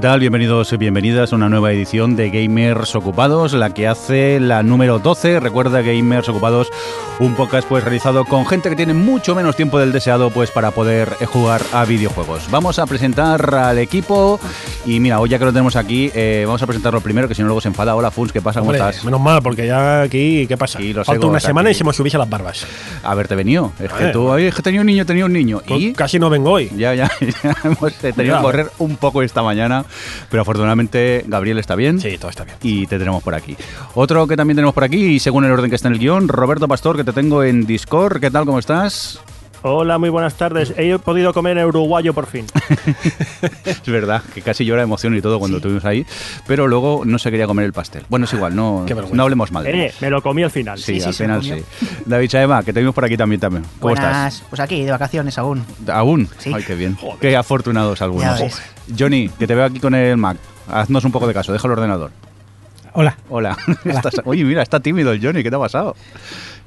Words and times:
¿Qué? 0.00 0.18
Bienvenidos 0.18 0.72
y 0.72 0.78
bienvenidas 0.78 1.32
a 1.32 1.36
una 1.36 1.50
nueva 1.50 1.72
edición 1.72 2.16
de 2.16 2.30
Gamers 2.30 2.94
Ocupados, 2.94 3.52
la 3.52 3.74
que 3.74 3.86
hace 3.86 4.40
la 4.40 4.62
número 4.62 4.98
12. 4.98 5.40
Recuerda 5.40 5.82
Gamers 5.82 6.26
Ocupados, 6.30 6.70
un 7.18 7.34
podcast 7.34 7.68
pues 7.68 7.84
realizado 7.84 8.24
con 8.24 8.46
gente 8.46 8.70
que 8.70 8.76
tiene 8.76 8.94
mucho 8.94 9.34
menos 9.34 9.56
tiempo 9.56 9.78
del 9.78 9.92
deseado 9.92 10.30
pues 10.30 10.50
para 10.50 10.70
poder 10.70 11.10
jugar 11.26 11.60
a 11.72 11.84
videojuegos. 11.84 12.50
Vamos 12.50 12.78
a 12.78 12.86
presentar 12.86 13.54
al 13.54 13.78
equipo 13.78 14.40
y 14.86 14.98
mira, 14.98 15.20
hoy 15.20 15.28
ya 15.28 15.38
que 15.38 15.44
lo 15.44 15.52
tenemos 15.52 15.76
aquí, 15.76 16.10
eh, 16.14 16.44
vamos 16.46 16.62
a 16.62 16.66
presentarlo 16.66 17.00
primero, 17.02 17.28
que 17.28 17.34
si 17.34 17.42
no 17.42 17.48
luego 17.48 17.60
se 17.60 17.68
enfada. 17.68 17.94
Hola 17.94 18.10
Funs, 18.10 18.32
¿qué 18.32 18.40
pasa? 18.40 18.60
¿Cómo 18.60 18.70
Hombre, 18.70 18.88
estás? 18.88 19.04
Menos 19.04 19.20
mal, 19.20 19.42
porque 19.42 19.66
ya 19.66 20.02
aquí, 20.02 20.46
¿qué 20.46 20.56
pasa? 20.56 20.80
Los 20.80 21.06
Falta 21.06 21.12
egos 21.20 21.30
una 21.30 21.38
semana 21.40 21.68
aquí. 21.68 21.76
y 21.76 21.78
se 21.78 21.84
me 21.84 21.92
subís 21.92 22.14
a 22.14 22.18
las 22.18 22.30
barbas. 22.30 22.66
A 23.02 23.14
verte 23.14 23.34
venido. 23.34 23.72
Es 23.78 23.92
que 23.92 24.06
tú, 24.08 24.26
oye, 24.28 24.48
es 24.48 24.54
que 24.54 24.62
tenía 24.62 24.80
un 24.80 24.86
niño, 24.86 25.04
tenía 25.04 25.26
un 25.26 25.32
niño. 25.32 25.60
Pues 25.66 25.80
Y 25.80 25.92
Casi 25.92 26.18
no 26.18 26.30
vengo 26.30 26.50
hoy. 26.52 26.70
ya, 26.76 26.94
ya, 26.94 27.10
ya 27.42 27.56
hemos 27.64 27.92
tenido 27.94 28.36
que 28.36 28.42
correr 28.42 28.70
un 28.78 28.96
poco 28.96 29.22
esta 29.22 29.42
mañana, 29.42 29.84
pero 30.30 30.42
afortunadamente 30.42 31.24
Gabriel 31.26 31.58
está 31.58 31.74
bien. 31.74 32.00
Sí, 32.00 32.16
todo 32.18 32.30
está 32.30 32.44
bien. 32.44 32.56
y 32.62 32.86
te 32.86 32.98
tenemos 32.98 33.22
por 33.22 33.34
aquí. 33.34 33.56
Otro 33.94 34.26
que 34.26 34.36
también 34.36 34.56
tenemos 34.56 34.72
por 34.74 34.84
aquí, 34.84 34.96
y 35.04 35.18
según 35.20 35.44
el 35.44 35.52
orden 35.52 35.68
que 35.68 35.76
está 35.76 35.88
en 35.88 35.94
el 35.94 36.00
guion, 36.00 36.26
Roberto 36.28 36.66
Pastor, 36.66 36.96
que 36.96 37.04
te 37.04 37.12
tengo 37.12 37.44
en 37.44 37.66
Discord. 37.66 38.18
¿Qué 38.20 38.30
tal? 38.30 38.46
¿Cómo 38.46 38.58
estás? 38.58 39.20
Hola, 39.62 39.98
muy 39.98 40.08
buenas 40.08 40.34
tardes. 40.36 40.72
He 40.78 40.98
podido 40.98 41.34
comer 41.34 41.58
en 41.58 41.66
uruguayo 41.66 42.14
por 42.14 42.26
fin. 42.26 42.46
Es 43.64 43.82
verdad 43.86 44.22
que 44.34 44.40
casi 44.42 44.64
llora 44.64 44.80
de 44.80 44.84
emoción 44.84 45.14
y 45.16 45.20
todo 45.20 45.38
cuando 45.38 45.58
estuvimos 45.58 45.84
ahí, 45.84 46.06
pero 46.46 46.66
luego 46.66 47.02
no 47.04 47.18
se 47.18 47.30
quería 47.30 47.46
comer 47.46 47.66
el 47.66 47.72
pastel. 47.72 48.04
Bueno, 48.08 48.24
es 48.24 48.32
igual, 48.32 48.54
no, 48.56 48.86
hablemos 49.18 49.52
mal 49.52 49.64
de 49.64 49.86
Eh, 49.86 49.92
me 50.00 50.10
lo 50.10 50.22
comí 50.22 50.42
al 50.42 50.50
final. 50.50 50.78
Sí, 50.78 50.94
Sí, 50.94 51.00
sí, 51.00 51.06
al 51.06 51.14
final 51.14 51.42
sí. 51.42 51.64
David 52.06 52.28
Chaema, 52.28 52.62
que 52.62 52.72
te 52.72 52.80
vimos 52.80 52.94
por 52.94 53.04
aquí 53.04 53.16
también. 53.16 53.40
también. 53.40 53.64
¿Cómo 53.80 53.94
Buenas, 53.94 54.42
Pues 54.48 54.60
aquí, 54.60 54.82
de 54.84 54.90
vacaciones 54.90 55.36
aún. 55.38 55.58
estás? 55.78 55.94
¿Aún? 55.96 56.28
Sí. 56.38 56.52
Ay, 56.54 56.62
qué 56.64 56.74
bien. 56.74 56.96
Joder. 56.96 57.18
Qué 57.18 57.36
afortunados 57.36 58.00
algunos. 58.02 58.38
Ya 58.38 58.44
ves. 58.44 58.62
Johnny, 58.98 59.28
que 59.28 59.46
te 59.46 59.54
veo 59.54 59.64
aquí 59.66 59.78
con 59.80 59.94
el 59.94 60.16
Mac. 60.16 60.36
Haznos 60.68 61.04
un 61.04 61.12
poco 61.12 61.26
de 61.26 61.34
caso, 61.34 61.52
deja 61.52 61.66
el 61.66 61.72
ordenador. 61.72 62.10
Hola. 62.92 63.16
Hola. 63.28 63.56
Estás- 63.84 64.20
Oye, 64.24 64.42
mira, 64.44 64.62
está 64.62 64.80
tímido 64.80 65.12
el 65.12 65.24
Johnny, 65.24 65.42
¿qué 65.42 65.50
te 65.50 65.56
ha 65.56 65.60
pasado? 65.60 65.96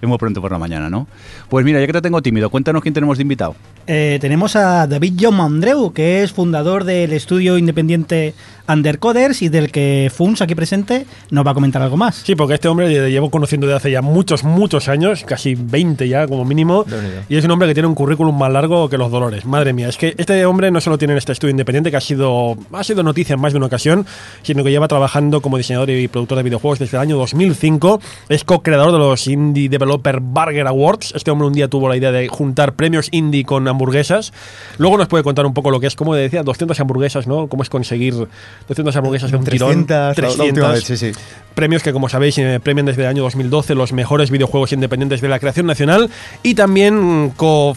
Es 0.04 0.10
muy 0.10 0.18
pronto 0.18 0.42
por 0.42 0.52
la 0.52 0.60
mañana, 0.60 0.90
¿no? 0.90 1.08
Pues 1.48 1.64
mira, 1.64 1.80
ya 1.80 1.88
que 1.88 1.94
te 1.94 2.02
tengo 2.02 2.22
tímido, 2.22 2.50
cuéntanos 2.50 2.82
quién 2.82 2.94
tenemos 2.94 3.18
de 3.18 3.22
invitado. 3.22 3.56
Eh, 3.88 4.18
tenemos 4.20 4.54
a 4.58 4.86
David 4.86 5.14
John 5.18 5.36
Mondreu, 5.36 5.94
que 5.94 6.24
es 6.24 6.34
fundador 6.34 6.84
del 6.84 7.14
estudio 7.14 7.58
independiente 7.58 8.34
Undercoders 8.68 9.42
y 9.42 9.50
del 9.50 9.72
que 9.72 10.12
Funs, 10.14 10.42
aquí 10.42 10.56
presente, 10.56 11.06
nos 11.30 11.46
va 11.46 11.52
a 11.52 11.54
comentar 11.54 11.82
algo 11.82 11.98
más. 11.98 12.16
Sí, 12.26 12.36
porque 12.36 12.56
este 12.56 12.68
hombre 12.68 12.88
le 12.88 13.12
llevo 13.12 13.30
conociendo 13.30 13.68
desde 13.68 13.78
hace 13.78 13.92
ya 13.92 14.02
muchos, 14.02 14.44
muchos 14.44 14.88
años, 14.88 15.24
casi 15.26 15.56
20 15.56 16.08
ya 16.08 16.28
como 16.28 16.46
mínimo, 16.46 16.86
y 17.30 17.36
es 17.36 17.46
un 17.46 17.52
hombre 17.52 17.68
que 17.68 17.74
tiene 17.74 17.88
un 17.88 17.96
currículum 17.96 18.38
más 18.38 18.52
largo 18.52 18.90
que 18.90 18.98
los 18.98 19.12
dolores. 19.12 19.46
Madre 19.46 19.74
mía, 19.74 19.90
es 19.90 19.98
que 19.98 20.16
este 20.18 20.46
hombre 20.46 20.72
no 20.72 20.82
solo 20.82 20.98
tiene 20.98 21.16
este 21.18 21.32
estudio 21.32 21.52
independiente 21.52 21.92
que 21.92 21.98
ha 21.98 22.02
sido, 22.02 22.58
ha 22.72 22.84
sido 22.84 23.04
noticia 23.04 23.34
en 23.34 23.42
más 23.42 23.54
de 23.54 23.58
una 23.58 23.68
ocasión, 23.68 24.06
sino 24.42 24.64
que 24.64 24.72
lleva 24.72 24.88
trabajando 24.88 25.42
como 25.42 25.58
diseñador 25.58 25.90
y 25.90 26.08
productor 26.08 26.38
de 26.38 26.44
videojuegos 26.44 26.80
desde 26.80 26.98
el 26.98 27.02
año 27.02 27.18
2005. 27.18 28.00
Es 28.30 28.44
co-creador 28.44 28.92
de 28.92 28.98
los 28.98 29.28
Indie 29.28 29.70
Developer 29.70 30.20
Burger 30.20 30.68
Awards. 30.68 31.14
Este 31.16 31.32
hombre 31.32 31.48
un 31.48 31.54
día 31.54 31.68
tuvo 31.68 31.90
la 31.90 31.98
idea 31.98 32.12
de 32.12 32.28
juntar 32.28 32.74
premios 32.74 33.10
indie 33.12 33.44
con 33.44 33.68
hamburguesas. 33.68 34.34
Luego 34.78 34.98
nos 34.98 35.08
puede 35.08 35.24
contar 35.24 35.46
un 35.46 35.54
poco 35.54 35.72
lo 35.72 35.80
que 35.80 35.88
es, 35.88 35.96
como 35.96 36.16
decía, 36.16 36.44
200 36.44 36.80
hamburguesas, 36.80 37.28
¿no? 37.28 37.48
Cómo 37.48 37.64
es 37.64 37.70
conseguir 37.70 38.28
200 38.68 38.96
hamburguesas 38.96 39.32
de 39.32 39.38
un 39.38 39.44
tirón. 39.44 39.86
300, 39.86 40.18
la- 40.18 40.38
la 40.38 40.44
última 40.50 40.68
vez, 40.72 40.84
sí, 40.84 40.98
sí. 40.98 41.12
Premios 41.56 41.84
que, 41.84 41.94
como 41.94 42.10
sabéis, 42.10 42.38
eh, 42.38 42.60
premian 42.62 42.86
desde 42.86 43.04
el 43.04 43.08
año 43.10 43.24
2012 43.24 43.76
los 43.76 43.94
mejores 43.94 44.32
videojuegos 44.32 44.72
independientes 44.74 45.22
de 45.22 45.28
la 45.30 45.40
creación 45.40 45.66
nacional 45.68 46.10
y 46.42 46.56
también 46.56 47.32
co 47.36 47.76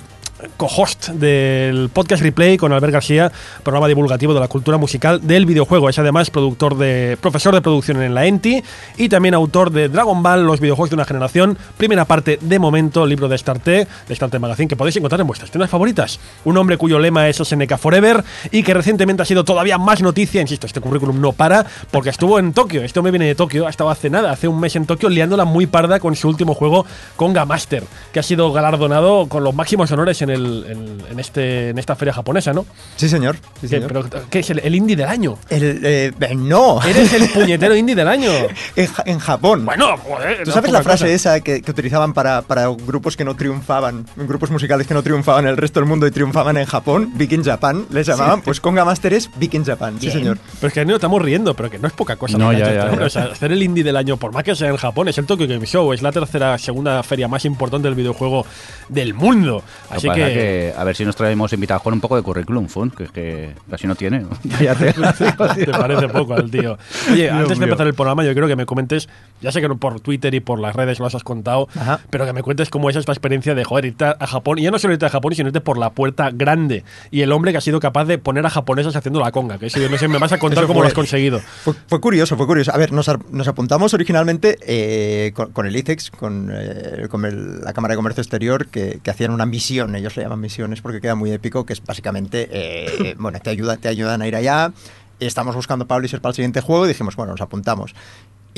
co-host 0.56 1.08
del 1.08 1.88
podcast 1.92 2.22
Replay 2.22 2.56
con 2.56 2.72
Albert 2.72 2.92
García, 2.92 3.32
programa 3.62 3.88
divulgativo 3.88 4.34
de 4.34 4.40
la 4.40 4.48
cultura 4.48 4.76
musical 4.78 5.26
del 5.26 5.46
videojuego. 5.46 5.88
Es 5.88 5.98
además 5.98 6.30
productor 6.30 6.76
de 6.76 7.16
profesor 7.20 7.54
de 7.54 7.60
producción 7.60 8.02
en 8.02 8.14
la 8.14 8.26
ENTI 8.26 8.62
y 8.96 9.08
también 9.08 9.34
autor 9.34 9.70
de 9.70 9.88
Dragon 9.88 10.22
Ball, 10.22 10.44
los 10.44 10.60
videojuegos 10.60 10.90
de 10.90 10.96
una 10.96 11.04
generación, 11.04 11.58
primera 11.76 12.04
parte 12.04 12.38
de 12.40 12.58
momento, 12.58 13.06
libro 13.06 13.28
de 13.28 13.38
Starte, 13.38 13.86
de 14.08 14.14
Starte 14.14 14.38
Magazine, 14.38 14.68
que 14.68 14.76
podéis 14.76 14.96
encontrar 14.96 15.20
en 15.20 15.26
vuestras 15.26 15.50
tiendas 15.50 15.70
favoritas. 15.70 16.20
Un 16.44 16.56
hombre 16.56 16.76
cuyo 16.76 16.98
lema 16.98 17.28
es 17.28 17.36
SNK 17.36 17.76
Forever 17.78 18.24
y 18.50 18.62
que 18.62 18.74
recientemente 18.74 19.22
ha 19.22 19.26
sido 19.26 19.44
todavía 19.44 19.78
más 19.78 20.02
noticia, 20.02 20.40
insisto, 20.40 20.66
este 20.66 20.80
currículum 20.80 21.20
no 21.20 21.32
para, 21.32 21.66
porque 21.90 22.10
estuvo 22.10 22.38
en 22.38 22.52
Tokio, 22.52 22.82
este 22.82 22.98
hombre 22.98 23.12
viene 23.12 23.26
de 23.26 23.34
Tokio, 23.34 23.66
ha 23.66 23.70
estado 23.70 23.90
hace 23.90 24.10
nada, 24.10 24.32
hace 24.32 24.48
un 24.48 24.60
mes 24.60 24.76
en 24.76 24.86
Tokio, 24.86 25.08
liándola 25.08 25.44
muy 25.44 25.66
parda 25.66 26.00
con 26.00 26.14
su 26.16 26.28
último 26.28 26.54
juego, 26.54 26.86
Konga 27.16 27.44
Master, 27.44 27.84
que 28.12 28.20
ha 28.20 28.22
sido 28.22 28.52
galardonado 28.52 29.26
con 29.28 29.44
los 29.44 29.54
máximos 29.54 29.90
honores 29.92 30.20
en, 30.22 30.25
el, 30.30 30.64
en, 30.68 31.02
en 31.10 31.20
este, 31.20 31.70
en 31.70 31.78
esta 31.78 31.94
feria 31.96 32.12
japonesa, 32.14 32.52
¿no? 32.52 32.66
Sí, 32.96 33.08
señor. 33.08 33.36
Sí, 33.36 33.42
¿Qué, 33.62 33.68
señor. 33.68 33.88
pero, 34.08 34.26
¿qué 34.30 34.38
es 34.40 34.50
el, 34.50 34.58
el 34.60 34.74
indie 34.74 34.96
del 34.96 35.08
año? 35.08 35.38
El, 35.48 35.80
eh, 35.84 36.12
eh, 36.20 36.34
no, 36.34 36.82
Eres 36.82 37.12
el 37.12 37.28
puñetero 37.34 37.74
indie 37.76 37.94
del 37.94 38.08
año. 38.08 38.30
en, 38.76 38.86
Ja- 38.86 39.02
en 39.06 39.18
Japón. 39.18 39.64
Bueno, 39.64 39.96
joder. 39.98 40.38
¿Tú 40.44 40.50
no 40.50 40.54
sabes 40.54 40.68
es 40.68 40.72
la 40.72 40.82
frase 40.82 41.04
cosa. 41.04 41.14
esa 41.14 41.40
que, 41.40 41.62
que 41.62 41.70
utilizaban 41.70 42.12
para, 42.12 42.42
para 42.42 42.66
grupos 42.68 43.16
que 43.16 43.24
no 43.24 43.34
triunfaban, 43.36 44.06
grupos 44.16 44.50
musicales 44.50 44.86
que 44.86 44.94
no 44.94 45.02
triunfaban 45.02 45.44
en 45.44 45.50
el 45.50 45.56
resto 45.56 45.80
del 45.80 45.88
mundo 45.88 46.06
y 46.06 46.10
triunfaban 46.10 46.56
en 46.56 46.66
Japón? 46.66 47.10
Big 47.14 47.32
in 47.32 47.44
Japan, 47.44 47.86
les 47.90 48.06
llamaban. 48.06 48.42
Pues 48.42 48.60
Konga 48.60 48.84
Master 48.84 49.12
es 49.14 49.30
Big 49.36 49.54
in 49.54 49.64
Japan, 49.64 49.96
sí, 50.00 50.10
señor. 50.10 50.38
Pero 50.60 50.68
es 50.68 50.74
que 50.74 50.84
no 50.84 50.94
estamos 50.96 51.20
riendo, 51.22 51.54
pero 51.54 51.70
que 51.70 51.78
no 51.78 51.88
es 51.88 51.94
poca 51.94 52.16
cosa. 52.16 52.38
No, 52.38 52.52
ya, 52.52 52.58
ya, 52.72 52.84
este 52.86 52.96
ya. 53.00 53.06
O 53.06 53.10
sea, 53.10 53.22
hacer 53.24 53.52
el 53.52 53.62
indie 53.62 53.84
del 53.84 53.96
año, 53.96 54.16
por 54.16 54.32
más 54.32 54.44
que 54.44 54.54
sea 54.54 54.68
en 54.68 54.76
Japón, 54.76 55.08
es 55.08 55.18
el 55.18 55.26
Tokyo 55.26 55.46
Game 55.48 55.66
Show, 55.66 55.92
es 55.92 56.02
la 56.02 56.12
tercera, 56.12 56.56
segunda 56.58 57.02
feria 57.02 57.28
más 57.28 57.44
importante 57.44 57.88
del 57.88 57.94
videojuego 57.94 58.46
del 58.88 59.14
mundo. 59.14 59.62
Así 59.90 60.06
pasa 60.06 60.15
que, 60.16 60.32
que, 60.34 60.74
a 60.76 60.84
ver 60.84 60.96
si 60.96 61.04
nos 61.04 61.14
traemos 61.16 61.52
invitados 61.52 61.82
con 61.82 61.92
un 61.94 62.00
poco 62.00 62.16
de 62.16 62.22
currículum, 62.22 62.66
Fun, 62.68 62.90
que 62.90 63.04
es 63.04 63.10
que 63.10 63.54
casi 63.70 63.86
no 63.86 63.94
tiene. 63.94 64.24
Cállate. 64.58 64.92
te 65.64 65.72
parece 65.72 66.08
poco 66.08 66.34
al 66.34 66.50
tío. 66.50 66.78
Oye, 67.12 67.22
Dios 67.24 67.32
antes 67.32 67.48
de 67.50 67.54
mío. 67.56 67.64
empezar 67.66 67.86
el 67.86 67.94
programa, 67.94 68.24
yo 68.24 68.34
creo 68.34 68.48
que 68.48 68.56
me 68.56 68.66
comentes, 68.66 69.08
ya 69.40 69.52
sé 69.52 69.60
que 69.60 69.68
por 69.68 70.00
Twitter 70.00 70.34
y 70.34 70.40
por 70.40 70.58
las 70.58 70.74
redes 70.76 70.98
lo 70.98 71.06
has 71.06 71.14
contado, 71.24 71.68
Ajá. 71.76 72.00
pero 72.10 72.24
que 72.26 72.32
me 72.32 72.42
cuentes 72.42 72.70
cómo 72.70 72.88
es 72.90 72.96
esta 72.96 73.12
experiencia 73.12 73.54
de 73.54 73.64
joder, 73.64 73.86
irte 73.86 74.04
a 74.04 74.26
Japón, 74.26 74.58
y 74.58 74.62
ya 74.62 74.70
no 74.70 74.78
solo 74.78 74.94
irte 74.94 75.06
a 75.06 75.10
Japón, 75.10 75.34
sino 75.34 75.48
irte 75.48 75.60
por 75.60 75.78
la 75.78 75.90
puerta 75.90 76.30
grande. 76.32 76.84
Y 77.10 77.22
el 77.22 77.32
hombre 77.32 77.52
que 77.52 77.58
ha 77.58 77.60
sido 77.60 77.80
capaz 77.80 78.04
de 78.06 78.18
poner 78.18 78.44
a 78.46 78.50
japoneses 78.50 78.94
haciendo 78.96 79.20
la 79.20 79.32
conga, 79.32 79.58
que 79.58 79.66
eso 79.66 79.78
yo 79.80 79.88
no 79.88 79.98
sé, 79.98 80.08
me 80.08 80.18
vas 80.18 80.32
a 80.32 80.38
contar 80.38 80.58
Eso 80.64 80.68
cómo 80.68 80.78
fue- 80.80 80.84
lo 80.84 80.88
has 80.88 80.94
conseguido. 80.94 81.40
Fue, 81.40 81.74
fue 81.86 82.00
curioso, 82.00 82.36
fue 82.36 82.46
curioso. 82.46 82.72
A 82.72 82.78
ver, 82.78 82.92
nos, 82.92 83.10
nos 83.30 83.48
apuntamos 83.48 83.92
originalmente 83.94 84.56
eh, 84.66 85.32
con, 85.34 85.52
con 85.52 85.66
el 85.66 85.76
ICEX, 85.76 86.10
con, 86.10 86.50
eh, 86.52 87.08
con 87.10 87.24
el- 87.24 87.60
la 87.60 87.72
Cámara 87.72 87.92
de 87.92 87.96
Comercio 87.96 88.20
Exterior, 88.22 88.66
que, 88.68 89.00
que 89.02 89.10
hacían 89.10 89.30
una 89.32 89.46
misión, 89.46 89.94
ellos 89.96 90.05
le 90.14 90.22
llaman 90.22 90.40
misiones 90.40 90.80
porque 90.80 91.00
queda 91.00 91.14
muy 91.14 91.32
épico, 91.32 91.64
que 91.66 91.72
es 91.72 91.82
básicamente, 91.82 92.48
eh, 92.50 93.14
bueno, 93.18 93.40
te, 93.40 93.50
ayuda, 93.50 93.76
te 93.78 93.88
ayudan 93.88 94.22
a 94.22 94.28
ir 94.28 94.36
allá. 94.36 94.72
Estamos 95.18 95.56
buscando 95.56 95.86
publisher 95.86 96.20
para 96.20 96.30
el 96.30 96.36
siguiente 96.36 96.60
juego 96.60 96.84
y 96.84 96.88
dijimos, 96.88 97.16
bueno, 97.16 97.32
nos 97.32 97.40
apuntamos. 97.40 97.94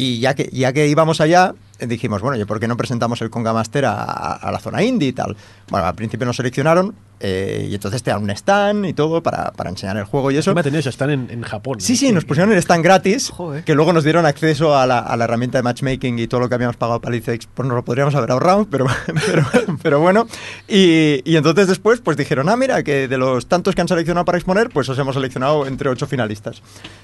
Y 0.01 0.21
ya 0.21 0.35
que, 0.35 0.49
ya 0.53 0.73
que 0.73 0.87
íbamos 0.87 1.21
allá, 1.21 1.55
dijimos, 1.81 2.23
bueno, 2.23 2.41
¿y 2.41 2.45
por 2.45 2.61
qué 2.61 2.69
no 2.69 2.77
presentamos 2.77 3.21
el 3.21 3.31
Conga 3.31 3.53
Master 3.53 3.85
a, 3.87 3.95
a- 4.35 4.53
la 4.53 4.61
zona 4.61 4.81
indie 4.85 5.09
y 5.09 5.13
tal? 5.13 5.37
Bueno, 5.71 5.87
al 5.87 5.95
principio 5.97 6.25
nos 6.25 6.37
seleccionaron 6.37 6.95
eh, 7.19 7.67
y 7.69 7.75
entonces 7.75 8.05
te 8.05 8.13
dan 8.13 8.23
un 8.23 8.31
stand 8.31 8.87
y 8.87 8.93
todo 8.93 9.25
para, 9.25 9.51
para 9.51 9.71
enseñar 9.71 9.97
el 9.97 10.05
juego 10.05 10.31
y 10.31 10.37
eso. 10.37 10.51
Encima 10.53 10.63
tenías, 10.63 10.87
están 10.87 11.11
en, 11.11 11.29
en 11.33 11.43
Japón. 11.43 11.81
Sí, 11.81 11.95
¿no? 11.95 11.99
sí, 11.99 12.13
nos 12.13 12.25
pusieron 12.25 12.53
el 12.53 12.59
stand 12.59 12.85
gratis, 12.85 13.31
Joder. 13.31 13.65
que 13.65 13.75
luego 13.75 13.93
nos 13.93 14.05
dieron 14.05 14.25
acceso 14.25 14.77
a 14.79 14.87
la, 14.87 15.01
a 15.01 15.17
la 15.17 15.25
herramienta 15.25 15.59
de 15.59 15.63
matchmaking 15.65 16.17
y 16.21 16.29
todo 16.29 16.39
lo 16.43 16.49
que 16.49 16.55
habíamos 16.55 16.77
pagado 16.77 17.01
para 17.01 17.17
el 17.17 17.21
ICEX, 17.21 17.49
pues 17.53 17.67
nos 17.69 17.75
lo 17.75 17.85
podríamos 17.85 18.15
haber 18.15 18.31
ahorrado, 18.31 18.69
pero, 18.71 18.87
pero, 19.27 19.45
pero 19.83 19.99
bueno. 20.01 20.29
Y, 20.69 21.23
y 21.25 21.35
entonces 21.37 21.67
después 21.67 22.01
pues 22.01 22.17
dijeron, 22.17 22.49
ah, 22.49 22.57
mira, 22.57 22.85
que 22.85 23.09
de 23.09 23.19
los 23.19 23.47
tantos 23.49 23.75
que 23.75 23.81
han 23.81 23.89
seleccionado 23.89 24.25
para 24.25 24.39
exponer, 24.39 24.71
pues 24.71 24.89
os 24.89 24.97
hemos 24.99 25.17
seleccionado 25.17 25.67
entre 25.67 25.89
ocho 25.91 26.07
finalistas. 26.07 26.63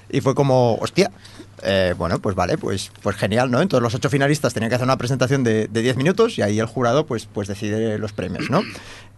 Y 0.09 0.21
fue 0.21 0.33
como, 0.33 0.75
hostia, 0.75 1.11
eh, 1.63 1.93
bueno, 1.97 2.19
pues 2.19 2.35
vale, 2.35 2.57
pues, 2.57 2.91
pues 3.01 3.15
genial, 3.15 3.51
¿no? 3.51 3.61
Entonces 3.61 3.83
los 3.83 3.95
ocho 3.95 4.09
finalistas 4.09 4.53
tenían 4.53 4.69
que 4.69 4.75
hacer 4.75 4.85
una 4.85 4.97
presentación 4.97 5.43
de, 5.43 5.67
10 5.67 5.97
minutos 5.97 6.37
y 6.37 6.41
ahí 6.41 6.59
el 6.59 6.65
jurado 6.65 7.05
pues, 7.05 7.25
pues 7.25 7.47
decide 7.47 7.97
los 7.97 8.13
premios, 8.13 8.49
¿no? 8.49 8.61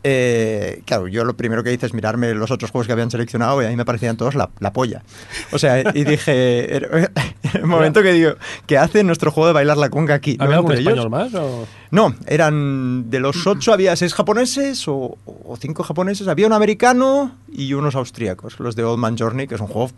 Eh, 0.03 0.81
claro, 0.85 1.07
yo 1.07 1.25
lo 1.25 1.35
primero 1.35 1.63
que 1.63 1.73
hice 1.73 1.85
es 1.85 1.93
mirarme 1.93 2.33
los 2.33 2.51
otros 2.51 2.71
juegos 2.71 2.87
que 2.87 2.93
habían 2.93 3.11
seleccionado 3.11 3.61
y 3.61 3.65
a 3.65 3.69
mí 3.69 3.75
me 3.75 3.83
parecían 3.83 4.15
todos 4.15 4.35
la, 4.35 4.49
la 4.59 4.71
polla. 4.71 5.03
O 5.51 5.59
sea, 5.59 5.81
y 5.93 6.03
dije, 6.03 6.77
el 7.53 7.65
momento 7.65 8.01
que 8.03 8.13
digo, 8.13 8.31
¿qué 8.67 8.77
hace 8.77 9.03
nuestro 9.03 9.31
juego 9.31 9.47
de 9.47 9.53
bailar 9.53 9.77
la 9.77 9.89
conga 9.89 10.13
aquí? 10.13 10.37
¿Había 10.39 10.57
algún 10.57 10.73
español 10.73 11.09
más? 11.09 11.33
O? 11.33 11.67
No, 11.91 12.15
eran 12.27 13.09
de 13.09 13.19
los 13.19 13.47
ocho 13.47 13.73
había 13.73 13.95
seis 13.95 14.13
japoneses 14.13 14.87
o, 14.87 15.17
o 15.25 15.57
cinco 15.59 15.83
japoneses, 15.83 16.27
había 16.27 16.47
un 16.47 16.53
americano 16.53 17.35
y 17.51 17.73
unos 17.73 17.95
austríacos, 17.95 18.59
los 18.59 18.75
de 18.75 18.83
Old 18.83 18.99
Man 18.99 19.17
Journey, 19.17 19.47
que 19.47 19.55
es 19.55 19.61
un 19.61 19.67
juego 19.67 19.91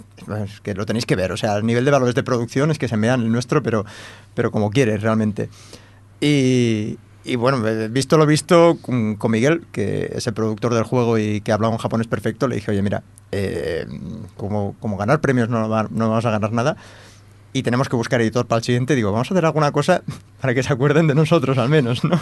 es 0.44 0.62
que 0.62 0.74
lo 0.76 0.86
tenéis 0.86 1.06
que 1.06 1.16
ver, 1.16 1.32
o 1.32 1.38
sea, 1.38 1.58
el 1.58 1.66
nivel 1.66 1.86
de 1.86 1.92
valores 1.92 2.16
de 2.16 2.24
producción 2.24 2.72
es 2.72 2.80
que 2.80 2.88
se 2.88 2.98
me 2.98 3.08
dan 3.08 3.22
el 3.22 3.32
nuestro, 3.32 3.62
pero, 3.64 3.86
pero 4.34 4.52
como 4.52 4.70
quieres 4.70 5.02
realmente. 5.02 5.50
Y, 6.22 6.98
y 7.30 7.36
bueno, 7.36 7.62
visto 7.90 8.18
lo 8.18 8.26
visto 8.26 8.78
con, 8.82 9.16
con 9.16 9.32
Miguel, 9.32 9.66
que 9.72 10.12
es 10.16 10.26
el 10.28 10.34
productor 10.34 10.74
del 10.74 10.84
juego 10.84 11.18
y 11.18 11.42
que 11.42 11.52
habla 11.52 11.70
un 11.70 11.78
japonés 11.78 12.08
perfecto, 12.08 12.48
le 12.48 12.56
dije, 12.56 12.72
oye, 12.72 12.82
mira, 12.82 13.04
eh, 13.32 13.86
como, 14.36 14.76
como 14.80 14.98
ganar 14.98 15.22
premios 15.22 15.48
no, 15.50 15.68
no 15.68 16.10
vamos 16.10 16.26
a 16.26 16.32
ganar 16.32 16.52
nada, 16.52 16.76
y 17.54 17.64
tenemos 17.64 17.90
que 17.90 17.96
buscar 17.96 18.22
editor 18.22 18.46
para 18.48 18.58
el 18.58 18.64
siguiente, 18.64 18.96
digo, 18.96 19.12
vamos 19.12 19.30
a 19.30 19.34
hacer 19.34 19.46
alguna 19.46 19.72
cosa 19.72 20.02
para 20.42 20.54
que 20.54 20.64
se 20.64 20.74
acuerden 20.74 21.08
de 21.08 21.16
nosotros 21.16 21.58
al 21.58 21.70
menos, 21.70 22.04
¿no? 22.04 22.20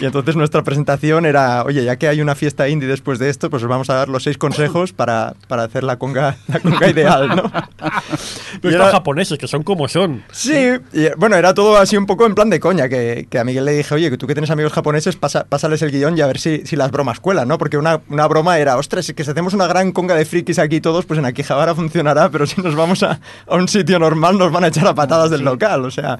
Y 0.00 0.04
entonces 0.04 0.36
nuestra 0.36 0.62
presentación 0.62 1.26
era, 1.26 1.64
oye, 1.64 1.84
ya 1.84 1.96
que 1.96 2.08
hay 2.08 2.20
una 2.20 2.34
fiesta 2.34 2.68
indie 2.68 2.88
después 2.88 3.18
de 3.18 3.28
esto, 3.30 3.50
pues 3.50 3.62
os 3.62 3.68
vamos 3.68 3.90
a 3.90 3.94
dar 3.94 4.08
los 4.08 4.22
seis 4.22 4.38
consejos 4.38 4.92
para, 4.92 5.34
para 5.48 5.64
hacer 5.64 5.82
la 5.84 5.96
conga, 5.98 6.36
la 6.46 6.60
conga 6.60 6.88
ideal, 6.88 7.28
¿no? 7.28 7.42
Pero 8.62 8.76
era- 8.76 8.90
japoneses, 8.90 9.38
que 9.38 9.48
son 9.48 9.62
como 9.62 9.88
son. 9.88 10.22
Sí, 10.32 10.70
y, 10.92 11.06
bueno, 11.16 11.36
era 11.36 11.54
todo 11.54 11.76
así 11.76 11.96
un 11.96 12.06
poco 12.06 12.26
en 12.26 12.34
plan 12.34 12.50
de 12.50 12.60
coña, 12.60 12.88
que, 12.88 13.26
que 13.30 13.38
a 13.38 13.44
Miguel 13.44 13.64
le 13.64 13.72
dije, 13.72 13.94
oye, 13.94 14.10
que 14.10 14.16
tú 14.18 14.26
que 14.26 14.34
tienes 14.34 14.50
amigos 14.50 14.72
japoneses, 14.72 15.16
pasa- 15.16 15.44
pásales 15.48 15.82
el 15.82 15.90
guion 15.90 16.16
y 16.16 16.20
a 16.20 16.26
ver 16.26 16.38
si, 16.38 16.66
si 16.66 16.76
las 16.76 16.90
bromas 16.90 17.20
cuelan, 17.20 17.48
¿no? 17.48 17.58
Porque 17.58 17.76
una, 17.76 18.00
una 18.08 18.26
broma 18.28 18.58
era, 18.58 18.76
ostras, 18.76 19.08
es 19.08 19.14
que 19.14 19.24
si 19.24 19.30
hacemos 19.30 19.54
una 19.54 19.66
gran 19.66 19.92
conga 19.92 20.14
de 20.14 20.24
frikis 20.24 20.58
aquí 20.58 20.80
todos, 20.80 21.06
pues 21.06 21.18
en 21.18 21.24
Akihabara 21.26 21.74
funcionará, 21.74 22.30
pero 22.30 22.46
si 22.46 22.60
nos 22.60 22.74
vamos 22.74 23.02
a, 23.02 23.20
a 23.46 23.54
un 23.56 23.68
sitio 23.68 23.98
normal 23.98 24.38
nos 24.38 24.52
van 24.52 24.64
a 24.64 24.68
echar 24.68 24.86
a 24.86 24.94
patadas 24.94 25.30
del 25.30 25.42
local, 25.42 25.84
o 25.84 25.90
sea... 25.90 26.18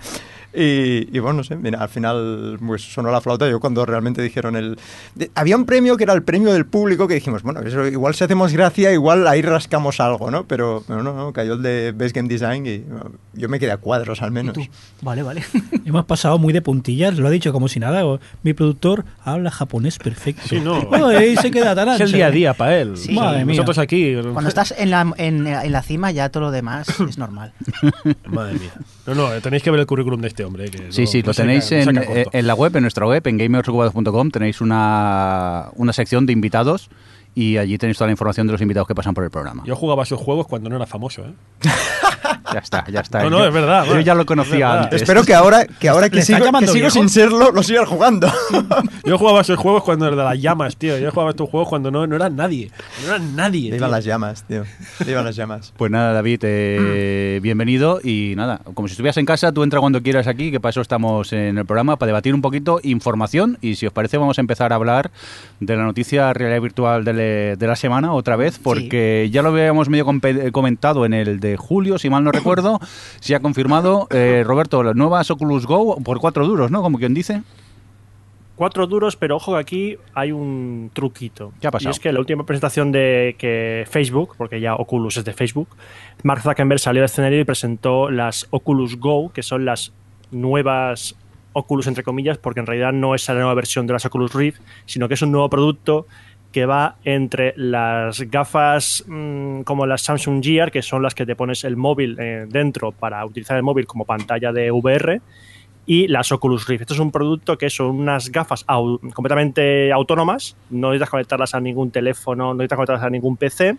Y, 0.54 1.14
y 1.14 1.18
bueno, 1.18 1.38
no 1.38 1.44
sé, 1.44 1.56
mira, 1.56 1.80
al 1.82 1.88
final 1.90 2.58
pues 2.66 2.82
sonó 2.82 3.10
la 3.10 3.20
flauta. 3.20 3.48
Yo 3.48 3.60
cuando 3.60 3.84
realmente 3.84 4.22
dijeron 4.22 4.56
el... 4.56 4.78
de- 5.14 5.30
había 5.34 5.56
un 5.56 5.66
premio 5.66 5.96
que 5.96 6.04
era 6.04 6.14
el 6.14 6.22
premio 6.22 6.52
del 6.52 6.64
público 6.66 7.06
que 7.06 7.14
dijimos, 7.14 7.42
bueno, 7.42 7.60
eso 7.60 7.86
igual 7.86 8.14
si 8.14 8.24
hacemos 8.24 8.52
gracia, 8.52 8.90
igual 8.92 9.26
ahí 9.28 9.42
rascamos 9.42 10.00
algo, 10.00 10.30
¿no? 10.30 10.44
Pero, 10.44 10.82
pero 10.88 11.02
no, 11.02 11.12
no, 11.14 11.32
cayó 11.34 11.52
el 11.54 11.62
de 11.62 11.92
Best 11.92 12.16
Game 12.16 12.28
Design 12.28 12.66
y 12.66 12.78
bueno, 12.78 13.12
yo 13.34 13.48
me 13.48 13.58
quedé 13.60 13.72
a 13.72 13.76
cuadros 13.76 14.22
al 14.22 14.30
menos. 14.30 14.56
Vale, 15.02 15.22
vale. 15.22 15.44
Hemos 15.84 16.06
pasado 16.06 16.38
muy 16.38 16.52
de 16.54 16.62
puntillas, 16.62 17.18
lo 17.18 17.28
ha 17.28 17.30
dicho 17.30 17.52
como 17.52 17.68
si 17.68 17.78
nada. 17.78 18.02
Mi 18.42 18.54
productor 18.54 19.04
habla 19.24 19.50
japonés 19.50 19.98
perfecto. 19.98 20.42
Sí, 20.48 20.60
no. 20.60 20.78
Oh, 21.00 21.12
y 21.20 21.36
se 21.36 21.50
queda 21.50 21.74
tan 21.76 21.88
Es 21.90 21.96
el 22.00 22.02
ancho. 22.06 22.16
día 22.16 22.26
a 22.26 22.30
día 22.30 22.54
para 22.54 22.80
él. 22.80 22.96
Sí. 22.96 23.12
Madre 23.12 23.44
mía. 23.44 23.54
Nosotros 23.56 23.78
aquí. 23.78 24.16
Cuando 24.32 24.48
estás 24.48 24.74
en 24.76 24.90
la, 24.90 25.12
en, 25.18 25.46
en 25.46 25.72
la 25.72 25.82
cima, 25.82 26.10
ya 26.10 26.28
todo 26.30 26.44
lo 26.44 26.50
demás 26.50 26.88
es 27.00 27.18
normal. 27.18 27.52
Madre 28.26 28.54
mía. 28.54 28.72
No, 29.06 29.14
no, 29.14 29.28
tenéis 29.40 29.62
que 29.62 29.70
ver 29.70 29.80
el 29.80 29.86
currículum 29.86 30.20
de 30.20 30.28
este 30.28 30.37
hombre. 30.44 30.66
eh, 30.66 30.70
que 30.70 30.92
Sí, 30.92 31.02
no- 31.02 31.06
sí, 31.08 31.22
no 31.22 31.26
lo 31.28 31.34
tenéis 31.34 31.70
en, 31.72 32.46
la 32.46 32.54
web, 32.54 32.76
en 32.76 32.82
nuestra 32.82 33.06
web, 33.06 33.26
en 33.26 33.38
gamersocupados.com, 33.38 34.30
tenéis 34.30 34.60
una, 34.60 35.68
una 35.76 35.92
sección 35.92 36.26
de 36.26 36.32
invitados 36.32 36.90
y 37.34 37.56
allí 37.58 37.78
tenéis 37.78 37.98
toda 37.98 38.08
la 38.08 38.12
información 38.12 38.46
de 38.46 38.52
los 38.52 38.62
invitados 38.62 38.88
que 38.88 38.94
pasan 38.94 39.14
por 39.14 39.24
el 39.24 39.30
programa. 39.30 39.62
Yo 39.66 39.76
jugaba 39.76 40.02
esos 40.02 40.20
juegos 40.20 40.46
cuando 40.46 40.68
no 40.70 40.76
era 40.76 40.86
famoso, 40.86 41.22
¿eh? 41.26 41.32
Ya 42.52 42.58
está, 42.60 42.84
ya 42.90 43.00
está. 43.00 43.22
No, 43.22 43.30
no, 43.30 43.44
es 43.46 43.52
verdad, 43.52 43.82
Yo 43.84 43.88
bueno, 43.90 44.00
ya 44.02 44.14
lo 44.14 44.24
conocía 44.26 44.82
antes. 44.82 45.02
Espero 45.02 45.22
que 45.24 45.34
ahora 45.34 45.66
que, 45.66 45.88
ahora 45.88 46.06
¿Le 46.06 46.10
que 46.10 46.22
sigo, 46.22 46.50
que 46.58 46.66
sigo 46.66 46.90
sin 46.90 47.08
serlo, 47.08 47.50
lo 47.52 47.62
sigas 47.62 47.88
jugando. 47.88 48.30
Yo 49.04 49.18
jugaba 49.18 49.38
a 49.38 49.42
esos 49.42 49.58
juegos 49.58 49.82
cuando 49.84 50.06
era 50.06 50.16
de 50.16 50.22
las 50.24 50.40
llamas, 50.40 50.76
tío. 50.76 50.98
Yo 50.98 51.10
jugaba 51.10 51.30
a 51.30 51.32
estos 51.32 51.48
juegos 51.50 51.68
cuando 51.68 51.90
no, 51.90 52.06
no 52.06 52.16
era 52.16 52.30
nadie. 52.30 52.70
No 53.06 53.14
era 53.14 53.18
nadie. 53.18 53.72
Tío. 53.76 53.88
las 53.88 54.04
llamas, 54.04 54.44
tío. 54.44 54.64
Vivan 55.06 55.24
las 55.24 55.36
llamas. 55.36 55.72
Pues 55.76 55.90
nada, 55.90 56.12
David, 56.12 56.40
eh, 56.44 57.40
bienvenido 57.42 58.00
y 58.02 58.34
nada, 58.36 58.60
como 58.74 58.88
si 58.88 58.92
estuvieras 58.92 59.16
en 59.16 59.26
casa, 59.26 59.52
tú 59.52 59.62
entra 59.62 59.80
cuando 59.80 60.02
quieras 60.02 60.26
aquí, 60.26 60.50
que 60.50 60.60
para 60.60 60.70
eso 60.70 60.80
estamos 60.80 61.32
en 61.32 61.58
el 61.58 61.66
programa, 61.66 61.96
para 61.96 62.08
debatir 62.08 62.34
un 62.34 62.42
poquito 62.42 62.80
información 62.82 63.58
y 63.60 63.74
si 63.76 63.86
os 63.86 63.92
parece 63.92 64.18
vamos 64.18 64.38
a 64.38 64.40
empezar 64.40 64.72
a 64.72 64.76
hablar 64.76 65.10
de 65.60 65.76
la 65.76 65.84
noticia 65.84 66.32
realidad 66.32 66.60
virtual 66.60 67.04
de, 67.04 67.12
le- 67.12 67.56
de 67.56 67.66
la 67.66 67.76
semana 67.76 68.12
otra 68.12 68.36
vez, 68.36 68.58
porque 68.58 69.28
ya 69.32 69.42
lo 69.42 69.48
habíamos 69.50 69.88
medio 69.88 70.06
comentado 70.52 71.04
en 71.06 71.14
el 71.14 71.40
de 71.40 71.56
julio, 71.56 71.98
si 71.98 72.10
mal 72.10 72.24
no 72.24 72.32
recuerdo, 72.38 72.80
se 73.20 73.34
ha 73.34 73.40
confirmado, 73.40 74.08
eh, 74.10 74.42
Roberto, 74.44 74.82
las 74.82 74.96
nuevas 74.96 75.30
Oculus 75.30 75.66
Go 75.66 75.96
por 76.02 76.18
cuatro 76.20 76.46
duros, 76.46 76.70
¿no? 76.70 76.82
Como 76.82 76.98
quien 76.98 77.14
dice. 77.14 77.42
Cuatro 78.56 78.88
duros, 78.88 79.14
pero 79.14 79.36
ojo 79.36 79.52
que 79.52 79.60
aquí 79.60 79.96
hay 80.14 80.32
un 80.32 80.90
truquito. 80.92 81.52
¿Qué 81.60 81.68
ha 81.68 81.70
pasado? 81.70 81.90
Y 81.90 81.92
es 81.92 82.00
que 82.00 82.10
la 82.12 82.18
última 82.18 82.44
presentación 82.44 82.90
de 82.90 83.36
que 83.38 83.86
Facebook, 83.88 84.34
porque 84.36 84.60
ya 84.60 84.74
Oculus 84.74 85.16
es 85.16 85.24
de 85.24 85.32
Facebook, 85.32 85.68
Mark 86.24 86.42
Zuckerberg 86.42 86.80
salió 86.80 87.02
al 87.02 87.04
escenario 87.04 87.38
y 87.38 87.44
presentó 87.44 88.10
las 88.10 88.48
Oculus 88.50 88.98
Go, 88.98 89.30
que 89.32 89.44
son 89.44 89.64
las 89.64 89.92
nuevas 90.32 91.14
Oculus 91.52 91.86
entre 91.86 92.02
comillas, 92.02 92.38
porque 92.38 92.60
en 92.60 92.66
realidad 92.66 92.92
no 92.92 93.14
es 93.14 93.28
la 93.28 93.34
nueva 93.34 93.54
versión 93.54 93.86
de 93.86 93.92
las 93.92 94.04
Oculus 94.06 94.34
Rift, 94.34 94.60
sino 94.86 95.06
que 95.06 95.14
es 95.14 95.22
un 95.22 95.30
nuevo 95.30 95.48
producto 95.48 96.06
que 96.52 96.66
va 96.66 96.96
entre 97.04 97.52
las 97.56 98.20
gafas 98.22 99.04
mm, 99.06 99.62
como 99.62 99.86
las 99.86 100.02
Samsung 100.02 100.42
Gear, 100.42 100.70
que 100.70 100.82
son 100.82 101.02
las 101.02 101.14
que 101.14 101.26
te 101.26 101.36
pones 101.36 101.64
el 101.64 101.76
móvil 101.76 102.16
eh, 102.18 102.46
dentro 102.48 102.92
para 102.92 103.24
utilizar 103.24 103.56
el 103.56 103.62
móvil 103.62 103.86
como 103.86 104.04
pantalla 104.04 104.52
de 104.52 104.70
VR, 104.70 105.20
y 105.88 106.06
las 106.06 106.30
Oculus 106.32 106.68
Rift. 106.68 106.82
Esto 106.82 106.92
es 106.92 107.00
un 107.00 107.10
producto 107.10 107.56
que 107.56 107.70
son 107.70 107.98
unas 107.98 108.30
gafas 108.30 108.62
completamente 109.14 109.90
autónomas, 109.90 110.54
no 110.68 110.88
necesitas 110.88 111.08
conectarlas 111.08 111.54
a 111.54 111.60
ningún 111.60 111.90
teléfono, 111.90 112.48
no 112.48 112.54
necesitas 112.54 112.76
conectarlas 112.76 113.04
a 113.04 113.10
ningún 113.10 113.38
PC, 113.38 113.76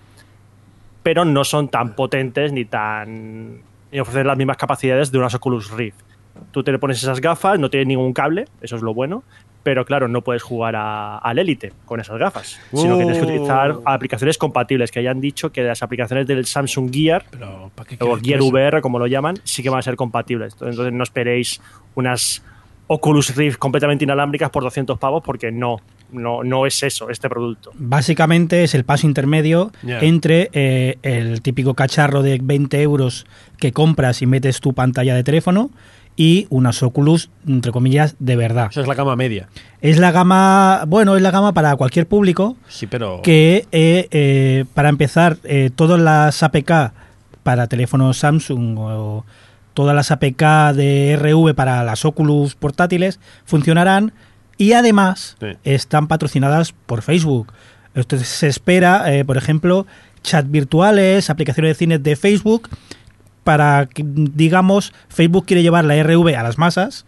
pero 1.04 1.24
no 1.24 1.44
son 1.44 1.70
tan 1.70 1.96
potentes 1.96 2.52
ni 2.52 2.66
tan 2.66 3.62
ni 3.92 4.00
ofrecen 4.00 4.26
las 4.26 4.38
mismas 4.38 4.58
capacidades 4.58 5.12
de 5.12 5.20
unas 5.20 5.36
Oculus 5.36 5.70
Rift. 5.72 6.00
Tú 6.52 6.64
te 6.64 6.72
le 6.72 6.80
pones 6.80 6.98
esas 6.98 7.22
gafas, 7.22 7.60
no 7.60 7.70
tiene 7.70 7.86
ningún 7.86 8.14
cable, 8.14 8.46
eso 8.62 8.76
es 8.76 8.82
lo 8.82 8.94
bueno, 8.94 9.24
pero 9.64 9.86
claro, 9.86 10.08
no 10.08 10.22
puedes 10.22 10.42
jugar 10.42 10.76
a- 10.76 11.18
al 11.18 11.38
Elite 11.40 11.74
con 11.86 12.00
esas 12.00 12.18
gafas, 12.18 12.60
sino 12.74 12.98
que 12.98 13.04
tienes 13.04 13.18
que 13.20 13.26
utilizar 13.26 13.72
Oh. 13.72 13.82
aplicaciones 13.86 14.38
compatibles, 14.38 14.92
que 14.92 15.00
hayan 15.00 15.20
dicho 15.22 15.52
que 15.52 15.64
las 15.64 15.84
aplicaciones 15.84 16.26
del 16.28 16.46
Samsung 16.46 16.92
Gear 16.94 17.26
Pero, 17.32 17.72
¿para 17.76 17.90
qué 17.90 17.98
o 18.00 18.18
Gear? 18.18 18.42
VR, 18.42 18.82
como 18.82 19.00
lo 19.00 19.08
llaman, 19.08 19.36
sí 19.44 19.62
que 19.62 19.70
van 19.70 19.80
a 19.80 19.84
ser 19.84 19.96
compatibles. 19.96 20.54
Entonces 20.54 20.94
no 20.94 21.04
esperéis 21.04 21.62
unas 21.96 22.44
Oculus 22.88 23.36
Rift 23.36 23.58
completamente 23.58 24.04
inalámbricas 24.04 24.50
por 24.50 24.64
200 24.64 24.98
pavos 24.98 25.22
porque 25.24 25.52
no, 25.52 25.78
no, 26.12 26.44
no 26.44 26.66
es 26.66 26.82
eso, 26.82 27.10
este 27.12 27.30
producto. 27.30 27.70
Básicamente 27.76 28.64
es 28.64 28.74
el 28.74 28.84
paso 28.84 29.06
intermedio 29.06 29.72
entre 29.84 30.50
eh, 30.54 30.98
el 31.04 31.42
típico 31.44 31.76
cacharro 31.76 32.24
de 32.24 32.40
20 32.42 32.82
euros 32.82 33.28
que 33.60 33.72
compras 33.74 34.24
y 34.24 34.26
metes 34.26 34.60
tu 34.60 34.74
pantalla 34.74 35.14
de 35.14 35.24
teléfono 35.24 35.70
y 36.22 36.48
unas 36.50 36.84
Oculus, 36.84 37.30
entre 37.48 37.72
comillas, 37.72 38.18
de 38.20 38.36
verdad. 38.36 38.68
Esa 38.70 38.82
es 38.82 38.88
la 38.90 38.96
cama 38.96 39.16
media. 39.16 39.48
Es 39.80 39.98
la 40.00 40.12
gama, 40.12 40.84
bueno, 40.86 41.16
es 41.16 41.22
la 41.22 41.32
gama 41.32 41.54
para 41.54 41.74
cualquier 41.78 42.10
público 42.10 42.58
Sí, 42.68 42.88
pero. 42.88 43.22
que, 43.22 43.66
eh, 43.72 44.10
eh, 44.12 44.66
para 44.74 44.90
empezar, 44.90 45.38
eh, 45.46 45.70
todas 45.74 45.98
las 45.98 46.44
APK 46.44 46.92
para 47.42 47.68
teléfonos 47.68 48.18
Samsung 48.18 48.78
o 48.78 49.26
todas 49.74 49.96
las 49.96 50.12
APK 50.12 50.74
de 50.74 51.16
RV 51.16 51.54
para 51.56 51.86
las 51.86 52.04
Oculus 52.04 52.54
portátiles 52.56 53.22
funcionarán 53.46 54.12
y 54.58 54.74
además 54.74 55.38
Sí. 55.40 55.48
están 55.64 56.10
patrocinadas 56.10 56.74
por 56.74 57.02
Facebook. 57.02 57.54
Entonces 57.96 58.28
se 58.28 58.48
espera, 58.48 59.06
por 59.26 59.38
ejemplo, 59.38 59.88
chat 60.22 60.46
virtuales, 60.50 61.30
aplicaciones 61.30 61.70
de 61.72 61.76
cine 61.76 61.98
de 61.98 62.16
Facebook, 62.18 62.68
para 63.50 63.90
digamos, 63.96 64.94
Facebook 65.08 65.48
quiere 65.48 65.64
llevar 65.64 65.84
la 65.84 65.96
RV 66.04 66.36
a 66.38 66.44
las 66.44 66.60
masas, 66.60 67.08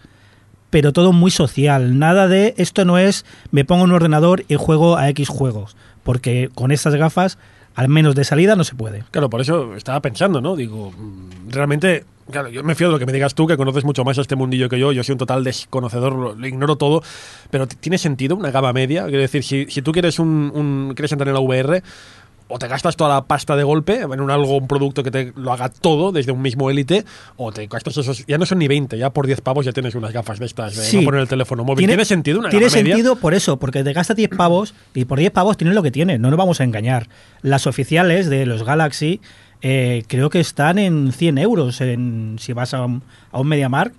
pero 0.71 0.91
todo 0.91 1.13
muy 1.13 1.29
social. 1.29 1.99
Nada 1.99 2.27
de 2.27 2.55
esto 2.57 2.83
no 2.83 2.97
es 2.97 3.25
me 3.51 3.63
pongo 3.63 3.83
en 3.83 3.91
un 3.91 3.95
ordenador 3.97 4.43
y 4.47 4.55
juego 4.55 4.97
a 4.97 5.07
X 5.09 5.29
juegos, 5.29 5.77
porque 6.01 6.49
con 6.55 6.71
estas 6.71 6.95
gafas, 6.95 7.37
al 7.75 7.89
menos 7.89 8.15
de 8.15 8.23
salida, 8.23 8.55
no 8.55 8.63
se 8.63 8.73
puede. 8.73 9.03
Claro, 9.11 9.29
por 9.29 9.39
eso 9.41 9.75
estaba 9.75 9.99
pensando, 10.01 10.41
¿no? 10.41 10.55
Digo, 10.55 10.91
mm, 10.91 11.51
realmente, 11.51 12.05
claro, 12.31 12.49
yo 12.49 12.63
me 12.63 12.73
fío 12.73 12.87
de 12.87 12.93
lo 12.93 12.99
que 12.99 13.05
me 13.05 13.13
digas 13.13 13.35
tú, 13.35 13.45
que 13.45 13.55
conoces 13.55 13.83
mucho 13.83 14.03
más 14.03 14.17
este 14.17 14.35
mundillo 14.35 14.67
que 14.67 14.79
yo. 14.79 14.91
Yo 14.91 15.03
soy 15.03 15.13
un 15.13 15.19
total 15.19 15.43
desconocedor, 15.43 16.13
lo, 16.39 16.47
ignoro 16.47 16.75
todo. 16.75 17.03
Pero 17.51 17.67
¿tiene 17.67 17.99
sentido 17.99 18.35
una 18.35 18.49
gama 18.49 18.73
media? 18.73 19.03
Quiero 19.03 19.21
decir, 19.21 19.43
si, 19.43 19.67
si 19.69 19.83
tú 19.83 19.91
quieres 19.91 20.17
un, 20.17 20.51
un- 20.55 20.93
quieres 20.95 21.11
entrar 21.11 21.27
en 21.27 21.35
la 21.35 21.39
VR, 21.39 21.83
o 22.51 22.59
te 22.59 22.67
gastas 22.67 22.95
toda 22.97 23.09
la 23.15 23.25
pasta 23.25 23.55
de 23.55 23.63
golpe 23.63 24.01
en 24.01 24.19
un 24.21 24.29
algo, 24.29 24.57
un 24.57 24.67
producto 24.67 25.03
que 25.03 25.11
te 25.11 25.33
lo 25.35 25.51
haga 25.53 25.69
todo 25.69 26.11
desde 26.11 26.31
un 26.31 26.41
mismo 26.41 26.69
élite, 26.69 27.05
o 27.37 27.51
te 27.51 27.65
gastas 27.67 27.97
esos, 27.97 28.25
ya 28.27 28.37
no 28.37 28.45
son 28.45 28.59
ni 28.59 28.67
20, 28.67 28.97
ya 28.97 29.09
por 29.11 29.25
10 29.25 29.41
pavos 29.41 29.65
ya 29.65 29.71
tienes 29.71 29.95
unas 29.95 30.11
gafas 30.11 30.39
de 30.39 30.45
estas, 30.45 30.75
de 30.75 30.83
Sí. 30.83 30.97
no 30.97 31.05
poner 31.05 31.21
el 31.21 31.27
teléfono 31.27 31.63
móvil. 31.63 31.85
¿Tiene, 31.87 32.03
sentido 32.05 32.39
una 32.39 32.49
Tiene 32.49 32.65
media? 32.67 32.93
sentido 32.93 33.15
por 33.15 33.33
eso, 33.33 33.57
porque 33.57 33.83
te 33.83 33.93
gasta 33.93 34.13
10 34.13 34.31
pavos 34.35 34.73
y 34.93 35.05
por 35.05 35.19
10 35.19 35.31
pavos 35.31 35.57
tienes 35.57 35.75
lo 35.75 35.83
que 35.83 35.91
tiene, 35.91 36.17
no 36.19 36.29
nos 36.29 36.37
vamos 36.37 36.59
a 36.61 36.63
engañar. 36.63 37.07
Las 37.41 37.67
oficiales 37.67 38.29
de 38.29 38.45
los 38.45 38.63
Galaxy 38.63 39.21
eh, 39.61 40.03
creo 40.07 40.29
que 40.29 40.39
están 40.39 40.79
en 40.79 41.11
100 41.11 41.37
euros 41.37 41.81
en, 41.81 42.37
si 42.39 42.53
vas 42.53 42.73
a 42.73 42.83
un, 42.85 43.03
a 43.31 43.39
un 43.39 43.47
MediaMark. 43.47 43.93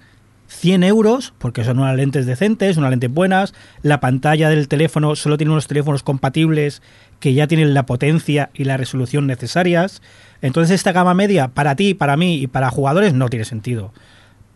100 0.52 0.84
euros, 0.84 1.32
porque 1.38 1.64
son 1.64 1.78
unas 1.78 1.96
lentes 1.96 2.26
decentes, 2.26 2.76
unas 2.76 2.90
lentes 2.90 3.12
buenas. 3.12 3.54
La 3.82 4.00
pantalla 4.00 4.48
del 4.48 4.68
teléfono 4.68 5.16
solo 5.16 5.36
tiene 5.36 5.52
unos 5.52 5.66
teléfonos 5.66 6.02
compatibles 6.02 6.82
que 7.20 7.34
ya 7.34 7.46
tienen 7.46 7.74
la 7.74 7.86
potencia 7.86 8.50
y 8.54 8.64
la 8.64 8.76
resolución 8.76 9.26
necesarias. 9.26 10.02
Entonces 10.40 10.74
esta 10.74 10.92
gama 10.92 11.14
media 11.14 11.48
para 11.48 11.74
ti, 11.74 11.94
para 11.94 12.16
mí 12.16 12.36
y 12.36 12.46
para 12.46 12.70
jugadores 12.70 13.14
no 13.14 13.28
tiene 13.28 13.44
sentido. 13.44 13.92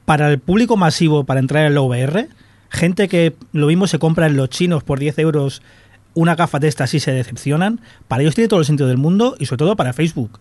Para 0.04 0.28
el 0.30 0.38
público 0.38 0.76
masivo, 0.76 1.24
para 1.24 1.40
entrar 1.40 1.66
en 1.66 1.74
la 1.74 1.80
VR, 1.80 2.28
gente 2.68 3.08
que 3.08 3.34
lo 3.52 3.66
mismo 3.66 3.86
se 3.86 3.98
compra 3.98 4.26
en 4.26 4.36
los 4.36 4.50
chinos 4.50 4.84
por 4.84 4.98
10 4.98 5.18
euros 5.18 5.62
una 6.14 6.34
gafa 6.34 6.58
de 6.58 6.68
estas 6.68 6.94
y 6.94 7.00
se 7.00 7.12
decepcionan, 7.12 7.80
para 8.08 8.22
ellos 8.22 8.34
tiene 8.34 8.48
todo 8.48 8.60
el 8.60 8.66
sentido 8.66 8.88
del 8.88 8.96
mundo 8.96 9.36
y 9.38 9.46
sobre 9.46 9.58
todo 9.58 9.76
para 9.76 9.92
Facebook. 9.92 10.38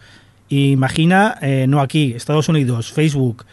Imagina, 0.50 1.38
eh, 1.42 1.66
no 1.68 1.82
aquí, 1.82 2.14
Estados 2.16 2.50
Unidos, 2.50 2.92
Facebook, 2.92 3.46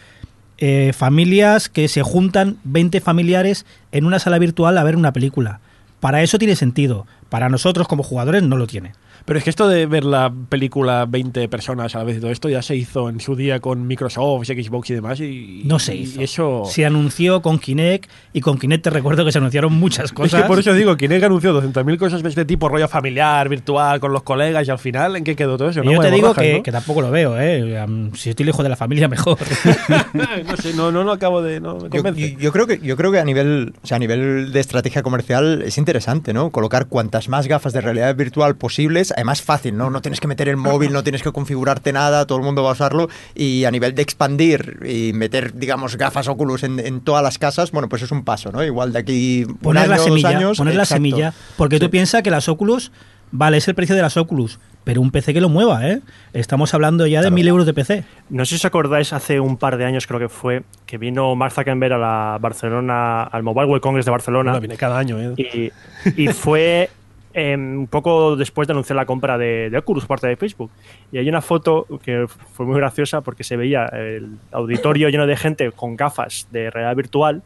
eh, 0.65 0.93
familias 0.93 1.69
que 1.69 1.89
se 1.89 2.05
juntan 2.05 2.57
20 2.63 3.01
familiares 3.01 3.67
en 3.91 4.05
una 4.05 4.21
sala 4.21 4.39
virtual 4.39 4.79
a 4.79 4.85
ver 4.85 4.95
una 4.95 5.13
película. 5.13 5.59
Para 5.99 6.23
eso 6.23 6.39
tiene 6.39 6.55
sentido. 6.55 7.05
Para 7.31 7.49
nosotros 7.49 7.89
como 7.89 8.05
jugadores 8.05 8.45
no 8.45 8.57
lo 8.57 8.69
tiene. 8.69 8.93
Pero 9.25 9.39
es 9.39 9.45
que 9.45 9.51
esto 9.51 9.69
de 9.69 9.87
ver 9.87 10.05
la 10.05 10.33
película 10.49 11.07
20 11.09 11.49
personas 11.49 11.95
a 11.95 11.99
la 11.99 12.05
vez 12.05 12.17
y 12.19 12.21
todo 12.21 12.31
esto 12.31 12.49
ya 12.49 12.63
se 12.63 12.77
hizo 12.77 13.09
en 13.09 13.21
su 13.21 13.37
día 13.37 13.61
con 13.61 13.87
Microsoft, 13.87 14.47
Xbox 14.47 14.91
y 14.91 14.95
demás. 14.95 15.21
Y, 15.21 15.63
No 15.65 15.79
se 15.79 15.95
y 15.95 16.03
hizo. 16.03 16.21
eso. 16.21 16.63
Se 16.67 16.85
anunció 16.85 17.41
con 17.43 17.59
Kinect 17.59 18.11
y 18.33 18.41
con 18.41 18.59
Kinect 18.59 18.85
te 18.85 18.91
recuerdo 18.91 19.25
que 19.25 19.33
se 19.33 19.39
anunciaron 19.39 19.73
muchas 19.73 20.07
Es 20.07 20.13
cosas. 20.13 20.43
que 20.43 20.49
por 20.49 20.59
eso 20.59 20.75
digo, 20.75 20.97
Kinect 20.97 21.25
anunció 21.25 21.53
200.000 21.63 21.99
cosas 21.99 22.23
de 22.23 22.29
este 22.29 22.45
tipo, 22.45 22.69
rollo 22.69 22.89
familiar, 22.89 23.49
virtual, 23.49 24.01
con 24.01 24.13
los 24.13 24.23
colegas, 24.23 24.67
y 24.67 24.71
al 24.71 24.79
final, 24.79 25.17
¿en 25.17 25.25
qué 25.25 25.37
quedó 25.37 25.57
todo 25.57 25.69
eso? 25.69 25.83
Y 25.85 25.93
yo 25.93 26.01
te 26.01 26.11
digo 26.11 26.35
que, 26.35 26.55
¿no? 26.59 26.63
que 26.63 26.73
tampoco 26.73 27.01
lo 27.03 27.11
veo, 27.11 27.37
¿eh? 27.41 27.87
Si 28.15 28.31
estoy 28.31 28.47
lejos 28.47 28.63
de 28.63 28.69
la 28.71 28.77
familia, 28.77 29.09
mejor. 29.09 29.39
no 30.15 30.57
sé, 30.57 30.75
no, 30.75 30.91
no, 30.93 31.05
no 31.05 31.13
acabo 31.13 31.43
de. 31.43 31.61
No 31.61 31.75
me 31.77 31.83
Yo, 31.85 31.89
convence. 32.03 32.33
yo- 32.33 32.39
yo 32.39 32.53
creo 32.53 32.67
que 32.67 32.79
yo 32.81 32.97
creo 32.97 33.13
que 33.13 33.19
a 33.19 33.25
nivel 33.25 33.75
o 33.83 33.87
sea, 33.87 33.97
a 33.97 34.01
nivel 34.01 34.53
de 34.53 34.61
estrategia 34.61 35.03
comercial 35.03 35.63
es 35.63 35.79
interesante 35.79 36.33
no 36.33 36.51
colocar 36.51 36.87
cuantas 36.87 37.29
más 37.29 37.47
gafas 37.47 37.73
de 37.73 37.81
realidad 37.81 38.15
virtual 38.17 38.57
posibles 38.57 39.12
además 39.17 39.43
fácil 39.43 39.77
no 39.77 39.91
no 39.91 40.01
tienes 40.03 40.21
que 40.21 40.29
meter 40.29 40.49
el 40.49 40.57
móvil 40.57 40.93
no 40.93 41.03
tienes 41.03 41.23
que 41.23 41.33
configurarte 41.33 41.93
nada 41.93 42.27
todo 42.27 42.39
el 42.39 42.45
mundo 42.45 42.63
va 42.63 42.71
a 42.71 42.73
usarlo 42.73 43.09
y 43.35 43.65
a 43.65 43.71
nivel 43.71 43.95
de 43.95 44.03
expandir 44.03 44.81
y 44.85 45.13
meter 45.13 45.55
digamos 45.55 45.97
gafas 45.97 46.29
Oculus 46.29 46.63
en, 46.63 46.79
en 46.81 47.01
todas 47.01 47.23
las 47.23 47.39
casas 47.39 47.71
bueno 47.73 47.89
pues 47.89 48.03
es 48.03 48.11
un 48.11 48.25
paso 48.25 48.53
no 48.53 48.65
igual 48.65 48.93
de 48.93 48.99
aquí 48.99 49.45
un 49.45 49.57
poner 49.57 49.89
la 49.89 49.97
dos 49.97 50.07
semilla, 50.07 50.29
años 50.29 50.59
poner 50.59 50.75
la 50.75 50.85
semilla, 50.85 51.35
porque 51.57 51.79
tú 51.79 51.91
piensas 51.91 52.23
que 52.23 52.31
las 52.31 52.49
Oculus, 52.49 52.93
vale, 53.31 53.57
es 53.59 53.69
el 53.69 53.75
precio 53.75 53.95
de 53.95 54.03
las 54.03 54.17
Oculus, 54.17 54.59
pero 54.85 55.01
un 55.01 55.11
PC 55.11 55.33
que 55.33 55.41
lo 55.41 55.49
mueva, 55.49 55.89
¿eh? 55.89 56.01
Estamos 56.33 56.75
hablando 56.75 57.07
ya 57.07 57.23
de 57.23 57.31
mil 57.31 57.47
euros 57.47 57.67
de 57.67 57.75
PC. 57.75 58.05
No 58.31 58.45
sé 58.45 58.51
si 58.51 58.55
os 58.57 58.65
acordáis, 58.65 59.13
hace 59.13 59.41
un 59.41 59.57
par 59.57 59.77
de 59.77 59.85
años 59.85 60.07
creo 60.07 60.21
que 60.21 60.29
fue, 60.29 60.63
que 60.87 60.99
vino 60.99 61.35
Mark 61.37 61.53
Zuckerberg 61.53 61.95
a 61.95 61.99
la 61.99 62.39
Barcelona, 62.41 63.23
al 63.23 63.43
Mobile 63.43 63.67
World 63.67 63.83
Congress 63.83 64.05
de 64.05 64.11
Barcelona. 64.11 64.53
Bueno, 64.53 64.61
viene 64.61 64.77
cada 64.77 64.99
año, 64.99 65.19
¿eh? 65.21 65.35
y, 65.37 66.23
y 66.23 66.29
fue 66.29 66.91
em, 67.35 67.79
un 67.81 67.87
poco 67.87 68.37
después 68.37 68.69
de 68.69 68.73
anunciar 68.73 68.97
la 68.97 69.07
compra 69.07 69.39
de, 69.39 69.71
de 69.71 69.79
Oculus 69.79 70.05
por 70.05 70.17
parte 70.17 70.29
de 70.29 70.37
Facebook. 70.37 70.71
Y 71.11 71.19
hay 71.19 71.29
una 71.29 71.41
foto 71.41 71.87
que 72.05 72.27
fue 72.29 72.67
muy 72.67 72.77
graciosa 72.77 73.21
porque 73.21 73.45
se 73.45 73.57
veía 73.57 73.87
el 73.87 74.37
auditorio 74.53 75.09
lleno 75.09 75.27
de 75.27 75.37
gente 75.37 75.71
con 75.73 75.97
gafas 75.97 76.49
de 76.51 76.71
realidad 76.71 76.97
virtual, 76.97 77.43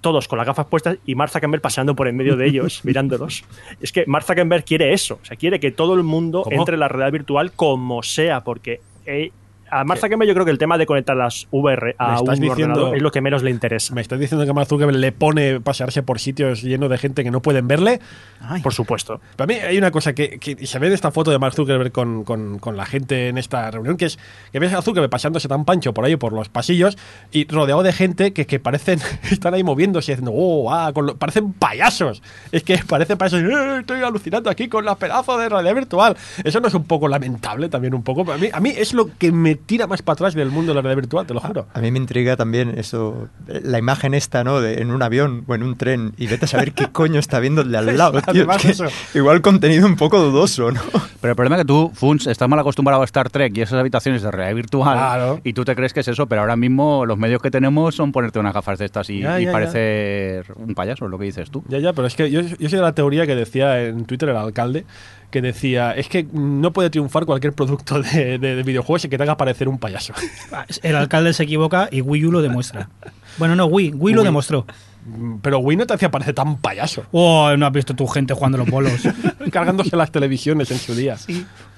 todos 0.00 0.28
con 0.28 0.36
las 0.36 0.46
gafas 0.46 0.66
puestas 0.66 0.98
y 1.06 1.14
Mark 1.14 1.30
Zuckerberg 1.30 1.62
paseando 1.62 1.94
por 1.94 2.08
en 2.08 2.16
medio 2.16 2.36
de 2.36 2.46
ellos, 2.46 2.80
mirándolos. 2.84 3.44
Es 3.80 3.90
que 3.90 4.04
Mark 4.06 4.24
Zuckerberg 4.24 4.64
quiere 4.64 4.92
eso, 4.92 5.18
o 5.22 5.24
sea, 5.24 5.36
quiere 5.36 5.58
que 5.58 5.70
todo 5.70 5.94
el 5.94 6.02
mundo 6.02 6.42
¿Cómo? 6.42 6.56
entre 6.56 6.74
en 6.74 6.80
la 6.80 6.88
realidad 6.88 7.12
virtual 7.12 7.52
como 7.52 8.02
sea, 8.02 8.42
porque... 8.42 8.80
eh, 9.06 9.32
a 9.80 9.84
Mark 9.84 10.00
Zuckerberg 10.00 10.28
yo 10.28 10.34
creo 10.34 10.44
que 10.44 10.50
el 10.50 10.58
tema 10.58 10.78
de 10.78 10.86
conectar 10.86 11.16
las 11.16 11.46
VR 11.50 11.94
a 11.98 12.14
¿Me 12.14 12.20
un 12.20 12.26
diciendo- 12.40 12.52
ordenador 12.52 12.96
es 12.96 13.02
lo 13.02 13.10
que 13.10 13.20
menos 13.20 13.42
le 13.42 13.50
interesa. 13.50 13.94
¿Me 13.94 14.00
estás 14.00 14.18
diciendo 14.20 14.46
que 14.46 14.52
Mark 14.52 14.68
Zuckerberg 14.68 14.96
le 14.98 15.12
pone 15.12 15.60
pasearse 15.60 16.02
por 16.02 16.18
sitios 16.20 16.62
llenos 16.62 16.90
de 16.90 16.98
gente 16.98 17.24
que 17.24 17.30
no 17.30 17.40
pueden 17.42 17.66
verle? 17.68 18.00
Ay, 18.40 18.62
Por 18.62 18.72
supuesto. 18.74 19.20
Para 19.36 19.46
mí 19.46 19.54
hay 19.54 19.76
una 19.78 19.90
cosa 19.90 20.12
que, 20.14 20.38
que 20.38 20.66
se 20.66 20.78
ve 20.78 20.88
de 20.88 20.94
esta 20.94 21.10
foto 21.10 21.30
de 21.30 21.38
Mark 21.38 21.54
Zuckerberg 21.54 21.92
con, 21.92 22.24
con- 22.24 22.58
con 22.58 22.76
la 22.76 22.86
gente 22.86 23.28
en 23.28 23.38
esta 23.38 23.70
reunión, 23.70 23.96
que 23.96 24.06
es 24.06 24.18
que 24.52 24.58
ves 24.58 24.72
a 24.74 24.82
Zuckerberg 24.82 25.10
pasándose 25.10 25.48
tan 25.48 25.64
pancho 25.64 25.92
por 25.94 26.04
ahí, 26.04 26.16
por 26.16 26.32
los 26.32 26.48
pasillos, 26.48 26.96
y 27.32 27.46
rodeado 27.48 27.82
de 27.82 27.92
gente 27.92 28.32
que, 28.32 28.46
que 28.46 28.60
parecen, 28.60 29.00
están 29.30 29.54
ahí 29.54 29.64
moviéndose, 29.64 30.12
diciendo, 30.12 30.32
oh, 30.34 30.72
ah, 30.72 30.92
con 30.92 31.06
lo- 31.06 31.16
parecen 31.16 31.52
payasos. 31.52 32.22
Es 32.52 32.62
que 32.62 32.78
parecen 32.86 33.18
payasos, 33.18 33.40
"Eh, 33.42 33.78
estoy 33.80 34.02
alucinando 34.02 34.50
aquí 34.50 34.68
con 34.68 34.84
la 34.84 34.94
pedazo 34.96 35.36
de 35.38 35.48
realidad 35.48 35.74
virtual. 35.74 36.16
Eso 36.44 36.60
no 36.60 36.68
es 36.68 36.74
un 36.74 36.84
poco 36.84 37.08
lamentable 37.08 37.68
también, 37.68 37.94
un 37.94 38.02
poco. 38.02 38.30
A 38.32 38.38
mí, 38.38 38.48
a 38.52 38.60
mí 38.60 38.72
es 38.76 38.94
lo 38.94 39.08
que 39.18 39.32
me 39.32 39.56
tira 39.66 39.86
más 39.86 40.02
para 40.02 40.14
atrás 40.14 40.34
del 40.34 40.50
mundo 40.50 40.72
de 40.72 40.76
la 40.76 40.82
realidad 40.82 41.02
virtual, 41.02 41.26
te 41.26 41.34
lo 41.34 41.40
juro. 41.40 41.66
A 41.74 41.80
mí 41.80 41.90
me 41.90 41.98
intriga 41.98 42.36
también 42.36 42.74
eso, 42.78 43.28
la 43.46 43.78
imagen 43.78 44.14
esta, 44.14 44.44
¿no? 44.44 44.60
De, 44.60 44.80
en 44.82 44.90
un 44.90 45.02
avión 45.02 45.44
o 45.46 45.54
en 45.54 45.62
un 45.62 45.76
tren 45.76 46.12
y 46.18 46.26
vete 46.26 46.44
a 46.44 46.48
saber 46.48 46.72
qué 46.72 46.88
coño 46.92 47.18
está 47.20 47.40
viendo 47.40 47.62
el 47.62 47.70
de 47.70 47.78
al 47.78 47.96
lado, 47.96 48.20
tío. 48.32 48.50
Es 48.52 48.82
que 49.12 49.18
igual 49.18 49.40
contenido 49.42 49.86
un 49.86 49.96
poco 49.96 50.20
dudoso, 50.20 50.70
¿no? 50.70 50.80
Pero 51.20 51.32
el 51.32 51.36
problema 51.36 51.56
es 51.56 51.62
que 51.62 51.66
tú, 51.66 51.90
Funs, 51.94 52.26
estás 52.26 52.48
mal 52.48 52.58
acostumbrado 52.58 53.02
a 53.02 53.04
Star 53.04 53.30
Trek 53.30 53.56
y 53.56 53.62
esas 53.62 53.78
habitaciones 53.80 54.22
de 54.22 54.30
realidad 54.30 54.54
virtual. 54.56 54.96
Claro. 54.96 55.40
Y 55.44 55.52
tú 55.54 55.64
te 55.64 55.74
crees 55.74 55.92
que 55.92 56.00
es 56.00 56.08
eso, 56.08 56.26
pero 56.26 56.42
ahora 56.42 56.56
mismo 56.56 57.06
los 57.06 57.16
medios 57.18 57.40
que 57.40 57.50
tenemos 57.50 57.94
son 57.94 58.12
ponerte 58.12 58.38
unas 58.38 58.52
gafas 58.54 58.78
de 58.78 58.84
estas 58.84 59.08
y, 59.10 59.20
Ya, 59.20 59.40
y 59.40 59.44
ya, 59.44 59.50
ya. 59.50 59.52
parecer 59.52 60.46
un 60.56 60.74
payaso, 60.74 61.06
es 61.06 61.10
lo 61.10 61.18
que 61.18 61.24
dices 61.24 61.50
tú. 61.50 61.64
Ya, 61.68 61.78
ya, 61.78 61.92
pero 61.92 62.06
es 62.06 62.14
que 62.14 62.30
yo, 62.30 62.40
yo 62.40 62.68
soy 62.68 62.78
de 62.78 62.82
la 62.84 62.94
teoría 62.94 63.26
que 63.26 63.34
decía 63.34 63.82
en 63.84 64.04
Twitter 64.04 64.28
el 64.28 64.36
alcalde, 64.36 64.84
que 65.30 65.42
decía, 65.42 65.92
es 65.92 66.08
que 66.08 66.26
no 66.32 66.72
puede 66.72 66.90
triunfar 66.90 67.26
cualquier 67.26 67.52
producto 67.52 68.00
de, 68.02 68.38
de- 68.38 68.56
de 68.56 68.62
videojuegos 68.62 69.04
y 69.04 69.08
que 69.08 69.16
te 69.16 69.22
haga 69.24 69.36
parecer 69.36 69.68
un 69.68 69.78
payaso. 69.78 70.12
El 70.82 70.96
alcalde 70.96 71.32
se 71.32 71.42
equivoca 71.42 71.88
y 71.90 72.00
Wii 72.00 72.26
U 72.26 72.32
lo 72.32 72.42
demuestra. 72.42 72.88
Bueno, 73.38 73.56
no, 73.56 73.66
Wii, 73.66 73.90
Wii 73.94 74.14
lo 74.14 74.20
Wii. 74.20 74.24
demostró. 74.26 74.66
Pero 75.42 75.58
Wii 75.58 75.76
no 75.76 75.86
te 75.86 75.92
hacía 75.94 76.10
parecer 76.10 76.34
tan 76.34 76.56
payaso, 76.58 77.04
Oh, 77.12 77.54
no 77.58 77.66
has 77.66 77.72
visto 77.72 77.94
tu 77.94 78.06
gente 78.06 78.32
jugando 78.32 78.56
los 78.58 78.68
bolos. 78.70 78.92
cargándose 79.52 79.96
las 79.96 80.10
televisiones 80.10 80.70
en 80.70 80.78
su 80.78 80.94
día. 80.94 81.16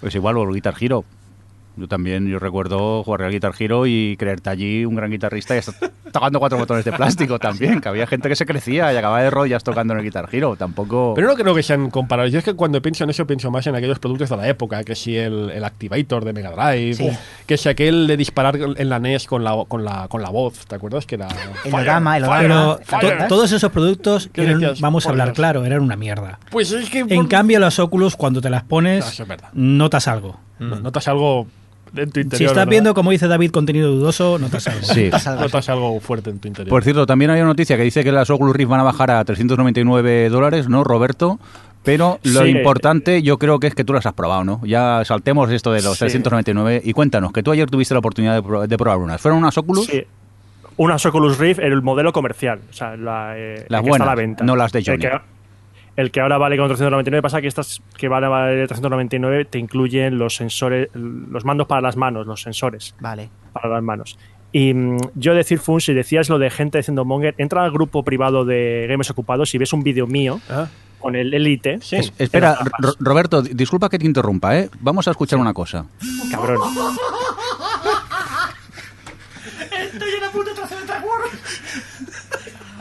Pues 0.01 0.15
igual, 0.15 0.37
o 0.37 0.45
el 0.45 0.55
Guitar 0.55 0.75
Hero. 0.79 1.05
Yo 1.77 1.89
también, 1.89 2.27
yo 2.27 2.39
recuerdo 2.39 3.05
jugar 3.05 3.23
al 3.25 3.33
Guitar 3.33 3.53
Hero 3.59 3.87
y 3.87 4.17
creerte 4.19 4.49
allí 4.51 4.85
un 4.87 4.95
gran 4.95 5.11
guitarrista 5.11 5.55
y 5.55 5.59
estar 5.59 5.75
tocando 6.11 6.39
cuatro 6.39 6.57
botones 6.57 6.85
de 6.87 6.93
plástico 6.93 7.39
también, 7.39 7.81
que 7.83 7.89
había 7.91 8.07
gente 8.07 8.29
que 8.31 8.37
se 8.37 8.47
crecía 8.47 8.91
y 8.93 8.97
acababa 8.97 9.21
de 9.23 9.29
rollas 9.29 9.63
tocando 9.63 9.93
en 9.93 9.99
el 9.99 10.05
Guitar 10.07 10.27
Hero. 10.33 10.57
Tampoco... 10.57 11.13
Pero 11.15 11.29
no 11.29 11.35
creo 11.35 11.55
que 11.55 11.63
sean 11.63 11.91
comparables. 11.91 12.33
Yo 12.33 12.39
es 12.39 12.45
que 12.47 12.55
cuando 12.55 12.81
pienso 12.81 13.05
en 13.05 13.11
eso, 13.11 13.27
pienso 13.27 13.51
más 13.51 13.67
en 13.67 13.75
aquellos 13.77 13.99
productos 13.99 14.31
de 14.31 14.37
la 14.39 14.49
época, 14.49 14.83
que 14.85 14.95
si 14.95 15.17
el, 15.17 15.51
el 15.51 15.65
Activator 15.65 16.25
de 16.25 16.33
Mega 16.33 16.51
Drive, 16.53 16.95
Sí. 16.95 17.11
que 17.47 17.59
si 17.59 17.69
aquel 17.69 18.07
de 18.07 18.17
disparar 18.17 18.57
en 18.57 18.89
la 18.89 18.99
NES 18.99 19.27
con 19.27 19.45
la, 19.45 19.55
con 19.69 19.85
la, 19.85 20.09
con 20.09 20.23
la 20.23 20.31
voz, 20.31 20.65
¿te 20.67 20.77
acuerdas? 20.77 21.05
Que 21.05 21.17
era... 21.17 21.27
El 21.29 21.35
el 21.35 21.71
Fire, 21.71 21.75
holograma. 21.75 22.17
Pero 22.41 22.81
fire. 22.85 23.19
to- 23.19 23.27
todos 23.29 23.53
esos 23.53 23.71
productos, 23.71 24.31
¿Qué 24.33 24.45
eran- 24.45 24.61
decías? 24.61 24.81
vamos 24.81 25.05
a 25.07 25.11
hablar 25.11 25.29
Dios. 25.29 25.37
claro, 25.37 25.65
eran 25.67 25.81
una 25.83 25.97
mierda. 25.97 26.39
Pues 26.51 26.73
es 26.73 26.89
que... 26.89 27.01
En 27.01 27.27
cambio, 27.27 27.59
las 27.61 27.79
Oculus, 27.79 28.17
cuando 28.17 28.41
te 28.41 28.49
las 28.49 28.63
No, 28.63 28.69
pones, 28.69 29.07
eso 29.07 29.25
es 29.25 29.29
verdad. 29.29 29.51
notas 29.53 30.09
algo. 30.09 30.41
No- 30.59 30.77
Notas 30.81 31.07
algo 31.09 31.47
en 31.95 32.11
tu 32.11 32.21
interior. 32.21 32.37
Si 32.39 32.45
estás 32.45 32.57
¿verdad? 32.57 32.71
viendo, 32.71 32.95
como 32.95 33.11
dice 33.11 33.29
David, 33.29 33.51
contenido 33.51 33.91
dudoso, 33.91 34.39
notas 34.39 34.67
algo. 34.69 34.83
Sí. 34.83 35.05
Algo 35.05 35.17
así. 35.17 35.29
Notas 35.31 35.69
algo 35.69 36.01
fuerte 36.01 36.31
en 36.31 36.39
tu 36.39 36.49
interior. 36.49 36.71
Por 36.71 36.83
cierto, 36.85 37.07
también 37.07 37.31
hay 37.31 37.41
una 37.41 37.49
noticia 37.51 37.77
que 37.77 37.83
dice 37.85 38.03
que 38.05 38.13
las 38.13 38.29
Oculus 38.31 38.55
Rift 38.57 38.69
van 38.71 38.81
a 38.81 38.85
bajar 38.85 39.11
a 39.11 39.25
399 39.25 40.29
dólares, 40.31 40.69
¿no, 40.69 40.85
Roberto? 40.85 41.39
Pero 41.83 42.19
lo 42.25 42.43
Sí. 42.43 42.49
importante 42.49 43.23
yo 43.23 43.39
creo 43.39 43.61
que 43.61 43.69
es 43.69 43.75
que 43.75 43.85
tú 43.85 43.93
las 43.93 44.05
has 44.07 44.13
probado, 44.13 44.43
¿no? 44.43 44.61
Ya 44.65 45.03
saltemos 45.05 45.51
esto 45.53 45.71
de 45.73 45.83
los 45.83 45.93
Sí. 45.95 46.01
399 46.01 46.83
y 46.85 46.93
cuéntanos, 46.93 47.33
que 47.33 47.43
tú 47.45 47.53
ayer 47.53 47.71
tuviste 47.71 47.95
la 47.95 48.01
oportunidad 48.01 48.35
de, 48.35 48.43
pro- 48.43 48.67
de 48.67 48.77
probar 48.77 48.99
unas. 48.99 49.21
¿Fueron 49.21 49.39
unas 49.39 49.57
Oculus? 49.57 49.87
Sí. 49.87 50.03
Unas 50.79 51.07
Oculus 51.07 51.39
Rift, 51.39 51.61
el 51.61 51.81
modelo 51.83 52.13
comercial. 52.13 52.59
O 52.69 52.73
sea, 52.73 52.97
la, 52.97 53.35
eh, 53.37 53.65
Las 53.69 53.81
el 53.81 53.85
que 53.87 53.91
está 53.93 54.03
a 54.03 54.07
la 54.07 54.13
buenas, 54.15 54.17
venta. 54.17 54.45
no 54.45 54.57
las 54.57 54.73
de 54.73 54.83
Johnny. 54.85 54.99
que, 54.99 55.11
el 55.97 56.11
que 56.11 56.21
ahora 56.21 56.37
vale 56.39 56.57
con 56.57 56.67
399 56.69 57.23
pasa 57.23 57.41
que 57.41 57.47
estas 57.49 57.81
que 57.97 58.09
van 58.09 58.23
a 58.25 58.29
valer 58.29 58.67
399 58.69 59.47
te 59.47 59.59
incluyen 59.59 60.19
los 60.19 60.37
sensores, 60.37 60.89
los 60.95 61.45
mandos 61.45 61.67
para 61.67 61.81
las 61.81 61.97
manos, 61.97 62.27
los 62.27 62.43
sensores 62.43 62.95
Vale. 63.01 63.31
para 63.53 63.69
las 63.69 63.83
manos. 63.83 64.19
Y 64.53 64.73
mm, 64.75 64.99
yo 65.15 65.35
decir, 65.35 65.59
Fun, 65.59 65.81
si 65.81 65.93
decías 65.95 66.29
lo 66.29 66.39
de 66.39 66.51
gente 66.51 66.79
diciendo 66.79 67.05
Monger, 67.05 67.35
entra 67.39 67.65
al 67.65 67.71
grupo 67.73 68.03
privado 68.05 68.45
de 68.45 68.87
Games 68.89 69.11
Ocupados 69.11 69.55
y 69.55 69.59
ves 69.59 69.73
un 69.73 69.83
vídeo 69.83 70.07
mío 70.07 70.41
Ah, 70.49 70.67
con 70.99 71.17
el 71.17 71.33
Elite. 71.35 71.79
sí. 71.83 71.97
Es- 71.97 72.13
espera, 72.19 72.57
En 72.61 72.89
Roberto, 73.01 73.43
di- 73.43 73.55
disculpa 73.55 73.89
que 73.89 73.99
te 73.99 74.07
interrumpa, 74.07 74.57
¿eh? 74.59 74.71
Vamos 74.81 75.09
a 75.09 75.11
escuchar 75.11 75.39
una 75.39 75.53
cosa. 75.55 75.87
Cabrón. 76.31 76.61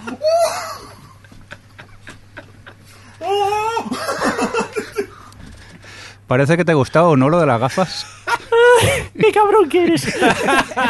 Parece 6.27 6.57
que 6.57 6.65
te 6.65 6.71
ha 6.71 6.75
gustado 6.75 7.09
o 7.09 7.17
no 7.17 7.29
lo 7.29 7.39
de 7.39 7.45
las 7.45 7.59
gafas. 7.59 8.07
¡Qué 9.19 9.31
cabrón 9.31 9.69
que 9.69 9.83
eres! 9.83 10.17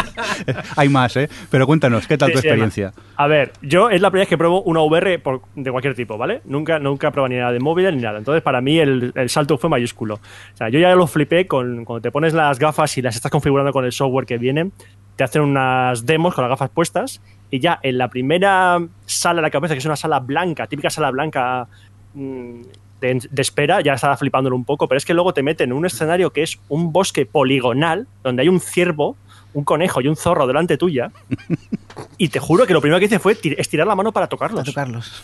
Hay 0.77 0.87
más, 0.87 1.17
¿eh? 1.17 1.29
Pero 1.51 1.67
cuéntanos, 1.67 2.07
¿qué 2.07 2.17
tal 2.17 2.29
Sí, 2.29 2.35
tu 2.35 2.39
sí, 2.41 2.47
experiencia? 2.47 2.93
A 3.17 3.27
ver, 3.27 3.51
yo 3.61 3.89
es 3.89 3.99
la 4.01 4.09
primera 4.11 4.21
vez 4.23 4.29
que 4.29 4.37
pruebo 4.37 4.61
una 4.63 4.79
VR 4.81 5.19
por- 5.19 5.41
de 5.55 5.71
cualquier 5.71 5.93
tipo, 5.93 6.17
¿vale? 6.17 6.41
Nunca, 6.45 6.79
nunca 6.79 7.09
he 7.09 7.11
probado 7.11 7.29
ni 7.29 7.35
nada 7.37 7.51
de 7.51 7.59
móvil 7.59 7.93
ni 7.95 8.01
nada. 8.01 8.17
Entonces, 8.17 8.41
para 8.43 8.61
mí, 8.61 8.79
el, 8.79 9.11
el 9.13 9.29
salto 9.29 9.57
fue 9.57 9.69
mayúsculo. 9.69 10.15
O 10.15 10.57
sea, 10.57 10.69
yo 10.69 10.79
ya 10.79 10.95
lo 10.95 11.05
flipé 11.05 11.47
con, 11.47 11.83
cuando 11.83 12.01
te 12.01 12.11
pones 12.11 12.33
las 12.33 12.57
gafas 12.57 12.97
y 12.97 13.01
las 13.01 13.17
estás 13.17 13.31
configurando 13.31 13.73
con 13.73 13.83
el 13.83 13.91
software 13.91 14.25
que 14.25 14.37
viene, 14.37 14.71
te 15.17 15.25
hacen 15.25 15.41
unas 15.41 16.05
demos 16.05 16.33
con 16.33 16.43
las 16.45 16.49
gafas 16.49 16.69
puestas 16.69 17.21
y 17.51 17.59
ya 17.59 17.77
en 17.83 17.97
la 17.97 18.07
primera 18.07 18.79
sala 19.05 19.37
de 19.37 19.41
la 19.43 19.51
cabeza, 19.51 19.73
que 19.73 19.79
es 19.79 19.85
una 19.85 19.95
sala 19.97 20.19
blanca, 20.19 20.65
típica 20.67 20.89
sala 20.89 21.11
blanca 21.11 21.67
de, 22.15 23.27
de 23.29 23.41
espera, 23.41 23.81
ya 23.81 23.93
estaba 23.93 24.17
flipándolo 24.17 24.55
un 24.55 24.65
poco, 24.65 24.88
pero 24.88 24.98
es 24.98 25.05
que 25.05 25.13
luego 25.13 25.34
te 25.34 25.43
meten 25.43 25.72
en 25.72 25.77
un 25.77 25.86
escenario 25.86 26.31
que 26.31 26.43
es 26.43 26.57
un 26.69 26.91
bosque 26.93 27.25
poligonal, 27.25 28.07
donde 28.24 28.41
hay 28.43 28.50
un 28.50 28.60
ciervo, 28.60 29.15
un 29.53 29.63
conejo 29.63 30.01
y 30.01 30.07
un 30.07 30.15
zorro 30.15 30.48
delante 30.48 30.77
tuya. 30.77 31.12
Y 32.17 32.29
te 32.29 32.39
juro 32.39 32.65
que 32.65 32.74
lo 32.74 32.81
primero 32.81 33.00
que 33.00 33.05
hice 33.05 33.19
fue 33.19 33.36
tir- 33.36 33.55
estirar 33.57 33.88
la 33.88 33.95
mano 33.95 34.12
para 34.12 34.27
tocarlos. 34.27 34.63
tocarlos. 34.65 35.24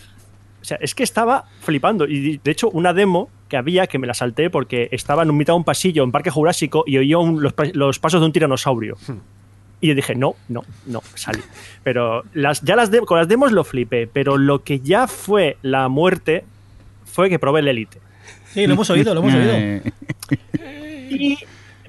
O 0.62 0.65
sea, 0.65 0.77
es 0.79 0.93
que 0.95 1.03
estaba 1.03 1.45
flipando. 1.62 2.05
Y 2.07 2.38
de 2.43 2.51
hecho, 2.51 2.69
una 2.69 2.93
demo 2.93 3.29
que 3.50 3.57
había 3.57 3.88
que 3.88 3.98
me 3.98 4.07
la 4.07 4.13
salté 4.13 4.50
porque 4.50 4.88
estaba 4.91 5.24
en 5.24 5.29
un 5.31 5.38
mitad 5.38 5.53
de 5.53 5.57
un 5.57 5.63
pasillo 5.63 6.03
en 6.03 6.12
Parque 6.12 6.29
Jurásico 6.29 6.83
y 6.86 6.98
oía 6.98 7.17
un- 7.17 7.41
los, 7.41 7.53
pa- 7.53 7.65
los 7.74 8.00
pasos 8.00 8.19
de 8.21 8.25
un 8.25 8.31
tiranosaurio. 8.33 8.98
Y 9.81 9.88
yo 9.88 9.95
dije, 9.95 10.15
no, 10.15 10.36
no, 10.50 10.63
no, 10.86 11.01
salí. 11.15 11.41
Pero 11.83 12.24
las, 12.33 12.62
ya 12.62 12.75
las 12.75 12.91
de- 12.91 13.01
con 13.01 13.17
las 13.17 13.27
demos 13.27 13.51
lo 13.51 13.63
flipé. 13.63 14.07
Pero 14.07 14.38
lo 14.38 14.63
que 14.63 14.79
ya 14.81 15.07
fue 15.07 15.57
la 15.62 15.88
muerte 15.89 16.43
fue 17.11 17.29
que 17.29 17.39
probé 17.39 17.59
el 17.61 17.67
Elite. 17.67 17.99
Sí, 18.53 18.67
lo 18.67 18.73
hemos 18.73 18.89
oído, 18.89 19.13
lo 19.13 19.21
hemos 19.21 19.33
oído. 19.33 19.53
Y 21.09 21.37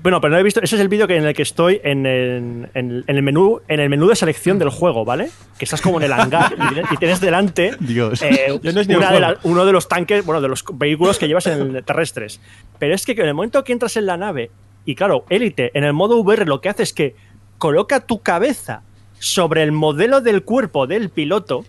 bueno, 0.03 0.21
pero 0.21 0.33
no 0.33 0.39
he 0.39 0.43
visto. 0.43 0.61
Ese 0.61 0.75
es 0.75 0.81
el 0.81 0.89
vídeo 0.89 1.07
que- 1.07 1.17
en 1.17 1.25
el 1.25 1.33
que 1.35 1.43
estoy 1.43 1.81
en 1.85 2.07
el, 2.07 2.69
en, 2.75 3.05
en 3.07 3.17
el 3.17 3.23
menú 3.23 3.61
en 3.69 3.79
el 3.79 3.89
menú 3.89 4.09
de 4.09 4.17
selección 4.17 4.59
del 4.59 4.69
juego, 4.71 5.05
¿vale? 5.05 5.31
Que 5.59 5.65
estás 5.65 5.81
como 5.81 5.99
en 6.01 6.05
el 6.07 6.13
hangar 6.13 6.53
y, 6.55 6.75
tienes- 6.75 6.93
y 6.93 6.97
tienes 6.97 7.21
delante 7.21 7.77
Dios. 7.79 8.21
eh, 8.23 8.59
no 8.89 9.13
de 9.15 9.21
la- 9.21 9.39
uno 9.45 9.65
de 9.65 9.73
los 9.73 9.87
tanques, 9.89 10.25
bueno, 10.25 10.41
de 10.41 10.49
los 10.49 10.65
vehículos 10.75 11.19
que 11.19 11.29
llevas 11.29 11.47
en 11.47 11.77
el 11.77 11.85
terrestres. 11.85 12.41
Pero 12.81 12.95
es 12.95 13.07
que 13.07 13.13
en 13.13 13.21
el 13.29 13.35
momento 13.35 13.63
que 13.63 13.73
entras 13.73 13.97
en 13.97 14.07
la 14.07 14.17
nave 14.17 14.51
y 14.85 14.97
claro, 14.97 15.25
Elite 15.31 15.71
en 15.79 15.85
el 15.85 15.93
modo 15.93 16.19
VR 16.19 16.47
lo 16.47 16.61
que 16.61 16.69
hace 16.69 16.83
es 16.83 16.93
que 16.93 17.15
coloca 17.59 18.01
tu 18.01 18.23
cabeza 18.23 18.83
sobre 19.21 19.63
el 19.63 19.71
modelo 19.71 20.21
del 20.21 20.43
cuerpo 20.43 20.89
del 20.89 21.11
piloto. 21.11 21.65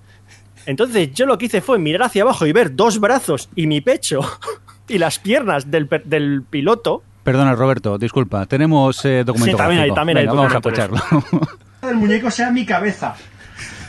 Entonces 0.65 1.11
yo 1.13 1.25
lo 1.25 1.37
que 1.37 1.45
hice 1.47 1.61
fue 1.61 1.79
mirar 1.79 2.03
hacia 2.03 2.23
abajo 2.23 2.45
y 2.45 2.51
ver 2.53 2.75
dos 2.75 2.99
brazos 2.99 3.49
y 3.55 3.67
mi 3.67 3.81
pecho 3.81 4.21
y 4.87 4.97
las 4.97 5.19
piernas 5.19 5.69
del, 5.71 5.87
per- 5.87 6.03
del 6.05 6.43
piloto 6.49 7.03
Perdona, 7.23 7.55
Roberto, 7.55 7.97
disculpa. 7.97 8.45
Tenemos 8.47 9.03
eh, 9.05 9.23
documento 9.25 9.55
Sí, 9.55 9.57
también 9.57 9.81
hay- 9.81 9.93
también 9.93 10.17
hay 10.17 10.25
Venga, 10.25 10.33
vamos 10.35 10.53
a 10.53 10.59
documentos. 10.59 11.01
escucharlo. 11.01 11.89
el 11.89 11.95
muñeco 11.95 12.29
sea 12.29 12.51
mi 12.51 12.65
cabeza. 12.65 13.15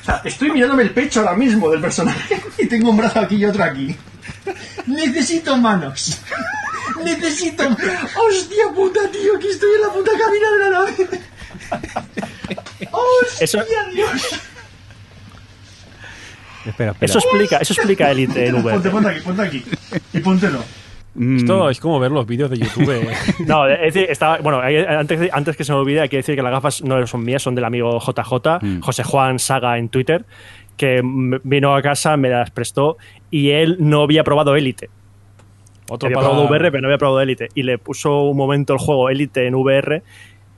O 0.02 0.04
sea, 0.04 0.20
estoy 0.24 0.52
mirándome 0.52 0.84
el 0.84 0.90
pecho 0.90 1.20
ahora 1.20 1.34
mismo 1.34 1.68
del 1.70 1.80
personaje 1.80 2.40
y 2.58 2.66
tengo 2.68 2.90
un 2.90 2.96
brazo 2.98 3.18
aquí 3.20 3.36
y 3.36 3.44
otro 3.44 3.64
aquí. 3.64 3.96
Necesito 4.86 5.56
manos. 5.56 6.20
Necesito. 7.04 7.64
¡Hostia 7.64 8.64
puta, 8.74 9.00
tío! 9.10 9.38
Que 9.40 9.48
estoy 9.50 9.70
en 9.76 9.80
la 9.80 9.88
puta 9.92 10.10
cabina 10.12 10.50
de 10.52 10.58
la 10.58 10.70
nave. 10.70 11.20
¡Hostia, 12.90 13.44
Eso- 13.44 13.58
Dios! 13.92 14.40
Espera, 16.66 16.92
espera. 16.92 17.10
Eso 17.10 17.18
explica, 17.18 17.56
eso 17.58 17.72
explica 17.74 18.10
Elite 18.10 18.46
en 18.46 18.62
Ponte, 18.62 18.88
VR. 18.88 18.90
ponte 18.90 19.08
aquí, 19.10 19.20
ponte 19.20 19.42
aquí. 19.42 19.64
Y 20.12 20.20
póntelo. 20.20 20.58
Mm, 21.16 21.36
Esto 21.36 21.70
es 21.70 21.78
como 21.78 22.00
ver 22.00 22.10
los 22.10 22.26
vídeos 22.26 22.50
de 22.50 22.58
YouTube. 22.58 22.90
eh. 22.90 23.08
No, 23.46 23.68
es 23.68 23.94
decir, 23.94 24.10
estaba, 24.10 24.38
bueno, 24.38 24.60
hay- 24.60 24.78
antes, 24.78 25.30
antes 25.32 25.56
que 25.56 25.62
se 25.64 25.72
me 25.72 25.78
olvide, 25.78 26.00
hay 26.00 26.08
que 26.08 26.16
decir 26.16 26.34
que 26.34 26.42
las 26.42 26.50
gafas 26.52 26.82
no 26.82 27.06
son 27.06 27.22
mías, 27.24 27.40
son 27.42 27.54
del 27.54 27.64
amigo 27.64 27.98
JJ, 28.00 28.58
Mm. 28.60 28.80
José 28.80 29.04
Juan 29.04 29.38
Saga 29.38 29.78
en 29.78 29.88
Twitter, 29.90 30.24
que 30.76 31.00
vino 31.44 31.74
a 31.76 31.82
casa, 31.82 32.16
me 32.16 32.28
las 32.30 32.50
prestó 32.50 32.96
y 33.30 33.50
él 33.50 33.76
no 33.78 34.02
había 34.02 34.24
probado 34.24 34.56
Elite. 34.56 34.90
Otro 35.88 36.06
había 36.08 36.16
para- 36.16 36.28
probado 36.30 36.48
VR, 36.48 36.70
pero 36.72 36.80
no 36.82 36.88
había 36.88 36.98
probado 36.98 37.20
Elite. 37.20 37.48
Y 37.54 37.62
le 37.62 37.78
puso 37.78 38.22
un 38.22 38.36
momento 38.36 38.72
el 38.72 38.78
juego 38.80 39.08
Elite 39.10 39.46
en 39.46 39.54
VR. 39.54 40.02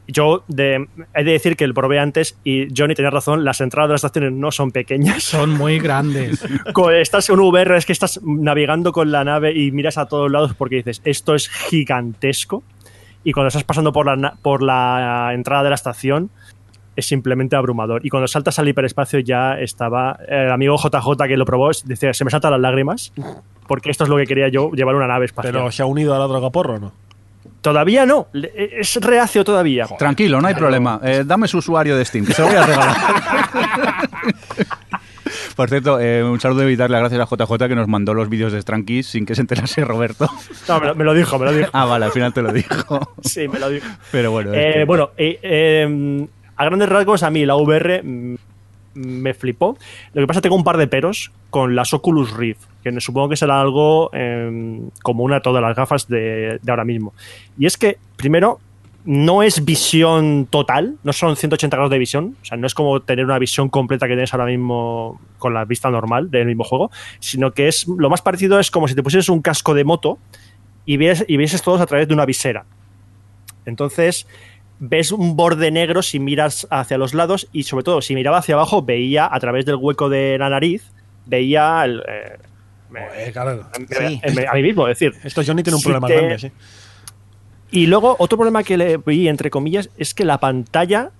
Yo 0.09 0.45
de, 0.47 0.87
he 1.15 1.25
de 1.25 1.33
decir 1.33 1.57
que 1.57 1.67
lo 1.67 1.75
probé 1.75 1.99
antes 1.99 2.39
y 2.45 2.69
Johnny 2.77 2.95
tenía 2.95 3.11
razón, 3.11 3.45
las 3.45 3.61
entradas 3.61 3.89
de 3.89 3.93
las 3.95 4.05
estaciones 4.05 4.33
no 4.33 4.53
son 4.53 4.71
pequeñas. 4.71 5.25
Son 5.25 5.51
muy 5.51 5.79
grandes. 5.81 6.45
Co- 6.73 6.91
estás 6.93 7.29
en 7.29 7.41
un 7.41 7.49
VR, 7.49 7.77
es 7.77 7.87
que 7.87 7.93
estás 7.93 8.21
navegando 8.23 8.93
con 8.93 9.11
la 9.11 9.25
nave 9.25 9.53
y 9.53 9.73
miras 9.73 9.99
a 9.99 10.07
todos 10.07 10.31
lados 10.31 10.55
porque 10.57 10.77
dices, 10.77 11.03
esto 11.05 11.35
es 11.35 11.49
gigantesco. 11.49 12.63
Y 13.25 13.33
cuando 13.33 13.49
estás 13.49 13.65
pasando 13.65 13.93
por 13.93 14.07
la, 14.07 14.15
na- 14.17 14.35
por 14.43 14.63
la 14.63 15.31
entrada 15.35 15.65
de 15.65 15.71
la 15.71 15.75
estación, 15.75 16.31
es 16.95 17.07
simplemente 17.07 17.57
abrumador. 17.57 18.07
Y 18.07 18.09
cuando 18.09 18.29
saltas 18.29 18.59
al 18.61 18.69
hiperespacio 18.69 19.19
ya 19.19 19.59
estaba 19.59 20.19
el 20.29 20.51
amigo 20.53 20.77
JJ 20.77 21.27
que 21.27 21.37
lo 21.37 21.45
probó, 21.45 21.71
decía, 21.85 22.15
se 22.15 22.25
me 22.25 22.31
saltan 22.31 22.53
las 22.53 22.61
lágrimas, 22.61 23.13
porque 23.67 23.91
esto 23.91 24.05
es 24.05 24.11
lo 24.11 24.17
que 24.17 24.25
quería 24.27 24.49
yo, 24.49 24.71
llevar 24.71 24.95
una 24.95 25.09
nave 25.09 25.27
espacial. 25.27 25.53
Pero 25.53 25.73
se 25.73 25.83
ha 25.83 25.87
unido 25.87 26.15
a 26.15 26.19
la 26.21 26.27
droga 26.27 26.51
porro, 26.51 26.79
¿no? 26.79 26.93
Todavía 27.67 28.07
no, 28.07 28.29
le- 28.33 28.53
es 28.79 28.95
reacio 28.95 29.43
todavía. 29.43 29.89
Tranquilo, 29.99 30.41
no 30.41 30.47
hay 30.47 30.55
problema. 30.55 31.01
Eh, 31.03 31.25
dame 31.27 31.49
su 31.49 31.59
usuario 31.59 31.97
de 31.97 32.05
Steam, 32.05 32.25
que 32.25 32.33
se 32.33 32.43
lo 32.43 32.47
voy 32.47 32.57
a 32.59 32.65
regalar. 32.65 32.97
Por 35.57 35.69
cierto, 35.69 35.99
eh, 35.99 36.23
un 36.23 36.39
saludo 36.39 36.71
y 36.71 36.77
darle 36.77 37.01
las 37.01 37.11
gracias 37.11 37.29
a 37.33 37.45
JJ 37.45 37.67
que 37.69 37.75
nos 37.75 37.89
mandó 37.89 38.15
los 38.15 38.29
vídeos 38.29 38.53
de 38.53 38.63
Strankies 38.63 39.09
sin 39.09 39.27
que 39.27 39.35
se 39.35 39.41
enterase 39.41 39.85
Roberto. 39.85 40.31
No, 40.69 40.79
me, 40.79 40.87
lo, 40.87 40.95
me 40.95 41.03
lo 41.05 41.13
dijo, 41.15 41.41
me 41.41 41.47
lo 41.47 41.53
dijo. 41.53 41.71
Ah, 41.73 41.87
vale, 41.87 42.05
al 42.05 42.13
final 42.13 42.33
te 42.33 42.43
lo 42.43 42.53
dijo. 42.53 43.15
Sí, 43.25 43.49
me 43.49 43.59
lo 43.59 43.69
dijo. 43.69 43.89
Pero 44.13 44.31
bueno. 44.31 44.55
es 44.55 44.65
Eh, 44.65 44.73
que- 44.75 44.85
bueno, 44.85 45.11
eh, 45.17 45.41
eh, 45.43 46.27
a 46.57 46.65
grandes 46.67 46.89
rasgos, 46.89 47.25
a 47.25 47.31
mí 47.31 47.45
la 47.45 47.57
VR 47.57 48.01
mm, 48.05 48.35
me 48.97 49.35
flipó. 49.35 49.77
Lo 50.13 50.23
que 50.23 50.27
pasa 50.27 50.41
tengo 50.41 50.57
un 50.57 50.65
par 50.65 50.77
de 50.77 50.89
peros 50.89 51.31
con 51.51 51.77
las 51.77 51.95
Oculus 51.95 52.37
Rift, 52.37 52.65
que 52.83 53.01
supongo 53.01 53.29
que 53.29 53.37
será 53.37 53.61
algo 53.61 54.11
eh, 54.13 54.81
común 55.03 55.33
a 55.33 55.41
todas 55.41 55.63
las 55.63 55.77
gafas 55.77 56.09
de, 56.09 56.59
de 56.61 56.71
ahora 56.73 56.85
mismo. 56.85 57.13
Y 57.59 57.67
es 57.67 57.77
que, 57.77 57.99
primero, 58.17 58.59
no 59.07 59.45
es 59.45 59.65
visión 59.65 60.47
total, 60.51 60.97
no 61.05 61.13
son 61.13 61.37
180 61.37 61.77
grados 61.77 61.91
de 61.91 61.99
visión, 61.99 62.37
o 62.43 62.45
sea, 62.45 62.57
no 62.57 62.67
es 62.67 62.75
como 62.75 63.01
tener 63.01 63.25
una 63.25 63.39
visión 63.39 63.69
completa 63.69 64.09
que 64.09 64.15
tienes 64.15 64.35
ahora 64.35 64.47
mismo 64.47 65.21
con 65.39 65.55
la 65.55 65.65
vista 65.65 65.91
normal 65.91 66.31
del 66.31 66.47
mismo 66.47 66.65
juego, 66.65 66.91
sino 67.21 67.53
que 67.53 67.69
es 67.69 67.87
lo 67.87 68.11
más 68.11 68.21
parecido 68.21 68.59
es 68.59 68.71
como 68.71 68.89
si 68.89 68.97
te 68.97 69.05
pusieses 69.05 69.29
un 69.29 69.43
casco 69.43 69.75
de 69.75 69.85
moto 69.85 70.19
y 70.85 70.97
vieses, 70.97 71.25
y 71.29 71.37
vieses 71.37 71.63
todos 71.63 71.81
a 71.81 71.87
través 71.87 72.09
de 72.09 72.15
una 72.15 72.27
visera. 72.27 72.65
Entonces, 73.65 74.27
ves 74.79 75.11
un 75.13 75.37
borde 75.37 75.71
negro 75.71 76.03
si 76.03 76.19
miras 76.19 76.67
hacia 76.71 76.99
los 76.99 77.15
lados 77.15 77.49
y 77.53 77.63
sobre 77.63 77.83
todo 77.85 78.01
si 78.03 78.15
miraba 78.15 78.39
hacia 78.39 78.55
abajo 78.57 78.83
veía 78.83 79.29
a 79.31 79.41
través 79.41 79.65
del 79.65 79.77
hueco 79.77 80.09
de 80.09 80.37
la 80.39 80.49
nariz, 80.51 80.83
veía 81.27 81.83
el, 81.85 82.03
eh, 82.09 82.37
Joder, 82.91 83.33
claro. 83.33 83.67
Sí. 83.91 84.21
a, 84.47 84.51
a 84.53 84.55
mí 84.55 84.63
mismo, 84.63 84.87
es 84.89 84.99
decir. 84.99 85.19
Esto 85.25 85.43
Johnny 85.47 85.63
tiene 85.63 85.75
un 85.77 85.81
Si 85.81 85.85
problema 85.89 86.07
te- 86.09 86.15
grande, 86.17 86.39
sí. 86.39 86.51
Y 87.73 87.87
luego 87.87 88.15
otro 88.19 88.39
problema 88.39 88.63
que 88.63 88.77
le 88.77 88.97
vi, 88.99 89.29
entre 89.29 89.51
comillas, 89.51 89.91
es 89.99 90.15
que 90.15 90.25
la 90.25 90.39
pantalla, 90.39 91.11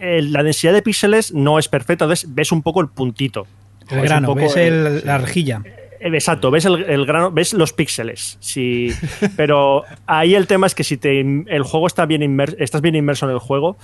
eh, 0.00 0.22
la 0.22 0.42
densidad 0.42 0.72
de 0.72 0.82
píxeles 0.82 1.32
no 1.32 1.58
es 1.58 1.68
perfecta, 1.68 2.04
entonces 2.04 2.32
ves 2.34 2.52
un 2.52 2.62
poco 2.62 2.80
el 2.80 2.88
puntito. 2.88 3.46
El 3.90 4.02
grano, 4.02 4.28
un 4.28 4.34
poco 4.34 4.46
ves 4.46 4.56
el- 4.56 4.86
el- 4.86 5.02
la 5.06 5.14
arjilla. 5.16 5.62
Eh, 6.04 6.10
Exacto, 6.12 6.50
ves 6.50 6.64
el, 6.64 6.82
el 6.84 7.06
grano, 7.06 7.30
ves 7.30 7.52
los 7.54 7.72
píxeles. 7.72 8.36
Sí, 8.40 8.90
pero 9.36 9.84
ahí 10.06 10.34
el 10.34 10.46
tema 10.46 10.66
es 10.66 10.74
que 10.74 10.84
si 10.84 10.96
te, 10.96 11.20
el 11.20 11.62
juego 11.62 11.86
está 11.86 12.06
bien 12.06 12.22
inmer- 12.22 12.56
estás 12.58 12.80
bien 12.80 12.94
inmerso 12.94 13.26
en 13.26 13.32
el 13.32 13.38
juego, 13.38 13.76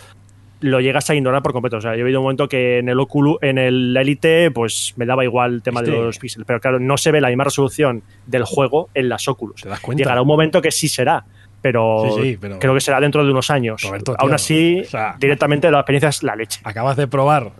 lo 0.60 0.80
llegas 0.80 1.08
a 1.08 1.14
ignorar 1.14 1.42
por 1.42 1.52
completo. 1.52 1.76
O 1.76 1.80
sea, 1.80 1.92
yo 1.92 1.98
he 2.00 2.02
habido 2.02 2.18
un 2.20 2.24
momento 2.24 2.48
que 2.48 2.78
en 2.78 2.88
el 2.88 2.98
Oculus, 2.98 3.38
en 3.42 3.58
el 3.58 3.96
Elite, 3.96 4.50
pues 4.50 4.92
me 4.96 5.06
daba 5.06 5.22
igual 5.24 5.54
el 5.54 5.62
tema 5.62 5.82
de 5.82 5.90
Este- 5.90 6.02
los 6.02 6.18
píxeles. 6.18 6.46
Pero 6.46 6.60
claro, 6.60 6.80
no 6.80 6.96
se 6.98 7.12
ve 7.12 7.20
la 7.20 7.28
misma 7.28 7.44
resolución 7.44 8.02
del 8.26 8.42
juego 8.44 8.88
en 8.94 9.08
las 9.08 9.28
Oculus. 9.28 9.62
¿Te 9.62 9.68
das 9.68 9.78
cuenta? 9.80 10.02
Llegará 10.02 10.20
un 10.22 10.28
momento 10.28 10.60
que 10.60 10.72
sí 10.72 10.88
será. 10.88 11.24
Pero, 11.62 12.04
Sí, 12.16 12.22
sí, 12.22 12.38
pero- 12.40 12.58
creo 12.60 12.74
que 12.74 12.80
será 12.80 13.00
dentro 13.00 13.24
de 13.24 13.30
unos 13.32 13.50
años. 13.50 13.82
Roberto, 13.82 14.14
Aún 14.18 14.30
tío, 14.30 14.34
así, 14.36 14.80
o 14.80 14.84
sea- 14.84 15.16
directamente 15.18 15.70
la 15.70 15.78
experiencia 15.80 16.08
es 16.08 16.22
la 16.22 16.34
leche. 16.36 16.60
Acabas 16.64 16.96
de 16.96 17.06
probar 17.08 17.50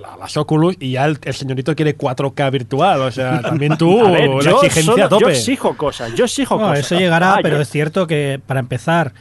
la- 0.00 0.16
las 0.16 0.36
Oculus 0.36 0.76
y 0.80 0.92
ya 0.92 1.04
el, 1.06 1.18
el 1.22 1.34
señorito 1.34 1.74
quiere 1.74 1.96
4K 1.96 2.50
virtual. 2.50 3.00
O 3.02 3.10
sea, 3.10 3.40
también 3.42 3.76
tú, 3.78 3.96
ver, 4.10 4.28
la 4.28 4.40
yo 4.42 4.62
exigencia 4.62 4.82
solo- 4.92 5.04
a 5.04 5.08
tope. 5.08 5.24
Yo 5.24 5.30
exijo 5.30 5.76
cosas, 5.76 6.14
yo 6.14 6.24
exijo 6.24 6.56
No, 6.56 6.68
cosas. 6.68 6.78
eso 6.80 6.98
llegará, 6.98 7.34
Ah, 7.34 7.38
pero 7.42 7.56
yo- 7.56 7.62
es 7.62 7.68
cierto 7.70 8.06
que 8.06 8.40
para 8.44 8.60
empezar, 8.60 9.12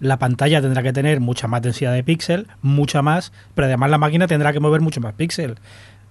la 0.00 0.18
pantalla 0.18 0.60
tendrá 0.60 0.82
que 0.82 0.92
tener 0.92 1.20
mucha 1.20 1.46
más 1.48 1.62
densidad 1.62 1.92
de 1.94 2.02
píxel, 2.04 2.46
mucha 2.62 3.00
más, 3.02 3.32
pero 3.54 3.66
además 3.66 3.90
la 3.90 3.98
máquina 3.98 4.26
tendrá 4.26 4.52
que 4.52 4.60
mover 4.60 4.80
mucho 4.80 5.00
más 5.00 5.14
píxel. 5.14 5.56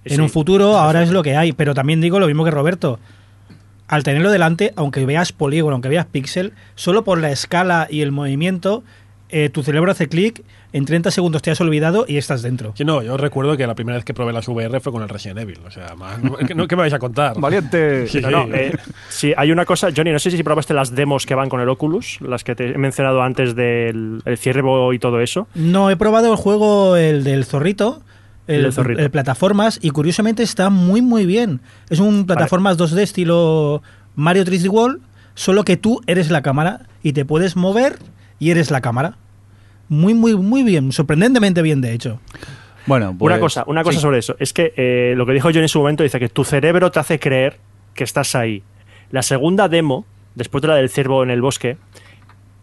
En 0.04 0.16
Sí. 0.16 0.20
un 0.20 0.28
futuro, 0.28 0.76
ahora 0.78 1.02
es 1.02 1.10
lo 1.10 1.22
que 1.22 1.36
hay, 1.36 1.52
pero 1.52 1.74
también 1.74 2.00
digo 2.00 2.18
lo 2.18 2.26
mismo 2.26 2.44
que 2.44 2.50
Roberto. 2.50 2.98
Al 3.86 4.02
tenerlo 4.02 4.30
delante, 4.30 4.72
aunque 4.76 5.04
veas 5.04 5.32
polígono, 5.32 5.74
aunque 5.74 5.88
veas 5.90 6.06
píxel, 6.06 6.52
solo 6.74 7.04
por 7.04 7.20
la 7.20 7.30
escala 7.30 7.86
y 7.90 8.00
el 8.00 8.12
movimiento, 8.12 8.82
eh, 9.28 9.50
tu 9.50 9.62
cerebro 9.62 9.92
hace 9.92 10.08
clic, 10.08 10.42
en 10.74 10.84
30 10.86 11.10
segundos 11.12 11.40
te 11.40 11.50
has 11.52 11.60
olvidado 11.60 12.04
y 12.08 12.16
estás 12.16 12.42
dentro. 12.42 12.72
Sí, 12.76 12.84
no, 12.84 13.00
yo 13.00 13.16
recuerdo 13.16 13.56
que 13.56 13.64
la 13.66 13.76
primera 13.76 13.94
vez 13.96 14.04
que 14.04 14.12
probé 14.12 14.32
las 14.32 14.48
VR 14.48 14.80
fue 14.80 14.92
con 14.92 15.02
el 15.02 15.08
Resident 15.08 15.38
Evil. 15.38 15.60
O 15.66 15.70
sea, 15.70 15.94
más, 15.96 16.18
¿qué, 16.46 16.54
no- 16.54 16.66
qué 16.66 16.74
me 16.74 16.80
vais 16.82 16.92
a 16.92 16.98
contar? 16.98 17.38
Valiente. 17.40 18.06
Sí, 18.08 18.20
No, 18.20 18.30
no, 18.46 18.54
eh, 18.54 18.76
sí, 19.08 19.32
hay 19.36 19.52
una 19.52 19.64
cosa, 19.64 19.88
Johnny, 19.96 20.10
no 20.10 20.18
sé 20.18 20.30
si 20.32 20.42
probaste 20.42 20.74
las 20.74 20.94
demos 20.94 21.26
que 21.26 21.34
van 21.36 21.48
con 21.48 21.60
el 21.60 21.68
Oculus, 21.68 22.18
las 22.20 22.42
que 22.44 22.54
te 22.56 22.72
he 22.72 22.76
mencionado 22.78 23.22
antes 23.22 23.54
del 23.54 24.20
el 24.24 24.36
ciervo 24.36 24.92
y 24.92 24.98
todo 24.98 25.20
eso. 25.20 25.46
No, 25.54 25.90
he 25.90 25.96
probado 25.96 26.30
el 26.32 26.36
juego, 26.36 26.96
el 26.96 27.22
del 27.24 27.44
zorrito, 27.44 28.02
el, 28.48 28.66
El 28.66 29.00
el 29.00 29.10
plataformas, 29.12 29.78
y 29.80 29.90
curiosamente 29.90 30.42
está 30.42 30.70
muy, 30.70 31.00
muy 31.02 31.24
bien. 31.24 31.60
Es 31.88 32.00
un 32.00 32.26
plataformas 32.26 32.76
2D 32.78 32.98
estilo 32.98 33.80
Mario 34.16 34.44
3D 34.44 34.68
World, 34.68 35.00
solo 35.34 35.62
que 35.64 35.76
tú 35.76 36.00
eres 36.08 36.30
la 36.30 36.42
cámara 36.42 36.80
y 37.02 37.12
te 37.12 37.24
puedes 37.24 37.54
mover 37.56 37.96
y 38.40 38.50
eres 38.50 38.70
la 38.70 38.80
cámara. 38.80 39.16
Muy, 39.88 40.14
muy, 40.14 40.34
muy 40.36 40.62
bien, 40.62 40.92
sorprendentemente 40.92 41.62
bien, 41.62 41.80
de 41.80 41.92
hecho. 41.92 42.20
Bueno, 42.86 43.14
pues, 43.18 43.30
una 43.32 43.40
cosa, 43.40 43.64
una 43.66 43.82
cosa 43.82 43.98
sí. 43.98 44.02
sobre 44.02 44.18
eso. 44.18 44.36
Es 44.38 44.52
que 44.52 44.72
eh, 44.76 45.14
lo 45.16 45.24
que 45.26 45.32
dijo 45.32 45.48
Johnny 45.48 45.60
en 45.62 45.68
su 45.68 45.78
momento 45.78 46.02
dice 46.02 46.18
que 46.20 46.28
tu 46.28 46.44
cerebro 46.44 46.90
te 46.90 47.00
hace 47.00 47.18
creer 47.18 47.58
que 47.94 48.04
estás 48.04 48.34
ahí. 48.34 48.62
La 49.10 49.22
segunda 49.22 49.68
demo, 49.68 50.04
después 50.34 50.62
de 50.62 50.68
la 50.68 50.74
del 50.76 50.90
ciervo 50.90 51.22
en 51.22 51.30
el 51.30 51.40
bosque, 51.40 51.76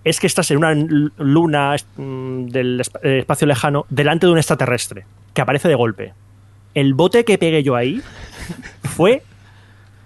es 0.04 0.20
que 0.20 0.28
estás 0.28 0.50
en 0.52 0.58
una 0.58 0.74
luna 1.18 1.76
mm, 1.96 2.46
del 2.48 2.80
esp- 2.82 3.00
eh, 3.04 3.20
espacio 3.20 3.48
lejano 3.48 3.86
delante 3.90 4.26
de 4.26 4.32
un 4.32 4.38
extraterrestre 4.38 5.06
que 5.34 5.42
aparece 5.42 5.68
de 5.68 5.76
golpe. 5.76 6.14
El 6.74 6.94
bote 6.94 7.24
que 7.26 7.38
pegué 7.38 7.64
yo 7.64 7.76
ahí 7.76 8.02
fue 8.84 9.24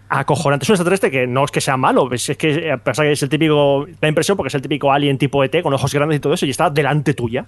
acojonante. 0.10 0.64
Es 0.64 0.70
un 0.70 0.74
extraterrestre 0.74 1.12
que 1.12 1.28
no 1.28 1.44
es 1.46 1.52
que 1.52 1.62
sea 1.62 1.78
malo, 1.78 2.12
es 2.12 2.30
es 2.30 2.38
que 2.38 2.72
eh, 2.72 2.78
pasa 2.78 3.04
que 3.04 3.12
es 3.14 3.24
el 3.24 3.30
típico, 3.30 3.86
da 4.02 4.08
impresión 4.08 4.38
porque 4.38 4.48
es 4.50 4.56
el 4.56 4.62
típico 4.62 4.92
alien 4.92 5.18
tipo 5.18 5.44
ET 5.44 5.62
con 5.62 5.74
ojos 5.74 5.94
grandes 5.94 6.18
y 6.18 6.20
todo 6.20 6.34
eso 6.34 6.46
y 6.46 6.50
está 6.52 6.70
delante 6.70 7.14
tuya. 7.14 7.46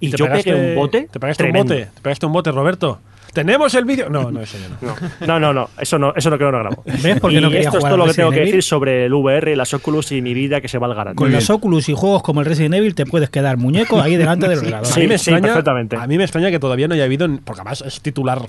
Y 0.00 0.10
¿Te 0.10 0.16
yo 0.16 0.26
pegaste- 0.26 0.52
pegué 0.52 0.68
un 0.70 0.74
bote. 0.76 1.08
¿Te 1.10 1.20
pegaste 1.20 1.44
tremendo. 1.44 1.72
un 1.74 1.80
bote? 1.80 1.90
¿Te 1.94 2.00
pegaste 2.00 2.26
un 2.26 2.32
bote, 2.32 2.50
Roberto? 2.52 3.00
¿Tenemos 3.34 3.74
el 3.74 3.84
vídeo? 3.84 4.08
No, 4.08 4.30
no, 4.30 4.40
eso 4.40 4.56
no. 4.80 4.94
No, 5.20 5.26
no, 5.26 5.40
no, 5.40 5.52
no, 5.52 5.70
eso 5.78 5.98
no, 5.98 6.14
eso 6.16 6.30
no 6.30 6.36
creo 6.38 6.48
que 6.50 6.56
no 6.56 6.58
grabo. 6.60 6.82
¿Ves 7.02 7.20
por 7.20 7.30
qué 7.30 7.36
y 7.36 7.40
no 7.40 7.50
quería 7.50 7.66
esto 7.68 7.78
es 7.78 7.84
todo 7.84 7.96
lo 7.96 8.06
que 8.06 8.14
tengo 8.14 8.30
que 8.30 8.40
decir 8.40 8.62
sobre 8.62 9.04
el 9.06 9.12
VR, 9.12 9.54
las 9.56 9.74
Oculus 9.74 10.12
y 10.12 10.22
mi 10.22 10.32
vida 10.34 10.60
que 10.60 10.68
se 10.68 10.78
va 10.78 10.86
al 10.86 10.94
garante. 10.94 11.16
Con 11.16 11.30
los 11.32 11.50
Oculus 11.50 11.88
y 11.88 11.94
juegos 11.94 12.22
como 12.22 12.40
el 12.40 12.46
Resident 12.46 12.74
Evil 12.76 12.94
te 12.94 13.04
puedes 13.06 13.28
quedar 13.30 13.56
muñeco 13.56 14.00
ahí 14.00 14.16
delante 14.16 14.48
del 14.48 14.58
ordenador. 14.60 14.86
Sí, 14.86 15.00
a, 15.00 15.02
mí 15.02 15.08
me 15.08 15.18
sí, 15.18 15.30
extraña, 15.30 15.48
perfectamente. 15.48 15.96
a 15.96 16.06
mí 16.06 16.16
me 16.16 16.24
extraña 16.24 16.50
que 16.50 16.58
todavía 16.58 16.88
no 16.88 16.94
haya 16.94 17.04
habido, 17.04 17.26
porque 17.44 17.60
además 17.60 17.82
es 17.86 18.00
titular 18.00 18.40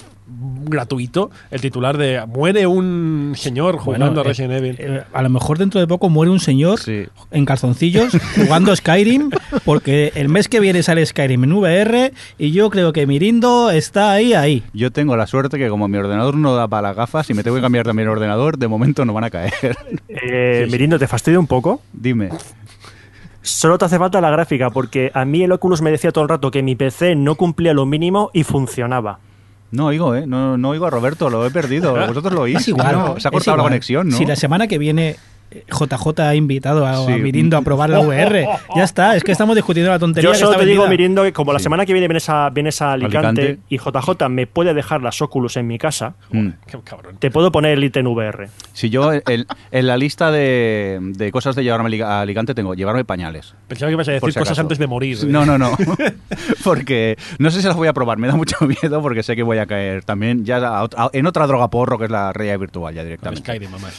gratuito, 0.67 1.29
el 1.51 1.61
titular 1.61 1.97
de 1.97 2.23
muere 2.27 2.65
un 2.67 3.33
señor 3.35 3.75
Bueno, 3.83 4.05
jugando 4.05 4.21
a 4.21 4.23
eh, 4.23 4.27
Resident 4.27 4.53
Evil. 4.53 4.75
eh, 4.79 5.03
a 5.13 5.21
lo 5.21 5.29
mejor 5.29 5.57
dentro 5.57 5.79
de 5.79 5.87
poco 5.87 6.09
muere 6.09 6.31
un 6.31 6.39
señor 6.39 6.79
Sí. 6.79 7.05
en 7.31 7.45
calzoncillos 7.45 8.13
jugando 8.35 8.75
Skyrim, 8.75 9.29
porque 9.63 10.11
el 10.15 10.29
mes 10.29 10.47
que 10.49 10.59
viene 10.59 10.83
sale 10.83 11.05
Skyrim 11.05 11.43
en 11.43 11.53
VR 11.53 12.13
y 12.37 12.51
yo 12.51 12.69
creo 12.69 12.93
que 12.93 13.05
Mirindo 13.07 13.69
está 13.71 14.11
ahí, 14.11 14.33
ahí. 14.33 14.63
Yo 14.75 14.91
tengo 14.91 15.15
la 15.15 15.25
suerte 15.25 15.57
que 15.57 15.69
como 15.69 15.87
mi 15.87 15.97
ordenador 15.97 16.35
no 16.35 16.53
da 16.53 16.67
para 16.67 16.89
las 16.89 16.97
gafas 16.97 17.29
y 17.29 17.33
me 17.33 17.43
tengo 17.43 17.55
que 17.55 17.61
cambiar 17.61 17.85
también 17.85 18.09
el 18.09 18.11
ordenador, 18.11 18.57
de 18.57 18.67
momento 18.67 19.05
no 19.05 19.13
van 19.13 19.23
a 19.23 19.29
caer. 19.29 19.53
Eh, 20.27 20.67
Mirindo, 20.71 20.97
¿te 20.97 21.07
fastidia 21.07 21.39
un 21.39 21.45
poco? 21.45 21.81
Dime. 21.93 22.29
Solo 23.41 23.77
te 23.77 23.85
hace 23.85 23.99
falta 23.99 24.19
la 24.21 24.31
gráfica, 24.31 24.69
porque 24.71 25.11
a 25.13 25.23
mí 25.23 25.43
el 25.43 25.51
Oculus 25.51 25.81
me 25.81 25.91
decía 25.91 26.11
todo 26.11 26.23
el 26.23 26.29
rato 26.29 26.49
que 26.49 26.63
mi 26.63 26.75
PC 26.75 27.15
no 27.15 27.35
cumplía 27.35 27.73
lo 27.73 27.85
mínimo 27.85 28.31
y 28.33 28.43
funcionaba. 28.43 29.19
No 29.71 29.87
oigo, 29.87 30.15
¿eh? 30.15 30.25
No, 30.25 30.57
no 30.57 30.69
oigo 30.69 30.87
a 30.87 30.89
Roberto, 30.89 31.29
lo 31.29 31.45
he 31.45 31.51
perdido. 31.51 31.93
Vosotros 32.07 32.33
lo 32.33 32.41
oís. 32.41 32.57
Es 32.57 32.67
igual. 32.69 32.93
No, 32.93 33.19
se 33.19 33.27
ha 33.27 33.31
cortado 33.31 33.57
la 33.57 33.63
conexión, 33.63 34.09
¿no? 34.09 34.17
Si 34.17 34.25
la 34.25 34.35
semana 34.35 34.67
que 34.67 34.77
viene 34.77 35.17
JJ 35.67 36.19
ha 36.21 36.35
invitado 36.35 36.85
a, 36.85 37.05
Sí. 37.05 37.11
a 37.13 37.17
Mirindo 37.17 37.57
a 37.57 37.61
probar 37.61 37.89
la 37.89 37.99
VR, 38.05 38.47
ya 38.75 38.83
está. 38.83 39.15
Es 39.15 39.23
que 39.23 39.31
estamos 39.31 39.55
discutiendo 39.55 39.91
la 39.91 39.99
tontería. 39.99 40.29
Yo 40.29 40.33
que 40.33 40.37
solo 40.39 40.51
está 40.51 40.63
te 40.63 40.69
digo. 40.69 40.87
Mirindo, 40.87 41.23
que 41.23 41.33
como 41.33 41.53
la 41.53 41.59
Sí. 41.59 41.63
semana 41.63 41.85
que 41.85 41.93
viene 41.93 42.07
vienes 42.07 42.29
a, 42.29 42.49
vienes 42.49 42.81
a 42.81 42.93
Alicante, 42.93 43.41
Alicante. 43.41 43.59
y 43.69 43.77
JJ 43.77 44.29
me 44.29 44.47
puede 44.47 44.73
dejar 44.73 45.01
las 45.01 45.21
Oculus 45.21 45.57
en 45.57 45.67
mi 45.67 45.77
casa, 45.77 46.15
Mm. 46.31 46.49
Te 47.19 47.31
puedo 47.31 47.51
poner 47.51 47.71
el 47.77 47.83
ítem 47.83 48.05
VR. 48.07 48.49
Si 48.73 48.89
yo 48.89 49.11
en, 49.13 49.21
en 49.71 49.87
la 49.87 49.97
lista 49.97 50.31
de, 50.31 50.99
de 51.01 51.31
cosas 51.31 51.55
de 51.55 51.63
llevarme 51.63 51.87
a 51.87 51.91
Alic- 51.91 52.03
a 52.05 52.21
Alicante 52.21 52.53
tengo 52.53 52.73
llevarme 52.73 53.05
pañales. 53.05 53.53
Pensaba 53.67 53.89
que 53.89 53.93
ibas 53.93 54.07
a 54.07 54.11
decir 54.11 54.31
si 54.33 54.39
cosas 54.39 54.59
antes 54.59 54.77
de 54.77 54.87
morir. 54.87 55.17
¿eh? 55.21 55.25
No, 55.27 55.45
no, 55.45 55.57
no. 55.57 55.71
porque 56.63 57.17
no 57.39 57.51
sé 57.51 57.61
si 57.61 57.67
las 57.67 57.75
voy 57.75 57.87
a 57.87 57.93
probar. 57.93 58.17
Me 58.17 58.27
da 58.27 58.35
mucho 58.35 58.57
miedo 58.81 59.01
porque 59.01 59.23
sé 59.23 59.35
que 59.35 59.43
voy 59.43 59.57
a 59.57 59.65
caer 59.65 60.03
también 60.03 60.45
ya 60.45 60.57
a 60.57 60.83
ot- 60.83 60.93
a- 60.97 61.09
en 61.13 61.25
otra 61.27 61.47
droga 61.47 61.69
porro 61.69 61.97
que 61.97 62.05
es 62.05 62.11
la 62.11 62.33
realidad 62.33 62.59
virtual 62.59 62.93
ya 62.93 63.03
directamente. 63.03 63.41
Skyrim, 63.41 63.71
mamá. 63.71 63.89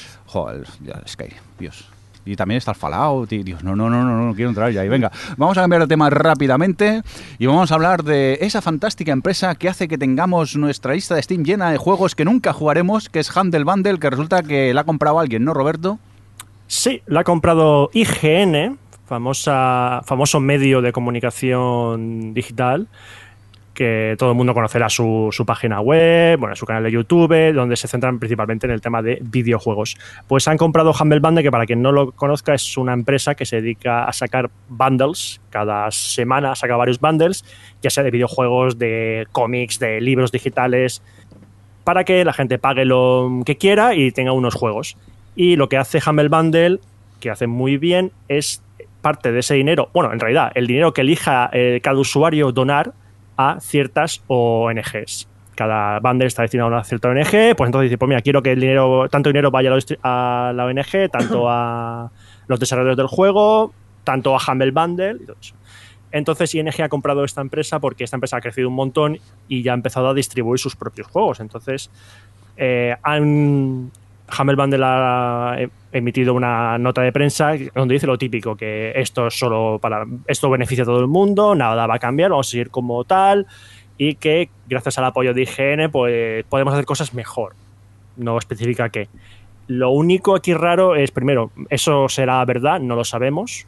Dios. 1.59 1.89
Y 2.27 2.35
también 2.35 2.59
está 2.59 2.73
el 2.73 2.77
Fallout, 2.77 3.33
y 3.33 3.45
Dios, 3.45 3.63
no, 3.63 3.77
no, 3.77 3.89
no, 3.89 4.03
no, 4.03 4.27
no 4.27 4.35
quiero 4.35 4.51
entrar 4.51 4.73
ya 4.73 4.81
ahí. 4.81 4.89
Venga, 4.89 5.13
vamos 5.37 5.57
a 5.57 5.61
cambiar 5.61 5.83
de 5.83 5.87
tema 5.87 6.11
rápidamente 6.11 7.03
y 7.39 7.47
vamos 7.47 7.71
a 7.71 7.77
hablar 7.77 8.03
de 8.03 8.39
esa 8.41 8.61
fantástica 8.61 9.13
empresa 9.13 9.55
que 9.55 9.69
hace 9.69 9.87
que 9.87 9.97
tengamos 9.97 10.57
nuestra 10.57 10.95
lista 10.95 11.15
de 11.15 11.23
Steam 11.23 11.45
llena 11.45 11.71
de 11.71 11.79
juegos 11.79 12.17
que 12.17 12.25
nunca 12.25 12.53
jugaremos, 12.53 13.09
que 13.09 13.21
es 13.21 13.35
Handle 13.35 13.63
Bundle, 13.63 14.01
que 14.01 14.11
resulta 14.11 14.43
que 14.43 14.75
la 14.75 14.81
ha 14.81 14.85
comprado 14.85 15.21
alguien, 15.21 15.45
¿no, 15.45 15.55
Roberto? 15.55 16.01
Sí, 16.67 17.01
la 17.07 17.21
ha 17.21 17.25
comprado 17.25 17.91
IGN, 17.93 18.77
famosa, 19.07 20.03
famoso 20.05 20.41
medio 20.41 20.83
de 20.83 20.91
comunicación 20.91 22.35
digital, 22.35 22.89
que 23.77 24.17
todo 24.19 24.31
el 24.31 24.37
mundo 24.37 24.55
conocerá 24.55 24.89
su, 24.89 25.29
su 25.31 25.47
página 25.47 25.81
web, 25.81 26.41
bueno, 26.41 26.57
su 26.57 26.67
canal 26.67 26.83
de 26.83 26.91
YouTube, 26.91 27.53
donde 27.53 27.77
se 27.77 27.87
centran 27.87 28.19
principalmente 28.19 28.67
en 28.67 28.73
el 28.73 28.81
tema 28.81 29.03
de 29.03 29.19
videojuegos. 29.23 29.97
Pues 30.27 30.49
han 30.49 30.57
comprado 30.57 30.93
Humble 30.99 31.21
Bundle, 31.21 31.45
que 31.45 31.51
para 31.53 31.67
quien 31.67 31.83
no 31.83 31.93
lo 31.93 32.11
conozca 32.13 32.55
es 32.55 32.77
una 32.77 32.95
empresa 32.95 33.35
que 33.37 33.45
se 33.45 33.61
dedica 33.61 34.05
a 34.05 34.13
sacar 34.13 34.51
bundles, 34.69 35.41
cada 35.51 35.91
semana 35.91 36.57
saca 36.57 36.75
varios 36.77 36.99
bundles, 36.99 37.45
ya 37.83 37.91
sea 37.91 38.03
de 38.03 38.11
videojuegos, 38.11 38.79
de 38.79 39.27
cómics, 39.31 39.79
de 39.79 40.01
libros 40.01 40.33
digitales, 40.33 41.03
para 41.85 42.03
que 42.05 42.25
la 42.25 42.33
gente 42.33 42.59
pague 42.59 42.85
lo 42.85 43.43
que 43.45 43.57
quiera 43.57 43.95
y 43.95 44.11
tenga 44.11 44.33
unos 44.33 44.55
juegos. 44.55 44.97
Y 45.37 45.57
lo 45.57 45.69
que 45.69 45.77
hace 45.77 46.01
Humble 46.05 46.29
Bundle, 46.29 46.81
que 47.21 47.31
hace 47.31 47.47
muy 47.47 47.77
bien, 47.77 48.11
es 48.29 48.63
parte 49.03 49.31
de 49.31 49.41
ese 49.41 49.55
dinero, 49.55 49.91
bueno, 49.93 50.13
en 50.13 50.19
realidad, 50.19 50.51
el 50.55 50.67
dinero 50.67 50.93
que 50.93 51.03
elija 51.03 51.49
eh, 51.53 51.81
cada 51.83 51.99
usuario 51.99 52.51
donar 52.51 52.93
a 53.37 53.59
ciertas 53.61 54.23
ONGs. 54.27 55.29
Cada 55.55 56.01
bundle 56.01 56.27
está 56.27 56.43
destinado 56.43 56.69
a 56.69 56.75
una 56.75 56.85
cierta 56.85 57.09
ONG, 57.09 57.57
pues 57.57 57.69
entonces 57.69 57.83
dice, 57.83 57.99
pues 57.99 58.09
mira, 58.09 58.21
quiero 58.21 58.43
que 58.43 58.53
el 58.53 58.61
dinero, 58.61 59.09
tanto 59.09 59.31
dinero 59.31 59.51
vaya 59.51 59.71
a 60.03 60.53
la, 60.55 60.67
ONG, 60.67 61.11
tanto 61.11 61.49
a 61.49 62.11
los 62.47 62.61
desarrolladores 62.61 62.99
del 62.99 63.07
juego, 63.07 63.73
tanto 64.05 64.37
a 64.37 64.41
Humble 64.47 64.71
Bundle 64.71 65.17
y 65.23 65.27
todo 65.27 65.37
eso. 65.41 65.55
Entonces 66.13 66.55
ING 66.55 66.83
ha 66.83 66.89
comprado 66.89 67.25
esta 67.25 67.41
empresa 67.41 67.79
porque 67.81 68.05
esta 68.05 68.17
empresa 68.17 68.37
ha 68.37 68.41
crecido 68.41 68.69
un 68.69 68.75
montón 68.75 69.19
y 69.49 69.63
ya 69.63 69.73
ha 69.73 69.75
empezado 69.75 70.09
a 70.09 70.15
distribuir 70.15 70.59
sus 70.59 70.77
propios 70.77 71.07
juegos. 71.09 71.41
Entonces 71.41 71.91
eh, 72.57 72.97
han, 73.03 73.91
Humble 74.39 74.57
Bundle 74.57 74.85
ha 74.85 75.57
emitido 75.93 76.35
una 76.35 76.79
nota 76.79 77.03
de 77.03 77.13
prensa 77.13 77.53
donde 77.75 77.95
dice 77.95 78.07
lo 78.07 78.19
típico, 78.19 78.57
que 78.57 78.93
esto 78.97 79.29
es 79.29 79.39
solo 79.39 79.79
para 79.81 80.05
esto 80.27 80.51
beneficia 80.51 80.83
a 80.83 80.87
todo 80.87 81.01
el 81.01 81.07
mundo, 81.07 81.55
nada 81.55 81.87
va 81.87 81.95
a 81.95 81.99
cambiar, 81.99 82.31
vamos 82.31 82.49
a 82.49 82.51
seguir 82.51 82.71
como 82.71 83.05
tal 83.05 83.47
y 83.99 84.15
que 84.17 84.51
gracias 84.69 84.99
al 84.99 85.05
apoyo 85.05 85.33
de 85.33 85.43
IGN 85.43 85.91
pues 85.91 86.45
podemos 86.47 86.75
hacer 86.75 86.85
cosas 86.85 87.15
mejor. 87.15 87.55
No 88.17 88.39
especifica 88.39 88.89
qué. 88.89 89.09
Lo 89.69 89.91
único 89.91 90.37
aquí 90.37 90.55
raro 90.55 90.95
es, 90.95 91.11
primero, 91.11 91.51
eso 91.71 92.09
será 92.09 92.45
verdad, 92.45 92.81
no 92.81 92.95
lo 92.95 93.05
sabemos, 93.05 93.67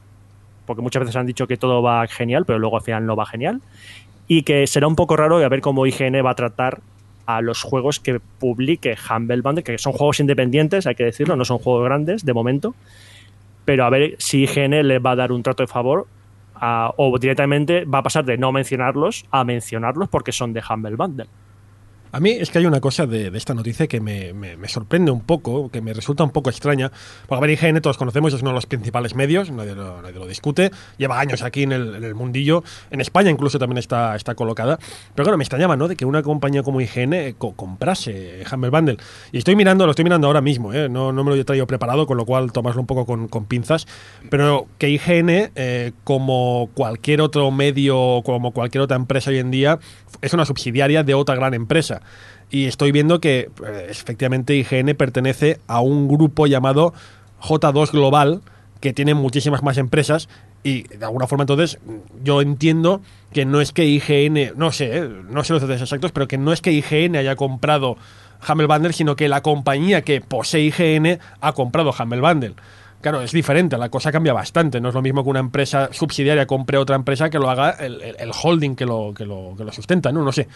porque 0.67 0.83
muchas 0.83 1.01
veces 1.01 1.17
han 1.17 1.27
dicho 1.27 1.47
que 1.47 1.57
todo 1.57 1.83
va 1.83 2.07
genial, 2.07 2.45
pero 2.45 2.59
luego 2.59 2.77
al 2.77 2.83
final 2.83 3.05
no 3.05 3.17
va 3.17 3.27
genial. 3.27 3.61
Y 4.29 4.43
que 4.43 4.67
será 4.67 4.87
un 4.87 4.97
poco 4.97 5.17
raro 5.17 5.39
a 5.39 5.49
ver 5.49 5.61
cómo 5.61 5.87
IGN 5.87 6.25
va 6.25 6.31
a 6.31 6.35
tratar 6.35 6.81
a 7.29 7.43
los 7.43 7.63
juegos 7.63 8.01
que 8.01 8.21
publique 8.21 8.97
Humble 8.97 9.43
Bundle, 9.43 9.63
que 9.63 9.77
son 9.77 9.93
juegos 9.93 10.19
independientes, 10.19 10.87
hay 10.87 10.95
que 10.95 11.05
decirlo, 11.05 11.37
no 11.37 11.45
son 11.45 11.59
juegos 11.59 11.85
grandes 11.85 12.25
de 12.25 12.33
momento. 12.33 12.75
Pero 13.67 13.85
a 13.85 13.91
ver 13.91 14.17
si 14.19 14.45
IGN 14.45 14.89
le 14.89 14.99
va 14.99 15.11
a 15.11 15.17
dar 15.17 15.31
un 15.31 15.43
trato 15.43 15.63
de 15.63 15.67
favor 15.67 16.07
o 16.97 17.19
directamente 17.19 17.85
va 17.85 17.99
a 17.99 18.03
pasar 18.03 18.25
de 18.25 18.39
no 18.39 18.51
mencionarlos 18.51 19.27
a 19.31 19.45
mencionarlos 19.45 20.09
porque 20.09 20.33
son 20.33 20.55
de 20.55 20.63
Humble 20.67 20.97
Bundle. 20.97 21.27
A 22.13 22.21
mí 22.21 22.31
es 22.31 22.51
que 22.51 22.59
hay 22.59 22.67
una 22.67 22.81
cosa 22.81 23.07
de, 23.07 23.31
esta 23.35 23.55
noticia 23.55 23.87
que 23.87 24.01
me, 24.01 24.33
sorprende 24.69 25.11
un 25.11 25.21
poco, 25.21 25.71
que 25.71 25.81
me 25.81 25.93
resulta 25.93 26.25
un 26.25 26.31
poco 26.31 26.51
extraña. 26.51 26.91
Porque, 27.27 27.39
a 27.39 27.47
ver, 27.47 27.51
IGN 27.51 27.81
todos 27.81 27.99
conocemos, 27.99 28.33
es 28.33 28.41
uno 28.43 28.51
de 28.51 28.55
los 28.55 28.67
principales 28.67 29.15
medios, 29.15 29.51
nadie 29.51 29.75
lo, 29.75 30.01
nadie 30.01 30.19
lo 30.19 30.27
discute. 30.27 30.71
Lleva 30.97 31.21
años 31.21 31.43
aquí 31.43 31.63
en 31.63 31.73
el, 31.73 32.15
mundillo. 32.15 32.65
En 32.91 33.01
España 33.01 33.31
incluso 33.31 33.59
también 33.59 33.79
está, 33.79 34.17
está 34.17 34.35
colocada. 34.35 34.79
Pero 35.15 35.25
claro, 35.25 35.37
me 35.37 35.45
extrañaba, 35.45 35.77
¿no? 35.77 35.89
De 35.89 35.97
que 35.97 36.05
una 36.05 36.23
compañía 36.23 36.63
como 36.63 36.81
IGN 36.81 37.13
eh, 37.13 37.35
co- 37.37 37.53
comprase 37.53 38.43
Humble 38.51 38.71
Bundle. 38.71 38.97
Y 39.33 39.39
estoy 39.39 39.57
mirando, 39.57 39.85
lo 39.85 39.91
estoy 39.91 40.05
mirando 40.05 40.27
ahora 40.27 40.41
mismo, 40.41 40.73
¿eh? 40.73 40.89
No, 40.89 41.13
me 41.13 41.31
lo 41.31 41.35
he 41.35 41.45
traído 41.45 41.67
preparado, 41.67 42.07
con 42.07 42.17
lo 42.17 42.25
cual 42.25 42.53
tomarlo 42.53 42.81
un 42.81 42.87
poco 42.87 43.05
con, 43.07 43.29
con 43.29 43.45
pinzas. 43.45 43.87
Pero 44.31 44.67
que 44.79 44.89
IGN, 44.91 45.51
eh, 45.55 45.93
como 46.05 46.71
cualquier 46.75 47.21
otro 47.21 47.51
medio, 47.51 48.23
como 48.25 48.53
cualquier 48.53 48.83
otra 48.83 48.97
empresa 48.97 49.31
hoy 49.31 49.39
en 49.39 49.51
día, 49.51 49.79
es 50.23 50.33
una 50.33 50.45
subsidiaria 50.45 51.03
de 51.03 51.15
otra 51.15 51.35
gran 51.35 51.55
empresa. 51.55 52.03
Y 52.51 52.67
estoy 52.67 52.93
viendo 52.93 53.21
que 53.21 53.51
eh, 53.67 53.87
efectivamente 53.91 54.55
IGN 54.55 54.95
pertenece 54.97 55.61
a 55.67 55.81
un 55.81 56.09
grupo 56.09 56.47
llamado 56.47 56.95
J2 57.41 57.93
Global, 57.93 58.41
que 58.81 58.93
tiene 58.93 59.15
muchísimas 59.15 59.63
más 59.63 59.77
empresas. 59.79 60.29
Y 60.63 60.83
de 60.83 61.05
alguna 61.05 61.27
forma, 61.27 61.45
entonces, 61.45 61.79
yo 62.23 62.43
entiendo 62.43 63.01
que 63.33 63.45
no 63.45 63.61
es 63.61 63.73
que 63.73 63.85
IGN, 63.85 64.57
no 64.57 64.73
sé, 64.73 64.99
eh, 64.99 65.09
no 65.31 65.45
sé 65.45 65.53
los 65.53 65.63
detalles 65.63 65.83
exactos, 65.83 66.13
pero 66.13 66.27
que 66.27 66.39
no 66.39 66.53
es 66.53 66.61
que 66.61 66.73
IGN 66.73 67.17
haya 67.17 67.37
comprado 67.37 67.97
Humble 68.47 68.67
Bundle, 68.67 68.93
sino 68.93 69.17
que 69.17 69.29
la 69.29 69.43
compañía 69.43 70.03
que 70.03 70.21
posee 70.21 70.63
IGN 70.63 71.19
ha 71.41 71.53
comprado 71.53 71.95
Humble 71.99 72.21
Bundle. 72.21 72.55
Claro, 73.01 73.23
es 73.23 73.31
diferente, 73.31 73.79
la 73.79 73.91
cosa 73.91 74.11
cambia 74.11 74.33
bastante. 74.33 74.81
No 74.81 74.89
es 74.89 74.95
lo 74.95 75.03
mismo 75.03 75.23
que 75.23 75.31
una 75.31 75.41
empresa 75.41 75.91
subsidiaria 75.93 76.47
compre 76.47 76.79
otra 76.79 76.97
empresa 76.97 77.31
que 77.31 77.39
lo 77.39 77.49
haga 77.49 77.71
el, 77.71 78.31
holding 78.43 78.75
que 78.75 78.87
lo, 78.87 79.15
que, 79.15 79.25
lo, 79.25 79.55
que 79.57 79.65
lo 79.65 79.73
sustenta, 79.73 80.11
¿no? 80.11 80.25
No 80.25 80.33
sé. 80.33 80.49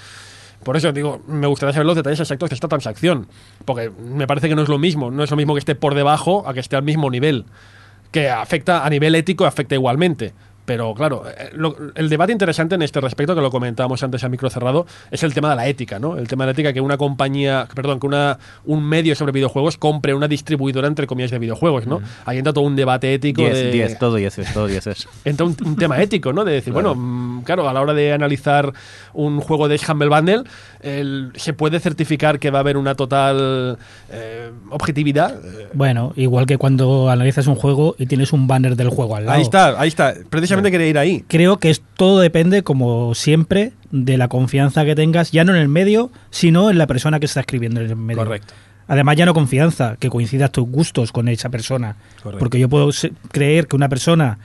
Por 0.65 0.77
eso 0.77 0.93
digo, 0.93 1.23
me 1.27 1.47
gustaría 1.47 1.73
saber 1.73 1.87
los 1.87 1.97
detalles 1.97 2.21
exactos 2.21 2.51
de 2.51 2.55
esta 2.55 2.69
transacción. 2.69 3.27
Porque 3.65 3.91
me 3.91 4.27
parece 4.27 4.49
que 4.49 4.55
no 4.55 4.63
es 4.63 4.69
lo 4.69 4.79
mismo. 4.79 5.11
No 5.11 5.23
es 5.23 5.31
lo 5.31 5.37
mismo 5.37 5.55
que 5.55 5.61
esté 5.61 5.75
por 5.75 5.95
debajo 5.95 6.45
a 6.47 6.55
que 6.55 6.61
esté 6.61 6.77
al 6.77 6.83
mismo 6.83 7.11
nivel. 7.11 7.45
Que 8.11 8.31
afecta 8.31 8.85
a 8.85 8.91
nivel 8.91 9.15
ético, 9.15 9.45
afecta 9.45 9.75
igualmente. 9.75 10.33
Pero 10.65 10.95
claro, 10.95 11.25
eh, 11.29 11.51
lo- 11.55 11.77
el 11.97 12.09
debate 12.09 12.33
interesante 12.33 12.77
en 12.77 12.83
este 12.83 13.01
respecto, 13.01 13.35
que 13.35 13.41
lo 13.41 13.51
comentábamos 13.51 14.03
antes 14.03 14.23
a 14.23 14.29
micro 14.29 14.49
cerrado, 14.49 14.87
es 15.11 15.23
el 15.25 15.35
tema 15.35 15.51
de 15.51 15.57
la 15.57 15.67
ética, 15.67 15.99
¿no? 15.99 16.17
El 16.17 16.29
tema 16.29 16.45
de 16.45 16.49
la 16.49 16.53
ética 16.53 16.73
que 16.73 16.81
una 16.81 16.97
compañía, 16.97 17.67
perdón, 17.75 17.99
que 17.99 18.07
una, 18.07 18.39
un 18.65 18.85
medio 18.85 19.15
sobre 19.17 19.33
videojuegos 19.33 19.77
compre 19.77 20.15
una 20.15 20.29
distribuidora, 20.29 20.87
entre 20.87 21.07
comillas, 21.09 21.33
de 21.33 21.39
videojuegos, 21.41 21.87
¿no? 21.89 22.01
Ahí 22.27 22.39
entra 22.39 22.53
todo 22.53 22.65
un 22.65 22.77
debate 22.77 23.13
ético. 23.13 23.43
10, 23.43 23.55
de, 23.55 23.71
10, 23.73 23.99
todo 23.99 24.15
10, 24.15 24.37
todo 24.55 24.67
10 24.69 25.09
entra 25.25 25.47
un, 25.47 25.57
un 25.65 25.77
tema 25.77 26.01
ético, 26.01 26.33
¿no? 26.33 26.45
De 26.45 26.53
decir, 26.53 26.73
Claro. 26.73 26.95
bueno, 26.95 27.03
mm, 27.41 27.43
claro, 27.43 27.69
a 27.69 27.73
la 27.73 27.81
hora 27.81 27.93
de 27.95 28.13
analizar 28.13 28.73
un 29.15 29.41
juego 29.41 29.67
de 29.69 29.81
Humble 29.89 30.09
Bundle, 30.09 30.43
el- 30.81 31.33
se 31.37 31.53
puede 31.55 31.81
certificar 31.81 32.39
que 32.39 32.51
va 32.51 32.59
a 32.59 32.61
haber 32.61 32.77
una 32.77 32.95
total 32.95 33.79
eh, 34.11 34.51
objetividad. 34.71 35.41
Bueno, 35.75 36.13
igual 36.17 36.47
que 36.47 36.57
cuando 36.57 37.11
analizas 37.11 37.47
un 37.49 37.55
juego 37.57 37.95
y 37.99 38.07
tienes 38.07 38.33
un 38.33 38.47
banner 38.47 38.77
del 38.77 38.91
juego 38.91 39.17
al 39.17 39.27
lado. 39.27 39.37
ahí 39.37 39.43
está, 39.43 39.81
ahí 39.81 39.89
está. 39.89 40.15
Precisamente 40.31 40.52
quería 40.63 40.87
ir 40.89 40.99
ahí. 40.99 41.25
Creo 41.29 41.59
que 41.59 41.71
es, 41.71 41.83
todo 41.97 42.21
depende, 42.21 42.63
como 42.63 43.15
siempre, 43.15 43.73
de 43.91 44.17
la 44.17 44.29
confianza 44.29 44.85
que 44.85 44.95
tengas, 44.95 45.31
ya 45.33 45.45
no 45.45 45.55
en 45.55 45.61
el 45.61 45.69
medio, 45.69 46.11
sino 46.31 46.71
en 46.71 46.79
la 46.79 46.87
persona 46.87 47.21
que 47.21 47.27
está 47.27 47.41
escribiendo 47.41 47.81
en 47.81 47.91
el 47.91 47.97
medio. 47.97 48.25
Correcto. 48.25 48.55
Además, 48.89 49.17
ya 49.17 49.25
no 49.25 49.33
confianza, 49.33 49.97
que 49.99 50.11
coincidas 50.11 50.51
tus 50.53 50.69
gustos 50.69 51.13
con 51.13 51.29
esa 51.29 51.49
persona. 51.49 51.97
Correcto. 52.23 52.39
Porque 52.39 52.59
yo 52.59 52.69
puedo 52.69 52.91
creer 53.31 53.67
que 53.67 53.77
una 53.77 53.89
persona 53.89 54.39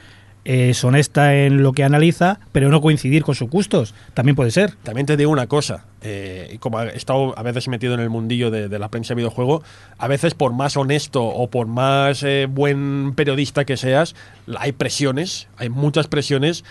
es 0.48 0.82
honesta 0.86 1.36
en 1.36 1.62
lo 1.62 1.74
que 1.74 1.84
analiza, 1.84 2.40
pero 2.54 2.70
no 2.70 2.80
coincidir 2.80 3.26
con 3.26 3.36
sus 3.36 3.50
gustos. 3.50 3.94
También 4.14 4.38
puede 4.38 4.50
ser. 4.52 4.72
También 4.84 5.06
te 5.06 5.18
digo 5.18 5.30
una 5.30 5.48
cosa, 5.48 5.84
eh, 6.02 6.56
como 6.62 6.82
he 6.82 6.96
estado 6.96 7.38
a 7.38 7.44
veces 7.44 7.68
metido 7.68 7.94
en 7.94 8.00
el 8.00 8.10
mundillo 8.10 8.50
de, 8.50 8.80
la 8.80 8.88
prensa 8.88 9.10
de 9.10 9.16
videojuego, 9.16 9.62
a 9.98 10.08
veces 10.08 10.36
por 10.36 10.54
más 10.54 10.78
honesto 10.78 11.26
o 11.26 11.50
por 11.50 11.68
más 11.68 12.24
eh, 12.24 12.48
buen 12.50 13.14
periodista 13.14 13.66
que 13.66 13.76
seas, 13.76 14.16
hay 14.58 14.72
presiones, 14.72 15.50
hay 15.58 15.68
muchas 15.68 16.08
presiones, 16.08 16.64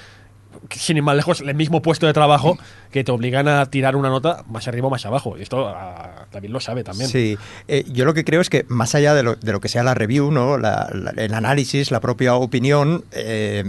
sin 0.71 0.97
ir 0.97 1.03
más 1.03 1.17
lejos, 1.17 1.43
el 1.43 1.55
mismo 1.55 1.83
puesto 1.83 2.07
de 2.07 2.15
trabajo 2.15 2.57
que 2.97 3.05
te 3.05 3.13
obligan 3.13 3.47
a 3.47 3.67
tirar 3.67 3.95
una 3.95 4.09
nota 4.09 4.43
más 4.49 4.67
arriba 4.69 4.87
o 4.87 4.91
más 4.91 5.05
abajo. 5.05 5.37
Y 5.37 5.43
esto 5.43 5.69
ah, 5.69 6.25
David 6.33 6.49
lo 6.49 6.61
sabe 6.61 6.83
también. 6.83 7.11
Sí, 7.11 7.37
Eh, 7.69 7.85
yo 7.93 8.07
lo 8.07 8.15
que 8.15 8.25
creo 8.25 8.41
es 8.41 8.49
que 8.49 8.65
más 8.69 8.95
allá 8.95 9.13
de 9.15 9.23
lo, 9.23 9.37
de 9.37 9.53
lo 9.53 9.61
que 9.61 9.69
sea 9.69 9.83
la 9.83 9.93
review, 9.95 10.31
¿no? 10.31 10.55
El 10.57 11.35
análisis, 11.35 11.91
la 11.91 12.01
propia 12.01 12.35
opinión, 12.37 13.05
eh, 13.13 13.65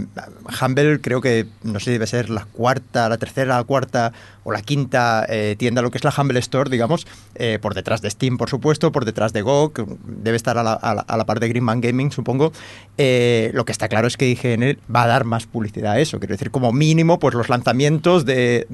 Humble 0.62 1.00
creo 1.02 1.20
que, 1.20 1.46
no 1.62 1.78
sé 1.78 1.84
si 1.86 1.90
debe 1.92 2.06
ser 2.06 2.30
la 2.30 2.46
cuarta, 2.46 3.08
la 3.10 3.18
tercera, 3.18 3.56
la 3.58 3.64
cuarta 3.64 4.12
o 4.44 4.52
la 4.52 4.62
quinta 4.62 5.26
eh, 5.28 5.56
tienda, 5.58 5.82
lo 5.82 5.90
que 5.90 5.98
es 5.98 6.04
la 6.04 6.14
Humble 6.16 6.38
Store, 6.38 6.70
digamos, 6.70 7.06
eh, 7.34 7.58
por 7.60 7.74
detrás 7.74 8.00
de 8.00 8.08
Steam, 8.08 8.38
por 8.38 8.48
supuesto, 8.48 8.92
por 8.92 9.04
detrás 9.04 9.34
de 9.34 9.42
GOG, 9.42 9.86
debe 10.06 10.36
estar 10.38 10.56
a 10.56 10.62
la, 10.62 10.72
a 10.72 10.94
la- 10.94 11.04
a 11.06 11.26
par 11.26 11.38
de 11.40 11.48
Greenman 11.50 11.82
Gaming, 11.82 12.10
supongo. 12.12 12.52
Lo 12.96 13.64
que 13.66 13.72
está 13.72 13.88
claro 13.88 14.06
es 14.08 14.16
que 14.16 14.26
IGN 14.30 14.78
va 14.94 15.02
a 15.02 15.06
dar 15.06 15.24
más 15.24 15.46
publicidad 15.46 15.92
a 15.92 16.00
eso, 16.00 16.18
quiero 16.18 16.32
decir, 16.34 16.50
como 16.50 16.72
mínimo, 16.72 17.18
pues 17.18 17.34
los 17.34 17.48
lanzamientos 17.50 18.24
de- 18.24 18.66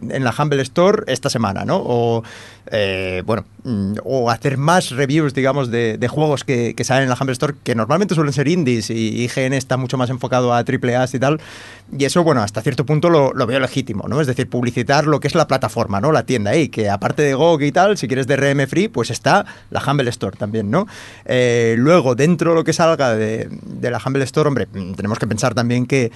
en 0.00 0.24
la 0.24 0.34
Humble 0.36 0.62
Store 0.62 1.04
esta 1.06 1.30
semana, 1.30 1.64
¿no? 1.64 1.78
O, 1.78 2.22
eh, 2.70 3.22
bueno, 3.26 3.44
mm, 3.64 3.94
o 4.04 4.30
hacer 4.30 4.56
más 4.56 4.90
reviews, 4.90 5.34
digamos, 5.34 5.70
de, 5.70 5.98
de 5.98 6.08
juegos 6.08 6.44
que, 6.44 6.74
salen 6.84 7.04
en 7.04 7.08
la 7.08 7.16
Humble 7.18 7.32
Store, 7.32 7.54
que 7.64 7.74
normalmente 7.74 8.14
suelen 8.14 8.32
ser 8.32 8.48
indies 8.48 8.90
y 8.90 9.24
IGN 9.24 9.54
está 9.54 9.76
mucho 9.76 9.96
más 9.96 10.10
enfocado 10.10 10.52
a 10.52 10.58
AAA 10.58 11.06
y 11.12 11.18
tal. 11.18 11.40
Y 11.96 12.04
eso, 12.04 12.22
bueno, 12.22 12.42
hasta 12.42 12.62
cierto 12.62 12.86
punto 12.86 13.10
lo, 13.10 13.32
veo 13.46 13.58
legítimo, 13.58 14.06
¿no? 14.08 14.20
Es 14.20 14.26
decir, 14.26 14.48
publicitar 14.48 15.06
lo 15.06 15.20
que 15.20 15.28
es 15.28 15.34
la 15.34 15.48
plataforma, 15.48 16.00
¿no? 16.00 16.12
La 16.12 16.24
tienda 16.24 16.52
ahí, 16.52 16.68
que 16.68 16.88
aparte 16.88 17.22
de 17.22 17.34
GOG 17.34 17.62
y 17.62 17.72
tal, 17.72 17.96
si 17.96 18.06
quieres 18.06 18.26
DRM 18.26 18.66
free, 18.66 18.88
pues 18.88 19.10
está 19.10 19.46
la 19.70 19.82
Humble 19.84 20.10
Store 20.10 20.36
también, 20.36 20.70
¿no? 20.70 20.86
Eh, 21.24 21.74
luego, 21.78 22.14
dentro 22.14 22.50
de 22.50 22.56
lo 22.56 22.64
que 22.64 22.72
salga 22.72 23.14
de, 23.14 23.48
de 23.50 23.90
la 23.90 24.00
Humble 24.04 24.24
Store, 24.24 24.48
hombre, 24.48 24.68
mm, 24.72 24.92
tenemos 24.92 25.18
que 25.18 25.26
pensar 25.26 25.54
también 25.54 25.86
que 25.86 26.12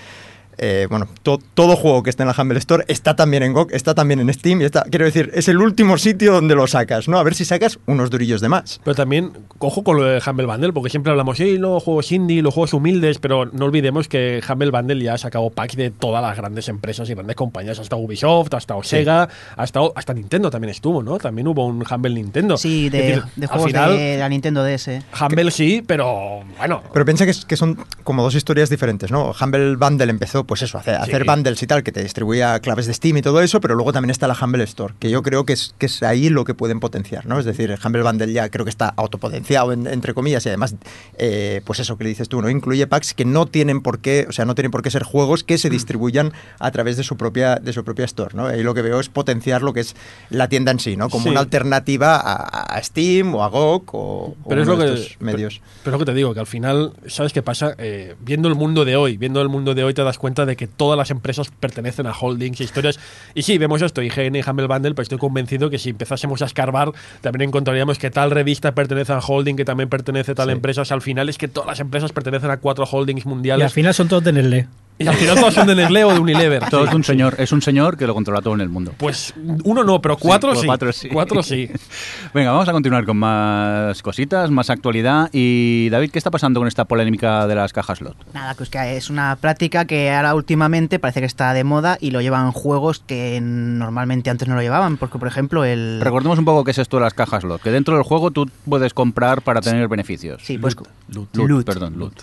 eh, 0.58 0.86
bueno, 0.90 1.08
to- 1.22 1.40
todo 1.54 1.76
juego 1.76 2.02
que 2.02 2.10
está 2.10 2.22
en 2.22 2.28
la 2.28 2.34
Humble 2.40 2.58
Store 2.58 2.84
está 2.88 3.16
también 3.16 3.42
en 3.42 3.52
GOG, 3.52 3.72
está 3.72 3.94
también 3.94 4.20
en 4.20 4.32
Steam 4.32 4.60
y 4.62 4.64
está, 4.64 4.82
quiero 4.84 5.04
decir, 5.04 5.30
es 5.34 5.48
el 5.48 5.58
último 5.58 5.98
sitio 5.98 6.32
donde 6.32 6.54
lo 6.54 6.66
sacas, 6.66 7.08
¿no? 7.08 7.18
A 7.18 7.22
ver 7.22 7.34
si 7.34 7.44
sacas 7.44 7.78
unos 7.86 8.10
durillos 8.10 8.40
de 8.40 8.48
más. 8.48 8.80
Pero 8.84 8.94
también, 8.94 9.32
cojo 9.58 9.82
con 9.84 9.96
lo 9.96 10.04
de 10.04 10.22
Humble 10.26 10.46
Bundle, 10.46 10.72
porque 10.72 10.90
siempre 10.90 11.10
hablamos, 11.10 11.36
sí, 11.38 11.58
los 11.58 11.82
juegos 11.82 12.10
indie, 12.12 12.42
los 12.42 12.54
juegos 12.54 12.72
humildes, 12.74 13.18
pero 13.18 13.46
no 13.46 13.64
olvidemos 13.64 14.08
que 14.08 14.40
Humble 14.48 14.70
Bundle 14.70 15.02
ya 15.02 15.14
ha 15.14 15.18
sacado 15.18 15.50
packs 15.50 15.76
de 15.76 15.90
todas 15.90 16.22
las 16.22 16.36
grandes 16.36 16.68
empresas 16.68 17.08
y 17.10 17.14
grandes 17.14 17.36
compañías, 17.36 17.78
hasta 17.78 17.96
Ubisoft, 17.96 18.54
hasta 18.54 18.74
Sega, 18.82 19.28
hasta, 19.56 19.80
hasta 19.94 20.14
Nintendo 20.14 20.50
también 20.50 20.70
estuvo, 20.70 21.02
¿no? 21.02 21.18
También 21.18 21.48
hubo 21.48 21.66
un 21.66 21.84
Humble 21.90 22.14
Nintendo. 22.14 22.56
Sí, 22.56 22.88
de, 22.90 22.98
decir, 23.02 23.22
de 23.36 23.46
juegos 23.46 23.66
final, 23.68 23.96
de 23.96 24.18
la 24.18 24.28
Nintendo 24.28 24.62
DS. 24.64 24.90
Humble 25.20 25.50
sí, 25.50 25.82
pero 25.86 26.42
bueno. 26.58 26.82
Pero 26.92 27.04
piensa 27.04 27.24
que, 27.26 27.32
que 27.46 27.56
son 27.56 27.78
como 28.02 28.22
dos 28.22 28.34
historias 28.34 28.68
diferentes, 28.70 29.10
¿no? 29.10 29.32
Humble 29.40 29.76
Bundle 29.76 30.10
empezó, 30.10 30.43
pues 30.44 30.62
eso, 30.62 30.78
hacer, 30.78 30.94
a 30.96 31.02
hacer 31.02 31.22
Sí. 31.22 31.28
bundles 31.28 31.62
y 31.62 31.66
tal, 31.66 31.82
que 31.82 31.92
te 31.92 32.02
distribuía 32.02 32.58
claves 32.60 32.86
de 32.86 32.94
Steam 32.94 33.16
y 33.18 33.22
todo 33.22 33.40
eso, 33.40 33.60
pero 33.60 33.74
luego 33.74 33.92
también 33.92 34.10
está 34.10 34.26
la 34.28 34.36
Humble 34.40 34.64
Store, 34.64 34.94
que 34.98 35.10
yo 35.10 35.22
creo 35.22 35.44
que 35.44 35.52
es, 35.54 35.74
que 35.78 35.86
es 35.86 36.02
ahí 36.02 36.28
lo 36.28 36.44
que 36.44 36.54
pueden 36.54 36.80
potenciar, 36.80 37.26
¿no? 37.26 37.38
Es 37.38 37.44
decir, 37.44 37.70
el 37.70 37.78
Humble 37.84 38.02
Bundle 38.02 38.32
ya 38.32 38.48
creo 38.48 38.64
que 38.64 38.70
está 38.70 38.92
autopotenciado, 38.96 39.72
en- 39.72 39.86
entre 39.86 40.14
comillas, 40.14 40.44
y 40.46 40.48
además, 40.50 40.74
eh, 41.18 41.60
pues 41.64 41.80
eso 41.80 41.96
que 41.98 42.04
le 42.04 42.10
dices 42.10 42.28
tú, 42.28 42.40
¿no? 42.42 42.50
Incluye 42.50 42.86
packs 42.86 43.14
que 43.14 43.24
no 43.24 43.46
tienen 43.46 43.80
por 43.82 43.98
qué, 44.00 44.26
o 44.28 44.32
sea, 44.32 44.44
no 44.44 44.54
tienen 44.54 44.70
por 44.70 44.82
qué 44.82 44.90
ser 44.90 45.02
juegos 45.02 45.44
que 45.44 45.58
se 45.58 45.70
distribuyan 45.70 46.32
a 46.58 46.70
través 46.70 46.96
de 46.96 47.04
su 47.04 47.16
propia, 47.16 47.56
de 47.56 47.72
su 47.72 47.84
propia 47.84 48.04
store, 48.04 48.34
¿no? 48.34 48.46
Ahí 48.46 48.62
lo 48.62 48.74
que 48.74 48.82
veo 48.82 49.00
es 49.00 49.08
potenciar 49.08 49.62
lo 49.62 49.72
que 49.72 49.80
es 49.80 49.94
la 50.30 50.48
tienda 50.48 50.70
en 50.72 50.78
sí, 50.80 50.96
¿no? 50.96 51.08
Como 51.08 51.24
Sí. 51.24 51.30
una 51.30 51.40
alternativa 51.40 52.16
a, 52.16 52.76
a 52.76 52.82
Steam 52.82 53.34
o 53.34 53.42
a 53.44 53.48
GOG 53.48 53.94
o, 53.94 53.98
o 53.98 54.48
Pero 54.48 54.62
es 54.62 54.68
uno 54.68 54.76
lo 54.76 54.82
de 54.84 54.94
que, 54.94 55.00
estos 55.02 55.20
medios. 55.20 55.54
Pero, 55.60 55.70
pero 55.84 55.96
es 55.96 56.00
lo 56.00 56.06
que 56.06 56.12
te 56.12 56.16
digo, 56.16 56.34
que 56.34 56.40
al 56.40 56.46
final, 56.46 56.92
¿sabes 57.06 57.32
qué 57.32 57.42
pasa? 57.42 57.74
Eh, 57.78 58.14
viendo 58.20 58.48
el 58.48 58.54
mundo 58.54 58.84
de 58.84 58.96
hoy, 58.96 59.16
viendo 59.16 59.40
el 59.40 59.48
mundo 59.48 59.74
de 59.74 59.84
hoy, 59.84 59.94
te 59.94 60.02
das 60.02 60.18
cuenta 60.18 60.33
de 60.34 60.56
que 60.56 60.66
todas 60.66 60.98
las 60.98 61.10
empresas 61.10 61.50
pertenecen 61.60 62.06
a 62.06 62.12
holdings 62.12 62.60
y 62.60 62.64
historias. 62.64 62.98
Y 63.34 63.42
sí, 63.42 63.56
vemos 63.58 63.80
esto, 63.82 64.02
IGN 64.02 64.34
y 64.36 64.40
Humble 64.42 64.66
Bundle, 64.66 64.94
pero 64.94 65.02
estoy 65.04 65.18
convencido 65.18 65.70
que 65.70 65.78
si 65.78 65.90
empezásemos 65.90 66.42
a 66.42 66.46
escarbar, 66.46 66.90
también 67.20 67.48
encontraríamos 67.48 67.98
que 67.98 68.10
tal 68.10 68.30
revista 68.32 68.74
pertenece 68.74 69.12
a 69.12 69.20
holding, 69.20 69.54
que 69.54 69.64
también 69.64 69.88
pertenece 69.88 70.32
a 70.32 70.34
tal 70.34 70.46
Sí. 70.48 70.52
empresa. 70.52 70.82
O 70.82 70.84
sea, 70.84 70.96
al 70.96 71.02
final 71.02 71.28
es 71.28 71.38
que 71.38 71.46
todas 71.48 71.68
las 71.68 71.80
empresas 71.80 72.12
pertenecen 72.12 72.50
a 72.50 72.56
cuatro 72.58 72.84
holdings 72.84 73.24
Y 73.24 73.28
mundiales. 73.28 73.64
al 73.64 73.70
final 73.70 73.94
son 73.94 74.08
todos 74.08 74.24
de 74.24 74.32
Nestlé. 74.32 74.66
Y 74.96 75.08
al 75.08 75.14
final 75.16 75.36
todas 75.40 75.54
son 75.54 75.66
de 75.66 75.74
Nestlé 75.74 76.04
o 76.04 76.12
de 76.12 76.20
Unilever. 76.20 76.68
Todo 76.70 76.82
Sí. 76.84 76.88
es 76.90 76.94
un 76.94 77.02
señor, 77.02 77.34
es 77.38 77.50
un 77.50 77.60
señor 77.62 77.96
que 77.96 78.06
lo 78.06 78.14
controla 78.14 78.40
todo 78.42 78.54
en 78.54 78.60
el 78.60 78.68
mundo. 78.68 78.92
Pues 78.96 79.34
uno 79.64 79.82
no, 79.82 80.00
pero 80.00 80.16
cuatro 80.16 80.50
pues 80.50 80.60
sí. 80.60 80.66
cuatro 80.66 80.92
sí. 80.92 81.08
Cuatro 81.08 81.42
sí. 81.42 81.68
Venga, 82.34 82.52
vamos 82.52 82.68
a 82.68 82.72
continuar 82.72 83.04
con 83.04 83.16
más 83.16 84.00
cositas, 84.02 84.50
más 84.50 84.70
actualidad. 84.70 85.30
Y 85.32 85.88
David, 85.90 86.10
¿qué 86.12 86.18
está 86.18 86.30
pasando 86.30 86.60
con 86.60 86.68
esta 86.68 86.84
polémica 86.84 87.46
de 87.48 87.56
las 87.56 87.72
cajas 87.72 88.00
LOT? 88.00 88.16
Nada, 88.34 88.54
pues 88.54 88.70
que 88.70 88.96
es 88.96 89.10
una 89.10 89.34
práctica 89.36 89.84
que 89.84 90.12
ahora 90.12 90.34
últimamente 90.36 91.00
parece 91.00 91.18
que 91.20 91.26
está 91.26 91.52
de 91.54 91.64
moda 91.64 91.98
y 92.00 92.12
lo 92.12 92.20
llevan 92.20 92.52
juegos 92.52 93.00
que 93.04 93.40
normalmente 93.42 94.30
antes 94.30 94.46
no 94.46 94.54
lo 94.54 94.62
llevaban. 94.62 94.96
Porque, 94.96 95.18
por 95.18 95.26
ejemplo, 95.26 95.64
el. 95.64 96.00
Recordemos 96.02 96.38
un 96.38 96.44
poco 96.44 96.62
qué 96.62 96.70
es 96.70 96.78
esto 96.78 96.98
de 96.98 97.02
las 97.02 97.14
cajas 97.14 97.42
LOT, 97.42 97.60
que 97.62 97.70
dentro 97.72 97.94
del 97.96 98.04
juego 98.04 98.30
tú 98.30 98.48
puedes 98.68 98.94
comprar 98.94 99.42
para 99.42 99.60
tener 99.60 99.88
beneficios. 99.88 100.40
Sí, 100.44 100.56
pues. 100.56 100.76
Loot, 101.08 101.36
Loot. 101.36 101.66
perdón, 101.66 101.98
loot. 101.98 102.14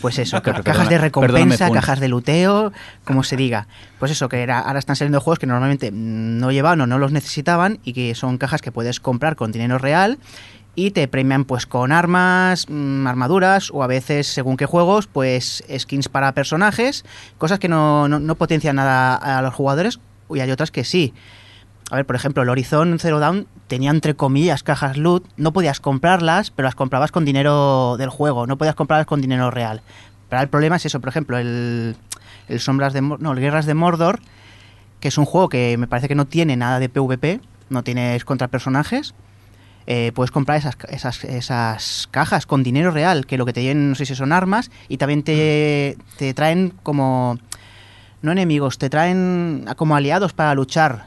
Pues 0.00 0.18
eso, 0.18 0.36
Ah, 0.36 0.40
que- 0.42 0.50
ca- 0.50 0.56
perdona- 0.58 0.72
cajas 0.72 0.88
de 0.88 0.98
recompensa, 0.98 1.66
Fun. 1.68 1.76
De 2.00 2.08
luteo, 2.08 2.72
como 3.04 3.22
se 3.22 3.36
diga. 3.36 3.66
Pues 3.98 4.10
eso, 4.10 4.28
que 4.28 4.42
era, 4.42 4.60
ahora 4.60 4.78
están 4.78 4.96
saliendo 4.96 5.20
juegos 5.20 5.38
que 5.38 5.46
normalmente 5.46 5.90
mm, 5.90 6.38
no 6.38 6.52
llevaban 6.52 6.80
o 6.80 6.86
no 6.86 6.98
los 6.98 7.12
necesitaban 7.12 7.78
y 7.84 7.92
que 7.92 8.14
son 8.14 8.38
cajas 8.38 8.62
que 8.62 8.72
puedes 8.72 9.00
comprar 9.00 9.36
con 9.36 9.52
dinero 9.52 9.78
real 9.78 10.18
y 10.74 10.90
te 10.90 11.08
premian 11.08 11.44
pues 11.44 11.66
con 11.66 11.90
armas, 11.90 12.66
mm, 12.68 13.06
armaduras 13.06 13.70
o 13.72 13.82
a 13.82 13.86
veces, 13.86 14.26
según 14.26 14.56
qué 14.56 14.66
juegos, 14.66 15.06
pues 15.06 15.64
skins 15.76 16.08
para 16.08 16.32
personajes, 16.32 17.04
cosas 17.38 17.58
que 17.58 17.68
no, 17.68 18.08
no, 18.08 18.20
no 18.20 18.34
potencian 18.34 18.76
nada 18.76 19.16
a 19.16 19.42
los 19.42 19.54
jugadores 19.54 19.98
y 20.30 20.40
hay 20.40 20.50
otras 20.50 20.70
que 20.70 20.84
sí. 20.84 21.14
A 21.90 21.96
ver, 21.96 22.04
por 22.04 22.16
ejemplo, 22.16 22.42
el 22.42 22.48
Horizon 22.48 22.98
Zero 22.98 23.20
Dawn 23.20 23.46
tenía 23.68 23.90
entre 23.90 24.14
comillas 24.14 24.62
cajas 24.62 24.96
loot, 24.96 25.24
no 25.36 25.52
podías 25.52 25.80
comprarlas, 25.80 26.50
pero 26.50 26.66
las 26.66 26.74
comprabas 26.74 27.12
con 27.12 27.24
dinero 27.24 27.96
del 27.96 28.10
juego, 28.10 28.46
no 28.46 28.58
podías 28.58 28.74
comprarlas 28.74 29.06
con 29.06 29.20
dinero 29.20 29.50
real. 29.50 29.82
Pero 30.28 30.42
el 30.42 30.48
problema 30.48 30.76
es 30.76 30.86
eso, 30.86 31.00
por 31.00 31.08
ejemplo, 31.08 31.38
el, 31.38 31.96
el 32.48 32.60
Sombras 32.60 32.92
de 32.92 33.00
no, 33.02 33.32
el 33.32 33.40
Guerras 33.40 33.66
de 33.66 33.74
Mordor, 33.74 34.20
que 35.00 35.08
es 35.08 35.18
un 35.18 35.24
juego 35.24 35.48
que 35.48 35.76
me 35.78 35.86
parece 35.86 36.08
que 36.08 36.14
no 36.14 36.24
tiene 36.26 36.56
nada 36.56 36.78
de 36.78 36.88
PvP, 36.88 37.40
no 37.70 37.82
tienes 37.82 38.24
contra 38.24 38.48
personajes. 38.48 39.14
eh, 39.86 40.10
puedes 40.14 40.30
comprar 40.30 40.58
esas, 40.58 40.76
esas, 40.88 41.24
esas 41.24 42.08
cajas 42.10 42.44
con 42.46 42.62
dinero 42.62 42.90
real, 42.90 43.26
que 43.26 43.38
lo 43.38 43.46
que 43.46 43.52
te 43.52 43.62
lleven, 43.62 43.90
no 43.90 43.94
sé 43.94 44.04
si 44.04 44.14
son 44.14 44.32
armas, 44.32 44.70
y 44.88 44.96
también 44.96 45.22
te, 45.22 45.96
te 46.18 46.34
traen 46.34 46.72
como, 46.82 47.38
no 48.22 48.32
enemigos, 48.32 48.78
te 48.78 48.90
traen 48.90 49.64
como 49.76 49.94
aliados 49.94 50.32
para 50.32 50.54
luchar, 50.54 51.06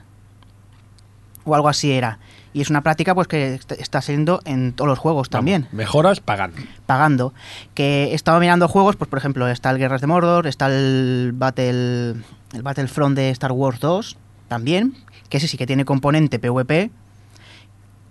o 1.44 1.56
algo 1.56 1.68
así 1.68 1.92
era. 1.92 2.20
Y 2.54 2.62
es 2.62 2.70
una 2.70 2.82
práctica 2.82 3.14
pues 3.14 3.28
que 3.28 3.54
est- 3.56 3.72
está 3.74 4.02
saliendo 4.02 4.42
en 4.46 4.74
todos 4.74 4.88
los 4.88 4.98
juegos 4.98 5.30
también 5.30 5.64
Vamos, 5.64 5.74
mejoras 5.76 6.20
pagan. 6.20 6.52
pagando. 6.88 7.34
Que 7.76 8.06
he 8.06 8.14
estado 8.16 8.40
mirando 8.40 8.68
juegos, 8.68 8.96
pues 8.96 9.08
por 9.10 9.20
ejemplo, 9.20 9.48
está 9.48 9.70
el 9.70 9.78
Guerras 9.78 10.02
de 10.02 10.08
Mordor, 10.08 10.48
está 10.48 10.66
el 10.68 11.32
Battle 11.36 12.16
el 12.54 12.62
Battlefront 12.64 13.16
de 13.16 13.30
Star 13.30 13.52
Wars 13.52 13.80
2 13.80 14.18
también, 14.48 14.96
que 15.30 15.38
ese 15.38 15.48
sí 15.48 15.58
que 15.58 15.68
tiene 15.68 15.86
componente 15.86 16.40
PvP. 16.40 16.90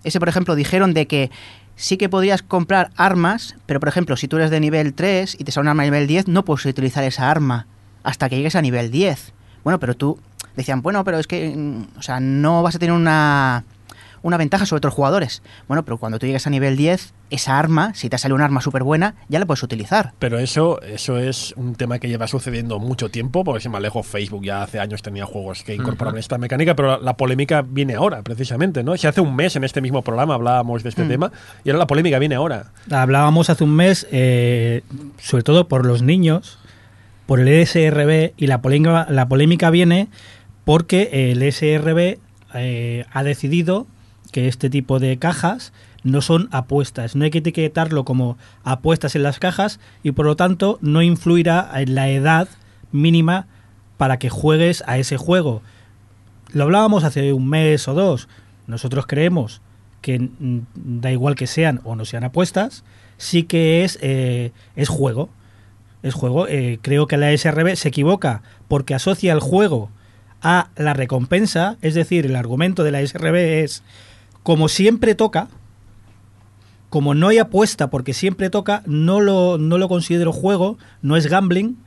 Ese, 0.05 0.19
por 0.19 0.29
ejemplo, 0.29 0.55
dijeron 0.55 0.93
de 0.93 1.07
que 1.07 1.29
sí 1.75 1.97
que 1.97 2.07
podrías 2.07 2.41
comprar 2.41 2.91
armas, 2.95 3.55
pero 3.65 3.81
por 3.81 3.89
ejemplo, 3.89 4.15
si 4.15 4.27
tú 4.29 4.37
eres 4.37 4.49
de 4.51 4.61
nivel 4.61 4.93
3 4.93 5.35
y 5.37 5.43
te 5.43 5.51
sale 5.51 5.63
un 5.63 5.67
arma 5.69 5.83
de 5.83 5.87
nivel 5.91 6.07
10, 6.07 6.27
no 6.29 6.45
puedes 6.45 6.65
utilizar 6.65 7.03
esa 7.03 7.29
arma 7.29 7.67
hasta 8.03 8.29
que 8.29 8.37
llegues 8.37 8.55
a 8.55 8.61
nivel 8.61 8.91
10. 8.91 9.33
Bueno, 9.65 9.79
pero 9.79 9.95
tú 9.95 10.17
decían, 10.55 10.81
bueno, 10.81 11.03
pero 11.03 11.19
es 11.19 11.27
que 11.27 11.53
mm, 11.55 11.97
o 11.99 12.01
sea, 12.01 12.21
no 12.21 12.63
vas 12.63 12.75
a 12.75 12.79
tener 12.79 12.93
una 12.95 13.65
una 14.21 14.37
ventaja 14.37 14.65
sobre 14.65 14.77
otros 14.79 14.93
jugadores. 14.93 15.41
Bueno, 15.67 15.83
pero 15.85 15.97
cuando 15.97 16.19
tú 16.19 16.25
llegues 16.25 16.47
a 16.47 16.49
nivel 16.49 16.75
10, 16.77 17.13
esa 17.29 17.59
arma, 17.59 17.93
si 17.93 18.09
te 18.09 18.17
sale 18.17 18.33
un 18.33 18.41
arma 18.41 18.61
súper 18.61 18.83
buena, 18.83 19.15
ya 19.27 19.39
la 19.39 19.45
puedes 19.45 19.61
utilizar. 19.63 20.13
Pero 20.19 20.39
eso, 20.39 20.81
eso 20.81 21.17
es 21.17 21.53
un 21.57 21.75
tema 21.75 21.99
que 21.99 22.07
lleva 22.09 22.27
sucediendo 22.27 22.79
mucho 22.79 23.09
tiempo, 23.09 23.43
porque 23.43 23.61
si 23.61 23.69
me 23.69 23.77
alejo, 23.77 24.03
Facebook 24.03 24.43
ya 24.43 24.63
hace 24.63 24.79
años 24.79 25.01
tenía 25.01 25.25
juegos 25.25 25.63
que 25.63 25.75
incorporaban 25.75 26.19
esta 26.19 26.37
mecánica, 26.37 26.75
pero 26.75 26.89
la, 26.91 26.97
la 26.97 27.17
polémica 27.17 27.61
viene 27.61 27.95
ahora, 27.95 28.21
precisamente, 28.23 28.83
¿no? 28.83 28.97
Si 28.97 29.07
hace 29.07 29.21
un 29.21 29.35
mes 29.35 29.55
en 29.55 29.63
este 29.63 29.81
mismo 29.81 30.01
programa 30.01 30.33
hablábamos 30.35 30.83
de 30.83 30.89
este 30.89 31.03
Mm. 31.03 31.07
tema, 31.07 31.31
y 31.63 31.69
ahora 31.69 31.79
la 31.79 31.87
polémica 31.87 32.19
viene 32.19 32.35
ahora. 32.35 32.71
Hablábamos 32.91 33.49
hace 33.49 33.63
un 33.63 33.75
mes, 33.75 34.07
eh, 34.11 34.81
sobre 35.19 35.43
todo 35.43 35.67
por 35.67 35.85
los 35.85 36.01
niños, 36.01 36.57
por 37.25 37.39
el 37.39 37.47
ESRB, 37.47 38.33
y 38.37 38.47
la 38.47 38.61
polémica, 38.61 39.05
la 39.09 39.27
polémica 39.27 39.69
viene 39.69 40.07
porque 40.65 41.31
el 41.31 41.43
SRB 41.43 42.17
eh, 42.55 43.05
ha 43.11 43.23
decidido 43.23 43.85
que 44.31 44.47
este 44.47 44.69
tipo 44.69 44.99
de 44.99 45.17
cajas 45.17 45.73
no 46.03 46.21
son 46.21 46.47
apuestas. 46.51 47.15
No 47.15 47.23
hay 47.23 47.31
que 47.31 47.39
etiquetarlo 47.39 48.05
como 48.05 48.37
apuestas 48.63 49.15
en 49.15 49.23
las 49.23 49.39
cajas 49.39 49.79
y 50.03 50.11
por 50.11 50.25
lo 50.25 50.35
tanto 50.35 50.79
no 50.81 51.01
influirá 51.01 51.69
en 51.75 51.95
la 51.95 52.09
edad 52.09 52.47
mínima 52.91 53.47
para 53.97 54.17
que 54.17 54.29
juegues 54.29 54.83
a 54.87 54.97
ese 54.97 55.17
juego. 55.17 55.61
Lo 56.51 56.63
hablábamos 56.63 57.03
hace 57.03 57.33
un 57.33 57.49
mes 57.49 57.87
o 57.87 57.93
dos. 57.93 58.27
Nosotros 58.67 59.05
creemos 59.07 59.61
que 60.01 60.29
da 60.75 61.11
igual 61.11 61.35
que 61.35 61.47
sean 61.47 61.81
o 61.83 61.95
no 61.95 62.05
sean 62.05 62.23
apuestas, 62.23 62.83
sí 63.17 63.43
que 63.43 63.83
es, 63.83 63.99
eh, 64.01 64.51
es 64.75 64.89
juego. 64.89 65.29
Es 66.01 66.13
juego. 66.13 66.47
Eh, 66.47 66.79
creo 66.81 67.07
que 67.07 67.17
la 67.17 67.35
SRB 67.35 67.75
se 67.75 67.89
equivoca 67.89 68.41
porque 68.69 68.95
asocia 68.95 69.33
el 69.33 69.41
juego 69.41 69.89
a 70.41 70.69
la 70.77 70.93
recompensa, 70.93 71.77
es 71.81 71.93
decir, 71.93 72.25
el 72.25 72.37
argumento 72.37 72.85
de 72.85 72.91
la 72.91 73.05
SRB 73.05 73.63
es 73.63 73.83
como 74.43 74.69
siempre 74.69 75.15
toca, 75.15 75.47
como 76.89 77.13
no 77.13 77.27
hay 77.27 77.37
apuesta 77.37 77.89
porque 77.89 78.13
siempre 78.13 78.49
toca, 78.49 78.83
no 78.85 79.21
lo, 79.21 79.57
no 79.57 79.77
lo 79.77 79.87
considero 79.87 80.31
juego, 80.33 80.77
no 81.01 81.15
es 81.15 81.27
gambling, 81.27 81.77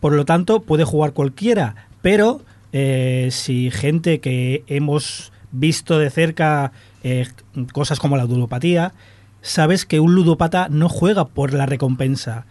por 0.00 0.12
lo 0.12 0.24
tanto 0.24 0.60
puede 0.60 0.84
jugar 0.84 1.12
cualquiera, 1.12 1.88
pero 2.02 2.42
eh, 2.72 3.28
si 3.30 3.70
gente 3.70 4.20
que 4.20 4.64
hemos 4.66 5.32
visto 5.50 5.98
de 5.98 6.10
cerca 6.10 6.72
eh, 7.02 7.26
cosas 7.72 8.00
como 8.00 8.16
la 8.16 8.24
ludopatía, 8.24 8.92
sabes 9.40 9.86
que 9.86 10.00
un 10.00 10.14
ludopata 10.14 10.68
no 10.68 10.88
juega 10.88 11.26
por 11.28 11.54
la 11.54 11.66
recompensa. 11.66 12.46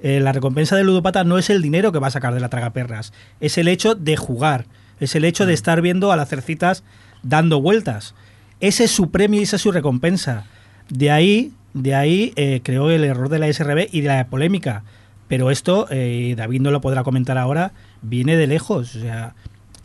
Eh, 0.00 0.20
la 0.20 0.32
recompensa 0.32 0.76
del 0.76 0.86
ludopata 0.86 1.24
no 1.24 1.38
es 1.38 1.50
el 1.50 1.62
dinero 1.62 1.92
que 1.92 1.98
va 1.98 2.08
a 2.08 2.10
sacar 2.10 2.34
de 2.34 2.40
la 2.40 2.48
tragaperras, 2.48 3.12
es 3.40 3.58
el 3.58 3.68
hecho 3.68 3.94
de 3.94 4.16
jugar, 4.16 4.66
es 5.00 5.14
el 5.14 5.24
hecho 5.24 5.46
de 5.46 5.54
estar 5.54 5.80
viendo 5.82 6.12
a 6.12 6.16
las 6.16 6.28
cercitas 6.28 6.82
dando 7.22 7.60
vueltas. 7.60 8.14
Ese 8.60 8.84
es 8.84 8.90
su 8.90 9.10
premio 9.10 9.40
y 9.40 9.42
esa 9.42 9.56
es 9.56 9.62
su 9.62 9.72
recompensa. 9.72 10.46
De 10.88 11.10
ahí, 11.10 11.52
de 11.74 11.94
ahí 11.94 12.32
eh, 12.36 12.60
creo 12.62 12.90
el 12.90 13.04
error 13.04 13.28
de 13.28 13.38
la 13.38 13.52
SRB 13.52 13.88
y 13.92 14.00
de 14.00 14.08
la 14.08 14.26
polémica. 14.28 14.82
Pero 15.28 15.50
esto, 15.50 15.86
eh, 15.90 16.34
David 16.36 16.60
no 16.60 16.70
lo 16.70 16.80
podrá 16.80 17.02
comentar 17.02 17.36
ahora, 17.36 17.72
viene 18.02 18.36
de 18.36 18.46
lejos. 18.46 18.96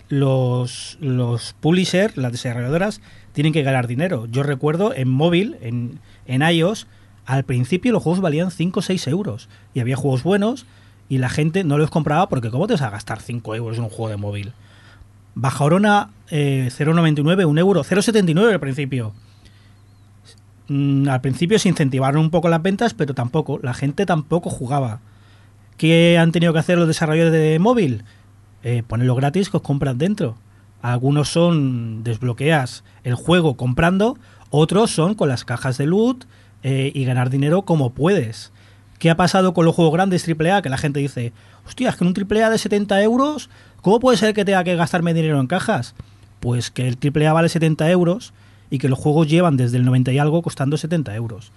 Los, 0.07 0.97
los 1.01 1.55
publishers, 1.59 2.17
las 2.17 2.31
desarrolladoras, 2.31 3.01
tienen 3.33 3.53
que 3.53 3.63
ganar 3.63 3.87
dinero. 3.87 4.27
Yo 4.29 4.43
recuerdo 4.43 4.93
en 4.93 5.09
móvil, 5.09 5.57
en, 5.61 5.99
en 6.27 6.41
iOS, 6.41 6.87
al 7.25 7.43
principio 7.43 7.91
los 7.91 8.03
juegos 8.03 8.21
valían 8.21 8.51
5 8.51 8.79
o 8.79 8.83
6 8.83 9.07
euros. 9.07 9.49
Y 9.73 9.79
había 9.79 9.95
juegos 9.95 10.23
buenos 10.23 10.65
y 11.09 11.17
la 11.17 11.29
gente 11.29 11.63
no 11.63 11.77
los 11.77 11.89
compraba 11.89 12.29
porque 12.29 12.51
¿cómo 12.51 12.67
te 12.67 12.73
vas 12.73 12.81
a 12.81 12.89
gastar 12.89 13.21
5 13.21 13.55
euros 13.55 13.77
en 13.77 13.83
un 13.83 13.89
juego 13.89 14.09
de 14.09 14.17
móvil? 14.17 14.53
Bajaron 15.35 15.85
a 15.85 16.09
eh, 16.29 16.69
0,99, 16.71 17.45
un 17.45 17.57
euro, 17.57 17.83
0,79 17.83 18.53
al 18.53 18.59
principio. 18.59 19.13
Mm, 20.67 21.09
al 21.09 21.21
principio 21.21 21.59
se 21.59 21.69
incentivaron 21.69 22.21
un 22.21 22.29
poco 22.29 22.49
las 22.49 22.61
ventas, 22.61 22.93
pero 22.93 23.13
tampoco, 23.13 23.59
la 23.61 23.73
gente 23.73 24.05
tampoco 24.05 24.49
jugaba. 24.49 25.01
¿Qué 25.77 26.17
han 26.17 26.31
tenido 26.31 26.53
que 26.53 26.59
hacer 26.59 26.77
los 26.77 26.87
desarrolladores 26.87 27.33
de 27.33 27.59
móvil? 27.59 28.03
Eh, 28.63 28.83
ponerlo 28.87 29.15
gratis 29.15 29.49
que 29.49 29.57
os 29.57 29.63
compran 29.63 29.97
dentro. 29.97 30.37
Algunos 30.81 31.29
son 31.29 32.03
desbloqueas 32.03 32.83
el 33.03 33.15
juego 33.15 33.57
comprando, 33.57 34.17
otros 34.49 34.91
son 34.91 35.15
con 35.15 35.29
las 35.29 35.43
cajas 35.45 35.77
de 35.77 35.85
loot 35.85 36.25
eh, 36.63 36.91
y 36.93 37.05
ganar 37.05 37.29
dinero 37.29 37.63
como 37.63 37.91
puedes. 37.91 38.51
¿Qué 39.01 39.09
ha 39.09 39.17
pasado 39.17 39.53
con 39.53 39.65
los 39.65 39.75
juegos 39.75 39.93
grandes 39.93 40.25
AAA? 40.29 40.61
Que 40.61 40.69
la 40.69 40.77
gente 40.77 41.01
dice, 41.01 41.33
hostia, 41.67 41.89
es 41.89 41.95
que 41.97 42.03
en 42.05 42.09
un 42.09 42.15
AAA 42.15 42.51
de 42.51 42.57
70 42.57 43.01
euros 43.01 43.49
¿Cómo 43.81 43.99
puede 43.99 44.17
ser 44.17 44.35
que 44.35 44.45
tenga 44.45 44.63
que 44.63 44.75
gastarme 44.75 45.15
dinero 45.15 45.39
en 45.39 45.47
cajas? 45.47 45.95
Pues 46.39 46.69
que 46.69 46.87
el 46.87 46.99
AAA 47.01 47.33
vale 47.33 47.49
70 47.49 47.89
euros 47.89 48.31
y 48.69 48.77
que 48.77 48.89
los 48.89 48.99
juegos 48.99 49.27
llevan 49.27 49.57
desde 49.57 49.77
el 49.77 49.85
90 49.85 50.11
y 50.11 50.19
algo 50.19 50.43
costando 50.43 50.77
70 50.77 51.15
euros. 51.15 51.51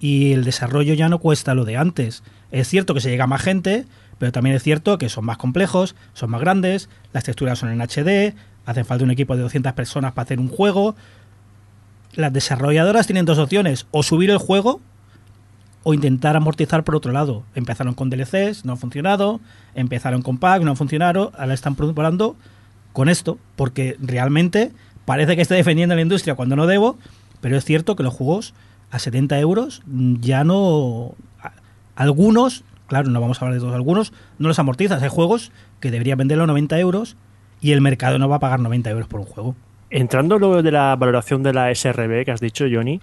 Y 0.00 0.32
el 0.32 0.44
desarrollo 0.44 0.92
ya 0.92 1.08
no 1.08 1.18
cuesta 1.18 1.54
lo 1.54 1.64
de 1.64 1.78
antes. 1.78 2.22
Es 2.50 2.68
cierto 2.68 2.92
que 2.92 3.00
se 3.00 3.08
llega 3.08 3.24
a 3.24 3.26
más 3.26 3.40
gente, 3.40 3.86
pero 4.18 4.32
también 4.32 4.54
es 4.54 4.62
cierto 4.62 4.98
que 4.98 5.08
son 5.08 5.24
más 5.24 5.38
complejos, 5.38 5.94
son 6.12 6.30
más 6.30 6.42
grandes, 6.42 6.90
las 7.14 7.24
texturas 7.24 7.58
son 7.58 7.70
en 7.70 7.80
HD, 7.80 8.34
hacen 8.66 8.84
falta 8.84 9.04
un 9.04 9.10
equipo 9.10 9.34
de 9.34 9.42
200 9.42 9.72
personas 9.72 10.12
para 10.12 10.24
hacer 10.24 10.40
un 10.40 10.48
juego. 10.48 10.94
Las 12.12 12.34
desarrolladoras 12.34 13.06
tienen 13.06 13.24
dos 13.24 13.38
opciones, 13.38 13.86
o 13.92 14.02
subir 14.02 14.28
el 14.28 14.38
juego 14.38 14.82
o 15.84 15.94
intentar 15.94 16.36
amortizar 16.36 16.84
por 16.84 16.96
otro 16.96 17.12
lado. 17.12 17.42
Empezaron 17.54 17.94
con 17.94 18.10
DLCs, 18.10 18.64
no 18.64 18.74
ha 18.74 18.76
funcionado, 18.76 19.40
empezaron 19.74 20.22
con 20.22 20.38
pack, 20.38 20.62
no 20.62 20.72
ha 20.72 20.76
funcionado, 20.76 21.32
ahora 21.36 21.54
están 21.54 21.74
preparando 21.74 22.36
con 22.92 23.08
esto, 23.08 23.38
porque 23.56 23.96
realmente 24.00 24.72
parece 25.04 25.36
que 25.36 25.42
estoy 25.42 25.56
defendiendo 25.56 25.94
la 25.94 26.02
industria 26.02 26.34
cuando 26.34 26.56
no 26.56 26.66
debo, 26.66 26.98
pero 27.40 27.56
es 27.56 27.64
cierto 27.64 27.96
que 27.96 28.02
los 28.02 28.14
juegos 28.14 28.54
a 28.90 28.98
70 28.98 29.38
euros 29.40 29.82
ya 30.20 30.44
no... 30.44 31.14
Algunos, 31.96 32.64
claro, 32.86 33.10
no 33.10 33.20
vamos 33.20 33.40
a 33.40 33.44
hablar 33.44 33.54
de 33.54 33.60
todos, 33.60 33.74
algunos 33.74 34.12
no 34.38 34.48
los 34.48 34.58
amortizas. 34.58 35.02
Hay 35.02 35.08
juegos 35.08 35.52
que 35.80 35.90
deberían 35.90 36.18
venderlo 36.18 36.44
a 36.44 36.46
90 36.46 36.78
euros 36.78 37.16
y 37.60 37.72
el 37.72 37.80
mercado 37.80 38.18
no 38.18 38.28
va 38.28 38.36
a 38.36 38.40
pagar 38.40 38.60
90 38.60 38.90
euros 38.90 39.08
por 39.08 39.20
un 39.20 39.26
juego. 39.26 39.56
Entrando 39.90 40.38
luego 40.38 40.62
de 40.62 40.70
la 40.72 40.96
valoración 40.96 41.42
de 41.42 41.52
la 41.52 41.74
SRB 41.74 42.24
que 42.24 42.30
has 42.30 42.40
dicho, 42.40 42.64
Johnny, 42.70 43.00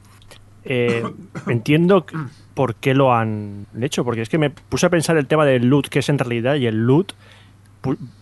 eh, 0.63 1.04
entiendo 1.48 2.06
por 2.60 2.76
qué 2.76 2.93
lo 2.93 3.13
han 3.13 3.67
hecho, 3.80 4.04
porque 4.04 4.22
es 4.22 4.28
que 4.28 4.38
me 4.38 4.50
puse 4.50 4.86
a 4.86 4.89
pensar 4.89 5.15
el 5.15 5.28
tema 5.28 5.45
del 5.45 5.67
loot, 5.67 5.88
que 5.88 6.00
es 6.00 6.10
en 6.10 6.19
realidad, 6.19 6.56
y 6.56 6.65
el 6.65 6.86
loot, 6.86 7.13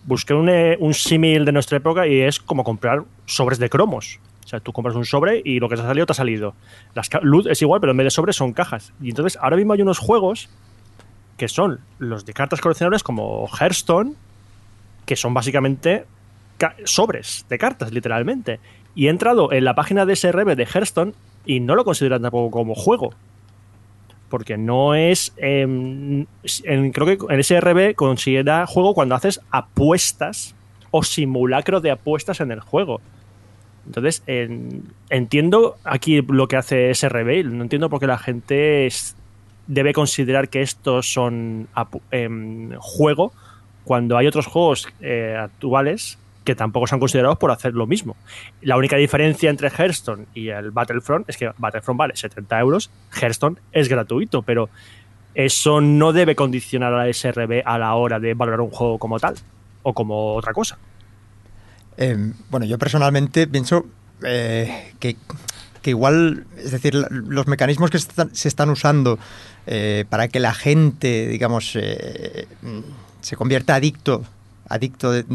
busqué 0.06 0.36
un, 0.36 0.48
eh, 0.48 0.78
un 0.80 0.94
símil 0.94 1.44
de 1.44 1.52
nuestra 1.52 1.78
época 1.78 2.06
y 2.06 2.22
es 2.22 2.40
como 2.40 2.64
comprar 2.64 3.04
sobres 3.26 3.58
de 3.58 3.68
cromos. 3.68 4.20
O 4.46 4.48
sea, 4.48 4.60
tú 4.60 4.74
compras 4.74 4.96
un 4.96 5.06
sobre 5.06 5.42
y 5.44 5.60
lo 5.60 5.68
que 5.68 5.76
te 5.76 5.82
ha 5.82 5.88
salido 5.88 6.06
te 6.06 6.12
ha 6.12 6.14
salido. 6.14 6.54
Las 6.94 7.10
loot 7.24 7.48
es 7.48 7.64
igual, 7.64 7.82
pero 7.82 7.94
en 7.94 7.98
vez 7.98 8.06
de 8.06 8.12
sobres 8.12 8.36
son 8.36 8.54
cajas. 8.54 8.94
Y 9.02 9.10
entonces 9.10 9.40
ahora 9.42 9.56
mismo 9.56 9.74
hay 9.74 9.82
unos 9.82 9.98
juegos 9.98 10.50
que 11.36 11.48
son 11.48 11.80
los 11.98 12.24
de 12.28 12.34
cartas 12.34 12.62
coleccionables 12.62 13.02
como 13.02 13.48
Hearthstone, 13.48 14.14
que 15.08 15.16
son 15.16 15.34
básicamente 15.34 16.06
sobres 16.84 17.44
de 17.50 17.58
cartas, 17.58 17.92
literalmente. 17.92 18.60
Y 18.94 19.08
he 19.08 19.10
entrado 19.10 19.52
en 19.52 19.66
la 19.66 19.74
página 19.74 20.06
de 20.06 20.16
SRB 20.16 20.56
de 20.56 20.68
Hearthstone 20.68 21.14
y 21.44 21.60
no 21.60 21.74
lo 21.74 21.84
consideran 21.84 22.22
tampoco 22.22 22.52
como 22.52 22.76
juego. 22.76 23.16
Porque 24.30 24.58
no 24.58 24.96
es. 24.96 25.34
Em, 25.38 26.26
creo 26.92 27.06
que 27.06 27.18
en 27.30 27.44
SRB 27.44 27.96
considera 27.96 28.66
juego 28.68 28.94
cuando 28.94 29.16
haces 29.16 29.42
apuestas 29.52 30.56
o 30.92 31.04
simulacro 31.04 31.82
de 31.82 31.92
apuestas 31.92 32.42
en 32.42 32.52
el 32.52 32.60
juego. 32.60 33.02
Entonces, 33.86 34.22
entiendo 35.10 35.78
aquí 35.86 36.22
lo 36.22 36.48
que 36.50 36.58
hace 36.58 36.94
SRB, 36.94 37.46
no 37.46 37.64
entiendo 37.64 37.90
por 37.90 38.02
qué 38.02 38.08
la 38.08 38.18
gente 38.18 38.90
debe 39.68 39.94
considerar 39.94 40.50
que 40.50 40.62
estos 40.62 41.12
son 41.12 41.68
em, 42.12 42.74
juego 42.80 43.32
cuando 43.86 44.18
hay 44.18 44.28
otros 44.28 44.46
juegos 44.46 44.88
eh, 45.00 45.38
actuales 45.40 46.18
que 46.48 46.56
tampoco 46.56 46.88
se 46.88 46.96
han 46.96 47.02
considerado 47.02 47.38
por 47.38 47.52
hacer 47.52 47.74
lo 47.74 47.88
mismo. 47.88 48.16
La 48.62 48.78
única 48.78 48.96
diferencia 48.96 49.50
entre 49.50 49.70
Hearthstone 49.70 50.28
y 50.34 50.48
el 50.48 50.72
Battlefront 50.72 51.30
es 51.30 51.36
que 51.36 51.52
Battlefront 51.58 51.98
vale 51.98 52.16
70 52.16 52.58
euros, 52.62 52.90
Hearthstone 53.22 53.58
es 53.74 53.90
gratuito, 53.90 54.44
pero 54.44 54.70
eso 55.36 55.82
no 55.82 56.14
debe 56.14 56.38
condicionar 56.38 56.94
a 56.94 57.06
la 57.06 57.14
SRB 57.14 57.64
a 57.66 57.78
la 57.78 57.94
hora 57.96 58.22
de 58.22 58.34
valorar 58.34 58.62
un 58.62 58.70
juego 58.70 58.98
como 58.98 59.20
tal 59.20 59.36
o 59.84 59.94
como 59.94 60.36
otra 60.36 60.54
cosa. 60.54 60.78
Eh, 61.98 62.32
bueno, 62.50 62.66
yo 62.66 62.80
personalmente 62.80 63.46
pienso 63.46 63.86
eh, 64.24 64.94
que, 65.02 65.18
igual, 65.84 66.48
es 66.56 66.72
decir, 66.72 66.96
los 67.10 67.48
mecanismos 67.48 67.90
que 67.92 68.00
se 68.00 68.48
están, 68.48 68.70
usando 68.70 69.20
eh, 69.66 70.06
para 70.08 70.30
que 70.30 70.40
la 70.40 70.54
gente, 70.54 71.28
digamos, 71.28 71.74
se 71.74 73.36
convierta 73.36 73.76
adicto 73.76 74.24
adicto 74.70 75.12
de, 75.12 75.26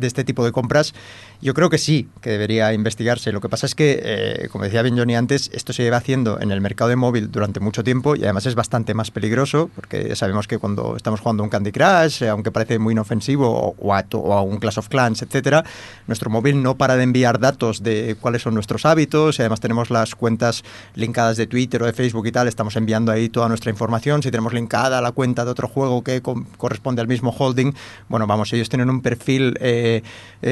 este 0.00 0.24
tipo 0.24 0.44
de 0.44 0.52
compras, 0.52 0.94
yo 1.40 1.54
creo 1.54 1.70
que 1.70 1.78
sí, 1.78 2.08
que 2.20 2.30
debería 2.30 2.72
investigarse. 2.72 3.32
Lo 3.32 3.40
que 3.40 3.48
pasa 3.48 3.66
es 3.66 3.74
que, 3.74 4.00
eh, 4.02 4.48
como 4.50 4.64
decía 4.64 4.82
Ben 4.82 4.96
Johnny 4.96 5.14
antes, 5.14 5.50
esto 5.52 5.72
se 5.72 5.82
lleva 5.82 5.98
haciendo 5.98 6.40
en 6.40 6.50
el 6.50 6.60
mercado 6.60 6.90
de 6.90 6.96
móvil 6.96 7.30
durante 7.30 7.60
mucho 7.60 7.84
tiempo 7.84 8.16
y 8.16 8.24
además 8.24 8.46
es 8.46 8.54
bastante 8.54 8.94
más 8.94 9.10
peligroso 9.10 9.70
porque 9.74 10.16
sabemos 10.16 10.48
que 10.48 10.58
cuando 10.58 10.96
estamos 10.96 11.20
jugando 11.20 11.42
un 11.42 11.50
Candy 11.50 11.72
Crush, 11.72 12.22
eh, 12.22 12.28
aunque 12.28 12.50
parece 12.50 12.78
muy 12.78 12.92
inofensivo, 12.92 13.74
o 13.78 13.94
a, 13.94 14.42
un 14.42 14.58
Clash 14.58 14.78
of 14.78 14.88
Clans, 14.88 15.22
etcétera, 15.22 15.64
nuestro 16.06 16.30
móvil 16.30 16.62
no 16.62 16.76
para 16.76 16.96
de 16.96 17.02
enviar 17.02 17.38
datos 17.38 17.82
de 17.82 18.16
cuáles 18.20 18.42
son 18.42 18.54
nuestros 18.54 18.86
hábitos 18.86 19.38
y 19.38 19.42
además 19.42 19.60
tenemos 19.60 19.90
las 19.90 20.14
cuentas 20.14 20.64
linkadas 20.94 21.36
de 21.36 21.46
Twitter 21.46 21.82
o 21.82 21.86
de 21.86 21.92
Facebook 21.92 22.26
y 22.26 22.32
tal, 22.32 22.48
estamos 22.48 22.76
enviando 22.76 23.12
ahí 23.12 23.28
toda 23.28 23.48
nuestra 23.48 23.70
información. 23.70 24.22
Si 24.22 24.30
tenemos 24.30 24.52
linkada 24.52 25.00
la 25.00 25.12
cuenta 25.12 25.44
de 25.44 25.50
otro 25.50 25.68
juego 25.68 26.02
que 26.02 26.22
corresponde 26.22 27.02
al 27.02 27.08
mismo 27.08 27.34
holding, 27.36 27.72
bueno, 28.08 28.26
vamos, 28.26 28.52
ellos 28.52 28.68
tienen 28.68 28.88
un 28.90 29.02
perfil 29.02 29.56
eh, 29.60 30.02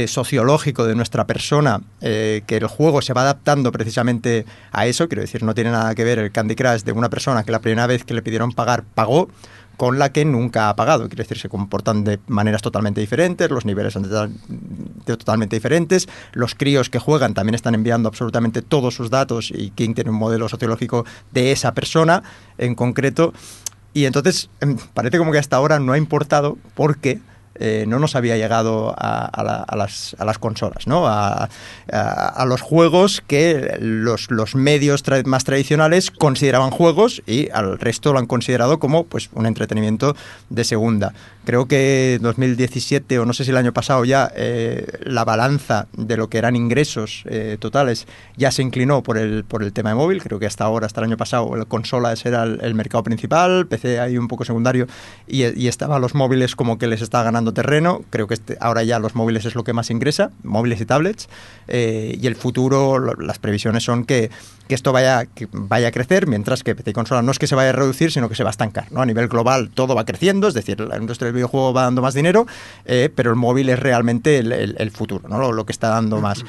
sociológico 0.06 0.73
de 0.82 0.96
nuestra 0.96 1.26
persona, 1.26 1.80
eh, 2.00 2.42
que 2.46 2.56
el 2.56 2.66
juego 2.66 3.02
se 3.02 3.12
va 3.12 3.20
adaptando 3.20 3.70
precisamente 3.70 4.46
a 4.72 4.86
eso, 4.86 5.08
quiero 5.08 5.22
decir, 5.22 5.44
no 5.44 5.54
tiene 5.54 5.70
nada 5.70 5.94
que 5.94 6.02
ver 6.02 6.18
el 6.18 6.32
Candy 6.32 6.56
Crush 6.56 6.82
de 6.82 6.90
una 6.90 7.08
persona 7.08 7.44
que 7.44 7.52
la 7.52 7.60
primera 7.60 7.86
vez 7.86 8.04
que 8.04 8.14
le 8.14 8.22
pidieron 8.22 8.50
pagar 8.50 8.82
pagó, 8.82 9.28
con 9.76 9.98
la 9.98 10.12
que 10.12 10.24
nunca 10.24 10.68
ha 10.68 10.76
pagado. 10.76 11.08
Quiere 11.08 11.24
decir, 11.24 11.38
se 11.38 11.48
comportan 11.48 12.04
de 12.04 12.18
maneras 12.26 12.62
totalmente 12.62 13.00
diferentes, 13.00 13.50
los 13.50 13.64
niveles 13.64 13.92
son 13.92 14.08
totalmente 15.04 15.56
diferentes. 15.56 16.08
Los 16.32 16.54
críos 16.54 16.90
que 16.90 16.98
juegan 16.98 17.34
también 17.34 17.54
están 17.54 17.74
enviando 17.74 18.08
absolutamente 18.08 18.62
todos 18.62 18.94
sus 18.94 19.10
datos 19.10 19.50
y 19.50 19.70
King 19.70 19.94
tiene 19.94 20.10
un 20.10 20.16
modelo 20.16 20.48
sociológico 20.48 21.04
de 21.32 21.52
esa 21.52 21.74
persona 21.74 22.22
en 22.58 22.74
concreto. 22.74 23.32
Y 23.92 24.06
entonces 24.06 24.50
em, 24.60 24.76
parece 24.92 25.18
como 25.18 25.32
que 25.32 25.38
hasta 25.38 25.56
ahora 25.56 25.78
no 25.78 25.92
ha 25.92 25.98
importado 25.98 26.58
porque 26.74 27.20
eh, 27.56 27.84
no 27.86 27.98
nos 27.98 28.16
había 28.16 28.36
llegado 28.36 28.94
a, 28.98 29.24
a 29.26 29.42
la- 29.44 29.62
a 29.62 29.76
las, 29.76 30.38
consolas, 30.38 30.86
¿no? 30.86 31.06
A, 31.06 31.48
los 32.46 32.60
juegos 32.60 33.22
que 33.26 33.76
los, 33.80 34.28
medios 34.54 35.02
más 35.24 35.44
tradicionales 35.44 36.10
consideraban 36.10 36.70
juegos 36.70 37.22
y 37.26 37.50
al 37.50 37.78
resto 37.78 38.12
lo 38.12 38.18
han 38.18 38.26
considerado 38.26 38.78
como 38.78 39.04
pues, 39.04 39.30
un 39.32 39.46
entretenimiento 39.46 40.16
de 40.50 40.64
segunda. 40.64 41.14
Creo 41.44 41.66
que 41.66 42.18
2017 42.22 43.18
o 43.18 43.26
no 43.26 43.32
sé 43.32 43.44
si 43.44 43.50
el 43.50 43.56
año 43.56 43.72
pasado 43.72 44.04
ya 44.04 44.30
eh, 44.34 44.86
la 45.04 45.24
balanza 45.24 45.88
de 45.92 46.16
lo 46.16 46.28
que 46.28 46.38
eran 46.38 46.56
ingresos 46.56 47.22
eh, 47.26 47.58
totales 47.60 48.06
ya 48.36 48.50
se 48.50 48.62
inclinó 48.62 49.02
por 49.02 49.18
el, 49.18 49.44
por 49.44 49.62
el 49.62 49.72
tema 49.72 49.90
de 49.90 49.96
móvil. 49.96 50.22
Creo 50.22 50.38
que 50.38 50.46
hasta 50.46 50.64
ahora, 50.64 50.86
hasta 50.86 51.00
el 51.00 51.06
año 51.06 51.16
pasado, 51.16 51.54
el 51.56 51.66
consolas 51.66 52.24
era 52.24 52.44
el, 52.44 52.74
mercado 52.74 53.04
principal, 53.04 53.66
PC 53.66 54.00
ahí 54.00 54.16
un 54.16 54.28
poco 54.28 54.44
secundario 54.44 54.86
y, 55.26 55.44
y 55.60 55.68
estaban 55.68 56.00
los 56.00 56.14
móviles 56.14 56.56
como 56.56 56.78
que 56.78 56.86
les 56.86 57.02
estaba 57.02 57.24
ganando 57.24 57.52
terreno. 57.52 58.02
Creo 58.10 58.26
que 58.26 58.34
este- 58.34 58.56
ahora 58.60 58.82
ya 58.82 58.98
los 58.98 59.14
móviles 59.14 59.44
es 59.44 59.54
lo 59.54 59.64
que 59.64 59.72
más 59.72 59.90
ingresa, 59.90 60.30
móviles 60.42 60.80
y 60.80 60.86
tablets. 60.86 61.28
eh, 61.68 62.18
y 62.20 62.26
el 62.26 62.36
futuro, 62.36 62.98
las 63.16 63.38
previsiones 63.38 63.82
son 63.84 64.04
que, 64.04 64.30
que 64.68 64.74
esto 64.74 64.92
vaya, 64.92 65.26
que 65.26 65.48
vaya 65.52 65.88
a 65.88 65.90
crecer, 65.92 66.26
mientras 66.26 66.62
que 66.62 66.74
PC 66.74 66.90
y 66.90 66.92
consola 66.94 67.22
no 67.22 67.30
es 67.32 67.38
que 67.38 67.46
se 67.46 67.54
vaya 67.54 67.70
a 67.70 67.72
reducir, 67.72 68.10
sino 68.12 68.28
que 68.28 68.34
se 68.34 68.42
va 68.44 68.50
a 68.50 68.52
estancar. 68.52 68.90
¿no? 68.92 69.00
A 69.02 69.06
nivel 69.06 69.28
global 69.28 69.70
todo 69.74 69.94
va 69.94 70.04
creciendo, 70.04 70.48
es 70.48 70.54
decir, 70.54 70.80
la 70.80 70.96
industria 70.96 71.26
del 71.26 71.34
videojuego 71.34 71.72
va 71.72 71.82
dando 71.82 72.00
más 72.02 72.14
dinero, 72.14 72.46
eh, 72.86 73.10
pero 73.14 73.30
el 73.30 73.36
móvil 73.36 73.68
es 73.68 73.78
realmente 73.78 74.38
el, 74.38 74.52
el- 74.52 74.76
el 74.78 74.90
futuro, 74.90 75.28
¿no? 75.28 75.38
lo, 75.38 75.52
lo 75.52 75.66
que 75.66 75.72
está 75.72 75.88
dando 75.88 76.20
más. 76.20 76.44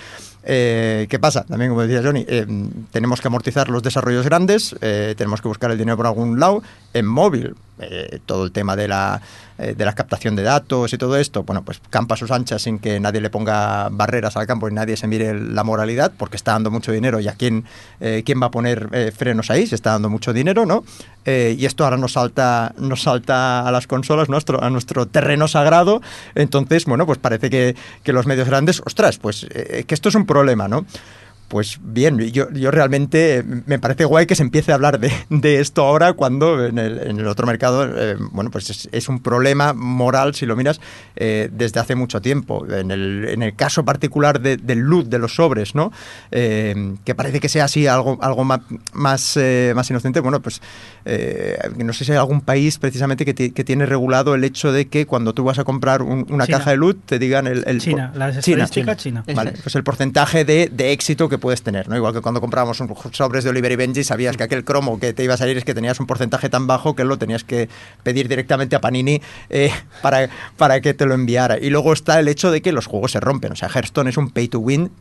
Eh, 0.47 1.07
¿Qué 1.09 1.18
pasa? 1.18 1.43
También, 1.43 1.72
como 1.72 1.82
decía 1.82 2.01
Johnny, 2.03 2.24
eh, 2.28 2.45
tenemos 2.91 3.20
que 3.20 3.28
amortizar 3.28 3.70
los 3.70 3.82
desarrollos 3.82 4.24
grandes, 4.26 4.76
tenemos 4.80 5.41
que 5.41 5.47
buscar 5.47 5.72
el 5.72 5.78
dinero 5.78 5.97
por 5.97 6.05
algún 6.07 6.39
lado. 6.39 6.61
En 6.93 7.05
móvil, 7.07 7.55
eh, 7.78 8.20
todo 8.26 8.46
el 8.46 8.52
tema 8.54 8.78
de 8.78 8.88
la, 8.88 9.22
eh, 9.58 9.76
de 9.76 9.84
la 9.84 9.94
captación 9.94 10.36
de 10.36 10.44
datos 10.44 10.94
y 10.94 10.98
todo 10.98 11.18
esto, 11.18 11.44
bueno, 11.44 11.64
pues 11.66 11.82
campa 11.90 12.16
a 12.16 12.18
sus 12.18 12.32
anchas 12.32 12.62
sin 12.62 12.80
que 12.80 13.02
nadie 13.02 13.20
le 13.20 13.30
ponga 13.30 13.90
barreras 13.90 14.38
al 14.38 14.48
campo 14.48 14.70
y 14.70 14.74
nadie 14.74 14.96
se 14.96 15.08
mire 15.08 15.38
la 15.38 15.64
moralidad, 15.66 16.14
porque 16.18 16.38
está 16.38 16.54
dando 16.54 16.72
mucho 16.72 16.94
dinero 16.94 17.20
y 17.20 17.28
a 17.28 17.34
quién, 17.34 17.66
eh, 18.00 18.24
quién 18.26 18.42
va 18.42 18.48
a 18.48 18.52
poner 18.52 19.12
frenos 19.14 19.52
ahí, 19.52 19.68
se 19.68 19.76
está 19.76 19.92
dando 19.92 20.10
mucho 20.10 20.32
dinero, 20.32 20.66
¿no? 20.66 20.84
Y 21.26 21.66
esto 21.66 21.84
ahora 21.84 21.98
nos 21.98 22.14
salta, 22.14 22.74
nos 22.78 23.02
salta 23.02 23.68
a 23.68 23.72
las 23.72 23.88
consolas, 23.88 24.30
nuestro, 24.30 24.64
a 24.64 24.70
nuestro 24.70 25.08
terreno 25.08 25.48
sagrado. 25.48 26.02
Entonces, 26.36 26.86
bueno, 26.86 27.08
pues 27.08 27.18
parece 27.18 27.50
que, 27.50 27.76
que 28.04 28.14
los 28.14 28.28
medios 28.28 28.48
grandes, 28.48 28.82
ostras, 28.86 29.18
pues 29.18 29.48
que 29.50 29.86
esto 29.90 30.10
es 30.10 30.16
un 30.16 30.28
problema, 30.28 30.68
¿no? 30.68 30.86
Pues 31.48 31.78
bien, 31.82 32.18
yo, 32.32 32.52
yo 32.52 32.72
realmente 32.72 33.43
me 33.68 33.78
parece 33.78 34.04
guay 34.06 34.26
que 34.26 34.36
se 34.36 34.41
empiece 34.43 34.72
a 34.72 34.76
hablar 34.76 35.00
de, 35.00 35.12
de 35.30 35.60
esto 35.60 35.84
ahora 35.84 36.14
cuando 36.14 36.66
en 36.66 36.80
el, 36.80 36.98
en 37.00 37.20
el 37.20 37.28
otro 37.28 37.46
mercado, 37.46 37.86
eh, 37.86 38.16
bueno, 38.32 38.50
pues 38.50 38.70
es, 38.72 38.89
es 38.91 39.08
un 39.10 39.20
problema 39.22 39.74
moral, 39.74 40.34
si 40.34 40.46
lo 40.48 40.56
miras, 40.56 40.82
eh, 41.16 41.50
desde 41.52 41.80
hace 41.80 41.93
mucho 41.96 42.20
tiempo. 42.20 42.66
En 42.70 42.89
el, 42.89 43.26
en 43.30 43.43
el 43.43 43.56
caso 43.56 43.86
particular 43.86 44.41
de- 44.41 44.58
del 44.58 44.80
loot 44.80 45.08
de 45.08 45.20
los 45.20 45.36
sobres, 45.36 45.76
¿no? 45.76 45.91
Eh, 46.32 46.96
que 47.06 47.14
parece 47.16 47.39
que 47.39 47.48
sea 47.48 47.66
así 47.66 47.86
algo, 47.86 48.18
algo 48.22 48.43
más, 48.93 49.38
eh, 49.38 49.74
más 49.76 49.89
inocente, 49.89 50.20
bueno, 50.22 50.41
pues 50.41 50.62
eh, 51.06 51.58
no 51.78 51.93
sé 51.93 52.06
si 52.06 52.12
hay 52.12 52.18
algún 52.18 52.41
país 52.41 52.80
precisamente 52.80 53.24
que, 53.26 53.54
que 53.54 53.64
tiene 53.64 53.86
regulado 53.86 54.34
el 54.36 54.43
hecho 54.43 54.72
de 54.72 54.88
que 54.88 55.06
cuando 55.06 55.34
tú 55.34 55.43
vas 55.43 55.60
a 55.60 55.64
comprar 55.64 56.02
un- 56.02 56.26
una 56.30 56.46
China. 56.48 56.58
caja 56.58 56.72
de 56.72 56.78
loot 56.78 56.98
te 57.06 57.20
digan 57.20 57.46
el... 57.48 57.64
el 57.68 57.80
China, 57.80 58.12
las 58.16 58.39
China, 58.43 58.64
estadísticas 58.64 58.98
China. 58.98 59.24
Vale, 59.36 59.54
pues 59.62 59.76
el 59.76 59.84
porcentaje 59.84 60.43
de, 60.46 60.70
de 60.72 60.91
éxito 60.91 61.30
que 61.30 61.35
puedes 61.38 61.62
tener, 61.64 61.88
¿no? 61.90 61.96
Igual 61.96 62.14
que 62.14 62.22
cuando 62.22 62.42
comprábamos 62.42 62.82
sobres 63.12 63.44
de 63.44 63.50
Oliver 63.50 63.72
y 63.72 63.76
Benji, 63.76 64.04
sabías 64.04 64.38
que 64.38 64.44
aquel 64.44 64.64
cromo 64.64 65.00
que 65.00 65.14
te 65.14 65.24
iba 65.24 65.34
a 65.34 65.38
salir 65.38 65.58
es 65.58 65.66
que 65.66 65.74
tenías 65.74 66.00
un 66.00 66.08
porcentaje 66.08 66.50
tan 66.50 66.68
bajo 66.68 66.96
que 66.96 67.04
lo 67.04 67.18
tenías 67.18 67.44
que 67.44 67.70
pedir 68.04 68.28
directamente 68.28 68.76
a 68.76 68.82
Panini 68.82 69.22
eh, 69.50 69.72
para, 70.02 70.30
para 70.58 70.82
que 70.82 70.94
te 70.94 71.06
lo 71.06 71.14
enviara. 71.14 71.58
Y 71.60 71.70
luego 71.70 71.94
está 71.94 72.20
el 72.20 72.28
hecho 72.28 72.52
de 72.52 72.62
que 72.62 72.72
los 72.72 72.88
juegos 72.88 73.12
se 73.12 73.20
rompen. 73.20 73.52
O 73.52 73.56
sea, 73.56 73.70
Hearthstone 73.70 74.10
es 74.10 74.18
un 74.18 74.30
pay 74.30 74.48
to 74.48 74.60
win 74.60 74.92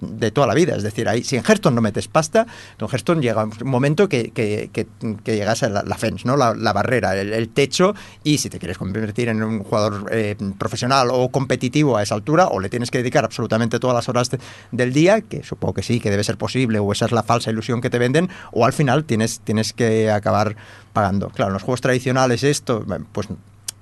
de 0.00 0.30
toda 0.30 0.46
la 0.46 0.54
vida. 0.54 0.74
Es 0.76 0.82
decir, 0.82 1.08
ahí, 1.08 1.22
si 1.22 1.36
en 1.36 1.42
Hearthstone 1.44 1.74
no 1.74 1.82
metes 1.82 2.08
pasta, 2.08 2.46
en 2.78 2.86
Hearthstone 2.88 3.20
llega 3.20 3.44
un 3.44 3.52
momento 3.64 4.08
que, 4.08 4.30
que, 4.30 4.86
llegas 5.24 5.62
a 5.62 5.68
la, 5.68 5.82
la 5.82 5.96
fence, 5.96 6.26
¿no? 6.26 6.36
la, 6.36 6.72
barrera, 6.72 7.16
el, 7.16 7.48
techo, 7.50 7.94
y 8.22 8.38
si 8.38 8.48
te 8.48 8.58
quieres 8.58 8.78
convertir 8.78 9.28
en 9.28 9.42
un 9.42 9.62
jugador 9.62 10.06
eh, 10.10 10.36
profesional 10.58 11.08
o 11.10 11.28
competitivo 11.28 11.96
a 11.96 12.02
esa 12.02 12.14
altura, 12.14 12.48
o 12.48 12.60
le 12.60 12.68
tienes 12.68 12.90
que 12.90 12.98
dedicar 12.98 13.24
absolutamente 13.24 13.78
todas 13.78 13.94
las 13.94 14.08
horas 14.08 14.30
de- 14.30 14.38
del 14.72 14.92
día, 14.92 15.20
que 15.20 15.42
supongo 15.42 15.74
que 15.74 15.82
sí, 15.82 16.00
que 16.00 16.10
debe 16.10 16.24
ser 16.24 16.38
posible, 16.38 16.78
o 16.78 16.90
esa 16.92 17.06
es 17.06 17.12
la 17.12 17.22
falsa 17.22 17.50
ilusión 17.50 17.80
que 17.80 17.90
te 17.90 17.98
venden, 17.98 18.28
o 18.52 18.64
al 18.64 18.72
final 18.72 19.04
tienes, 19.04 19.40
tienes 19.40 19.72
que 19.72 20.10
acabar 20.10 20.56
pagando. 20.92 21.28
Claro, 21.30 21.50
en 21.50 21.54
los 21.54 21.62
juegos 21.62 21.80
tradicionales 21.80 22.42
esto, 22.44 22.84
pues 23.12 23.28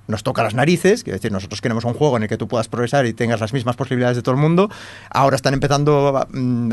nos 0.07 0.23
toca 0.23 0.43
las 0.43 0.53
narices, 0.53 1.03
quiero 1.03 1.17
decir, 1.17 1.31
nosotros 1.31 1.61
queremos 1.61 1.85
un 1.85 1.93
juego 1.93 2.17
en 2.17 2.23
el 2.23 2.29
que 2.29 2.37
tú 2.37 2.47
puedas 2.47 2.67
progresar 2.67 3.05
y 3.05 3.13
tengas 3.13 3.39
las 3.39 3.53
mismas 3.53 3.75
posibilidades 3.75 4.17
de 4.17 4.23
todo 4.23 4.35
el 4.35 4.41
mundo. 4.41 4.69
Ahora 5.09 5.35
están 5.35 5.53
empezando 5.53 6.17
a, 6.17 6.27
mm, 6.31 6.71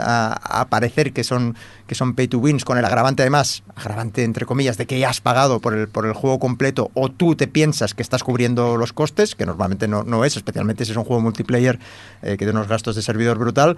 parecer 0.69 1.13
que 1.13 1.25
son, 1.25 1.57
que 1.87 1.95
son 1.95 2.15
pay 2.15 2.29
to 2.29 2.39
wins 2.39 2.65
con 2.65 2.79
el 2.79 2.85
agravante 2.85 3.23
además, 3.23 3.63
agravante 3.77 4.25
entre 4.25 4.47
comillas, 4.47 4.77
de 4.77 4.87
que 4.87 4.99
ya 4.99 5.11
has 5.11 5.21
pagado 5.21 5.61
por 5.61 5.75
el, 5.75 5.89
por 5.89 6.07
el 6.07 6.13
juego 6.13 6.39
completo 6.39 6.91
o 6.95 7.09
tú 7.09 7.37
te 7.37 7.47
piensas 7.47 7.95
que 7.95 8.03
estás 8.03 8.25
cubriendo 8.25 8.77
los 8.77 8.93
costes, 8.93 9.35
que 9.35 9.47
normalmente 9.47 9.87
no, 9.87 10.03
no 10.03 10.25
es, 10.25 10.37
especialmente 10.37 10.85
si 10.85 10.93
es 10.93 10.97
un 10.97 11.05
juego 11.05 11.23
multiplayer 11.23 11.79
eh, 12.23 12.33
que 12.33 12.39
tiene 12.39 12.53
unos 12.53 12.69
gastos 12.69 12.97
de 12.97 13.03
servidor 13.03 13.39
brutal. 13.39 13.77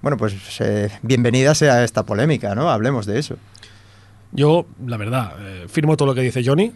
Bueno, 0.00 0.16
pues 0.16 0.34
eh, 0.60 0.90
bienvenida 1.02 1.54
sea 1.54 1.84
esta 1.84 2.04
polémica, 2.04 2.54
¿no? 2.54 2.70
Hablemos 2.70 3.06
de 3.06 3.18
eso. 3.18 3.36
Yo, 4.32 4.66
la 4.86 4.96
verdad, 4.96 5.34
eh, 5.40 5.66
firmo 5.68 5.96
todo 5.96 6.06
lo 6.06 6.14
que 6.14 6.22
dice 6.22 6.42
Johnny. 6.44 6.72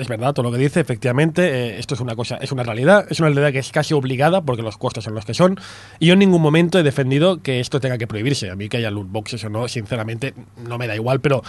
Es 0.00 0.08
verdad, 0.08 0.32
todo 0.32 0.44
lo 0.44 0.52
que 0.52 0.56
dice, 0.56 0.80
efectivamente, 0.80 1.42
eh, 1.42 1.78
esto 1.78 1.92
es 1.92 2.00
una 2.00 2.16
cosa, 2.16 2.36
es 2.36 2.50
una 2.52 2.62
realidad, 2.62 3.06
es 3.10 3.20
una 3.20 3.28
realidad 3.28 3.52
que 3.52 3.58
es 3.58 3.70
casi 3.70 3.92
obligada 3.92 4.40
porque 4.40 4.62
los 4.62 4.78
costos 4.78 5.04
son 5.04 5.14
los 5.14 5.26
que 5.26 5.34
son. 5.34 5.60
Y 5.98 6.06
yo 6.06 6.14
en 6.14 6.20
ningún 6.20 6.40
momento 6.40 6.78
he 6.78 6.82
defendido 6.82 7.42
que 7.42 7.60
esto 7.60 7.80
tenga 7.80 7.98
que 7.98 8.06
prohibirse. 8.06 8.48
A 8.48 8.56
mí 8.56 8.70
que 8.70 8.78
haya 8.78 8.90
loot 8.90 9.10
boxes 9.10 9.44
o 9.44 9.50
no, 9.50 9.68
sinceramente, 9.68 10.32
no 10.66 10.78
me 10.78 10.86
da 10.86 10.94
igual, 10.96 11.20
pero 11.20 11.42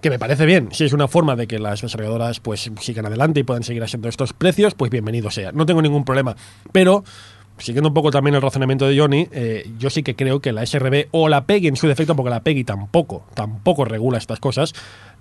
que 0.00 0.08
me 0.08 0.18
parece 0.18 0.46
bien. 0.46 0.70
Si 0.72 0.84
es 0.84 0.94
una 0.94 1.06
forma 1.06 1.36
de 1.36 1.46
que 1.46 1.58
las 1.58 1.82
desarrolladoras 1.82 2.40
pues 2.40 2.70
sigan 2.80 3.04
adelante 3.04 3.40
y 3.40 3.42
puedan 3.42 3.62
seguir 3.62 3.82
haciendo 3.82 4.08
estos 4.08 4.32
precios, 4.32 4.74
pues 4.74 4.90
bienvenido 4.90 5.30
sea. 5.30 5.52
No 5.52 5.66
tengo 5.66 5.82
ningún 5.82 6.06
problema. 6.06 6.34
Pero 6.72 7.04
siguiendo 7.58 7.88
un 7.88 7.94
poco 7.94 8.10
también 8.10 8.36
el 8.36 8.42
razonamiento 8.42 8.88
de 8.88 8.98
Johnny, 8.98 9.28
eh, 9.32 9.70
yo 9.78 9.90
sí 9.90 10.02
que 10.02 10.16
creo 10.16 10.40
que 10.40 10.52
la 10.52 10.64
SRB 10.64 11.08
o 11.10 11.28
la 11.28 11.44
PEGI 11.44 11.68
en 11.68 11.76
su 11.76 11.86
defecto, 11.88 12.16
porque 12.16 12.30
la 12.30 12.42
PEGI 12.42 12.64
tampoco, 12.64 13.26
tampoco 13.34 13.84
regula 13.84 14.16
estas 14.16 14.40
cosas, 14.40 14.72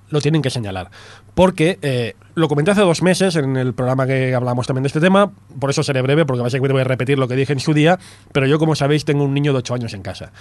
lo 0.09 0.21
tienen 0.21 0.41
que 0.41 0.49
señalar. 0.49 0.89
Porque 1.33 1.79
eh, 1.81 2.15
lo 2.38 2.47
comenté 2.47 2.69
hace 2.69 2.81
dos 2.81 3.01
meses 3.01 3.35
en 3.35 3.57
el 3.57 3.73
programa 3.73 4.05
que 4.05 4.35
hablamos 4.35 4.67
también 4.67 4.83
de 4.83 4.88
este 4.88 4.99
tema, 4.99 5.31
por 5.59 5.71
eso 5.71 5.81
seré 5.81 6.03
breve, 6.03 6.23
porque 6.23 6.43
básicamente 6.43 6.71
voy 6.71 6.81
a 6.81 6.83
repetir 6.83 7.17
lo 7.17 7.27
que 7.27 7.35
dije 7.35 7.51
en 7.51 7.59
su 7.59 7.73
día, 7.73 7.97
pero 8.31 8.45
yo, 8.45 8.59
como 8.59 8.75
sabéis, 8.75 9.05
tengo 9.05 9.23
un 9.23 9.33
niño 9.33 9.53
de 9.53 9.57
8 9.57 9.73
años 9.73 9.93
en 9.95 10.03
casa. 10.03 10.31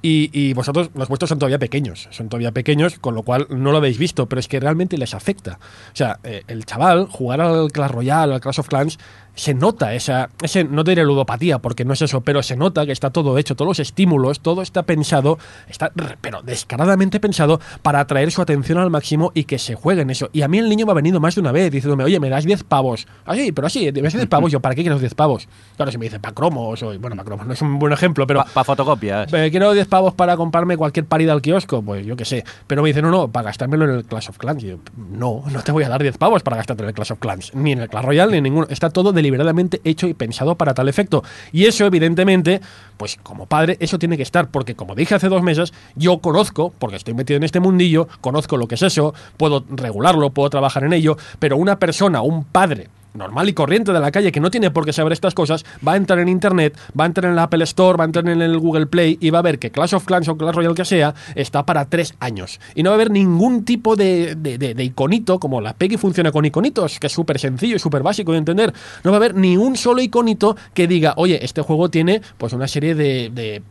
Y, 0.00 0.30
y 0.32 0.54
vosotros, 0.54 0.88
los 0.94 1.08
vuestros 1.08 1.28
son 1.28 1.38
todavía 1.38 1.58
pequeños, 1.58 2.08
son 2.10 2.30
todavía 2.30 2.52
pequeños, 2.52 2.98
con 2.98 3.14
lo 3.14 3.22
cual 3.22 3.46
no 3.50 3.70
lo 3.70 3.76
habéis 3.76 3.98
visto, 3.98 4.30
pero 4.30 4.40
es 4.40 4.48
que 4.48 4.60
realmente 4.60 4.96
les 4.96 5.12
afecta. 5.12 5.58
O 5.92 5.96
sea, 5.96 6.20
eh, 6.24 6.42
el 6.48 6.64
chaval, 6.64 7.06
jugar 7.06 7.42
al 7.42 7.70
Clash 7.70 7.90
Royale, 7.90 8.32
al 8.32 8.40
Clash 8.40 8.60
of 8.60 8.68
Clans, 8.68 8.98
se 9.34 9.54
nota 9.54 9.94
esa, 9.94 10.30
ese, 10.42 10.64
no 10.64 10.84
te 10.84 10.92
diré 10.92 11.04
ludopatía, 11.04 11.58
porque 11.58 11.84
no 11.84 11.94
es 11.94 12.02
eso, 12.02 12.20
pero 12.20 12.42
se 12.42 12.56
nota 12.56 12.84
que 12.84 12.92
está 12.92 13.10
todo 13.10 13.38
hecho, 13.38 13.56
todos 13.56 13.68
los 13.68 13.80
estímulos, 13.80 14.40
todo 14.40 14.62
está 14.62 14.82
pensado, 14.82 15.38
está, 15.68 15.92
pero 16.20 16.42
descaradamente 16.42 17.20
pensado 17.20 17.60
para 17.82 18.00
atraer 18.00 18.30
su 18.30 18.42
atención 18.42 18.78
al 18.78 18.90
máximo 18.90 19.32
y 19.34 19.44
que 19.44 19.58
se 19.58 19.74
juegue 19.74 20.02
en 20.02 20.10
eso. 20.10 20.28
Y 20.32 20.42
a 20.42 20.48
mí 20.48 20.58
el 20.58 20.68
niño 20.68 20.86
me 20.86 20.92
ha 20.92 20.96
venido 20.96 21.20
más 21.20 21.34
de 21.34 21.41
una 21.42 21.52
vez 21.52 21.70
diciéndome, 21.70 22.04
oye, 22.04 22.18
me 22.18 22.28
das 22.30 22.44
10 22.44 22.64
pavos. 22.64 23.06
Así, 23.26 23.52
pero 23.52 23.66
así, 23.66 23.92
me 23.92 24.00
das 24.02 24.14
10 24.14 24.26
pavos. 24.26 24.50
Yo, 24.50 24.60
¿para 24.60 24.74
qué 24.74 24.82
quiero 24.82 24.98
10 24.98 25.14
pavos? 25.14 25.46
Claro, 25.76 25.92
si 25.92 25.98
me 25.98 26.06
dice, 26.06 26.18
para 26.18 26.34
cromos, 26.34 26.82
o, 26.82 26.86
bueno, 26.98 27.16
para 27.16 27.24
cromos 27.24 27.46
no 27.46 27.52
es 27.52 27.60
un 27.62 27.78
buen 27.78 27.92
ejemplo, 27.92 28.26
pero 28.26 28.44
Para 28.54 28.64
fotocopias. 28.64 29.32
eh, 29.32 29.48
quiero 29.50 29.72
10 29.72 29.86
pavos 29.88 30.14
para 30.14 30.36
comprarme 30.36 30.76
cualquier 30.76 31.04
parida 31.06 31.32
al 31.32 31.42
kiosco, 31.42 31.82
pues 31.82 32.06
yo 32.06 32.16
qué 32.16 32.24
sé. 32.24 32.44
Pero 32.66 32.82
me 32.82 32.88
dice, 32.88 33.02
no, 33.02 33.10
no, 33.10 33.28
para 33.28 33.46
gastármelo 33.46 33.84
en 33.84 33.90
el 33.90 34.04
Clash 34.04 34.30
of 34.30 34.38
Clans. 34.38 34.62
Y 34.64 34.68
yo, 34.68 34.76
no, 34.96 35.44
no 35.50 35.62
te 35.62 35.72
voy 35.72 35.84
a 35.84 35.88
dar 35.88 36.02
10 36.02 36.16
pavos 36.18 36.42
para 36.42 36.56
gastarte 36.56 36.82
en 36.82 36.88
el 36.88 36.94
Clash 36.94 37.12
of 37.12 37.18
Clans, 37.18 37.54
ni 37.54 37.72
en 37.72 37.80
el 37.80 37.88
Clash 37.88 38.04
Royale, 38.04 38.32
ni 38.32 38.38
en 38.38 38.44
ninguno. 38.44 38.66
Está 38.70 38.90
todo 38.90 39.12
deliberadamente 39.12 39.80
hecho 39.84 40.06
y 40.08 40.14
pensado 40.14 40.54
para 40.56 40.74
tal 40.74 40.88
efecto. 40.88 41.22
Y 41.52 41.66
eso, 41.66 41.84
evidentemente, 41.86 42.60
pues 43.02 43.18
como 43.20 43.46
padre, 43.46 43.76
eso 43.80 43.98
tiene 43.98 44.16
que 44.16 44.22
estar, 44.22 44.52
porque 44.52 44.76
como 44.76 44.94
dije 44.94 45.16
hace 45.16 45.28
dos 45.28 45.42
meses, 45.42 45.72
yo 45.96 46.18
conozco, 46.18 46.72
porque 46.78 46.94
estoy 46.94 47.14
metido 47.14 47.36
en 47.36 47.42
este 47.42 47.58
mundillo, 47.58 48.06
conozco 48.20 48.56
lo 48.56 48.68
que 48.68 48.76
es 48.76 48.82
eso, 48.82 49.12
puedo 49.36 49.64
regularlo, 49.70 50.30
puedo 50.30 50.48
trabajar 50.50 50.84
en 50.84 50.92
ello, 50.92 51.16
pero 51.40 51.56
una 51.56 51.80
persona, 51.80 52.22
un 52.22 52.44
padre, 52.44 52.86
normal 53.14 53.48
y 53.48 53.52
corriente 53.52 53.92
de 53.92 54.00
la 54.00 54.10
calle 54.10 54.32
que 54.32 54.40
no 54.40 54.50
tiene 54.50 54.70
por 54.70 54.84
qué 54.84 54.92
saber 54.92 55.12
estas 55.12 55.34
cosas, 55.34 55.64
va 55.86 55.92
a 55.92 55.96
entrar 55.96 56.18
en 56.18 56.28
Internet, 56.28 56.76
va 56.98 57.04
a 57.04 57.06
entrar 57.06 57.28
en 57.30 57.36
la 57.36 57.44
Apple 57.44 57.64
Store, 57.64 57.96
va 57.98 58.04
a 58.04 58.06
entrar 58.06 58.28
en 58.28 58.40
el 58.40 58.58
Google 58.58 58.86
Play 58.86 59.18
y 59.20 59.30
va 59.30 59.40
a 59.40 59.42
ver 59.42 59.58
que 59.58 59.70
Clash 59.70 59.94
of 59.94 60.04
Clans 60.04 60.28
o 60.28 60.36
Clash 60.36 60.54
Royale 60.54 60.74
que 60.74 60.84
sea 60.84 61.14
está 61.34 61.64
para 61.66 61.84
tres 61.86 62.14
años. 62.20 62.60
Y 62.74 62.82
no 62.82 62.90
va 62.90 62.94
a 62.94 62.96
haber 62.96 63.10
ningún 63.10 63.64
tipo 63.64 63.96
de, 63.96 64.34
de- 64.36 64.58
de- 64.58 64.82
iconito, 64.84 65.38
como 65.38 65.60
la 65.60 65.74
Peggy 65.74 65.96
funciona 65.96 66.32
con 66.32 66.44
iconitos, 66.44 66.98
que 66.98 67.06
es 67.08 67.12
súper 67.12 67.38
sencillo 67.38 67.76
y 67.76 67.78
súper 67.78 68.02
básico 68.02 68.32
de 68.32 68.38
entender. 68.38 68.72
No 69.04 69.10
va 69.10 69.16
a 69.16 69.18
haber 69.18 69.34
ni 69.34 69.56
un 69.56 69.76
solo 69.76 70.00
iconito 70.02 70.56
que 70.74 70.86
diga, 70.86 71.14
oye, 71.16 71.44
este 71.44 71.62
juego 71.62 71.90
tiene 71.90 72.22
pues 72.38 72.52
una 72.52 72.66
serie 72.68 72.94
de- 72.94 73.30
de 73.32 73.62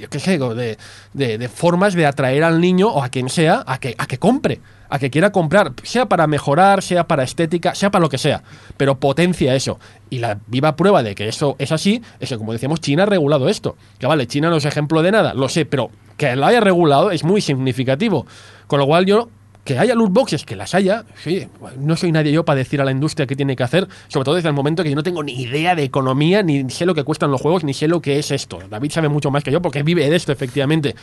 yo 0.00 0.08
qué 0.08 0.18
sé, 0.18 0.38
de, 0.38 0.78
de- 1.12 1.38
de 1.38 1.48
formas 1.48 1.94
de 1.94 2.06
atraer 2.06 2.44
al 2.44 2.60
niño 2.60 2.88
o 2.88 3.02
a 3.02 3.08
quien 3.08 3.28
sea 3.28 3.62
a 3.66 3.78
que, 3.78 3.94
a 3.98 4.06
que 4.06 4.18
compre, 4.18 4.60
a 4.92 4.98
que 4.98 5.08
quiera 5.08 5.32
comprar, 5.32 5.72
sea 5.84 6.04
para 6.04 6.26
mejorar, 6.26 6.82
sea 6.82 7.08
para 7.08 7.22
estética, 7.22 7.74
sea 7.74 7.90
para 7.90 8.02
lo 8.02 8.10
que 8.10 8.18
sea, 8.18 8.42
pero 8.76 9.00
potencia 9.00 9.54
eso. 9.54 9.80
Y 10.10 10.18
la 10.18 10.38
viva 10.48 10.76
prueba 10.76 11.02
de 11.02 11.14
que 11.14 11.28
eso 11.28 11.56
es 11.58 11.72
así 11.72 12.02
es 12.20 12.28
que, 12.28 12.36
como 12.36 12.52
decíamos, 12.52 12.82
China 12.82 13.04
ha 13.04 13.06
regulado 13.06 13.48
esto. 13.48 13.74
Que 13.98 14.06
vale, 14.06 14.26
China 14.26 14.50
no 14.50 14.56
es 14.56 14.66
ejemplo 14.66 15.00
de 15.00 15.10
nada, 15.10 15.32
lo 15.32 15.48
sé, 15.48 15.64
pero 15.64 15.90
que 16.18 16.36
lo 16.36 16.44
haya 16.44 16.60
regulado 16.60 17.10
es 17.10 17.24
muy 17.24 17.40
significativo. 17.40 18.26
Con 18.66 18.80
lo 18.80 18.86
cual 18.86 19.06
yo 19.06 19.30
que 19.64 19.78
haya 19.78 19.94
loot 19.94 20.12
boxes, 20.12 20.44
que 20.44 20.56
las 20.56 20.74
haya, 20.74 21.06
sí, 21.24 21.48
no 21.78 21.96
soy 21.96 22.12
nadie 22.12 22.30
yo 22.30 22.44
para 22.44 22.58
decir 22.58 22.78
a 22.82 22.84
la 22.84 22.90
industria 22.90 23.26
qué 23.26 23.34
tiene 23.34 23.56
que 23.56 23.62
hacer, 23.62 23.88
sobre 24.08 24.26
todo 24.26 24.34
desde 24.34 24.50
el 24.50 24.54
momento 24.54 24.82
que 24.82 24.90
yo 24.90 24.96
no 24.96 25.02
tengo 25.02 25.22
ni 25.22 25.40
idea 25.40 25.74
de 25.74 25.84
economía, 25.84 26.42
ni 26.42 26.68
sé 26.68 26.84
lo 26.84 26.94
que 26.94 27.04
cuestan 27.04 27.30
los 27.30 27.40
juegos, 27.40 27.64
ni 27.64 27.72
sé 27.72 27.88
lo 27.88 28.02
que 28.02 28.18
es 28.18 28.30
esto. 28.30 28.58
David 28.68 28.90
sabe 28.90 29.08
mucho 29.08 29.30
más 29.30 29.42
que 29.42 29.52
yo 29.52 29.62
porque 29.62 29.82
vive 29.82 30.10
de 30.10 30.16
esto, 30.16 30.32
efectivamente. 30.32 30.94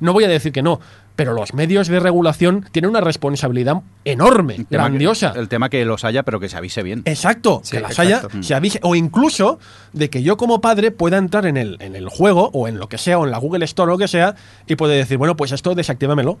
No 0.00 0.12
voy 0.12 0.24
a 0.24 0.28
decir 0.28 0.52
que 0.52 0.62
no, 0.62 0.80
pero 1.16 1.32
los 1.32 1.54
medios 1.54 1.88
de 1.88 1.98
regulación 2.00 2.66
tienen 2.72 2.90
una 2.90 3.00
responsabilidad 3.00 3.82
enorme, 4.04 4.54
El 4.56 4.66
que- 4.66 4.74
grandiosa. 4.76 5.32
el 5.36 5.48
tema 5.48 5.68
que 5.70 5.84
los 5.84 6.04
haya, 6.04 6.22
pero 6.24 6.40
que 6.40 6.48
se 6.48 6.56
avise 6.56 6.82
bien. 6.82 7.02
Exacto, 7.04 7.60
Sí, 7.64 7.76
que 7.76 7.80
las 7.82 7.98
exacto. 7.98 8.28
haya, 8.32 8.42
se 8.42 8.54
avise, 8.54 8.80
o 8.82 8.94
incluso 8.94 9.58
de 9.92 10.10
que 10.10 10.22
yo 10.22 10.36
como 10.36 10.60
padre 10.60 10.90
pueda 10.90 11.16
entrar 11.16 11.46
en 11.46 11.56
el, 11.56 11.76
en 11.80 11.96
el 11.96 12.08
juego 12.08 12.50
o 12.52 12.68
en 12.68 12.78
lo 12.78 12.88
que 12.88 12.98
sea, 12.98 13.18
o 13.18 13.24
en 13.24 13.30
la 13.30 13.38
Google 13.38 13.64
Store 13.64 13.88
o 13.90 13.94
lo 13.94 13.98
que 13.98 14.08
sea, 14.08 14.34
y 14.66 14.76
puede 14.76 14.96
decir, 14.96 15.16
bueno, 15.18 15.36
pues 15.36 15.52
esto 15.52 15.74
desactívamelo. 15.74 16.38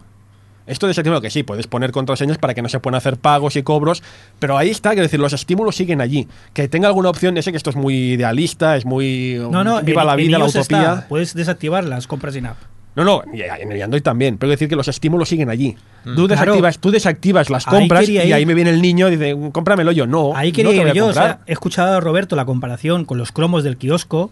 Esto 0.66 0.88
desactívamelo, 0.88 1.20
que 1.22 1.30
sí, 1.30 1.44
puedes 1.44 1.68
poner 1.68 1.92
contraseñas 1.92 2.38
para 2.38 2.52
que 2.52 2.60
no 2.60 2.68
se 2.68 2.80
puedan 2.80 2.96
hacer 2.98 3.16
pagos 3.18 3.54
y 3.54 3.62
cobros, 3.62 4.02
pero 4.40 4.58
ahí 4.58 4.70
está, 4.70 4.90
quiero 4.90 5.04
decir, 5.04 5.20
los 5.20 5.32
estímulos 5.32 5.76
siguen 5.76 6.00
allí. 6.00 6.26
Que 6.54 6.66
tenga 6.66 6.88
alguna 6.88 7.08
opción, 7.08 7.36
ya 7.36 7.42
sé 7.42 7.52
que 7.52 7.56
esto 7.56 7.70
es 7.70 7.76
muy 7.76 7.94
idealista, 8.14 8.76
es 8.76 8.84
muy... 8.84 9.36
No, 9.48 9.62
no, 9.62 9.80
viva 9.82 10.02
en- 10.02 10.06
la 10.08 10.12
en 10.14 10.18
vida, 10.18 10.38
la 10.40 10.46
está. 10.46 10.58
utopía. 10.60 11.06
Puedes 11.08 11.34
desactivar 11.34 11.84
las 11.84 12.08
compras 12.08 12.34
in 12.34 12.46
app. 12.46 12.56
No, 12.96 13.04
no, 13.04 13.22
y 13.32 13.42
en 13.42 13.70
el 13.72 13.82
Android 13.82 14.02
también, 14.02 14.38
pero 14.38 14.50
decir 14.50 14.68
que 14.68 14.74
los 14.76 14.88
estímulos 14.88 15.28
siguen 15.28 15.50
allí. 15.50 15.76
Tú, 16.02 16.26
Claro. 16.26 16.28
desactivas, 16.28 16.78
tú 16.78 16.90
desactivas 16.90 17.50
las 17.50 17.66
compras 17.66 18.08
y 18.08 18.18
ahí 18.18 18.46
me 18.46 18.54
viene 18.54 18.70
el 18.70 18.80
niño 18.82 19.08
y 19.08 19.16
dice, 19.16 19.36
cómpramelo 19.52 19.92
yo. 19.92 20.06
No, 20.06 20.34
Ahí 20.34 20.50
no 20.50 20.56
quería 20.56 20.70
te 20.72 20.76
voy 20.78 20.84
ir 20.86 20.90
a 20.90 20.94
yo. 20.94 21.06
O 21.08 21.12
sea, 21.12 21.40
he 21.46 21.52
escuchado 21.52 21.96
a 21.96 22.00
Roberto 22.00 22.34
la 22.36 22.44
comparación 22.46 23.04
con 23.04 23.18
los 23.18 23.30
cromos 23.32 23.62
del 23.64 23.76
kiosco 23.76 24.30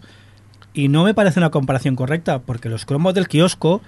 y 0.73 0.89
no 0.89 1.05
me 1.05 1.12
parece 1.15 1.39
una 1.41 1.51
comparación 1.51 1.95
correcta 1.95 2.39
porque 2.41 2.69
los 2.71 2.87
cromos 2.87 3.12
del 3.15 3.29
kiosco 3.29 3.83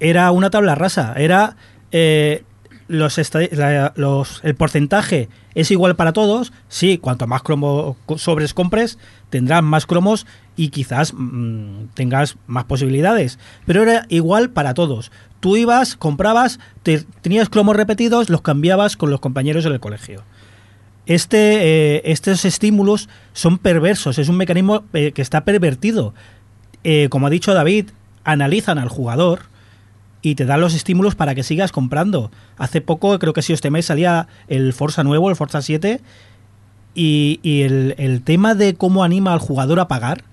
era 0.00 0.30
una 0.30 0.50
tabla 0.50 0.74
rasa. 0.76 1.14
Era 1.16 1.56
eh, 1.90 2.44
los, 2.88 3.18
la- 3.52 3.92
los- 3.96 4.40
el 4.44 4.54
porcentaje 4.54 5.28
es 5.54 5.70
igual 5.70 5.96
para 5.96 6.12
todos. 6.12 6.52
Sí, 6.68 6.98
cuanto 6.98 7.26
más 7.26 7.42
cromo 7.42 7.96
co- 8.06 8.18
sobres 8.18 8.54
compres, 8.54 8.98
tendrás 9.30 9.62
más 9.62 9.84
cromos 9.86 10.26
y 10.56 10.68
quizás 10.68 11.12
mm, 11.14 11.86
tengas 11.94 12.36
más 12.46 12.64
posibilidades. 12.64 13.38
Pero 13.66 13.82
era 13.82 14.06
igual 14.08 14.50
para 14.50 14.74
todos. 14.74 15.12
Tú 15.40 15.56
ibas, 15.56 15.96
comprabas, 15.96 16.60
te- 16.82 17.04
tenías 17.20 17.48
cromos 17.48 17.76
repetidos, 17.76 18.30
los 18.30 18.42
cambiabas 18.42 18.96
con 18.96 19.10
los 19.10 19.20
compañeros 19.20 19.66
en 19.66 19.72
el 19.72 19.80
colegio 19.80 20.22
este, 21.06 21.96
eh, 21.96 22.02
estos 22.04 22.44
estímulos 22.44 23.08
son 23.32 23.58
perversos, 23.58 24.18
es 24.18 24.28
un 24.28 24.36
mecanismo 24.36 24.84
eh, 24.92 25.12
que 25.12 25.22
está 25.22 25.44
pervertido. 25.44 26.14
Eh, 26.84 27.08
como 27.10 27.26
ha 27.26 27.30
dicho 27.30 27.54
David, 27.54 27.90
analizan 28.24 28.78
al 28.78 28.88
jugador 28.88 29.42
y 30.20 30.36
te 30.36 30.44
dan 30.44 30.60
los 30.60 30.74
estímulos 30.74 31.14
para 31.14 31.34
que 31.34 31.42
sigas 31.42 31.72
comprando. 31.72 32.30
Hace 32.56 32.80
poco, 32.80 33.18
creo 33.18 33.32
que 33.32 33.42
si 33.42 33.52
os 33.52 33.60
teméis, 33.60 33.86
salía 33.86 34.28
el 34.46 34.72
Forza 34.72 35.02
nuevo, 35.02 35.28
el 35.28 35.36
Forza 35.36 35.62
7, 35.62 36.00
y, 36.94 37.40
el 37.62 38.22
tema 38.22 38.54
de 38.54 38.74
cómo 38.74 39.02
anima 39.02 39.32
al 39.32 39.38
jugador 39.38 39.80
a 39.80 39.88
pagar, 39.88 40.24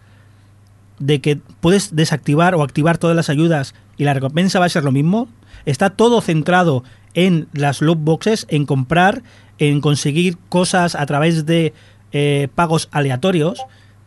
de 1.00 1.22
que 1.22 1.38
puedes 1.62 1.95
desactivar 1.95 2.56
o 2.56 2.64
activar 2.64 2.97
todas 2.97 3.16
las 3.16 3.30
ayudas 3.30 3.74
y 3.97 4.04
la 4.04 4.14
recompensa 4.14 4.60
va 4.60 4.66
a 4.66 4.70
ser 4.70 4.84
lo 4.84 4.91
mismo, 4.91 5.28
está 5.66 5.89
todo 5.89 6.22
centrado 6.22 6.84
en 7.14 7.47
las 7.54 7.82
loot 7.82 8.00
boxes, 8.00 8.45
en 8.50 8.66
comprar, 8.66 9.24
en 9.58 9.82
conseguir 9.82 10.38
cosas 10.50 10.95
a 10.95 11.06
través 11.06 11.45
de 11.45 11.74
eh, 12.12 12.47
pagos 12.56 12.88
aleatorios, 12.91 13.62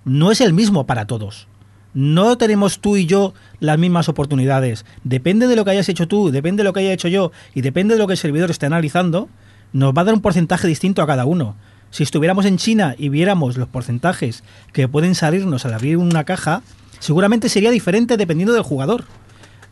no 0.04 0.30
es 0.30 0.40
el 0.40 0.52
mismo 0.52 0.86
para 0.86 1.06
todos. 1.06 1.48
No 1.94 2.38
tenemos 2.38 2.80
tú 2.80 2.96
y 2.96 3.04
yo 3.04 3.34
las 3.60 3.78
mismas 3.78 4.08
oportunidades. 4.08 4.86
Depende 5.04 5.46
de 5.46 5.56
lo 5.56 5.64
que 5.64 5.72
hayas 5.72 5.88
hecho 5.88 6.08
tú, 6.08 6.30
depende 6.30 6.62
de 6.62 6.64
lo 6.64 6.72
que 6.72 6.80
haya 6.80 6.92
hecho 6.92 7.08
yo 7.08 7.32
y 7.54 7.60
depende 7.60 7.94
de 7.94 8.00
lo 8.00 8.06
que 8.06 8.14
el 8.14 8.18
servidor 8.18 8.50
esté 8.50 8.66
analizando, 8.66 9.28
nos 9.72 9.92
va 9.92 10.02
a 10.02 10.04
dar 10.04 10.14
un 10.14 10.22
porcentaje 10.22 10.66
distinto 10.66 11.02
a 11.02 11.06
cada 11.06 11.26
uno. 11.26 11.54
Si 11.90 12.02
estuviéramos 12.02 12.46
en 12.46 12.56
China 12.56 12.94
y 12.96 13.10
viéramos 13.10 13.58
los 13.58 13.68
porcentajes 13.68 14.42
que 14.72 14.88
pueden 14.88 15.14
salirnos 15.14 15.66
al 15.66 15.74
abrir 15.74 15.98
una 15.98 16.24
caja, 16.24 16.62
seguramente 17.02 17.48
sería 17.48 17.70
diferente 17.70 18.16
dependiendo 18.16 18.54
del 18.54 18.62
jugador. 18.62 19.04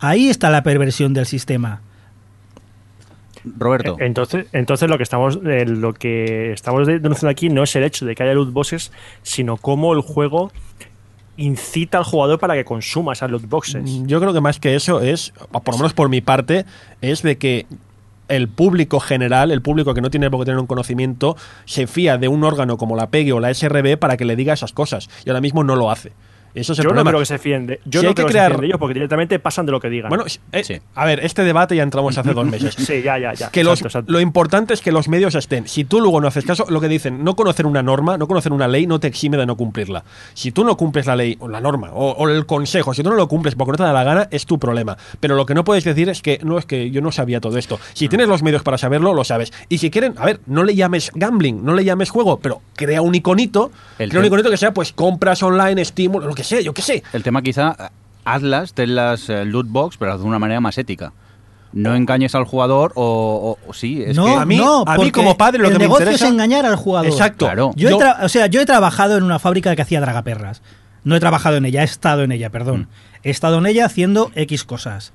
Ahí 0.01 0.29
está 0.29 0.51
la 0.51 0.63
perversión 0.63 1.15
del 1.15 1.27
sistema. 1.27 1.81
Roberto. 3.59 3.97
Entonces, 4.01 4.47
entonces 4.53 4.89
lo 4.91 4.99
que 4.99 5.03
estamos 5.03 5.39
eh, 5.47 5.65
lo 5.65 5.95
que 5.95 6.53
estamos 6.53 6.87
de- 6.87 6.99
denunciando 6.99 7.31
aquí 7.31 7.49
no 7.49 7.63
es 7.63 7.75
el 7.75 7.85
hecho 7.85 8.05
de 8.05 8.15
que 8.15 8.23
haya 8.23 8.35
loot 8.35 8.53
boxes, 8.53 8.93
sino 9.23 9.57
cómo 9.57 9.95
el 9.95 10.01
juego 10.03 10.53
incita 11.39 11.97
al 11.99 12.05
jugador 12.05 12.39
para 12.39 12.53
que 12.55 12.65
consuma 12.67 13.15
esas 13.15 13.31
loot 13.31 13.49
boxes. 13.49 13.83
Mm, 13.83 14.07
Yo 14.07 14.21
creo 14.21 14.35
que 14.35 14.43
más 14.43 14.59
que 14.61 14.75
eso 14.75 15.01
es, 15.01 15.33
por 15.53 15.69
lo 15.73 15.79
menos 15.79 15.95
por 15.95 16.11
mi 16.11 16.21
parte, 16.21 16.67
es 17.01 17.23
de 17.23 17.39
que 17.39 17.67
el 18.29 18.47
público 18.49 19.01
general, 19.01 19.51
el 19.51 19.63
público 19.63 19.95
que 19.95 20.03
no 20.03 20.11
tiene 20.11 20.31
por 20.31 20.41
qué 20.41 20.45
tener 20.47 20.59
un 20.61 20.67
conocimiento, 20.67 21.37
se 21.65 21.87
fía 21.87 22.19
de 22.19 22.29
un 22.29 22.45
órgano 22.45 22.77
como 22.77 22.95
la 22.95 23.09
PEGI 23.09 23.33
o 23.33 23.41
la 23.41 23.53
SRB 23.55 23.97
para 23.99 24.19
que 24.19 24.27
le 24.27 24.37
diga 24.37 24.53
esas 24.53 24.73
cosas. 24.73 25.09
Y 25.25 25.31
ahora 25.31 25.41
mismo 25.41 25.65
no 25.65 25.77
lo 25.77 25.91
hace. 25.91 26.13
Eso 26.55 26.73
es 26.73 26.79
el 26.81 26.85
Yo 26.87 26.93
no 26.93 27.05
creo 27.05 27.19
que 27.21 27.27
se 27.27 27.39
fíen 27.39 27.67
de, 27.67 27.81
yo 27.85 28.01
Si 28.01 28.07
no 28.07 28.11
que 28.11 28.15
creo 28.17 28.27
que 28.27 28.33
crear- 28.33 28.59
se 28.59 28.65
ellos 28.67 28.79
porque 28.79 28.95
directamente 28.95 29.39
pasan 29.39 29.67
de 29.67 29.73
lo 29.73 29.81
que 29.81 29.89
digan. 29.89 30.09
Bueno, 30.09 30.25
eh, 30.53 30.65
Sí. 30.65 30.81
a 30.95 31.05
ver, 31.05 31.21
este 31.25 31.45
debate 31.45 31.77
ya 31.77 31.83
entramos 31.83 32.17
hace 32.19 32.33
dos 32.35 32.47
meses. 32.47 32.75
sí, 32.79 33.03
ya, 33.03 33.19
ya, 33.19 33.33
ya. 33.35 33.51
que 33.51 33.63
los- 33.65 33.81
Exacto, 33.83 34.11
lo 34.13 34.21
importante 34.21 34.75
es 34.75 34.81
que 34.81 34.93
los 34.93 35.09
medios 35.09 35.35
estén. 35.35 35.69
Si 35.69 35.85
tú 35.85 36.01
luego 36.01 36.21
no 36.21 36.29
haces 36.29 36.45
caso, 36.45 36.67
lo 36.69 36.81
que 36.81 36.89
dicen, 36.89 37.23
no 37.25 37.37
conocer 37.37 37.67
una 37.67 37.83
norma, 37.83 38.19
no 38.19 38.27
conocer 38.27 38.53
una 38.53 38.69
ley, 38.69 38.87
no 38.87 38.99
te 39.01 39.07
exime 39.09 39.37
de 39.37 39.47
no 39.47 39.57
cumplirla. 39.57 40.05
Si 40.35 40.51
tú 40.53 40.65
no 40.65 40.77
cumples 40.77 41.07
la 41.07 41.17
ley 41.17 41.37
o 41.41 41.49
la 41.49 41.61
norma 41.61 41.91
o, 41.93 42.11
o 42.13 42.29
el 42.29 42.47
consejo, 42.47 42.95
si 42.95 43.03
tú 43.03 43.11
no 43.11 43.17
lo 43.17 43.29
cumples 43.29 43.55
porque 43.55 43.73
no 43.73 43.77
te 43.79 43.85
da 43.85 43.93
la 43.93 44.05
gana, 44.05 44.29
es 44.31 44.47
tu 44.47 44.59
problema. 44.59 44.97
Pero 45.21 45.37
lo 45.37 45.47
que 45.47 45.55
no 45.55 45.65
puedes 45.65 45.85
decir 45.85 46.09
es 46.09 46.23
que 46.23 46.41
no 46.43 46.59
es 46.59 46.67
que 46.67 46.91
yo 46.91 47.01
no 47.01 47.13
sabía 47.13 47.41
todo 47.41 47.57
esto. 47.59 47.79
Si 47.95 48.09
tienes 48.09 48.29
los 48.29 48.43
medios 48.43 48.63
para 48.63 48.79
saberlo, 48.79 49.15
lo 49.15 49.25
sabes. 49.25 49.53
Y 49.69 49.79
si 49.79 49.91
quieren, 49.91 50.15
a 50.19 50.25
ver, 50.27 50.41
no 50.47 50.65
le 50.65 50.75
llames 50.75 51.11
gambling, 51.15 51.65
no 51.65 51.75
le 51.75 51.85
llames 51.85 52.11
juego, 52.11 52.39
pero 52.41 52.61
crea 52.75 53.03
un 53.03 53.15
iconito, 53.15 53.71
El 53.99 54.09
crea 54.11 54.21
un 54.21 54.27
iconito 54.27 54.51
que 54.51 54.57
sea 54.57 54.73
pues 54.75 54.93
compras 54.93 55.43
online, 55.43 55.81
estímulo, 55.83 56.27
lo 56.27 56.35
que 56.35 56.40
sea, 56.45 56.61
yo 56.61 56.73
qué 56.75 56.83
sé. 56.83 57.03
El 57.13 57.23
tema 57.23 57.43
quizá, 57.43 57.91
hazlas, 58.25 58.73
ten 58.75 58.95
las 58.95 59.29
eh, 59.29 59.45
loot 59.45 59.67
box, 59.69 59.97
pero 59.97 60.17
de 60.19 60.25
una 60.25 60.39
manera 60.39 60.61
más 60.61 60.77
ética. 60.79 61.13
No 61.73 61.95
engañes 61.95 62.35
al 62.35 62.45
jugador 62.45 62.93
o, 62.97 63.57
o- 63.65 63.69
o 63.71 63.73
sí, 63.73 64.03
es 64.05 64.17
no, 64.17 64.25
que... 64.25 64.33
a 64.35 64.45
mí- 64.45 64.57
no, 64.57 64.81
a 64.85 64.93
mí 64.93 64.97
porque 64.97 65.13
como 65.13 65.37
padre 65.37 65.59
lo 65.61 65.67
el 65.69 65.73
que 65.75 65.79
me 65.79 65.85
negocio 65.85 66.07
interesa- 66.07 66.25
es 66.27 66.31
engañar 66.33 66.67
al 66.67 66.75
jugador. 66.77 67.11
Exacto. 67.11 67.47
Claro. 67.47 67.71
Yo, 67.77 67.89
he 67.89 67.93
Yo- 67.93 67.99
o 68.23 68.29
sea, 68.29 68.47
yo 68.49 68.61
he 68.61 68.67
trabajado 68.67 69.17
en 69.17 69.23
una 69.23 69.39
fábrica 69.39 69.75
que 69.77 69.83
hacía 69.83 70.01
dragaperras. 70.01 70.63
No 71.05 71.15
he 71.15 71.21
trabajado 71.21 71.57
en 71.57 71.65
ella, 71.65 71.83
he 71.83 71.85
estado 71.85 72.25
en 72.25 72.33
ella, 72.33 72.51
perdón. 72.51 72.89
He 73.23 73.31
estado 73.31 73.59
en 73.59 73.67
ella 73.67 73.87
haciendo 73.87 74.33
X 74.35 74.65
cosas. 74.65 75.13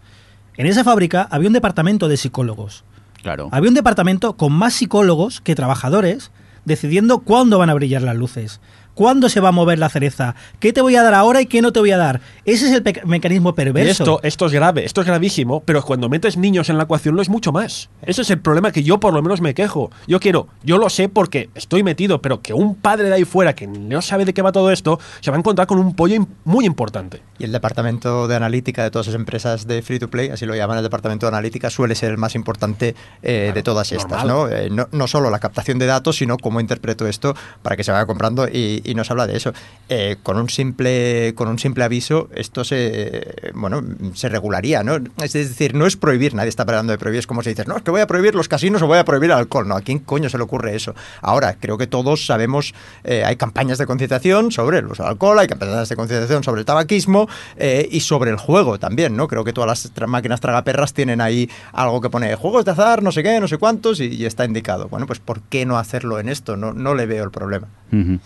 En 0.58 0.66
esa 0.66 0.86
fábrica 0.86 1.28
había 1.30 1.48
un 1.50 1.54
departamento 1.54 2.08
de 2.08 2.16
psicólogos. 2.18 2.86
Claro. 3.22 3.50
Había 3.52 3.70
un 3.70 3.76
departamento 3.76 4.38
con 4.38 4.54
más 4.54 4.74
psicólogos 4.76 5.42
que 5.42 5.56
trabajadores 5.56 6.32
decidiendo 6.64 7.20
cuándo 7.20 7.60
van 7.60 7.70
a 7.70 7.74
brillar 7.74 8.02
las 8.02 8.16
luces, 8.16 8.62
cuándo 8.96 9.30
se 9.30 9.40
va 9.40 9.50
a 9.50 9.52
mover 9.52 9.78
la 9.78 9.90
cereza, 9.90 10.36
qué 10.60 10.74
te 10.74 10.82
voy 10.82 10.96
a 10.96 11.04
dar 11.04 11.14
ahora 11.14 11.42
y 11.42 11.46
qué 11.46 11.62
no 11.62 11.72
te 11.72 11.80
voy 11.80 11.92
a 11.92 11.98
dar. 11.98 12.22
Ese 12.46 12.66
es 12.66 12.72
el 12.74 12.84
mecanismo 13.06 13.52
Y 13.52 13.54
perverso. 13.54 14.04
esto, 14.04 14.20
esto 14.24 14.46
es 14.48 14.54
grave, 14.54 14.86
esto 14.86 15.02
es 15.02 15.08
gravísimo, 15.08 15.62
pero 15.62 15.84
cuando 15.84 16.10
metes 16.10 16.38
niños 16.38 16.70
en 16.70 16.78
la 16.78 16.86
ecuación 16.86 17.16
lo 17.16 17.22
es 17.22 17.30
mucho 17.30 17.52
más. 17.52 17.90
Ese 18.02 18.24
es 18.24 18.30
el 18.32 18.40
problema 18.40 18.72
que 18.72 18.84
yo 18.84 19.00
por 19.00 19.14
lo 19.14 19.22
menos 19.22 19.42
me 19.42 19.54
quejo. 19.54 19.92
Yo 20.08 20.20
quiero, 20.20 20.48
yo 20.64 20.78
lo 20.78 20.90
sé 20.90 21.10
porque 21.10 21.50
estoy 21.54 21.84
metido, 21.84 22.22
pero 22.22 22.42
que 22.42 22.54
un 22.54 22.76
padre 22.76 23.10
de 23.10 23.14
ahí 23.14 23.26
fuera 23.26 23.54
que 23.54 23.68
no 23.68 24.02
sabe 24.02 24.26
de 24.26 24.34
qué 24.34 24.42
va 24.42 24.52
todo 24.52 24.72
esto, 24.72 25.00
se 25.20 25.30
va 25.30 25.38
a 25.38 25.40
encontrar 25.40 25.68
con 25.68 25.78
un 25.78 25.96
pollo 25.96 26.26
muy 26.46 26.66
importante. 26.66 27.22
Y 27.38 27.44
el 27.44 27.52
departamento 27.52 28.28
de 28.28 28.36
analítica 28.36 28.84
de 28.84 28.92
todas 28.92 29.08
las 29.08 29.16
empresas 29.16 29.68
de 29.68 29.82
free 29.82 30.00
to 30.00 30.10
play, 30.10 30.30
así 30.30 30.46
lo 30.46 30.56
llaman 30.56 30.78
el 30.78 30.84
departamento 30.84 31.26
de 31.26 31.30
analítica, 31.30 31.70
suele 31.70 31.96
ser 31.96 32.12
el 32.12 32.18
más 32.18 32.36
importante 32.36 32.96
eh, 33.22 33.52
de 33.54 33.64
todas 33.64 33.92
estas. 33.92 34.24
Eh, 34.24 34.70
¿no? 34.72 34.88
no 34.92 35.08
solo 35.08 35.30
la 35.30 35.40
captación 35.40 35.80
de 35.80 35.86
datos, 35.86 36.18
sino 36.18 36.38
cómo 36.38 36.60
interpreto 36.60 37.08
esto 37.08 37.36
para 37.62 37.76
que 37.76 37.84
se 37.84 37.92
vaya 37.92 38.06
comprando 38.06 38.48
y, 38.48 38.82
y 38.86 38.96
nos 38.96 39.12
habla 39.12 39.28
de 39.28 39.38
eso. 39.38 39.54
Eh, 39.90 40.18
con 40.24 40.38
un 40.38 40.50
simple 40.50 41.34
con 41.36 41.48
un 41.48 41.60
simple 41.60 41.84
aviso 41.84 42.30
esto 42.34 42.64
se 42.64 43.52
bueno 43.54 43.84
se 44.14 44.30
regularía, 44.30 44.84
¿no? 44.84 44.98
Es 45.22 45.34
decir, 45.34 45.76
no 45.76 45.86
es 45.86 45.96
prohibir, 45.98 46.34
nadie 46.34 46.50
está 46.50 46.64
hablando 46.64 46.92
de 46.92 46.98
prohibir, 46.98 47.20
es 47.20 47.28
como 47.28 47.44
si 47.44 47.50
dices, 47.50 47.68
no, 47.68 47.78
es 47.78 47.84
que 47.84 47.92
voy 47.92 48.02
a 48.02 48.08
prohibir 48.08 48.36
los 48.36 48.48
casinos 48.48 48.82
o 48.82 48.88
voy 48.88 48.98
a 48.98 49.06
prohibir 49.06 49.32
el 49.32 49.38
alcohol. 49.38 49.68
No, 49.68 49.76
¿a 49.76 49.82
quién 49.82 50.00
coño 50.00 50.30
se 50.30 50.38
le 50.38 50.44
ocurre 50.44 50.76
eso? 50.76 50.96
Ahora, 51.22 51.56
creo 51.60 51.78
que 51.78 51.88
todos 51.88 52.26
sabemos, 52.26 52.74
eh, 53.04 53.24
hay 53.26 53.36
campañas 53.36 53.78
de 53.78 53.86
concienciación 53.86 54.52
sobre 54.52 54.80
el 54.80 54.88
uso 54.88 55.04
del 55.04 55.12
alcohol, 55.12 55.40
hay 55.40 55.48
campañas 55.48 55.90
de 55.90 55.96
concienciación 55.96 56.44
sobre 56.44 56.62
el 56.62 56.66
tabaquismo 56.66 57.28
eh, 57.58 57.88
y 57.92 58.00
sobre 58.02 58.32
el 58.32 58.38
juego 58.38 58.80
también, 58.80 59.16
¿no? 59.16 59.28
Creo 59.28 59.44
que 59.44 59.54
todas 59.54 59.68
las 59.68 60.08
máquinas 60.08 60.42
tragaperras 60.42 60.94
tienen 60.94 61.22
ahí 61.22 61.50
algo 61.74 62.02
que 62.02 62.10
pone 62.10 62.36
juegos 62.36 62.66
de 62.66 62.72
azar, 62.72 63.04
no 63.04 63.12
sé 63.12 63.24
qué, 63.24 63.40
no 63.40 63.48
sé 63.48 63.58
cuántos 63.58 64.00
y, 64.00 64.26
está 64.26 64.46
indicado. 64.46 64.88
Bueno, 64.88 65.06
pues 65.06 65.20
¿por 65.20 65.42
qué 65.42 65.66
no 65.66 65.78
hacerlo 65.78 66.20
en 66.20 66.30
esto? 66.30 66.58
No, 66.58 66.74
no 66.74 66.96
le 66.96 67.06
veo 67.06 67.24
el 67.24 67.32
problema. 67.32 67.68
Ujú. 67.92 68.20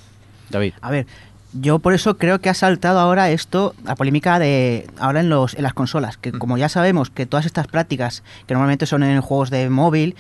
David. 0.50 0.74
A 0.82 0.92
ver, 0.92 1.08
yo 1.54 1.80
por 1.80 1.94
eso 1.94 2.18
creo 2.18 2.40
que 2.42 2.50
ha 2.50 2.54
saltado 2.54 3.00
ahora 3.00 3.30
esto, 3.32 3.74
la 3.84 3.96
polémica 3.96 4.38
de 4.40 4.88
ahora 5.00 5.20
en 5.22 5.30
los 5.30 5.56
en 5.56 5.64
las 5.64 5.74
consolas, 5.74 6.18
que 6.18 6.32
como 6.32 6.58
ya 6.58 6.70
sabemos 6.70 7.10
que 7.10 7.26
todas 7.26 7.46
estas 7.46 7.68
prácticas 7.68 8.24
que 8.46 8.54
normalmente 8.54 8.86
son 8.86 9.04
en 9.04 9.20
juegos 9.22 9.50
de 9.50 9.70
móvil, 9.70 10.16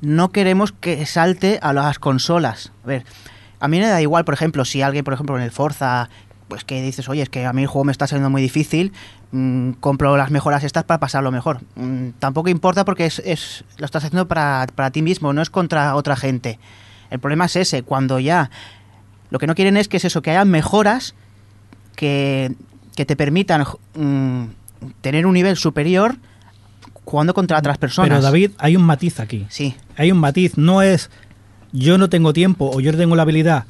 no 0.00 0.30
queremos 0.30 0.72
que 0.72 1.06
salte 1.06 1.58
a 1.62 1.72
las 1.72 1.98
consolas. 1.98 2.72
A 2.84 2.86
ver, 2.88 3.04
a 3.60 3.68
mí 3.68 3.78
me 3.78 3.86
da 3.86 4.02
igual, 4.02 4.24
por 4.26 4.34
ejemplo, 4.34 4.64
si 4.66 4.82
alguien, 4.82 5.04
por 5.04 5.14
ejemplo, 5.14 5.36
en 5.36 5.42
el 5.42 5.50
Forza 5.50 6.08
pues 6.48 6.62
que 6.64 6.82
dices, 6.82 7.08
oye, 7.08 7.22
es 7.22 7.30
que 7.30 7.46
a 7.46 7.54
mí 7.54 7.62
el 7.62 7.68
juego 7.68 7.84
me 7.84 7.92
está 7.92 8.06
saliendo 8.06 8.28
muy 8.28 8.42
difícil, 8.42 8.92
mm, 9.32 9.70
compro 9.80 10.14
las 10.18 10.30
mejoras 10.30 10.62
estas 10.62 10.84
para 10.84 11.00
pasarlo 11.00 11.32
mejor. 11.32 11.62
Mm, 11.74 12.10
tampoco 12.18 12.50
importa 12.50 12.84
porque 12.84 13.06
es, 13.06 13.18
es- 13.24 13.64
lo 13.78 13.86
estás 13.86 14.04
haciendo 14.04 14.28
para, 14.28 14.66
para 14.74 14.90
ti 14.90 15.00
mismo, 15.00 15.32
no 15.32 15.40
es 15.40 15.48
contra 15.48 15.94
otra 15.96 16.16
gente. 16.16 16.58
El 17.10 17.18
problema 17.18 17.46
es 17.46 17.56
ese, 17.56 17.82
cuando 17.82 18.18
ya 18.20 18.50
lo 19.34 19.40
que 19.40 19.48
no 19.48 19.56
quieren 19.56 19.76
es 19.76 19.88
que 19.88 19.96
es 19.96 20.04
eso, 20.04 20.22
que 20.22 20.30
haya 20.30 20.44
mejoras 20.44 21.16
que, 21.96 22.52
que 22.94 23.04
te 23.04 23.16
permitan 23.16 23.64
mm, 23.96 24.44
tener 25.00 25.26
un 25.26 25.34
nivel 25.34 25.56
superior 25.56 26.14
jugando 27.02 27.34
contra 27.34 27.58
otras 27.58 27.76
personas. 27.76 28.10
Pero 28.10 28.22
David, 28.22 28.52
hay 28.58 28.76
un 28.76 28.84
matiz 28.84 29.18
aquí. 29.18 29.44
Sí, 29.48 29.74
Hay 29.96 30.12
un 30.12 30.18
matiz. 30.18 30.56
No 30.56 30.82
es 30.82 31.10
yo 31.72 31.98
no 31.98 32.08
tengo 32.08 32.32
tiempo 32.32 32.70
o 32.72 32.78
yo 32.78 32.92
no 32.92 32.98
tengo 32.98 33.16
la 33.16 33.22
habilidad, 33.22 33.64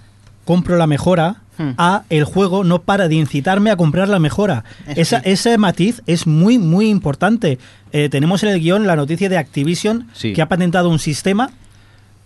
compro 0.45 0.77
la 0.77 0.87
mejora. 0.87 1.37
Hmm. 1.57 1.71
A 1.79 2.03
el 2.11 2.25
juego 2.25 2.63
no 2.63 2.83
para 2.83 3.09
de 3.09 3.15
incitarme 3.15 3.71
a 3.71 3.77
comprar 3.77 4.09
la 4.11 4.19
mejora. 4.19 4.65
Es 4.89 4.99
Esa, 4.99 5.19
Ese 5.21 5.57
matiz 5.57 6.03
es 6.07 6.27
muy, 6.27 6.59
muy 6.59 6.91
importante. 6.91 7.59
Eh, 7.91 8.11
tenemos 8.11 8.43
en 8.43 8.51
el 8.51 8.61
guion 8.61 8.87
la 8.87 8.97
noticia 8.97 9.31
de 9.31 9.39
Activision 9.39 10.09
Sí. 10.13 10.35
que 10.35 10.43
ha 10.43 10.49
patentado 10.49 10.91
un 10.91 10.99
sistema 10.99 11.49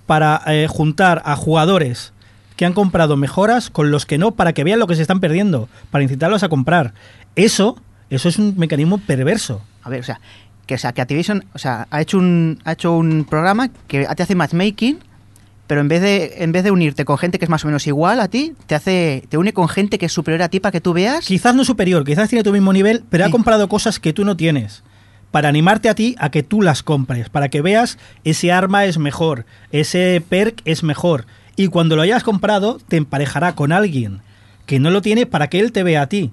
para 0.06 0.42
eh, 0.48 0.66
juntar 0.68 1.22
a 1.24 1.36
jugadores 1.36 2.12
que 2.58 2.66
han 2.66 2.72
comprado 2.72 3.16
mejoras 3.16 3.70
con 3.70 3.92
los 3.92 4.04
que 4.04 4.18
no, 4.18 4.32
para 4.32 4.52
que 4.52 4.64
vean 4.64 4.80
lo 4.80 4.88
que 4.88 4.96
se 4.96 5.02
están 5.02 5.20
perdiendo, 5.20 5.68
para 5.92 6.02
incitarlos 6.02 6.42
a 6.42 6.48
comprar. 6.48 6.92
Eso, 7.36 7.80
eso 8.10 8.28
es 8.28 8.36
un 8.36 8.54
mecanismo 8.58 8.98
perverso. 8.98 9.62
a 9.84 9.88
ver, 9.88 10.00
o 10.00 10.02
sea, 10.02 10.20
que, 10.66 10.74
o 10.74 10.78
sea, 10.78 10.92
que 10.92 11.00
Activision 11.00 11.44
o 11.54 11.58
sea, 11.58 11.86
ha, 11.88 12.00
hecho 12.00 12.18
un, 12.18 12.58
ha 12.64 12.72
hecho 12.72 12.96
un 12.96 13.24
programa 13.24 13.68
que 13.86 14.04
te 14.04 14.22
hace 14.24 14.34
matchmaking, 14.34 14.98
pero 15.68 15.80
en 15.80 15.86
vez, 15.86 16.02
de, 16.02 16.34
en 16.38 16.50
vez 16.50 16.64
de 16.64 16.72
unirte 16.72 17.04
con 17.04 17.16
gente 17.16 17.38
que 17.38 17.44
es 17.44 17.48
más 17.48 17.62
o 17.62 17.68
menos 17.68 17.86
igual 17.86 18.18
a 18.18 18.26
ti, 18.26 18.54
te, 18.66 18.74
hace, 18.74 19.22
te 19.28 19.38
une 19.38 19.52
con 19.52 19.68
gente 19.68 19.96
que 19.96 20.06
es 20.06 20.12
superior 20.12 20.42
a 20.42 20.48
ti 20.48 20.58
para 20.58 20.72
que 20.72 20.80
tú 20.80 20.92
veas. 20.92 21.26
Quizás 21.26 21.54
no 21.54 21.64
superior, 21.64 22.04
quizás 22.04 22.28
tiene 22.28 22.42
tu 22.42 22.52
mismo 22.52 22.72
nivel, 22.72 23.04
pero 23.08 23.24
ha 23.24 23.30
comprado 23.30 23.68
cosas 23.68 24.00
que 24.00 24.12
tú 24.12 24.24
no 24.24 24.36
tienes. 24.36 24.82
Para 25.30 25.48
animarte 25.48 25.88
a 25.88 25.94
ti 25.94 26.16
a 26.18 26.32
que 26.32 26.42
tú 26.42 26.60
las 26.60 26.82
compres, 26.82 27.28
para 27.28 27.50
que 27.50 27.62
veas 27.62 27.98
ese 28.24 28.50
arma 28.50 28.84
es 28.84 28.98
mejor, 28.98 29.46
ese 29.70 30.20
perk 30.28 30.60
es 30.64 30.82
mejor. 30.82 31.26
Y 31.58 31.68
cuando 31.68 31.96
lo 31.96 32.02
hayas 32.02 32.22
comprado, 32.22 32.78
te 32.88 32.96
emparejará 32.96 33.54
con 33.54 33.72
alguien 33.72 34.20
que 34.64 34.78
no 34.78 34.90
lo 34.90 35.02
tiene 35.02 35.26
para 35.26 35.48
que 35.48 35.60
él 35.60 35.72
te 35.72 35.82
vea 35.82 36.02
a 36.02 36.06
ti. 36.08 36.30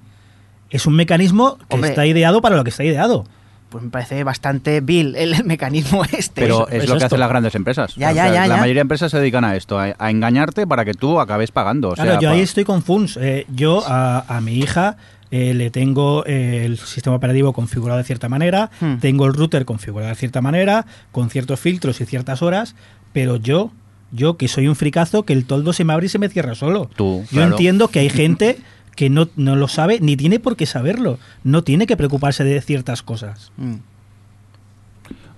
Es 0.70 0.86
un 0.86 0.94
mecanismo 0.94 1.58
que 1.68 1.74
Hombre. 1.74 1.90
está 1.90 2.06
ideado 2.06 2.40
para 2.40 2.56
lo 2.56 2.64
que 2.64 2.70
está 2.70 2.84
ideado. 2.84 3.24
Pues 3.68 3.82
me 3.82 3.90
parece 3.90 4.22
bastante 4.24 4.80
vil 4.80 5.16
el 5.16 5.44
mecanismo 5.44 6.04
este. 6.04 6.42
Pero 6.42 6.68
es, 6.68 6.82
es 6.84 6.88
lo 6.88 6.94
que 6.94 6.98
esto. 6.98 7.06
hacen 7.06 7.20
las 7.20 7.28
grandes 7.28 7.54
empresas. 7.56 7.94
Ya, 7.96 8.12
ya, 8.12 8.26
ya, 8.32 8.42
La 8.46 8.54
ya. 8.54 8.56
mayoría 8.60 8.74
de 8.80 8.80
empresas 8.82 9.10
se 9.10 9.18
dedican 9.18 9.44
a 9.44 9.56
esto, 9.56 9.78
a, 9.80 9.94
a 9.98 10.10
engañarte 10.10 10.66
para 10.66 10.84
que 10.84 10.94
tú 10.94 11.18
acabes 11.20 11.50
pagando. 11.50 11.90
O 11.90 11.94
Claro, 11.94 12.20
yo 12.20 12.30
ahí 12.30 12.40
estoy 12.40 12.64
con 12.64 12.82
Funs. 12.82 13.16
Eh, 13.20 13.46
yo 13.52 13.82
a, 13.86 14.24
a 14.28 14.40
mi 14.40 14.54
hija 14.58 14.96
eh, 15.32 15.52
le 15.54 15.70
tengo 15.70 16.24
eh, 16.26 16.62
el 16.64 16.78
sistema 16.78 17.16
operativo 17.16 17.52
configurado 17.52 17.98
de 17.98 18.04
cierta 18.04 18.28
manera, 18.28 18.70
Hmm. 18.80 18.98
tengo 18.98 19.26
el 19.26 19.34
router 19.34 19.64
configurado 19.64 20.10
de 20.10 20.14
cierta 20.16 20.40
manera, 20.40 20.86
con 21.10 21.30
ciertos 21.30 21.58
filtros 21.58 22.00
y 22.00 22.06
ciertas 22.06 22.42
horas, 22.42 22.76
pero 23.12 23.36
yo, 23.36 23.72
yo 24.12 24.36
que 24.36 24.48
soy 24.48 24.68
un 24.68 24.76
fricazo, 24.76 25.24
que 25.24 25.32
el 25.32 25.44
toldo 25.44 25.72
se 25.72 25.84
me 25.84 25.92
abre 25.92 26.06
y 26.06 26.08
se 26.08 26.18
me 26.18 26.28
cierra 26.28 26.54
solo. 26.54 26.90
Tú, 26.96 27.22
yo 27.22 27.28
claro. 27.30 27.52
entiendo 27.52 27.88
que 27.88 28.00
hay 28.00 28.08
gente 28.10 28.58
que 28.94 29.10
no, 29.10 29.28
no 29.36 29.56
lo 29.56 29.68
sabe 29.68 30.00
ni 30.00 30.16
tiene 30.16 30.40
por 30.40 30.56
qué 30.56 30.66
saberlo, 30.66 31.18
no 31.44 31.62
tiene 31.62 31.86
que 31.86 31.96
preocuparse 31.96 32.44
de 32.44 32.60
ciertas 32.60 33.02
cosas. 33.02 33.52
Mm. 33.56 33.74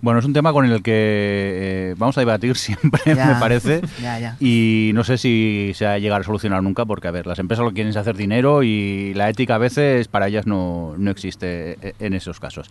Bueno, 0.00 0.20
es 0.20 0.24
un 0.24 0.32
tema 0.32 0.52
con 0.52 0.64
el 0.64 0.82
que 0.82 0.92
eh, 0.94 1.94
vamos 1.98 2.16
a 2.18 2.20
debatir 2.20 2.56
siempre, 2.56 3.00
Ya. 3.04 3.26
me 3.26 3.34
parece. 3.40 3.80
Ya, 4.00 4.18
ya. 4.18 4.36
Y 4.40 4.92
no 4.94 5.02
sé 5.04 5.18
si 5.18 5.72
se 5.74 5.84
va 5.86 5.92
a 5.94 5.98
llegar 5.98 6.20
a 6.20 6.24
solucionar 6.24 6.62
nunca, 6.62 6.84
porque, 6.84 7.08
a 7.08 7.10
ver, 7.10 7.26
las 7.26 7.38
empresas 7.38 7.64
lo 7.64 7.70
que 7.70 7.74
quieren 7.76 7.90
es 7.90 7.96
hacer 7.96 8.16
dinero 8.16 8.62
y 8.62 9.12
la 9.14 9.28
ética 9.28 9.56
a 9.56 9.58
veces 9.58 10.06
para 10.08 10.28
ellas 10.28 10.46
no, 10.46 10.94
no 10.96 11.10
existe 11.10 11.78
eh, 11.82 11.94
en 11.98 12.14
esos 12.14 12.38
casos. 12.40 12.70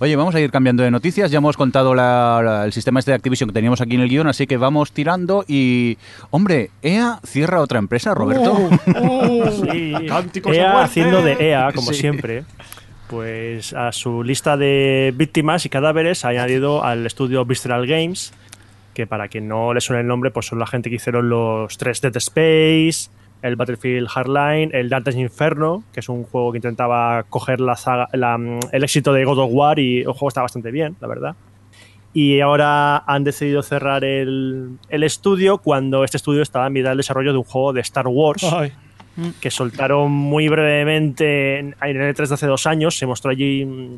Oye, 0.00 0.16
vamos 0.16 0.34
a 0.34 0.40
ir 0.40 0.50
cambiando 0.50 0.82
de 0.82 0.90
noticias. 0.90 1.30
Ya 1.30 1.38
hemos 1.38 1.56
contado 1.56 1.94
la- 1.94 2.40
la- 2.44 2.64
el 2.66 2.72
sistema 2.72 2.98
este 3.00 3.10
de 3.12 3.16
Activision 3.16 3.48
que 3.48 3.54
teníamos 3.54 3.80
aquí 3.80 3.94
en 3.94 4.02
el 4.02 4.08
guion, 4.08 4.26
así 4.26 4.46
que 4.46 4.56
vamos 4.58 4.92
tirando. 4.92 5.44
Y, 5.48 5.96
hombre, 6.30 6.70
EA 6.82 7.20
cierra 7.24 7.60
otra 7.60 7.78
empresa, 7.78 8.14
Roberto. 8.14 8.68
Sí, 9.70 9.92
Cánticos 10.08 10.52
de 10.52 10.58
EA 10.58 10.72
muerte. 10.72 10.84
haciendo 10.84 11.22
de 11.22 11.32
EA, 11.40 11.72
como 11.74 11.92
Sí. 11.92 12.00
siempre. 12.00 12.44
Pues 13.08 13.72
a 13.72 13.92
su 13.92 14.24
lista 14.24 14.56
de 14.56 15.12
víctimas 15.16 15.64
y 15.64 15.68
cadáveres 15.68 16.24
ha 16.24 16.28
añadido 16.28 16.82
al 16.84 17.06
estudio 17.06 17.44
Visceral 17.44 17.86
Games, 17.86 18.32
que 18.94 19.06
para 19.06 19.28
quien 19.28 19.46
no 19.46 19.72
le 19.74 19.80
suene 19.80 20.00
el 20.02 20.08
nombre, 20.08 20.30
pues 20.32 20.46
son 20.46 20.58
la 20.58 20.66
gente 20.66 20.90
que 20.90 20.96
hicieron 20.96 21.28
los 21.28 21.78
tres 21.78 22.00
Dead 22.00 22.16
Space, 22.16 23.10
el 23.42 23.54
Battlefield 23.54 24.08
Hardline, 24.08 24.70
el 24.72 24.88
Dante's 24.88 25.14
Inferno, 25.14 25.84
que 25.92 26.00
es 26.00 26.08
un 26.08 26.24
juego 26.24 26.50
que 26.50 26.58
intentaba 26.58 27.22
coger 27.28 27.60
la 27.60 27.76
saga- 27.76 28.08
la, 28.12 28.36
el 28.72 28.82
éxito 28.82 29.12
de 29.12 29.24
God 29.24 29.38
of 29.38 29.50
War 29.52 29.78
y 29.78 29.98
el 29.98 30.06
juego 30.06 30.28
está 30.28 30.42
bastante 30.42 30.72
bien, 30.72 30.96
la 31.00 31.06
verdad. 31.06 31.36
Y 32.12 32.40
ahora 32.40 32.96
han 33.06 33.22
decidido 33.24 33.62
cerrar 33.62 34.02
el, 34.02 34.78
el 34.88 35.02
estudio 35.04 35.58
cuando 35.58 36.02
este 36.02 36.16
estudio 36.16 36.42
estaba 36.42 36.66
en 36.66 36.72
mitad 36.72 36.88
del 36.88 36.96
desarrollo 36.96 37.32
de 37.32 37.38
un 37.38 37.44
juego 37.44 37.72
de 37.74 37.82
Star 37.82 38.06
Wars 38.08 38.42
Ay. 38.42 38.72
Que 39.40 39.50
soltaron 39.50 40.10
muy 40.10 40.48
brevemente 40.48 41.58
en 41.58 41.76
en 41.80 42.00
el 42.00 42.14
E3 42.14 42.28
de 42.28 42.34
hace 42.34 42.46
dos 42.46 42.66
años. 42.66 42.98
Se 42.98 43.06
mostró 43.06 43.30
allí 43.30 43.64
mm, 43.64 43.96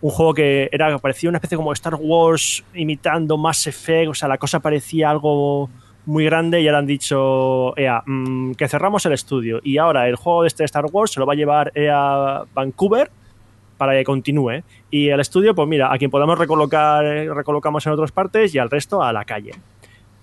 un 0.00 0.10
juego 0.10 0.34
que 0.34 0.68
era 0.72 0.98
parecía 0.98 1.28
una 1.28 1.38
especie 1.38 1.56
como 1.56 1.72
Star 1.72 1.96
Wars 1.98 2.64
imitando 2.74 3.36
Mass 3.36 3.66
Effect. 3.66 4.10
O 4.10 4.14
sea, 4.14 4.28
la 4.28 4.38
cosa 4.38 4.60
parecía 4.60 5.10
algo 5.10 5.70
muy 6.06 6.24
grande 6.24 6.60
y 6.60 6.68
ahora 6.68 6.78
han 6.78 6.86
dicho 6.86 7.76
EA 7.76 8.02
mm, 8.06 8.52
que 8.52 8.68
cerramos 8.68 9.04
el 9.06 9.12
estudio. 9.12 9.60
Y 9.62 9.78
ahora 9.78 10.08
el 10.08 10.16
juego 10.16 10.42
de 10.42 10.48
este 10.48 10.64
Star 10.64 10.86
Wars 10.90 11.12
se 11.12 11.20
lo 11.20 11.26
va 11.26 11.32
a 11.32 11.36
llevar 11.36 11.72
EA 11.74 12.44
Vancouver 12.54 13.10
para 13.76 13.92
que 13.92 14.04
continúe. 14.04 14.62
Y 14.90 15.08
el 15.08 15.20
estudio, 15.20 15.54
pues 15.54 15.68
mira, 15.68 15.92
a 15.92 15.98
quien 15.98 16.10
podamos 16.10 16.38
recolocar, 16.38 17.04
eh, 17.04 17.32
recolocamos 17.32 17.84
en 17.86 17.92
otras 17.92 18.12
partes 18.12 18.54
y 18.54 18.58
al 18.58 18.70
resto 18.70 19.02
a 19.02 19.12
la 19.12 19.24
calle. 19.24 19.52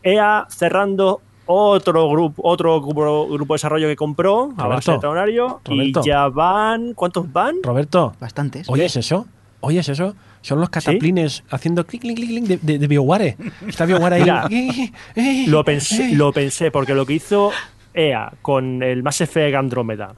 EA 0.02 0.46
cerrando 0.50 1.22
otro 1.46 2.10
grupo, 2.10 2.41
otro 2.46 2.82
grupo, 2.82 3.28
grupo 3.28 3.54
de 3.54 3.56
desarrollo 3.56 3.88
que 3.88 3.96
compró 3.96 4.54
a 4.58 4.68
base 4.68 4.91
de 4.91 5.00
talonario 5.00 5.62
y 5.70 5.94
ya 6.06 6.28
van, 6.30 6.94
¿cuántos 6.94 7.32
van? 7.32 7.58
Roberto, 7.64 8.14
Bastantes. 8.20 8.70
¿oyes 8.70 8.96
eso? 8.96 9.26
¿Oyes 9.60 9.88
eso? 9.89 10.16
Son 10.41 10.60
los 10.60 10.70
cataplines 10.70 11.44
haciendo 11.50 11.86
clic, 11.86 12.02
clic, 12.02 12.16
clic, 12.18 12.30
clic 12.30 12.44
de, 12.46 12.58
de, 12.62 12.80
de 12.80 12.88
BioWare. 12.88 13.38
Está 13.68 13.86
BioWare 13.86 14.16
ahí. 14.16 14.22
Mira, 14.22 14.48
Eh, 14.50 14.91
eh, 15.16 15.46
Lo 15.48 15.64
pensé, 15.64 16.12
eh. 16.12 16.16
lo 16.16 16.34
pensé 16.34 16.70
porque 16.70 16.94
lo 16.94 17.06
que 17.06 17.14
hizo 17.14 17.52
EA 17.94 18.34
con 18.41 18.84
el 18.84 19.04
Mass 19.04 19.22
Effect 19.22 19.56
Andrómeda 19.56 20.16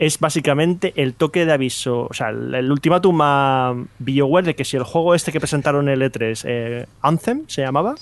es 0.00 0.18
básicamente 0.18 0.94
el 0.96 1.14
toque 1.14 1.44
de 1.46 1.52
aviso, 1.52 2.08
o 2.10 2.14
sea, 2.14 2.30
el, 2.30 2.54
el 2.54 2.72
ultimátum 2.72 3.20
a 3.22 3.74
BioWare 3.98 4.46
de 4.46 4.54
que 4.56 4.64
si 4.64 4.76
el 4.76 4.82
juego 4.82 5.14
este 5.14 5.30
que 5.30 5.38
presentaron 5.38 5.88
en 5.88 6.02
el 6.02 6.10
E3, 6.10 6.42
eh, 6.46 6.86
Anthem 7.02 7.44
se 7.46 7.62
llamaba. 7.62 7.94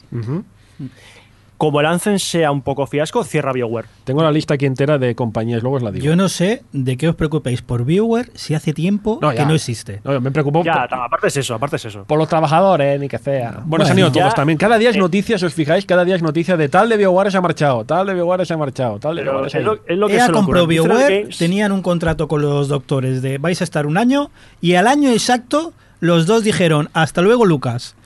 Como 1.59 1.81
el 1.81 1.87
Anthem 1.87 2.19
sea 2.19 2.51
un 2.53 2.63
poco 2.63 2.87
fiasco, 2.87 3.23
cierra 3.25 3.53
BioWare. 3.53 3.87
Tengo 4.05 4.23
la 4.23 4.31
lista 4.33 4.55
aquí 4.55 4.65
entera 4.65 4.97
de 4.97 5.15
compañías, 5.15 5.61
luego 5.63 5.77
os 5.77 5.83
la 5.83 5.91
digo. 5.91 6.05
Yo 6.05 6.17
no 6.17 6.29
sé 6.29 6.63
de 6.73 6.97
qué 6.97 7.09
os 7.09 7.17
preocupéis 7.17 7.61
por 7.63 7.85
Viewer 7.85 8.31
si 8.35 8.55
hace 8.55 8.73
tiempo 8.73 9.19
No, 9.21 9.31
que 9.33 9.45
no 9.45 9.55
existe. 9.55 10.01
No, 10.05 10.21
me 10.21 10.31
preocupo 10.31 10.63
Ya, 10.65 10.87
por, 10.89 10.99
aparte 11.01 11.27
es 11.27 11.37
eso, 11.37 11.55
aparte 11.57 11.77
es 11.77 11.85
eso. 11.85 12.05
por 12.05 12.17
los 12.19 12.29
trabajadores, 12.29 12.99
ni 13.01 13.09
que 13.09 13.19
sea. 13.19 13.51
Bueno, 13.51 13.65
Bueno, 13.67 13.85
se 13.85 13.91
han 13.93 13.99
ido 13.99 14.09
ya- 14.13 14.23
todos 14.23 14.35
también. 14.35 14.57
Cada 14.59 14.79
día 14.79 14.91
es 14.91 14.97
eh, 14.97 15.01
noticia, 15.01 15.37
si 15.39 15.45
os 15.45 15.53
fijáis, 15.53 15.85
cada 15.85 16.05
día 16.05 16.15
es 16.17 16.23
noticia 16.23 16.57
de 16.57 16.69
tal 16.69 16.89
de 16.89 16.97
BioWare 16.97 17.31
se 17.31 17.37
ha 17.37 17.41
marchado, 17.41 17.85
tal 17.85 18.07
de 18.07 18.15
BioWare 18.15 18.47
se 18.47 18.55
ha 18.55 18.57
marchado, 18.57 18.99
tal 18.99 19.17
de 19.17 19.23
BioWare 19.25 19.47
es 19.47 19.53
se 19.53 19.59
ha 19.59 19.61
lo, 19.63 19.75
es 19.87 19.99
lo 19.99 20.07
que 20.07 20.15
EA 20.17 20.27
se 20.27 20.33
compró 20.33 20.67
BioWare, 20.67 21.21
Games- 21.23 21.39
tenían 21.39 21.73
un 21.73 21.83
contrato 21.83 22.29
con 22.29 22.41
los 22.41 22.69
doctores 22.69 23.21
de 23.21 23.39
vais 23.39 23.61
a 23.61 23.65
estar 23.65 23.87
un 23.87 23.99
año 23.99 24.31
y 24.61 24.75
al 24.77 24.87
año 24.87 25.11
exacto 25.11 25.73
los 25.99 26.27
dos 26.27 26.45
dijeron 26.45 26.89
hasta 26.93 27.21
luego 27.21 27.45
Lucas. 27.45 27.97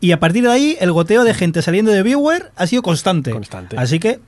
Y 0.00 0.12
a 0.12 0.20
partir 0.20 0.44
de 0.44 0.50
ahí 0.50 0.76
el 0.80 0.92
goteo 0.92 1.24
de 1.24 1.34
gente 1.34 1.62
saliendo 1.62 1.90
de 1.90 2.02
BioWare 2.02 2.46
ha 2.56 2.66
sido 2.66 2.82
constante. 2.82 3.30
Constante. 3.32 3.76
Así 3.78 3.98
que 3.98 4.20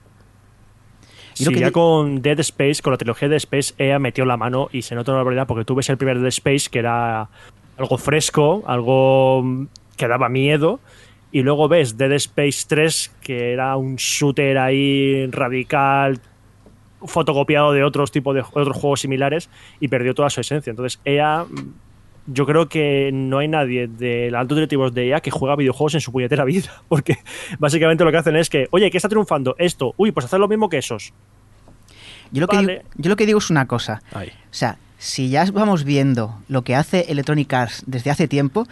Y 1.39 1.45
lo 1.45 1.51
Sí, 1.51 1.55
que 1.55 1.61
ya 1.61 1.70
con 1.70 2.20
Dead 2.20 2.39
Space, 2.41 2.83
con 2.83 2.93
la 2.93 2.99
trilogía 2.99 3.29
de 3.29 3.35
Dead 3.35 3.39
Space, 3.39 3.75
EA 3.79 3.99
metió 3.99 4.27
la 4.27 4.37
mano 4.37 4.68
y 4.70 4.83
se 4.83 4.95
nota 4.95 5.12
una 5.12 5.18
barbaridad 5.18 5.47
porque 5.47 5.64
tú 5.64 5.75
ves 5.75 5.89
el 5.89 5.97
primer 5.97 6.18
Dead 6.18 6.29
Space 6.29 6.68
que 6.70 6.79
era 6.79 7.29
algo 7.79 7.97
fresco, 7.97 8.62
algo 8.66 9.66
que 9.97 10.09
daba 10.09 10.29
miedo, 10.29 10.79
y 11.31 11.43
luego 11.43 11.68
ves 11.68 11.97
Dead 11.97 12.12
Space 12.12 12.64
3 12.68 13.12
que 13.23 13.53
era 13.53 13.77
un 13.77 13.97
shooter 13.97 14.59
ahí 14.59 15.27
radical, 15.31 16.20
fotocopiado 17.07 17.73
de 17.73 17.83
otros 17.85 18.12
tipos 18.12 18.35
de 18.35 18.43
otros 18.43 18.77
juegos 18.77 19.01
similares 19.01 19.49
y 19.81 19.89
perdió 19.89 20.14
toda 20.14 20.31
su 20.31 20.41
esencia. 20.41 20.70
Entonces, 20.70 21.01
EA, 21.05 21.47
yo 22.27 22.47
creo 22.47 22.68
que 22.68 23.11
no 23.12 23.39
hay 23.39 23.49
nadie 23.49 23.89
de 23.89 24.31
los 24.31 24.41
altos 24.41 24.57
directivos 24.57 24.95
de 24.95 25.09
EA 25.09 25.20
que 25.20 25.31
juega 25.31 25.57
videojuegos 25.57 25.95
en 25.95 26.01
su 26.01 26.12
puñetera 26.12 26.45
vida, 26.45 26.70
porque 26.89 27.18
básicamente 27.59 28.05
lo 28.05 28.11
que 28.12 28.18
hacen 28.18 28.37
es 28.37 28.49
que, 28.49 28.68
oye, 28.70 28.91
¿qué 28.91 28.97
está 28.99 29.09
triunfando? 29.09 29.55
Esto, 29.59 29.95
uy, 29.97 30.12
pues 30.12 30.27
hacer 30.27 30.39
lo 30.41 30.49
mismo 30.49 30.68
que 30.68 30.79
esos. 30.79 31.12
Yo 32.31 32.41
lo, 32.41 32.49
que 32.49 32.59
digo, 32.59 32.73
yo 32.97 33.11
lo 33.11 33.16
que 33.16 33.27
digo 33.27 33.39
es 33.39 33.51
una 33.51 33.66
cosa. 33.66 34.03
O 34.14 34.20
sea, 34.51 34.79
si 34.97 35.29
ya 35.29 35.45
vamos 35.53 35.85
viendo 35.85 36.39
lo 36.49 36.62
que 36.62 36.75
hace 36.75 37.07
Electronic 37.11 37.53
Arts 37.53 37.83
desde 37.87 38.11
hace 38.11 38.27
tiempo, 38.29 38.66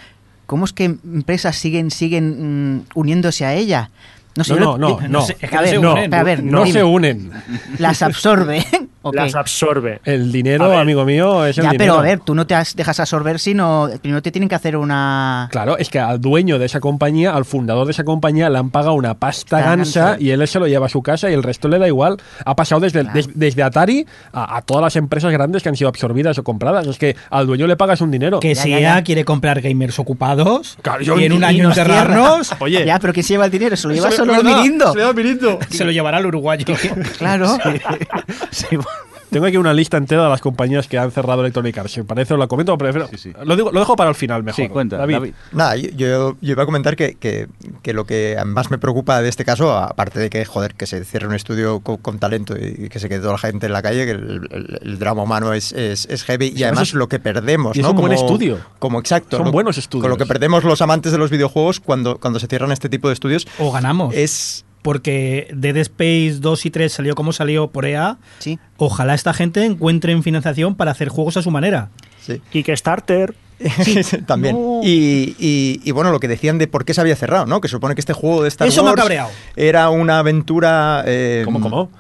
¿cómo 0.47 0.65
es 0.65 0.73
que 0.73 0.85
empresas 0.85 1.57
siguen, 1.57 1.91
siguen 1.91 2.77
mm, 2.77 2.85
uniéndose 2.95 3.45
a 3.45 3.55
ella? 3.55 3.91
No 4.37 4.45
sé, 4.45 4.55
No, 4.55 4.79
no, 4.79 4.99
no, 5.01 5.09
no. 5.09 5.21
sé, 5.23 5.37
es 5.41 5.51
que 5.51 5.57
a 5.57 5.61
no 5.61 5.63
ver, 5.63 5.71
se 5.75 5.79
no, 5.81 5.93
unen. 5.93 6.15
a 6.15 6.23
ver, 6.23 6.43
No 6.43 6.65
dime, 6.65 6.73
se 6.73 6.85
unen. 6.85 7.31
las 7.79 8.01
absorbe. 8.01 8.65
Las 9.13 9.35
absorbe. 9.35 10.01
El 10.05 10.31
dinero, 10.31 10.77
amigo 10.79 11.05
mío, 11.05 11.47
es 11.47 11.57
el 11.59 11.65
Ya, 11.65 11.71
dinero. 11.71 11.95
pero 11.95 12.01
a 12.01 12.03
ver, 12.03 12.21
tú 12.21 12.35
no 12.35 12.47
te 12.47 12.55
has- 12.55 12.77
dejas 12.77 13.01
absorber, 13.01 13.39
sino 13.39 13.89
primero 14.03 14.21
te 14.23 14.31
tienen 14.31 14.49
que 14.49 14.55
hacer 14.55 14.77
una... 14.77 15.49
Claro, 15.51 15.79
es 15.79 15.89
que 15.89 15.99
al 15.99 16.21
dueño 16.21 16.59
de 16.59 16.67
esa 16.67 16.81
compañía, 16.81 17.35
al 17.35 17.45
fundador 17.45 17.87
de 17.87 17.93
esa 17.93 18.05
compañía, 18.05 18.51
le 18.51 18.59
han 18.59 18.71
pagado 18.71 18.95
una 18.95 19.15
pasta 19.15 19.61
gansa 19.61 20.17
y 20.19 20.31
él 20.31 20.47
se 20.47 20.59
lo 20.59 20.67
lleva 20.67 20.87
a 20.87 20.89
su 20.91 21.03
casa 21.03 21.31
y 21.31 21.35
el 21.35 21.43
resto 21.43 21.69
le 21.69 21.79
da 21.79 21.87
igual. 21.87 22.19
Ha 22.45 22.55
pasado 22.57 22.81
desde, 22.83 23.01
Claro. 23.01 23.15
des- 23.15 23.31
desde 23.35 23.63
Atari 23.63 24.07
a, 24.33 24.57
a 24.59 24.63
todas 24.63 24.83
las 24.83 24.97
empresas 24.97 25.33
grandes 25.33 25.63
que 25.63 25.69
han 25.71 25.77
sido 25.77 25.89
absorbidas 25.89 26.37
o 26.39 26.45
compradas. 26.45 26.87
Es 26.87 26.99
que 26.99 27.17
al 27.31 27.47
dueño 27.47 27.67
le 27.67 27.77
pagas 27.77 28.01
un 28.03 28.11
dinero. 28.11 28.41
Que 28.41 28.55
Ya, 28.55 28.63
si 28.63 28.71
ya, 28.81 29.03
quiere 29.03 29.25
comprar 29.25 29.61
gamers 29.61 29.99
ocupados 29.99 30.77
Claro, 30.83 31.03
yo- 31.03 31.19
y 31.19 31.25
en 31.25 31.33
un 31.33 31.43
y- 31.43 31.45
año 31.45 31.69
enterrarnos, 31.69 32.53
Oye, 32.61 32.85
Ya, 32.85 32.99
pero 32.99 33.13
¿quién 33.13 33.25
se 33.25 33.35
lleva 33.35 33.47
el 33.47 33.51
dinero? 33.51 33.77
Se 33.77 33.89
lo 33.89 33.95
lleva 33.95 34.09
es 34.11 34.15
solo 34.17 34.35
el 34.35 34.45
mirindo. 34.45 34.93
se 34.93 35.77
se 35.79 35.85
lo 35.85 35.91
llevará 35.91 36.19
al 36.19 36.27
uruguayo. 36.27 36.67
Claro. 37.19 37.57
Tengo 39.31 39.47
aquí 39.47 39.57
una 39.57 39.73
lista 39.73 39.97
entera 39.97 40.25
de 40.25 40.29
las 40.29 40.41
compañías 40.41 40.89
que 40.89 40.99
han 40.99 41.11
cerrado 41.13 41.41
Electronic 41.43 41.79
Arts. 41.79 41.93
Si 41.93 42.03
parece, 42.03 42.35
os 42.35 42.41
la 42.41 42.47
comento, 42.49 42.77
pero 42.77 42.93
prefiero- 42.93 43.09
Sí, 43.17 43.31
sí. 43.31 43.33
Lo, 43.45 43.57
digo, 43.57 43.71
lo 43.73 43.81
dejo 43.81 43.95
para 43.97 44.11
el 44.11 44.17
final 44.17 44.43
mejor. 44.43 44.65
Sí, 44.65 44.69
cuenta, 44.69 44.97
David. 44.97 45.15
David. 45.15 45.35
Nada, 45.53 45.77
yo, 45.77 46.37
iba 46.41 46.63
a 46.63 46.67
comentar 46.67 46.97
que, 46.97 47.15
que- 47.15 47.47
que 47.83 47.93
lo 47.93 48.05
que 48.07 48.37
más 48.45 48.71
me 48.71 48.79
preocupa 48.79 49.23
de 49.23 49.29
este 49.29 49.45
caso, 49.45 49.73
aparte 49.77 50.19
de 50.19 50.31
que, 50.31 50.45
joder, 50.45 50.75
que 50.75 50.87
se 50.87 51.05
cierre 51.05 51.29
un 51.29 51.35
estudio 51.35 51.81
co- 51.81 51.99
con, 51.99 52.19
talento 52.19 52.55
y 52.59 52.89
que 52.89 52.99
se 52.99 53.09
quede 53.09 53.21
toda 53.21 53.33
la 53.33 53.39
gente 53.39 53.67
en 53.67 53.73
la 53.73 53.83
calle, 53.83 54.05
que 54.05 54.11
el, 54.13 54.49
el- 54.51 54.79
el 54.83 54.99
drama 54.99 55.23
humano 55.23 55.53
es, 55.53 55.73
es, 55.73 56.07
es 56.11 56.25
heavy 56.25 56.47
y 56.49 56.65
además 56.65 56.71
además 56.71 56.89
es- 56.89 56.95
lo 56.95 57.09
que 57.09 57.19
perdemos, 57.21 57.77
y 57.77 57.81
es 57.81 57.85
¿no? 57.85 57.91
un 57.93 57.97
buen 57.99 58.15
Como- 58.15 58.27
estudio. 58.27 58.59
Como 58.79 58.99
exacto. 59.01 59.37
Son 59.37 59.47
¿no? 59.47 59.53
buenos 59.53 59.79
estudios. 59.79 60.03
Con 60.03 60.11
lo 60.11 60.17
que 60.17 60.27
perdemos 60.27 60.65
los 60.65 60.81
amantes 60.83 61.13
de 61.13 61.19
los 61.19 61.31
videojuegos 61.31 61.79
cuando, 61.81 62.19
cuando 62.19 62.39
se 62.41 62.47
cierran 62.47 62.73
este 62.73 62.89
tipo 62.89 63.09
de 63.09 63.15
estudios 63.15 63.47
O 63.59 63.71
ganamos. 63.71 64.15
es... 64.15 64.65
Porque 64.83 65.49
Dead 65.55 65.77
Space 65.79 66.39
2 66.41 66.67
y 66.67 66.71
3 66.71 66.93
salió 66.93 67.15
como 67.15 67.33
salió 67.33 67.69
por 67.69 67.85
EA. 67.87 68.17
Sí. 68.39 68.59
Ojalá 68.79 69.15
esta 69.15 69.35
gente 69.35 69.65
encuentren 69.65 70.23
financiación 70.23 70.75
para 70.75 70.91
hacer 70.93 71.09
juegos 71.09 71.37
a 71.37 71.43
su 71.43 71.51
manera. 71.51 71.91
Sí. 72.23 72.41
Kickstarter. 72.51 73.35
También. 74.27 74.57
No. 74.57 74.81
Y, 74.83 75.37
y- 75.39 75.81
y 75.85 75.91
bueno, 75.91 76.11
lo 76.13 76.21
que 76.21 76.29
decían 76.29 76.57
de 76.57 76.67
por 76.67 76.85
qué 76.87 76.95
se 76.95 77.01
había 77.03 77.15
cerrado, 77.17 77.45
¿no? 77.45 77.61
Que 77.61 77.69
supone 77.69 77.95
que 77.95 78.01
este 78.01 78.15
juego 78.15 78.43
de 78.43 78.49
Star 78.49 78.67
Eso 78.69 78.83
me 78.83 78.91
ha 78.91 78.95
cabreado. 78.95 79.29
era 79.57 79.91
una 79.91 80.19
aventura. 80.19 81.03
eh, 81.07 81.43
¿Cómo, 81.45 81.61
cómo? 81.61 81.91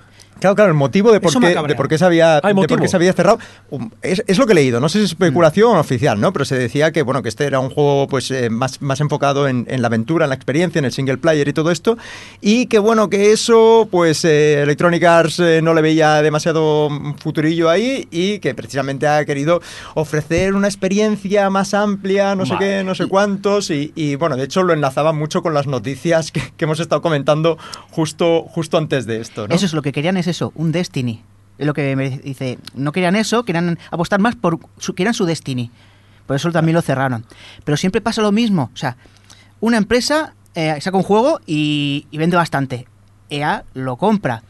Claro, 0.40 0.56
claro, 0.56 0.70
el 0.70 0.76
motivo 0.76 1.12
de 1.12 1.20
por, 1.20 1.38
qué, 1.38 1.54
de 1.54 1.74
por 1.74 1.88
qué 1.88 1.98
se 1.98 2.04
había, 2.04 2.40
Ah, 2.42 2.48
¿hay 2.48 2.54
de 2.54 2.68
por 2.68 2.80
qué 2.80 2.88
se 2.88 2.96
había 2.96 3.12
cerrado 3.12 3.38
um, 3.70 3.90
es, 4.02 4.22
es 4.26 4.38
lo 4.38 4.46
que 4.46 4.52
he 4.52 4.54
leído. 4.54 4.80
No 4.80 4.88
sé 4.88 4.98
si 4.98 5.04
es 5.04 5.10
especulación 5.10 5.76
oficial, 5.76 6.20
¿no? 6.20 6.32
Pero 6.32 6.44
se 6.44 6.56
decía 6.56 6.92
que 6.92 7.02
bueno 7.02 7.22
que 7.22 7.28
este 7.28 7.44
era 7.44 7.60
un 7.60 7.70
juego 7.70 8.08
pues 8.08 8.30
eh, 8.30 8.50
más, 8.50 8.80
más 8.80 9.00
enfocado 9.00 9.48
en, 9.48 9.66
en 9.68 9.82
la 9.82 9.88
aventura, 9.88 10.24
en 10.24 10.30
la 10.30 10.34
experiencia, 10.34 10.78
en 10.78 10.84
el 10.84 10.92
single 10.92 11.18
player 11.18 11.46
y 11.48 11.52
todo 11.52 11.70
esto, 11.70 11.98
y 12.40 12.66
que 12.66 12.78
bueno 12.78 13.10
que 13.10 13.32
eso 13.32 13.88
pues 13.90 14.24
eh, 14.24 14.62
Electronic 14.62 15.02
Arts 15.04 15.40
eh, 15.40 15.60
no 15.62 15.74
le 15.74 15.82
veía 15.82 16.22
demasiado 16.22 16.88
mm, 16.90 17.14
futurillo 17.14 17.68
ahí 17.68 18.08
y 18.10 18.38
que 18.38 18.54
precisamente 18.54 19.06
ha 19.06 19.24
querido 19.24 19.60
ofrecer 19.94 20.54
una 20.54 20.68
experiencia 20.68 21.50
más 21.50 21.74
amplia, 21.74 22.34
no 22.34 22.46
sé 22.46 22.54
qué, 22.58 22.84
no 22.84 22.94
sé 22.94 23.06
cuántos 23.06 23.70
y, 23.70 23.92
y, 23.94 24.14
bueno 24.14 24.36
de 24.36 24.44
hecho 24.44 24.62
lo 24.62 24.72
enlazaba 24.72 25.12
mucho 25.12 25.42
con 25.42 25.54
las 25.54 25.66
noticias 25.66 26.32
que, 26.32 26.40
que 26.56 26.64
hemos 26.64 26.80
estado 26.80 27.02
comentando 27.02 27.58
justo 27.90 28.44
justo 28.48 28.78
antes 28.78 29.06
de 29.06 29.20
esto, 29.20 29.48
¿no? 29.48 29.54
Eso 29.54 29.66
es 29.66 29.72
lo 29.72 29.82
que 29.82 29.92
querían, 29.92 30.16
es 30.16 30.26
eso, 30.30 30.52
un 30.54 30.72
Destiny. 30.72 31.22
Es 31.58 31.66
lo 31.66 31.74
que 31.74 31.94
me 31.94 32.08
dice. 32.08 32.58
No 32.74 32.92
querían 32.92 33.16
eso, 33.16 33.44
querían 33.44 33.78
apostar 33.90 34.18
más 34.18 34.34
por 34.34 34.58
su, 34.78 34.94
querían 34.94 35.12
su 35.12 35.26
Destiny. 35.26 35.70
Por 36.26 36.36
eso 36.36 36.50
también 36.52 36.74
lo 36.74 36.82
cerraron. 36.82 37.26
Pero 37.64 37.76
siempre 37.76 38.00
pasa 38.00 38.22
lo 38.22 38.32
mismo. 38.32 38.70
O 38.72 38.76
sea, 38.76 38.96
una 39.60 39.76
empresa 39.76 40.34
eh, 40.54 40.80
saca 40.80 40.96
un 40.96 41.02
juego 41.02 41.40
y, 41.46 42.06
y 42.10 42.18
vende 42.18 42.36
bastante. 42.36 42.86
EA 43.28 43.64
lo 43.74 43.96
compra. 43.96 44.42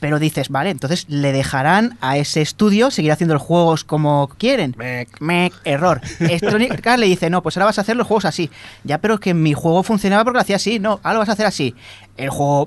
Pero 0.00 0.18
dices, 0.18 0.48
vale, 0.48 0.70
entonces 0.70 1.04
le 1.08 1.30
dejarán 1.30 1.98
a 2.00 2.16
ese 2.16 2.40
estudio 2.40 2.90
seguir 2.90 3.12
haciendo 3.12 3.34
los 3.34 3.42
juegos 3.42 3.84
como 3.84 4.28
quieren. 4.38 4.74
Mec. 4.78 5.20
Mec, 5.20 5.52
error. 5.64 6.00
Electronic 6.20 6.86
Arts 6.86 7.00
le 7.00 7.06
dice, 7.06 7.28
no, 7.28 7.42
pues 7.42 7.58
ahora 7.58 7.66
vas 7.66 7.78
a 7.78 7.82
hacer 7.82 7.96
los 7.96 8.06
juegos 8.06 8.24
así. 8.24 8.50
Ya, 8.82 8.98
pero 8.98 9.14
es 9.14 9.20
que 9.20 9.34
mi 9.34 9.52
juego 9.52 9.82
funcionaba 9.82 10.24
porque 10.24 10.38
lo 10.38 10.40
hacía 10.40 10.56
así. 10.56 10.78
No, 10.78 11.00
ahora 11.02 11.14
lo 11.14 11.18
vas 11.18 11.28
a 11.28 11.32
hacer 11.32 11.44
así. 11.44 11.74
El 12.16 12.30
juego 12.30 12.66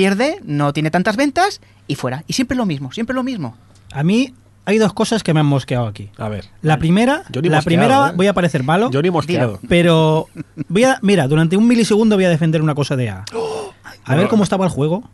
pierde, 0.00 0.38
no 0.44 0.72
tiene 0.72 0.90
tantas 0.90 1.16
ventas 1.16 1.60
y 1.86 1.94
fuera. 1.94 2.24
Y 2.26 2.32
siempre 2.32 2.56
lo 2.56 2.64
mismo, 2.64 2.90
siempre 2.90 3.14
lo 3.14 3.22
mismo. 3.22 3.54
A 3.92 4.02
mí 4.02 4.32
hay 4.64 4.78
dos 4.78 4.94
cosas 4.94 5.22
que 5.22 5.34
me 5.34 5.40
han 5.40 5.46
mosqueado 5.46 5.86
aquí. 5.86 6.08
A 6.16 6.30
ver. 6.30 6.46
La 6.62 6.78
primera, 6.78 7.24
Yo 7.28 7.42
ni 7.42 7.50
la 7.50 7.60
primera 7.60 8.08
¿eh? 8.08 8.12
voy 8.16 8.26
a 8.26 8.32
parecer 8.32 8.62
malo, 8.62 8.90
Yo 8.90 9.02
ni 9.02 9.10
mosqueado. 9.10 9.60
pero 9.68 10.28
voy 10.68 10.84
a, 10.84 10.98
mira, 11.02 11.28
durante 11.28 11.58
un 11.58 11.68
milisegundo 11.68 12.16
voy 12.16 12.24
a 12.24 12.30
defender 12.30 12.62
una 12.62 12.74
cosa 12.74 12.96
de 12.96 13.10
A. 13.10 13.26
A 14.06 14.14
ver 14.16 14.28
cómo 14.28 14.42
estaba 14.42 14.64
el 14.64 14.70
juego. 14.70 15.04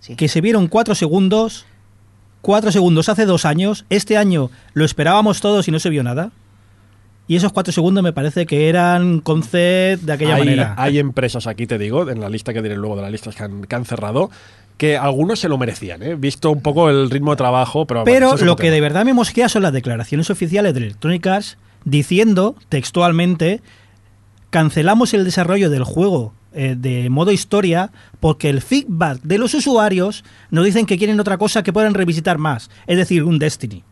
Sí. 0.00 0.16
Que 0.16 0.26
se 0.26 0.40
vieron 0.40 0.66
cuatro 0.66 0.96
segundos, 0.96 1.64
cuatro 2.40 2.72
segundos 2.72 3.08
hace 3.08 3.26
dos 3.26 3.44
años. 3.44 3.84
Este 3.88 4.16
año 4.16 4.50
lo 4.72 4.84
esperábamos 4.84 5.40
todos 5.40 5.68
y 5.68 5.70
no 5.70 5.78
se 5.78 5.90
vio 5.90 6.02
nada. 6.02 6.32
Y 7.26 7.36
esos 7.36 7.52
cuatro 7.52 7.72
segundos 7.72 8.04
me 8.04 8.12
parece 8.12 8.44
que 8.44 8.68
eran 8.68 9.20
concept 9.20 10.02
de 10.02 10.12
aquella 10.12 10.34
hay, 10.34 10.44
manera. 10.44 10.74
hay 10.76 10.98
empresas 10.98 11.46
aquí, 11.46 11.66
te 11.66 11.78
digo, 11.78 12.08
en 12.10 12.20
la 12.20 12.28
lista 12.28 12.52
que 12.52 12.60
diré 12.60 12.76
luego 12.76 12.96
de 12.96 13.02
las 13.02 13.10
listas 13.10 13.34
que 13.34 13.42
han, 13.42 13.64
que 13.64 13.74
han 13.74 13.86
cerrado, 13.86 14.30
que 14.76 14.96
algunos 14.96 15.40
se 15.40 15.48
lo 15.48 15.56
merecían, 15.56 16.02
¿eh? 16.02 16.16
visto 16.16 16.50
un 16.50 16.60
poco 16.60 16.90
el 16.90 17.10
ritmo 17.10 17.30
de 17.30 17.36
trabajo. 17.36 17.86
Pero, 17.86 18.34
es 18.34 18.42
lo 18.42 18.56
que 18.56 18.70
de 18.70 18.80
verdad 18.80 19.04
me 19.04 19.14
mosquea 19.14 19.48
son 19.48 19.62
las 19.62 19.72
declaraciones 19.72 20.30
oficiales 20.30 20.74
de 20.74 20.80
Electronic 20.80 21.26
Arts 21.26 21.58
diciendo 21.84 22.56
textualmente 22.68 23.62
cancelamos 24.50 25.14
el 25.14 25.24
desarrollo 25.24 25.70
del 25.70 25.84
juego 25.84 26.32
eh, 26.52 26.76
de 26.78 27.10
modo 27.10 27.32
historia 27.32 27.90
porque 28.20 28.48
el 28.48 28.62
feedback 28.62 29.20
de 29.22 29.38
los 29.38 29.54
usuarios 29.54 30.24
nos 30.50 30.64
dicen 30.64 30.86
que 30.86 30.98
quieren 30.98 31.18
otra 31.20 31.38
cosa 31.38 31.62
que 31.62 31.72
puedan 31.72 31.94
revisitar 31.94 32.38
más, 32.38 32.70
es 32.86 32.96
decir, 32.96 33.24
un 33.24 33.38
Destiny. 33.38 33.82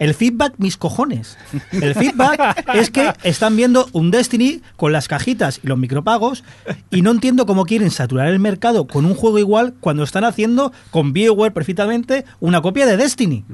El 0.00 0.14
feedback, 0.14 0.54
mis 0.58 0.76
cojones. 0.76 1.36
El 1.70 1.94
feedback 1.94 2.64
es 2.74 2.90
que 2.90 3.12
están 3.22 3.54
viendo 3.54 3.86
un 3.92 4.10
Destiny 4.10 4.62
con 4.76 4.92
las 4.92 5.06
cajitas 5.06 5.60
y 5.62 5.66
los 5.68 5.78
micropagos 5.78 6.42
y 6.90 7.02
no 7.02 7.10
entiendo 7.12 7.46
cómo 7.46 7.64
quieren 7.66 7.90
saturar 7.90 8.26
el 8.28 8.38
mercado 8.40 8.86
con 8.86 9.04
un 9.04 9.14
juego 9.14 9.38
igual 9.38 9.74
cuando 9.78 10.02
están 10.02 10.24
haciendo 10.24 10.72
con 10.90 11.12
BioWare 11.12 11.52
perfectamente 11.52 12.24
una 12.40 12.60
copia 12.62 12.86
de 12.86 12.96
Destiny. 12.96 13.44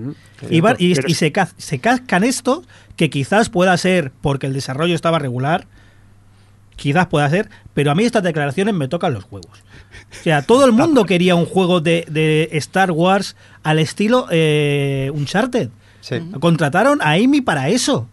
Y, 0.49 0.61
va- 0.61 0.77
y- 0.79 0.95
se, 1.15 1.33
ca- 1.33 1.49
se 1.59 1.79
cascan 1.81 2.23
esto 2.25 2.63
que 2.97 3.11
quizás 3.11 3.51
pueda 3.51 3.77
ser 3.77 4.13
porque 4.23 4.47
el 4.47 4.53
desarrollo 4.55 4.95
estaba 4.95 5.19
regular, 5.19 5.67
quizás 6.77 7.07
pueda 7.07 7.29
ser, 7.29 7.49
pero 7.75 7.91
a 7.91 7.95
mí 7.95 8.05
estas 8.05 8.23
declaraciones 8.23 8.73
me 8.75 8.87
tocan 8.89 9.15
los 9.15 9.25
huevos. 9.31 9.65
O 10.21 10.23
sea, 10.23 10.43
todo 10.43 10.65
el 10.65 10.73
mundo 10.73 11.05
quería 11.07 11.35
un 11.35 11.47
juego 11.47 11.81
de, 11.81 12.07
de 12.09 12.51
Star 12.53 12.93
Wars 12.93 13.35
al 13.63 13.79
estilo 13.81 14.29
eh, 14.31 15.11
Uncharted. 15.13 15.71
Contrataron 16.41 17.01
a 17.03 17.13
Amy 17.13 17.41
para 17.41 17.69
eso. 17.69 18.09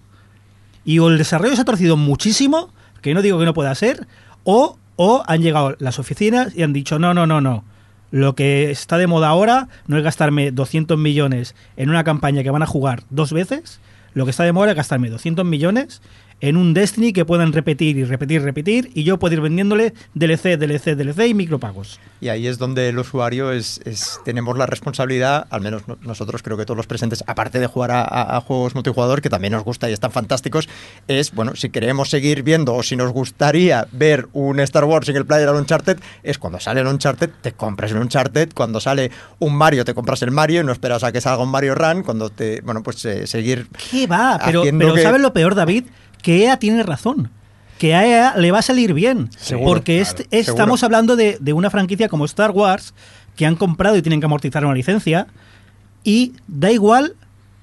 Y 0.86 1.00
o 1.00 1.10
el 1.10 1.18
desarrollo 1.18 1.56
se 1.56 1.62
ha 1.62 1.66
torcido 1.66 1.98
muchísimo, 1.98 2.72
que 3.02 3.14
no 3.14 3.22
digo 3.22 3.40
que 3.40 3.46
no 3.46 3.54
pueda 3.54 3.74
ser, 3.76 4.08
o, 4.44 4.78
o 4.96 5.24
han 5.28 5.42
llegado 5.42 5.76
las 5.80 6.00
oficinas 6.00 6.56
y 6.56 6.64
han 6.64 6.74
dicho, 6.74 7.00
no, 7.00 7.14
no, 7.14 7.26
no, 7.26 7.42
no. 7.42 7.64
Lo 8.12 8.36
que 8.36 8.70
está 8.70 8.98
de 8.98 9.08
moda 9.08 9.30
ahora 9.30 9.70
no 9.88 9.98
es 9.98 10.04
gastarme 10.04 10.52
200 10.52 11.00
millones 11.00 11.56
en 11.78 11.90
una 11.90 12.04
campaña 12.04 12.44
que 12.44 12.52
van 12.52 12.62
a 12.62 12.68
jugar 12.68 13.04
dos 13.10 13.34
veces. 13.34 13.80
Lo 14.14 14.26
que 14.26 14.32
está 14.32 14.44
de 14.44 14.52
moda 14.52 14.72
es 14.72 14.78
gastarme 14.78 15.10
200 15.10 15.44
millones 15.46 16.02
en 16.44 16.58
un 16.58 16.74
Destiny 16.74 17.14
que 17.14 17.24
puedan 17.24 17.54
repetir 17.54 17.96
y 17.98 18.04
repetir 18.04 18.42
y 18.42 18.44
repetir 18.44 18.92
y 18.94 19.04
yo 19.06 19.18
puedo 19.18 19.34
ir 19.34 19.40
vendiéndole 19.40 19.94
DLC, 20.14 20.58
DLC, 20.58 20.96
DLC 20.98 21.28
y 21.30 21.34
micropagos. 21.34 22.02
Y 22.20 22.28
ahí 22.28 22.48
es 22.48 22.58
donde 22.58 22.90
el 22.90 23.00
usuario 23.00 23.54
es, 23.54 23.80
es- 23.86 24.20
tenemos 24.26 24.58
la 24.58 24.66
responsabilidad, 24.66 25.48
al 25.50 25.62
menos 25.62 25.88
no- 25.88 25.98
nosotros 26.02 26.44
creo 26.44 26.58
que 26.58 26.66
todos 26.66 26.76
los 26.76 26.86
presentes, 26.86 27.24
aparte 27.28 27.60
de 27.62 27.68
jugar 27.68 27.92
a, 27.92 28.02
a- 28.02 28.36
a 28.38 28.42
juegos 28.42 28.76
multijugador, 28.76 29.22
que 29.22 29.30
también 29.30 29.54
nos 29.54 29.64
gusta 29.64 29.90
y 29.90 29.94
están 29.94 30.12
fantásticos, 30.12 30.68
es, 31.08 31.32
bueno, 31.34 31.56
si 31.56 31.70
queremos 31.70 32.10
seguir 32.10 32.44
viendo 32.44 32.74
o 32.76 32.84
si 32.84 32.98
nos 32.98 33.14
gustaría 33.14 33.88
ver 33.94 34.28
un 34.34 34.60
Star 34.60 34.84
Wars 34.84 35.06
single 35.06 35.24
player 35.24 35.48
al 35.48 35.56
Uncharted, 35.56 35.98
es 36.24 36.38
cuando 36.38 36.60
sale 36.60 36.82
el 36.82 36.88
Uncharted, 36.88 37.30
te 37.42 37.54
compras 37.54 37.92
el 37.92 38.00
Uncharted, 38.00 38.50
cuando 38.54 38.82
sale 38.82 39.12
un 39.40 39.56
Mario, 39.56 39.86
te 39.86 39.94
compras 39.94 40.22
el 40.24 40.32
Mario 40.32 40.60
y 40.60 40.64
no 40.66 40.74
esperas 40.74 41.06
a 41.06 41.14
que 41.14 41.22
salga 41.22 41.42
un 41.42 41.52
Mario 41.52 41.74
Run, 41.76 42.04
cuando 42.04 42.30
te, 42.30 42.60
bueno, 42.66 42.84
pues 42.84 43.06
eh, 43.06 43.28
seguir... 43.28 43.68
¿Qué 43.92 44.08
va? 44.08 44.42
Pero, 44.46 44.60
Haciendo 44.62 44.84
pero 44.84 44.96
que- 44.96 45.04
¿sabes 45.04 45.22
lo 45.22 45.32
peor, 45.32 45.56
David? 45.56 45.86
Que 46.24 46.46
EA 46.46 46.58
tiene 46.58 46.82
razón. 46.82 47.30
Que 47.78 47.94
a 47.94 48.08
EA 48.08 48.38
le 48.38 48.52
va 48.52 48.60
a 48.60 48.64
salir 48.64 48.96
bien. 48.96 49.30
Seguro, 49.38 49.68
porque 49.68 50.02
claro, 50.02 50.24
estamos 50.32 50.80
seguro. 50.80 50.86
hablando 50.96 51.16
de, 51.16 51.38
de 51.40 51.54
una 51.54 51.70
franquicia 51.70 52.10
como 52.10 52.26
Star 52.26 52.50
Wars 52.50 52.96
que 53.36 53.46
han 53.46 53.56
comprado 53.56 53.96
y 53.96 54.02
tienen 54.02 54.20
que 54.20 54.26
amortizar 54.26 54.66
una 54.66 54.74
licencia. 54.74 55.28
Y 56.04 56.34
da 56.48 56.72
igual 56.72 57.16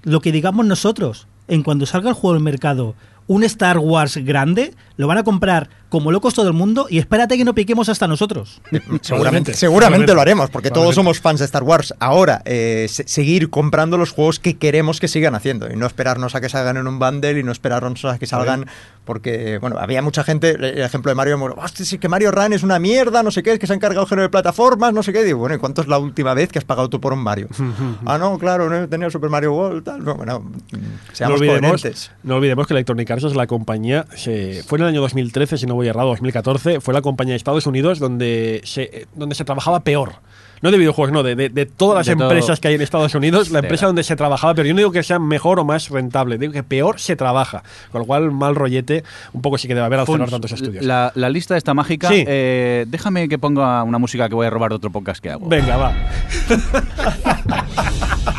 lo 0.02 0.20
que 0.20 0.30
digamos 0.30 0.66
nosotros. 0.66 1.26
En 1.48 1.64
cuando 1.64 1.86
salga 1.86 2.10
el 2.10 2.14
juego 2.14 2.36
al 2.36 2.42
mercado, 2.42 2.94
un 3.26 3.42
Star 3.44 3.78
Wars 3.78 4.16
grande, 4.18 4.74
lo 4.96 5.06
van 5.08 5.18
a 5.18 5.24
comprar 5.24 5.68
como 5.90 6.10
locos 6.12 6.32
todo 6.32 6.48
el 6.48 6.54
mundo 6.54 6.86
y 6.88 6.96
espérate 6.98 7.36
que 7.36 7.44
no 7.44 7.54
piquemos 7.54 7.90
hasta 7.90 8.08
nosotros. 8.08 8.62
Seguramente, 8.70 8.98
Seguramente. 9.02 9.54
seguramente 9.54 10.14
lo 10.14 10.20
haremos, 10.22 10.48
porque 10.48 10.70
todos 10.70 10.94
somos 10.94 11.20
fans 11.20 11.40
de 11.40 11.44
Star 11.44 11.62
Wars. 11.64 11.92
Ahora, 11.98 12.40
eh, 12.46 12.86
se- 12.88 13.06
seguir 13.06 13.50
comprando 13.50 13.98
los 13.98 14.12
juegos 14.12 14.38
que 14.40 14.56
queremos 14.56 14.98
que 15.00 15.08
sigan 15.08 15.34
haciendo 15.34 15.70
y 15.70 15.76
no 15.76 15.86
esperarnos 15.86 16.34
a 16.34 16.40
que 16.40 16.48
salgan 16.48 16.78
en 16.78 16.86
un 16.86 16.98
bundle 16.98 17.38
y 17.38 17.42
no 17.42 17.52
esperarnos 17.52 18.04
a 18.06 18.18
que 18.18 18.26
salgan 18.26 18.66
porque, 19.04 19.58
bueno, 19.58 19.76
había 19.78 20.02
mucha 20.02 20.22
gente, 20.22 20.50
el 20.50 20.78
ejemplo 20.82 21.10
de 21.10 21.16
Mario, 21.16 21.36
hostia, 21.56 21.84
sí 21.84 21.98
que 21.98 22.08
Mario 22.08 22.30
Run 22.30 22.52
es 22.52 22.62
una 22.62 22.78
mierda, 22.78 23.24
no 23.24 23.32
sé 23.32 23.42
qué, 23.42 23.54
es 23.54 23.58
que 23.58 23.66
se 23.66 23.72
ha 23.72 23.76
encargado 23.76 24.02
el 24.02 24.08
género 24.08 24.22
de 24.22 24.28
plataformas, 24.28 24.92
no 24.94 25.02
sé 25.02 25.12
qué. 25.12 25.24
Digo, 25.24 25.38
bueno, 25.40 25.56
¿y 25.56 25.58
cuánto 25.58 25.82
es 25.82 25.88
la 25.88 25.98
última 25.98 26.32
vez 26.34 26.50
que 26.52 26.60
has 26.60 26.64
pagado 26.64 26.88
tú 26.88 27.00
por 27.00 27.12
un 27.12 27.18
Mario? 27.18 27.48
ah, 28.06 28.18
no, 28.18 28.38
claro, 28.38 28.70
no 28.70 28.76
he 28.84 28.86
tenido 28.86 29.10
Super 29.10 29.28
Mario 29.30 29.52
World, 29.54 29.82
tal. 29.82 30.04
No, 30.04 30.14
bueno, 30.14 30.44
No 30.70 30.78
seamos 31.12 31.40
olvidemos, 31.40 31.60
coherentes. 31.82 32.12
no 32.22 32.36
olvidemos 32.36 32.66
que 32.68 32.74
Electronic 32.74 33.10
Arts 33.10 33.24
es 33.24 33.34
la 33.34 33.48
compañía, 33.48 34.06
se- 34.14 34.62
fue 34.64 34.78
en 34.78 34.82
el 34.84 34.88
año 34.90 35.00
2013, 35.00 35.58
si 35.58 35.66
no 35.66 35.74
voy 35.80 35.88
errado, 35.88 36.08
2014, 36.08 36.80
fue 36.80 36.94
la 36.94 37.02
compañía 37.02 37.32
de 37.32 37.36
Estados 37.38 37.66
Unidos 37.66 37.98
donde 37.98 38.60
se, 38.64 38.82
eh, 38.82 39.06
donde 39.14 39.34
se 39.34 39.44
trabajaba 39.44 39.80
peor. 39.80 40.14
No 40.62 40.70
de 40.70 40.76
videojuegos, 40.76 41.10
no, 41.10 41.22
de, 41.22 41.34
de- 41.36 41.48
de 41.48 41.64
todas 41.64 41.96
las 41.96 42.06
De 42.06 42.16
todo. 42.16 42.24
empresas 42.30 42.60
que 42.60 42.68
hay 42.68 42.74
en 42.74 42.82
Estados 42.82 43.14
Unidos, 43.14 43.50
la 43.50 43.60
empresa 43.60 43.86
donde 43.86 44.02
se 44.02 44.14
trabajaba 44.14 44.52
peor. 44.54 44.66
Yo 44.66 44.74
no 44.74 44.78
digo 44.78 44.92
que 44.92 45.02
sea 45.02 45.18
mejor 45.18 45.58
o 45.58 45.64
más 45.64 45.88
rentable, 45.88 46.36
digo 46.36 46.52
que 46.52 46.62
peor 46.62 47.00
se 47.00 47.16
trabaja. 47.16 47.62
Con 47.90 48.02
lo 48.02 48.06
cual, 48.06 48.30
mal 48.30 48.54
rollete, 48.54 49.02
un 49.32 49.40
poco 49.40 49.56
sí 49.56 49.68
que 49.68 49.74
debe 49.74 49.86
haber 49.86 50.00
al 50.00 50.06
cerrar 50.06 50.28
tantos 50.28 50.52
estudios. 50.52 50.84
La, 50.84 51.12
la 51.14 51.30
lista 51.30 51.56
está 51.56 51.72
mágica. 51.72 52.08
Sí. 52.08 52.24
Eh, 52.26 52.84
déjame 52.88 53.26
que 53.30 53.38
ponga 53.38 53.82
una 53.84 53.96
música 53.96 54.28
que 54.28 54.34
voy 54.34 54.46
a 54.46 54.50
robar 54.50 54.68
de 54.68 54.76
otro 54.76 54.90
podcast 54.90 55.22
que 55.22 55.30
hago. 55.30 55.48
Venga, 55.48 55.78
va. 55.78 55.94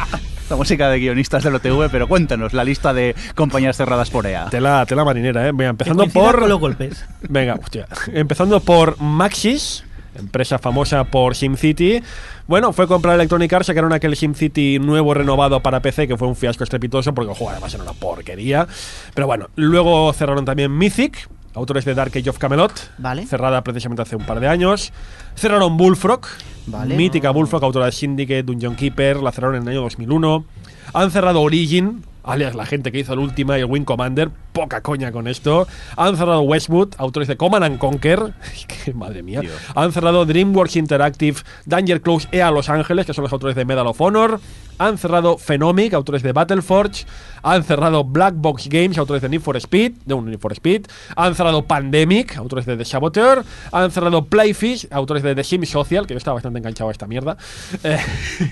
La 0.52 0.58
música 0.58 0.90
de 0.90 1.00
guionistas 1.00 1.46
del 1.46 1.56
OTV, 1.56 1.90
pero 1.90 2.10
cuéntanos 2.10 2.52
la 2.52 2.66
lista 2.66 2.94
de 2.94 3.16
compañías 3.36 3.78
cerradas 3.78 4.10
por 4.10 4.28
EA. 4.28 4.50
Tela, 4.50 4.86
tela 4.86 5.06
marinera, 5.06 5.48
¿eh? 5.48 5.52
Venga, 5.54 5.70
empezando 5.70 6.06
por... 6.08 6.42
con 6.42 6.50
los 6.50 6.60
golpes. 6.60 7.06
Venga, 7.22 7.54
hostia. 7.54 7.88
Empezando 8.12 8.60
por 8.60 9.00
Maxis, 9.00 9.86
empresa 10.14 10.60
famosa 10.60 11.06
por 11.06 11.36
SimCity. 11.36 12.04
Bueno, 12.48 12.74
fue 12.74 12.86
comprar 12.86 13.16
Electronic 13.16 13.54
Arts, 13.54 13.68
sacaron 13.68 13.94
aquel 13.94 14.14
SimCity 14.14 14.78
nuevo 14.80 15.14
renovado 15.14 15.62
para 15.62 15.80
PC, 15.80 16.06
que 16.10 16.18
fue 16.18 16.28
un 16.28 16.36
fiasco 16.36 16.66
estrepitoso 16.66 17.14
porque 17.14 17.32
el 17.32 17.38
juego 17.38 17.52
además 17.52 17.74
era 17.74 17.84
una 17.84 17.94
porquería. 17.94 18.68
Pero 19.14 19.28
bueno, 19.28 19.48
luego 19.56 20.12
cerraron 20.12 20.44
también 20.44 20.78
Mythic, 20.78 21.30
autores 21.54 21.86
de 21.86 21.94
Dark 21.94 22.16
Age 22.16 22.30
of 22.30 22.38
Camelot, 22.38 22.72
Vale. 22.98 23.26
cerrada 23.26 23.62
precisamente 23.64 24.02
hace 24.02 24.16
un 24.16 24.26
par 24.26 24.40
de 24.40 24.48
años. 24.48 24.92
Cerraron 25.36 25.78
Bullfrog, 25.78 26.22
Vale. 26.68 26.96
mítica 26.96 27.32
Bullfrog, 27.32 27.64
autora 27.64 27.88
de 27.88 27.92
Syndicate, 27.92 28.44
Dungeon 28.44 28.76
Keeper, 28.76 29.18
la 29.18 29.32
cerraron 29.32 29.58
en 29.58 29.64
el 29.64 29.70
año 29.70 29.82
2001. 29.82 30.46
Han 30.94 31.12
cerrado 31.12 31.42
Origin, 31.42 32.04
alias 32.24 32.56
la 32.56 32.66
gente 32.66 32.92
que 32.92 33.00
hizo 33.00 33.14
el 33.14 33.20
última 33.20 33.58
y 33.58 33.62
el 33.62 33.68
Wing 33.68 33.84
Commander, 33.84 34.30
poca 34.54 34.82
coña 34.82 35.12
con 35.12 35.28
esto. 35.28 35.68
Han 35.98 36.18
cerrado 36.18 36.42
Westwood, 36.42 36.96
autores 36.98 37.28
de 37.28 37.38
Command 37.38 37.64
and 37.64 37.78
Conquer, 37.78 38.34
que 38.86 38.94
madre 38.94 39.24
mía. 39.24 39.42
Dios. 39.42 39.54
Han 39.76 39.92
cerrado 39.92 40.26
DreamWorks 40.26 40.76
Interactive, 40.76 41.40
Danger 41.66 42.02
Close 42.02 42.28
EA 42.32 42.52
Los 42.52 42.70
Ángeles, 42.70 43.06
que 43.06 43.14
son 43.14 43.24
los 43.24 43.34
autores 43.34 43.56
de 43.56 43.66
Medal 43.66 43.88
of 43.88 44.00
Honor. 44.02 44.40
Han 44.82 44.98
cerrado 44.98 45.38
Phenomic, 45.38 45.94
autores 45.94 46.24
de 46.24 46.32
Battleforge. 46.32 47.06
Han 47.44 47.64
cerrado 47.64 48.04
Black 48.04 48.34
Box 48.36 48.68
Games, 48.68 48.98
autores 48.98 49.22
de 49.22 49.30
Need 49.30 49.42
for 49.42 49.56
Speed, 49.58 49.94
de 50.06 50.16
un 50.16 50.26
Need 50.26 50.40
for 50.40 50.52
Speed. 50.54 50.88
Han 51.16 51.36
cerrado 51.36 51.68
Pandemic, 51.68 52.36
autores 52.38 52.66
de 52.66 52.76
The 52.76 52.86
Saboteur. 52.86 53.44
Han 53.72 53.92
cerrado 53.92 54.26
Playfish, 54.26 54.88
autores 54.90 55.22
de 55.22 55.36
The 55.36 55.44
Sims 55.44 55.70
Social, 55.70 56.08
que 56.08 56.16
yo 56.16 56.18
estaba 56.18 56.36
bastante 56.36 56.58
enganchado 56.58 56.90
a 56.90 56.92
esta 56.92 57.06
mierda. 57.08 57.38
Eh, 57.84 57.98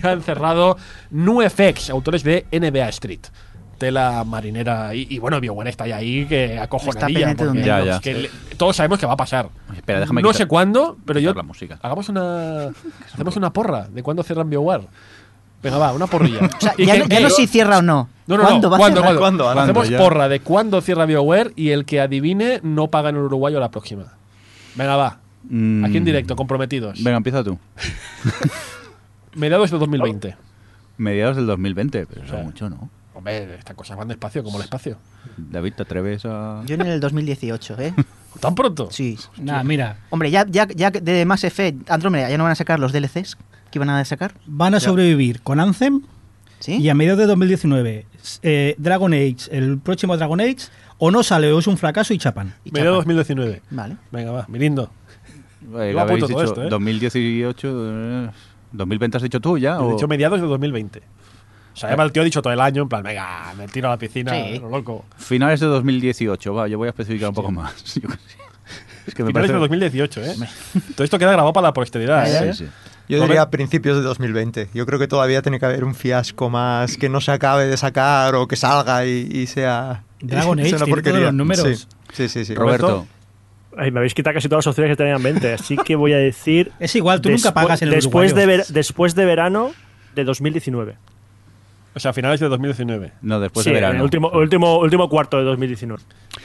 han 0.02 0.24
cerrado 0.24 0.78
NuFX, 1.12 1.90
autores 1.90 2.24
de 2.24 2.46
NBA 2.52 2.90
Street. 2.90 3.22
Tela 3.80 4.24
marinera 4.24 4.94
y, 4.94 5.08
y 5.10 5.18
bueno, 5.18 5.40
BioWare 5.42 5.70
está 5.70 5.86
ahí 5.86 6.26
que 6.28 6.60
acojonadilla. 6.60 7.30
un 7.30 7.36
porque 7.36 7.64
Ya, 7.64 7.84
ya. 7.84 8.00
que 8.00 8.14
le- 8.14 8.30
todos 8.58 8.76
sabemos 8.76 9.00
que 9.00 9.06
va 9.08 9.14
a 9.14 9.18
pasar. 9.18 9.50
Espera, 9.76 10.00
déjame 10.02 10.22
no 10.22 10.30
quitar- 10.30 10.38
sé 10.38 10.46
cuándo, 10.46 10.98
pero 11.06 11.20
yo 11.20 11.32
quitar 11.32 11.38
la 11.44 11.48
música. 11.48 11.80
hagamos 11.82 12.08
una 12.10 12.68
hacemos 13.14 13.36
una 13.38 13.52
porra 13.52 13.88
de 13.88 14.04
cuándo 14.04 14.22
cierran 14.22 14.50
BioWare. 14.50 14.84
Venga, 15.64 15.78
va, 15.78 15.92
una 15.94 16.08
porrilla. 16.08 16.40
O 16.58 16.62
sea, 16.62 16.74
ya, 16.78 16.94
que- 16.94 17.00
no, 17.00 17.06
ya 17.08 17.20
eh, 17.20 17.24
no 17.24 17.30
si 17.32 17.48
cierra 17.48 17.80
o 17.80 17.82
no. 17.82 18.08
no, 18.28 18.38
no, 18.38 18.44
¿Cuándo 18.44 18.68
no. 18.68 18.72
va 18.72 18.78
a 18.78 18.80
¿Cuándo, 18.80 19.02
cerrar? 19.02 19.18
cuándo? 19.18 19.44
¿Cuándo? 19.46 19.62
Hacemos 19.62 19.88
¿Cuándo 19.88 19.98
ya? 19.98 20.04
porra 20.04 20.30
de 20.30 20.40
cuándo 20.42 20.82
cierra 20.82 21.06
BioWare 21.06 21.54
y 21.56 21.70
el 21.72 21.86
que 21.86 22.00
adivine 22.02 22.60
no 22.64 22.88
paga 22.90 23.10
en 23.10 23.16
el 23.16 23.24
uruguayo 23.24 23.60
la 23.60 23.72
próxima. 23.72 24.04
Venga, 24.76 24.96
va. 24.96 25.18
Mm, 25.50 25.86
Aquí 25.86 25.98
en 25.98 26.06
directo, 26.06 26.36
comprometidos. 26.36 27.02
Venga, 27.04 27.18
empieza 27.18 27.44
tú. 27.44 27.58
Mediados 29.36 29.72
de 29.72 29.78
2020. 29.78 30.36
Mediados 30.98 31.38
del 31.38 31.48
2020, 31.48 32.06
pero 32.08 32.24
eso 32.24 32.34
Sí. 32.34 32.40
es 32.40 32.46
mucho, 32.46 32.70
¿no? 32.70 32.90
Hombre, 33.20 33.56
estas 33.60 33.76
cosas 33.76 33.98
van 33.98 34.08
despacio, 34.08 34.44
como 34.46 34.58
el 34.58 34.64
espacio. 34.64 34.98
David, 35.38 35.74
¿te 35.76 35.84
atreves 35.84 36.24
a...? 36.26 36.62
Yo 36.66 36.76
en 36.76 36.82
el 36.82 37.00
2018, 37.02 37.76
¿eh? 37.80 37.94
¿Tan 38.40 38.56
pronto? 38.56 38.88
Sí. 38.92 39.18
Nah, 39.38 39.62
mira, 39.64 39.98
Hombre, 40.10 40.32
ya, 40.32 40.46
ya, 40.48 40.66
ya 40.74 40.90
de 40.90 41.26
Mass 41.26 41.44
Effect, 41.44 41.90
Andromeda, 41.92 42.30
ya 42.30 42.38
no 42.38 42.44
van 42.46 42.54
a 42.54 42.56
sacar 42.56 42.80
los 42.80 42.94
DLCs 42.94 43.36
que 43.72 43.78
iban 43.78 43.90
a 43.90 44.04
sacar. 44.06 44.34
van 44.46 44.74
a 44.74 44.80
sobrevivir 44.80 45.42
con 45.42 45.60
Anthem 45.60 46.02
¿Sí? 46.60 46.78
y 46.78 46.88
a 46.90 46.96
mediados 46.96 47.20
de 47.20 47.26
2019 47.28 48.06
eh, 48.42 48.76
Dragon 48.78 49.14
Age, 49.14 49.36
el 49.52 49.78
próximo 49.80 50.16
Dragon 50.16 50.40
Age, 50.40 50.58
o 50.98 51.12
no 51.12 51.22
sale 51.24 51.52
o 51.52 51.60
es 51.60 51.68
un 51.68 51.78
fracaso 51.78 52.14
y 52.14 52.18
chapan. 52.18 52.54
Y 52.64 52.72
Mediados 52.72 53.00
chapan. 53.04 53.16
2019. 53.18 53.62
Vale. 53.72 53.98
Venga, 54.12 54.32
va, 54.32 54.46
mi 54.48 54.60
lindo. 54.60 54.90
Eh, 55.62 55.66
Yo 55.90 55.94
lo 55.94 56.00
habéis 56.02 56.24
apunto 56.24 56.28
todo 56.28 56.40
dicho, 56.42 56.44
esto, 56.54 56.64
¿eh? 56.64 56.70
2018... 56.70 57.68
eh, 57.68 58.30
¿2020 58.74 59.16
has 59.16 59.22
dicho 59.24 59.40
tú 59.40 59.58
ya? 59.58 59.76
He 59.76 59.80
o- 59.80 59.92
dicho 59.92 60.08
mediados 60.08 60.40
de 60.40 60.48
2020. 60.48 61.02
O 61.74 61.78
sea, 61.78 61.94
Eva, 61.94 62.04
el 62.04 62.12
tío 62.12 62.22
ha 62.22 62.26
dicho 62.26 62.42
todo 62.42 62.52
el 62.54 62.60
año, 62.60 62.84
en 62.84 62.90
plan, 62.90 63.04
venga, 63.04 63.54
me 63.58 63.68
tiro 63.68 63.88
a 63.88 63.92
la 63.92 63.98
piscina, 63.98 64.32
Sí. 64.34 64.60
lo 64.60 64.70
loco. 64.70 65.06
Finales 65.18 65.60
de 65.60 65.68
2018, 65.68 66.54
va, 66.54 66.68
yo 66.68 66.78
voy 66.78 66.88
a 66.88 66.90
especificar 66.90 67.30
un 67.30 67.36
poco 67.36 67.52
más. 67.52 67.74
Yo. 68.02 68.10
Es 69.08 69.16
que 69.16 69.24
me 69.24 69.30
Finales 69.30 69.50
parece... 69.50 69.54
de 69.54 69.60
2018, 69.60 70.22
¿eh? 70.24 70.36
Todo 70.96 71.04
esto 71.04 71.18
queda 71.18 71.32
grabado 71.32 71.54
para 71.54 71.68
la 71.70 71.74
posteridad, 71.74 72.28
¿eh? 72.48 72.54
Sí, 72.54 72.66
sí. 72.66 72.72
Yo 73.08 73.22
diría 73.24 73.50
principios 73.50 73.98
de 73.98 74.04
2020. 74.04 74.70
Yo 74.74 74.86
creo 74.86 75.00
que 75.00 75.08
todavía 75.08 75.42
tiene 75.42 75.60
que 75.60 75.66
haber 75.66 75.84
un 75.84 75.96
fiasco 75.96 76.50
más 76.52 76.96
que 76.98 77.10
no 77.10 77.22
se 77.22 77.32
acabe 77.32 77.66
de 77.66 77.76
sacar 77.76 78.36
o 78.36 78.48
que 78.48 78.56
salga 78.56 79.06
y, 79.08 79.28
y 79.32 79.48
sea. 79.48 80.04
Dragon 80.22 80.60
Age 80.60 80.76
tiene 81.02 81.20
los 81.22 81.34
números. 81.34 81.88
Sí, 82.14 82.28
sí, 82.28 82.30
sí. 82.30 82.46
sí. 82.46 82.54
Roberto, 82.56 83.08
Ay, 83.78 83.90
me 83.92 84.00
habéis 84.00 84.14
quitado 84.14 84.36
casi 84.36 84.48
todas 84.50 84.66
las 84.66 84.72
opciones 84.72 84.92
que 84.92 84.98
tenía 84.98 85.16
en 85.16 85.22
mente, 85.24 85.54
así 85.54 85.76
que 85.78 85.96
voy 85.96 86.14
a 86.14 86.18
decir. 86.18 86.72
Es 86.80 86.96
igual, 86.96 87.22
tú 87.22 87.30
nunca 87.30 87.52
pagas 87.54 87.82
en 87.82 87.88
el 87.88 87.96
después 87.96 88.36
de, 88.36 88.46
ver- 88.46 88.66
después 88.68 89.16
de 89.16 89.26
verano 89.26 89.72
de 90.14 90.24
2019. 90.24 90.96
O 92.00 92.02
sea, 92.02 92.14
finales 92.14 92.40
de 92.40 92.48
2019. 92.48 93.12
no, 93.24 93.42
después 93.42 93.66
sí, 93.66 93.72
de 93.72 93.74
verano. 93.74 93.96
el 93.98 94.02
último, 94.04 94.30
último, 94.30 94.80
último 94.80 95.10
cuarto 95.10 95.36
de 95.38 95.44
2019. 95.44 96.02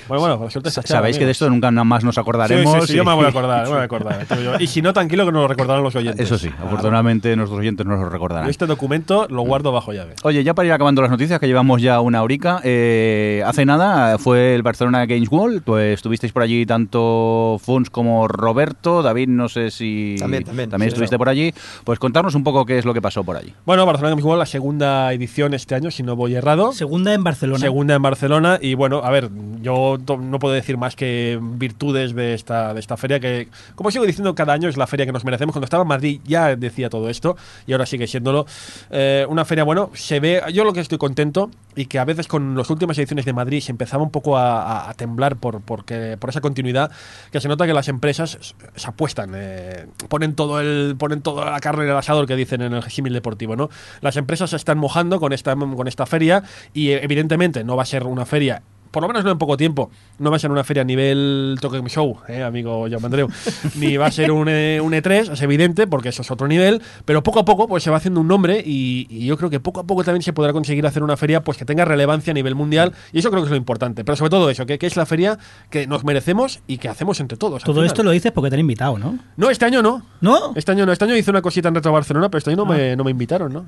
Bueno, 0.08 0.20
bueno, 0.20 0.38
por 0.40 0.50
suerte 0.50 0.70
Sabéis 0.72 1.16
que 1.16 1.24
de 1.24 1.30
esto 1.30 1.48
nunca 1.48 1.70
nada 1.70 1.84
más 1.84 2.02
nos 2.02 2.16
Sí, 2.16 2.20
acordaremos. 2.20 2.74
sí, 2.82 2.86
sí, 2.88 2.96
yo 2.96 3.04
y- 3.04 3.06
me 3.06 3.14
voy 3.14 3.24
a 3.24 3.28
acordar, 3.28 3.62
me 3.64 3.70
voy 3.70 3.78
a 3.78 3.82
acordar. 3.84 4.26
yo. 4.42 4.54
Y 4.58 4.66
si 4.66 4.82
no, 4.82 4.92
tranquilo 4.92 5.24
que 5.24 5.30
nos 5.30 5.42
lo 5.42 5.48
recordarán 5.48 5.84
los 5.84 5.94
oyentes. 5.94 6.26
Eso 6.26 6.36
sí, 6.38 6.48
Claro. 6.48 6.66
afortunadamente 6.66 7.36
nuestros 7.36 7.60
oyentes 7.60 7.86
nos 7.86 7.98
lo 8.00 8.06
Yo 8.06 8.10
recordarán. 8.10 8.50
este 8.50 8.66
documento 8.66 9.28
lo 9.30 9.42
guardo 9.42 9.70
bajo 9.70 9.92
llave. 9.92 10.14
Oye, 10.24 10.42
ya 10.42 10.54
para 10.54 10.66
ir 10.66 10.72
acabando 10.72 11.00
las 11.02 11.10
noticias, 11.12 11.38
que 11.38 11.46
llevamos 11.46 11.80
ya 11.80 12.00
una 12.00 12.22
horica, 12.24 12.60
eh, 12.64 13.42
hace 13.46 13.64
nada 13.64 14.18
fue 14.18 14.56
el 14.56 14.62
Barcelona 14.62 15.06
Games 15.06 15.28
World, 15.30 15.62
pues 15.64 15.94
estuvisteis 15.94 16.32
por 16.32 16.42
allí 16.42 16.66
tanto 16.66 17.58
Funs 17.62 17.90
como 17.90 18.26
Roberto, 18.26 19.02
David 19.02 19.28
no 19.28 19.48
sé 19.48 19.70
si 19.70 20.16
También, 20.18 20.44
también, 20.44 20.68
sí, 20.70 20.86
estuviste 20.86 21.10
claro. 21.10 21.18
por 21.18 21.28
allí, 21.28 21.54
pues 21.84 21.98
contarnos 21.98 22.34
un 22.34 22.42
poco 22.42 22.66
qué 22.66 22.78
es 22.78 22.84
lo 22.84 22.92
que 22.94 23.00
pasó 23.02 23.22
por 23.22 23.36
allí. 23.36 23.54
Bueno, 23.64 23.86
Barcelona 23.86 24.10
Games 24.10 24.24
World, 24.24 24.40
la 24.40 24.46
segunda 24.46 25.12
edición 25.12 25.43
edición 25.44 25.54
este 25.54 25.74
año, 25.74 25.90
si 25.90 26.02
no 26.02 26.16
voy 26.16 26.34
errado. 26.34 26.72
Segunda 26.72 27.12
en 27.14 27.22
Barcelona. 27.24 27.58
Segunda 27.60 27.94
en 27.94 28.02
Barcelona 28.02 28.58
y 28.60 28.74
bueno, 28.74 29.02
a 29.04 29.10
ver, 29.10 29.30
yo 29.62 29.98
no 30.18 30.38
puedo 30.38 30.54
decir 30.54 30.76
más 30.76 30.96
que 30.96 31.38
virtudes 31.40 32.14
de 32.14 32.34
esta, 32.34 32.72
de 32.74 32.80
esta 32.80 32.96
feria 32.96 33.20
que, 33.20 33.48
como 33.74 33.90
sigo 33.90 34.04
diciendo, 34.06 34.34
cada 34.34 34.52
año 34.52 34.68
es 34.68 34.76
la 34.76 34.86
feria 34.86 35.06
que 35.06 35.12
nos 35.12 35.24
merecemos. 35.24 35.52
Cuando 35.52 35.64
estaba 35.64 35.82
en 35.82 35.88
Madrid 35.88 36.20
ya 36.24 36.56
decía 36.56 36.88
todo 36.90 37.08
esto 37.10 37.36
y 37.66 37.72
ahora 37.72 37.86
sigue 37.86 38.06
siéndolo. 38.06 38.46
Eh, 38.90 39.26
una 39.28 39.44
feria, 39.44 39.64
bueno, 39.64 39.90
se 39.94 40.20
ve, 40.20 40.42
yo 40.52 40.64
lo 40.64 40.72
que 40.72 40.80
estoy 40.80 40.98
contento 40.98 41.50
y 41.76 41.86
que 41.86 41.98
a 41.98 42.04
veces 42.04 42.28
con 42.28 42.56
las 42.56 42.70
últimas 42.70 42.96
ediciones 42.98 43.24
de 43.24 43.32
Madrid 43.32 43.60
se 43.60 43.72
empezaba 43.72 44.02
un 44.02 44.10
poco 44.10 44.36
a, 44.38 44.62
a- 44.62 44.90
a 44.90 44.94
temblar 44.94 45.36
por, 45.36 45.60
porque, 45.60 46.16
por 46.18 46.30
esa 46.30 46.40
continuidad, 46.40 46.90
que 47.32 47.40
se 47.40 47.48
nota 47.48 47.66
que 47.66 47.74
las 47.74 47.88
empresas 47.88 48.38
se 48.76 48.86
apuestan, 48.88 49.32
eh, 49.34 49.86
ponen 50.08 50.34
todo 50.34 50.60
el 50.60 50.94
ponen 50.98 51.20
toda 51.22 51.50
la 51.50 51.60
carne 51.60 51.84
en 51.84 51.90
el 51.90 51.96
asador 51.96 52.26
que 52.26 52.36
dicen 52.36 52.62
en 52.62 52.72
el 52.74 52.82
símil 52.84 53.12
deportivo, 53.12 53.56
¿no? 53.56 53.70
Las 54.00 54.16
empresas 54.16 54.50
se 54.50 54.56
están 54.56 54.78
mojando 54.78 55.18
con 55.24 55.32
esta, 55.32 55.56
con 55.56 55.88
esta 55.88 56.04
feria 56.04 56.42
y 56.74 56.90
evidentemente 56.90 57.64
no 57.64 57.76
va 57.76 57.84
a 57.84 57.86
ser 57.86 58.04
una 58.04 58.26
feria 58.26 58.62
por 58.94 59.02
lo 59.02 59.08
menos 59.08 59.24
no 59.24 59.30
en 59.32 59.38
poco 59.38 59.56
tiempo, 59.56 59.90
no 60.20 60.30
va 60.30 60.36
a 60.36 60.38
ser 60.38 60.50
una 60.50 60.64
feria 60.64 60.82
a 60.82 60.84
nivel 60.86 61.58
Tokyo 61.60 61.78
Game 61.78 61.90
Show, 61.90 62.16
eh, 62.28 62.42
amigo 62.42 62.86
Jaume 62.88 63.06
Andreu, 63.06 63.28
ni 63.76 63.96
va 63.96 64.06
a 64.06 64.10
ser 64.10 64.30
un, 64.30 64.48
E- 64.48 64.80
un 64.80 64.92
E3, 64.92 65.32
es 65.32 65.42
evidente, 65.42 65.86
porque 65.86 66.08
eso 66.10 66.22
es 66.22 66.30
otro 66.30 66.46
nivel, 66.48 66.80
pero 67.04 67.22
poco 67.22 67.40
a 67.40 67.44
poco 67.44 67.66
pues 67.68 67.82
se 67.82 67.90
va 67.90 67.96
haciendo 67.96 68.20
un 68.20 68.28
nombre 68.28 68.62
y, 68.64 69.06
y 69.10 69.26
yo 69.26 69.36
creo 69.36 69.50
que 69.50 69.60
poco 69.60 69.80
a 69.80 69.84
poco 69.84 70.04
también 70.04 70.22
se 70.22 70.32
podrá 70.32 70.52
conseguir 70.52 70.86
hacer 70.86 71.02
una 71.02 71.16
feria 71.16 71.42
pues 71.42 71.58
que 71.58 71.64
tenga 71.64 71.84
relevancia 71.84 72.30
a 72.30 72.34
nivel 72.34 72.54
mundial 72.54 72.92
y 73.12 73.18
eso 73.18 73.30
creo 73.30 73.42
que 73.42 73.46
es 73.46 73.50
lo 73.50 73.56
importante, 73.56 74.04
pero 74.04 74.16
sobre 74.16 74.30
todo 74.30 74.48
eso, 74.48 74.64
que, 74.64 74.78
que 74.78 74.86
es 74.86 74.96
la 74.96 75.04
feria 75.06 75.38
que 75.70 75.86
nos 75.86 76.04
merecemos 76.04 76.60
y 76.68 76.78
que 76.78 76.88
hacemos 76.88 77.18
entre 77.20 77.36
todos. 77.36 77.62
Todo 77.64 77.84
esto 77.84 78.02
lo 78.04 78.12
dices 78.12 78.30
porque 78.32 78.50
te 78.50 78.54
han 78.56 78.60
invitado, 78.60 78.96
¿no? 78.98 79.18
No, 79.36 79.50
este 79.50 79.64
año 79.64 79.82
no. 79.82 80.02
¿No? 80.20 80.52
Este 80.54 80.70
año 80.72 80.86
no, 80.86 80.92
este 80.92 81.04
año 81.04 81.16
hice 81.16 81.30
una 81.30 81.42
cosita 81.42 81.68
en 81.68 81.74
Retro 81.74 81.92
Barcelona, 81.92 82.28
pero 82.30 82.38
este 82.38 82.50
año 82.50 82.64
no, 82.64 82.72
Ah. 82.72 82.76
me, 82.76 82.96
no 82.96 83.04
me 83.04 83.10
invitaron, 83.10 83.52
¿no? 83.52 83.64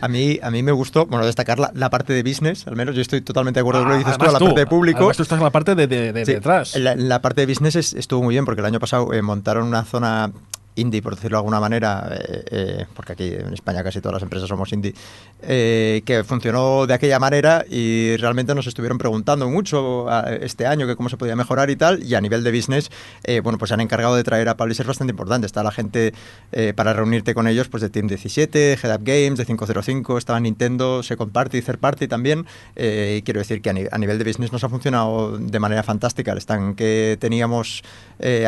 A 0.00 0.08
mí, 0.08 0.38
a 0.42 0.50
mí 0.50 0.62
me 0.62 0.72
gustó, 0.72 1.06
bueno, 1.06 1.24
destacar 1.24 1.58
la, 1.58 1.70
la 1.74 1.88
parte 1.90 2.12
de 2.12 2.22
business, 2.22 2.66
al 2.66 2.76
menos 2.76 2.94
yo 2.94 3.00
estoy 3.02 3.22
totalmente 3.22 3.58
de 3.58 3.62
acuerdo 3.62 3.80
con 3.80 3.88
lo 3.90 3.94
que 3.94 3.98
dices 4.00 4.18
tú, 4.18 4.24
Además 4.24 4.40
la 4.40 4.46
parte 4.46 4.60
de 4.60 4.65
público. 4.68 4.98
además 4.98 5.16
tú 5.16 5.22
estás 5.22 5.38
en 5.38 5.44
la 5.44 5.50
parte 5.50 5.74
de, 5.74 5.86
de- 5.86 6.12
de 6.12 6.24
Sí, 6.26 6.32
detrás. 6.34 6.76
La, 6.76 7.20
parte 7.22 7.40
de 7.42 7.46
business 7.52 7.76
es- 7.76 7.94
estuvo 7.94 8.22
muy 8.22 8.34
bien 8.34 8.44
porque 8.44 8.60
el 8.60 8.66
año 8.66 8.78
pasado 8.80 9.12
eh, 9.12 9.22
montaron 9.22 9.66
una 9.66 9.84
zona 9.84 10.30
indie, 10.76 11.02
por 11.02 11.14
decirlo 11.16 11.36
de 11.36 11.40
alguna 11.40 11.58
manera, 11.60 12.08
eh, 12.12 12.44
eh, 12.50 12.86
porque 12.94 13.12
aquí 13.12 13.24
en 13.32 13.52
España 13.52 13.82
casi 13.82 14.00
todas 14.00 14.14
las 14.14 14.22
empresas 14.22 14.48
somos 14.48 14.72
indie, 14.72 14.94
eh, 15.42 16.02
que 16.04 16.22
funcionó 16.24 16.86
de 16.86 16.94
aquella 16.94 17.18
manera 17.18 17.64
y 17.68 18.16
realmente 18.18 18.54
nos 18.54 18.66
estuvieron 18.66 18.98
preguntando 18.98 19.48
mucho 19.48 20.08
a- 20.08 20.32
este 20.34 20.66
año 20.66 20.86
que 20.86 20.94
cómo 20.96 21.08
se 21.08 21.16
podía 21.16 21.34
mejorar 21.36 21.70
y 21.70 21.76
tal, 21.76 22.02
y 22.02 22.14
a 22.14 22.20
nivel 22.20 22.44
de 22.44 22.52
business, 22.52 22.90
eh, 23.24 23.40
bueno, 23.40 23.58
pues 23.58 23.68
se 23.70 23.74
han 23.74 23.80
encargado 23.80 24.14
de 24.16 24.22
traer 24.24 24.48
a 24.48 24.56
publishers 24.56 24.86
bastante 24.86 25.10
importantes. 25.12 25.46
Está 25.46 25.62
la 25.62 25.72
gente 25.72 26.12
eh, 26.52 26.72
para 26.76 26.92
reunirte 26.92 27.34
con 27.34 27.46
ellos, 27.48 27.68
pues 27.68 27.80
de 27.82 27.88
Team 27.90 28.06
17, 28.06 28.74
Head 28.74 28.94
Up 28.94 29.02
Games, 29.02 29.38
de 29.38 29.46
505, 29.46 30.18
estaba 30.18 30.38
Nintendo, 30.40 31.02
Second 31.02 31.32
Party, 31.32 31.62
Third 31.62 31.78
Party 31.78 32.06
también, 32.08 32.46
eh, 32.76 33.16
y 33.18 33.22
quiero 33.22 33.40
decir 33.40 33.62
que 33.62 33.70
a, 33.70 33.72
ni- 33.72 33.86
a 33.90 33.98
nivel 33.98 34.18
de 34.18 34.24
business 34.24 34.52
nos 34.52 34.62
ha 34.64 34.68
funcionado 34.68 35.38
de 35.38 35.58
manera 35.58 35.82
fantástica. 35.82 36.32
El 36.32 36.38
stand 36.38 36.76
que 36.76 37.16
teníamos 37.20 37.82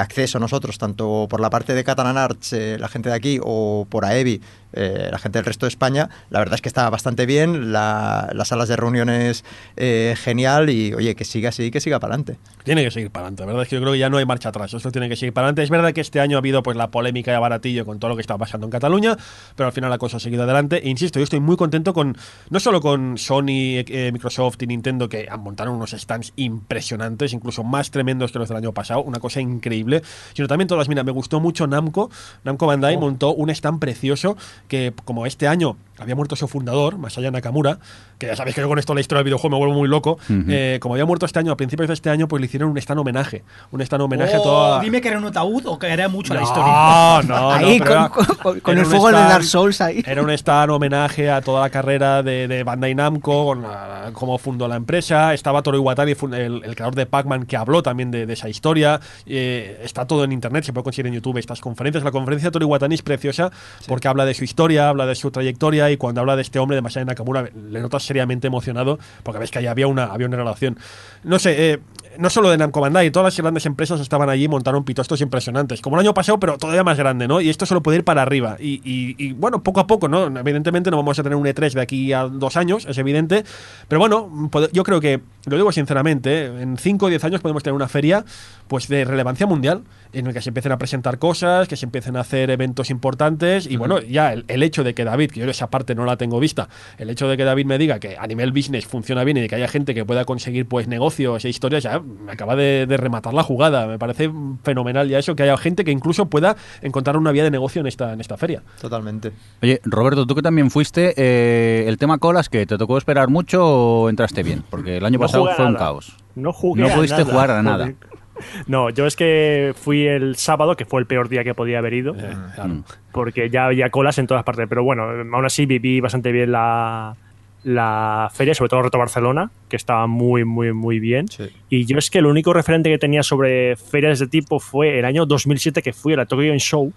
acceso 0.00 0.38
nosotros, 0.38 0.78
tanto 0.78 1.26
por 1.28 1.40
la 1.40 1.50
parte 1.50 1.74
de 1.74 1.84
Catalan 1.84 2.17
Eh, 2.52 2.76
la 2.78 2.88
gente 2.88 3.08
de 3.08 3.14
aquí, 3.14 3.38
o 3.42 3.86
por 3.88 4.04
AEBI, 4.04 4.40
eh, 4.72 5.08
la 5.10 5.18
gente 5.18 5.38
del 5.38 5.46
resto 5.46 5.66
de 5.66 5.68
España, 5.68 6.08
la 6.30 6.38
verdad 6.40 6.54
es 6.56 6.60
que 6.62 6.68
estaba 6.68 6.90
bastante 6.90 7.26
bien, 7.26 7.72
la- 7.72 8.30
las 8.34 8.48
salas 8.48 8.68
de 8.68 8.76
reuniones 8.76 9.44
eh, 9.76 10.14
genial 10.18 10.70
y 10.70 10.92
oye, 10.94 11.14
que 11.14 11.24
siga 11.24 11.48
así, 11.50 11.70
que 11.70 11.80
siga 11.80 11.98
para 12.00 12.14
adelante. 12.14 12.38
Tiene 12.64 12.84
que 12.84 12.90
seguir 12.90 13.10
para 13.10 13.26
adelante, 13.26 13.42
la 13.42 13.46
verdad 13.46 13.62
es 13.62 13.68
que 13.68 13.76
yo 13.76 13.80
creo 13.80 13.92
que 13.92 13.98
ya 13.98 14.10
no 14.10 14.18
hay 14.18 14.26
marcha 14.26 14.50
atrás, 14.50 14.74
esto 14.74 14.90
tiene 14.92 15.08
que 15.08 15.16
seguir 15.16 15.32
para 15.32 15.46
adelante. 15.46 15.62
Es 15.62 15.70
verdad 15.70 15.92
que 15.92 16.00
este 16.00 16.20
año 16.20 16.36
ha 16.36 16.40
habido 16.40 16.62
pues 16.62 16.76
la 16.76 16.90
polémica 16.90 17.32
de 17.32 17.38
Baratillo 17.38 17.86
con 17.86 17.98
todo 17.98 18.10
lo 18.10 18.16
que 18.16 18.20
está 18.20 18.36
pasando 18.36 18.66
en 18.66 18.70
Cataluña, 18.70 19.16
pero 19.56 19.66
al 19.68 19.72
final 19.72 19.90
la 19.90 19.98
cosa 19.98 20.18
ha 20.18 20.20
seguido 20.20 20.42
adelante. 20.44 20.86
E 20.86 20.88
insisto, 20.90 21.18
yo 21.18 21.24
estoy 21.24 21.40
muy 21.40 21.56
contento 21.56 21.92
con, 21.94 22.16
no 22.50 22.60
solo 22.60 22.80
con 22.80 23.16
Sony, 23.18 23.80
eh, 23.86 24.10
Microsoft 24.12 24.62
y 24.62 24.66
Nintendo, 24.66 25.08
que 25.08 25.28
han 25.30 25.40
montado 25.40 25.72
unos 25.72 25.90
stands 25.92 26.32
impresionantes, 26.36 27.32
incluso 27.32 27.64
más 27.64 27.90
tremendos 27.90 28.32
que 28.32 28.38
los 28.38 28.48
del 28.48 28.58
año 28.58 28.72
pasado, 28.72 29.02
una 29.02 29.18
cosa 29.20 29.40
increíble, 29.40 30.02
sino 30.34 30.48
también 30.48 30.68
todas, 30.68 30.88
mira, 30.88 31.02
me 31.04 31.12
gustó 31.12 31.40
mucho 31.40 31.66
Namco, 31.66 32.10
Namco 32.44 32.66
Bandai 32.66 32.96
montó 32.98 33.32
un 33.34 33.48
stand 33.50 33.78
precioso 33.80 34.36
que 34.66 34.92
como 35.04 35.26
este 35.26 35.46
año 35.48 35.76
había 35.98 36.14
muerto 36.14 36.36
su 36.36 36.48
fundador, 36.48 36.98
Masaya 36.98 37.30
Nakamura, 37.30 37.78
que 38.18 38.26
ya 38.26 38.36
sabéis 38.36 38.54
que 38.54 38.60
yo 38.60 38.68
con 38.68 38.78
esto 38.78 38.94
la 38.94 39.00
historia 39.00 39.18
del 39.18 39.24
videojuego 39.26 39.56
me 39.56 39.58
vuelvo 39.58 39.74
muy 39.74 39.88
loco, 39.88 40.18
eh, 40.48 40.78
como 40.80 40.94
había 40.94 41.04
muerto 41.06 41.26
este 41.26 41.38
año, 41.38 41.52
a 41.52 41.56
principios 41.56 41.88
de 41.88 41.94
este 41.94 42.10
año, 42.10 42.28
pues 42.28 42.40
le 42.40 42.46
hicieron 42.46 42.70
un 42.70 42.78
stand 42.78 43.00
homenaje, 43.00 43.42
un 43.70 43.80
stand 43.80 44.02
homenaje 44.02 44.34
a 44.36 44.40
Oh, 44.40 44.42
toda... 44.42 44.80
Dime 44.80 45.00
que 45.00 45.08
era 45.08 45.18
un 45.18 45.24
ataúd 45.26 45.66
o 45.66 45.78
que 45.78 45.86
era 45.88 46.08
mucho 46.08 46.34
la 46.34 46.42
historia. 46.42 47.22
no, 47.26 47.50
ahí 47.52 47.78
no, 47.78 47.84
con, 47.84 47.92
era- 47.92 48.08
con- 48.08 48.24
con- 48.26 48.60
con 48.60 48.72
era 48.72 48.82
el 48.82 48.86
fuego 48.86 49.06
de 49.08 49.12
Dark 49.14 49.44
Souls 49.44 49.80
ahí. 49.80 50.02
Era 50.06 50.22
un 50.22 50.30
stand 50.30 50.70
homenaje 50.70 51.30
a 51.30 51.40
toda 51.40 51.60
la 51.62 51.70
carrera 51.70 52.22
de, 52.22 52.48
de 52.48 52.62
Bandai 52.62 52.94
Namco, 52.94 53.46
con 53.46 53.62
la- 53.62 54.10
cómo 54.12 54.38
fundó 54.38 54.68
la 54.68 54.76
empresa. 54.76 55.34
Estaba 55.34 55.62
Toru 55.62 55.78
Iwatani, 55.78 56.14
fun- 56.14 56.34
el, 56.34 56.62
el 56.64 56.74
creador 56.74 56.94
de 56.94 57.06
Pac-Man, 57.06 57.46
que 57.46 57.56
habló 57.56 57.82
también 57.82 58.10
de, 58.10 58.26
de 58.26 58.32
esa 58.32 58.48
historia. 58.48 59.00
Eh, 59.26 59.80
está 59.84 60.06
todo 60.06 60.24
en 60.24 60.32
internet, 60.32 60.64
se 60.64 60.72
puede 60.72 60.84
conseguir 60.84 61.08
en 61.08 61.14
YouTube 61.14 61.38
estas 61.38 61.60
conferencias. 61.60 62.04
La 62.04 62.10
conferencia 62.12 62.48
de 62.48 62.52
Toru 62.52 62.66
Iwatani 62.66 62.94
es 62.94 63.02
preciosa 63.02 63.50
porque 63.86 64.08
habla 64.08 64.24
de 64.24 64.34
su 64.34 64.44
historia, 64.44 64.88
habla 64.88 65.06
de 65.06 65.14
su 65.14 65.30
trayectoria 65.30 65.87
y 65.90 65.96
cuando 65.96 66.20
habla 66.20 66.36
de 66.36 66.42
este 66.42 66.58
hombre, 66.58 66.76
de 66.76 66.82
Masaya 66.82 67.04
Nakamura, 67.04 67.50
le 67.70 67.80
notas 67.80 68.02
seriamente 68.02 68.46
emocionado 68.46 68.98
porque 69.22 69.38
ves 69.38 69.50
que 69.50 69.58
ahí 69.58 69.66
había 69.66 69.86
una, 69.86 70.04
había 70.04 70.26
una 70.26 70.36
relación. 70.36 70.78
No 71.24 71.38
sé, 71.38 71.72
eh, 71.72 71.78
no 72.18 72.30
solo 72.30 72.50
de 72.50 72.58
Namco 72.58 72.80
Bandai, 72.80 73.10
todas 73.10 73.32
las 73.32 73.40
grandes 73.42 73.64
empresas 73.64 74.00
estaban 74.00 74.28
allí 74.28 74.44
y 74.44 74.48
montaron 74.48 74.84
pitostos 74.84 75.20
impresionantes, 75.20 75.80
como 75.80 75.96
el 75.96 76.00
año 76.00 76.12
pasado, 76.14 76.40
pero 76.40 76.58
todavía 76.58 76.82
más 76.84 76.98
grande, 76.98 77.28
¿no? 77.28 77.40
Y 77.40 77.48
esto 77.48 77.64
solo 77.64 77.82
puede 77.82 77.98
ir 77.98 78.04
para 78.04 78.22
arriba. 78.22 78.56
Y, 78.58 78.80
y- 78.84 79.14
y, 79.18 79.32
bueno, 79.32 79.62
poco 79.62 79.80
a 79.80 79.86
poco, 79.86 80.08
¿no? 80.08 80.26
Evidentemente 80.38 80.90
no 80.90 80.96
vamos 80.96 81.18
a 81.18 81.22
tener 81.22 81.36
un 81.36 81.46
E3 81.46 81.72
de 81.72 81.80
aquí 81.80 82.12
a 82.12 82.24
dos 82.24 82.56
años, 82.56 82.84
es 82.86 82.98
evidente, 82.98 83.44
pero 83.86 84.00
bueno, 84.00 84.50
yo 84.72 84.82
creo 84.82 85.00
que, 85.00 85.20
lo 85.46 85.56
digo 85.56 85.70
sinceramente, 85.72 86.46
¿eh? 86.46 86.62
en 86.62 86.76
5 86.76 87.06
o 87.06 87.08
10 87.08 87.22
años 87.24 87.40
podemos 87.40 87.62
tener 87.62 87.74
una 87.74 87.88
feria 87.88 88.24
pues 88.66 88.88
de 88.88 89.04
relevancia 89.04 89.46
mundial, 89.46 89.84
en 90.12 90.26
el 90.26 90.34
que 90.34 90.42
se 90.42 90.50
empiecen 90.50 90.72
a 90.72 90.78
presentar 90.78 91.18
cosas, 91.18 91.68
que 91.68 91.76
se 91.76 91.86
empiecen 91.86 92.16
a 92.16 92.20
hacer 92.20 92.50
eventos 92.50 92.90
importantes, 92.90 93.66
y 93.66 93.76
bueno, 93.76 94.00
ya 94.00 94.32
el, 94.32 94.44
el 94.48 94.62
hecho 94.62 94.84
de 94.84 94.92
que 94.94 95.04
David, 95.04 95.30
que 95.30 95.40
yo 95.40 95.48
esa 95.48 95.70
parte 95.70 95.94
no 95.94 96.04
la 96.04 96.16
tengo 96.16 96.38
vista, 96.40 96.68
el 96.98 97.08
hecho 97.10 97.28
de 97.28 97.36
que 97.36 97.44
David 97.44 97.64
me 97.66 97.78
diga 97.78 97.98
que 98.00 98.16
a 98.18 98.26
nivel 98.26 98.52
business 98.52 98.86
funciona 98.86 99.24
bien 99.24 99.36
y 99.36 99.40
de 99.40 99.48
que 99.48 99.54
haya 99.54 99.68
gente 99.68 99.94
que 99.94 100.04
pueda 100.04 100.24
conseguir 100.24 100.66
pues 100.66 100.86
negocios 100.88 101.44
e 101.44 101.48
historias, 101.48 101.84
ya 101.84 102.02
acaba 102.28 102.56
de, 102.56 102.86
de 102.86 102.96
rematar 102.96 103.34
la 103.34 103.42
jugada. 103.42 103.86
Me 103.86 103.98
parece 103.98 104.30
fenomenal 104.62 105.08
ya 105.08 105.18
eso, 105.18 105.34
que 105.36 105.42
haya 105.42 105.56
gente 105.56 105.84
que 105.84 105.90
incluso 105.90 106.26
pueda 106.26 106.56
encontrar 106.82 107.16
una 107.16 107.32
vía 107.32 107.44
de 107.44 107.50
negocio 107.50 107.80
en 107.80 107.86
esta, 107.86 108.12
en 108.12 108.20
esta 108.20 108.36
feria. 108.36 108.62
Totalmente. 108.80 109.32
Oye, 109.62 109.80
Roberto, 109.84 110.26
tú 110.26 110.34
que 110.34 110.42
también 110.42 110.70
fuiste, 110.70 111.14
eh, 111.16 111.84
el 111.88 111.98
tema 111.98 112.18
colas, 112.18 112.48
que 112.48 112.66
¿Te 112.66 112.76
tocó 112.78 112.98
esperar 112.98 113.28
mucho 113.28 113.64
o 113.66 114.08
entraste 114.10 114.42
bien? 114.42 114.62
Porque 114.68 114.96
el 114.98 115.04
año 115.04 115.18
No 115.18 115.24
pasado 115.26 115.48
fue 115.56 115.64
un 115.66 115.74
caos. 115.74 116.16
No 116.34 116.52
jugué 116.52 116.82
No 116.82 116.88
a 116.88 116.94
pudiste 116.94 117.18
nada, 117.18 117.30
jugar 117.32 117.50
a 117.50 117.62
nada. 117.62 117.84
porque- 117.86 118.18
No, 118.68 118.88
yo 118.90 119.06
es 119.06 119.16
que 119.16 119.74
fui 119.76 120.06
el 120.06 120.36
sábado, 120.36 120.76
que 120.76 120.84
fue 120.84 121.00
el 121.00 121.06
peor 121.06 121.28
día 121.28 121.42
que 121.42 121.54
podía 121.54 121.78
haber 121.78 121.92
ido, 121.94 122.14
Eh, 122.14 122.36
claro. 122.54 122.68
Mm. 122.74 122.84
porque 123.10 123.50
ya 123.50 123.64
había 123.66 123.90
colas 123.90 124.16
en 124.18 124.26
todas 124.28 124.44
partes. 124.44 124.66
Pero 124.68 124.84
bueno, 124.84 125.02
aún 125.04 125.44
así 125.44 125.66
viví 125.66 126.00
bastante 126.00 126.30
bien 126.30 126.52
la, 126.52 127.16
la 127.64 128.30
feria, 128.32 128.54
sobre 128.54 128.68
todo 128.70 128.82
Reto 128.82 128.98
Barcelona, 128.98 129.50
que 129.68 129.76
estaba 129.76 130.06
muy, 130.06 130.44
muy, 130.44 130.72
muy 130.72 131.00
bien. 131.00 131.28
Sí. 131.28 131.44
Y 131.68 131.84
yo 131.86 131.98
es 131.98 132.10
que 132.10 132.18
el 132.18 132.26
único 132.26 132.52
referente 132.52 132.88
que 132.90 132.98
tenía 132.98 133.22
sobre 133.22 133.76
ferias 133.76 134.18
de 134.20 134.26
tipo 134.28 134.60
fue 134.60 134.98
el 134.98 135.04
año 135.04 135.26
2007, 135.26 135.82
que 135.82 135.92
fui 135.92 136.12
a 136.14 136.16
la 136.16 136.26
Tokyo 136.26 136.46
Game 136.46 136.58
Show. 136.60 136.92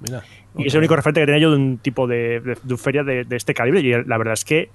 Mira. 0.00 0.22
Y 0.56 0.66
es 0.68 0.74
el 0.74 0.78
único 0.78 0.96
referente 0.96 1.20
que 1.20 1.26
tenía 1.26 1.40
yo 1.42 1.50
de 1.50 1.56
un 1.56 1.78
tipo 1.78 2.06
de, 2.06 2.40
de- 2.40 2.58
de 2.62 2.76
feria 2.76 3.02
de, 3.04 3.24
de 3.24 3.36
este 3.36 3.52
calibre. 3.54 3.80
Y 3.80 3.90
la 4.04 4.16
verdad 4.18 4.34
es 4.34 4.44
que 4.44 4.70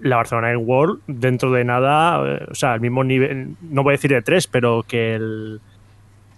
la 0.00 0.16
Barcelona 0.16 0.48
Game 0.48 0.64
World, 0.64 1.00
dentro 1.06 1.50
de 1.52 1.64
nada, 1.64 2.20
eh, 2.38 2.46
o 2.50 2.54
sea, 2.54 2.72
al 2.74 2.80
mismo 2.80 3.04
nivel, 3.04 3.54
no 3.62 3.82
voy 3.82 3.92
a 3.92 3.96
decir 3.96 4.10
de 4.10 4.20
tres, 4.22 4.46
pero 4.48 4.84
que 4.86 5.14
el, 5.14 5.60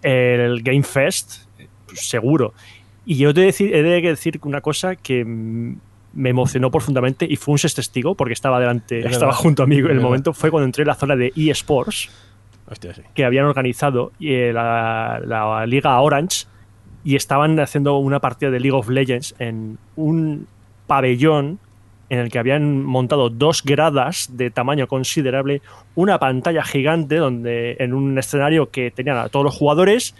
el 0.02 0.62
Game 0.62 0.82
Fest, 0.82 1.46
seguro. 1.94 2.52
Y 3.04 3.16
yo 3.16 3.32
decir, 3.32 3.74
he 3.74 3.82
de 3.82 4.00
decir 4.02 4.38
una 4.42 4.60
cosa 4.60 4.96
que 4.96 5.24
me 6.16 6.30
emocionó 6.30 6.70
profundamente 6.70 7.26
y 7.28 7.36
fue 7.36 7.52
un 7.52 7.58
testigo 7.58 8.14
porque 8.14 8.32
estaba 8.32 8.58
delante, 8.58 9.00
Es 9.00 9.06
estaba 9.06 9.26
verdad. 9.26 9.38
junto 9.42 9.62
a 9.62 9.66
mí 9.66 9.76
en 9.78 9.90
el 9.90 10.00
momento, 10.00 10.32
fue 10.32 10.50
cuando 10.50 10.64
entré 10.64 10.82
en 10.82 10.88
la 10.88 10.94
zona 10.94 11.14
de 11.14 11.32
eSports 11.36 12.10
Hostia, 12.68 12.94
sí. 12.94 13.02
que 13.14 13.24
habían 13.24 13.44
organizado 13.44 14.12
eh, 14.18 14.50
la, 14.52 15.20
la 15.24 15.66
Liga 15.66 16.00
Orange 16.00 16.46
y 17.04 17.14
estaban 17.14 17.60
haciendo 17.60 17.98
una 17.98 18.18
partida 18.18 18.50
de 18.50 18.58
League 18.58 18.76
of 18.76 18.88
Legends 18.88 19.34
en 19.38 19.78
un 19.94 20.48
pabellón 20.86 21.60
en 22.08 22.20
el 22.20 22.30
que 22.30 22.38
habían 22.38 22.84
montado 22.84 23.30
dos 23.30 23.62
gradas 23.62 24.30
de 24.32 24.50
tamaño 24.50 24.86
considerable, 24.86 25.60
una 25.94 26.18
pantalla 26.18 26.62
gigante 26.64 27.16
donde 27.16 27.76
en 27.78 27.94
un 27.94 28.16
escenario 28.18 28.70
que 28.70 28.90
tenían 28.90 29.18
a 29.18 29.28
todos 29.28 29.44
los 29.44 29.54
jugadores 29.54 30.14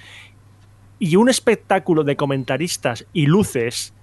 y 0.99 1.17
un 1.17 1.29
espectáculo 1.29 2.05
de 2.05 2.17
comentaristas 2.17 3.07
y 3.13 3.27
luces 3.27 3.95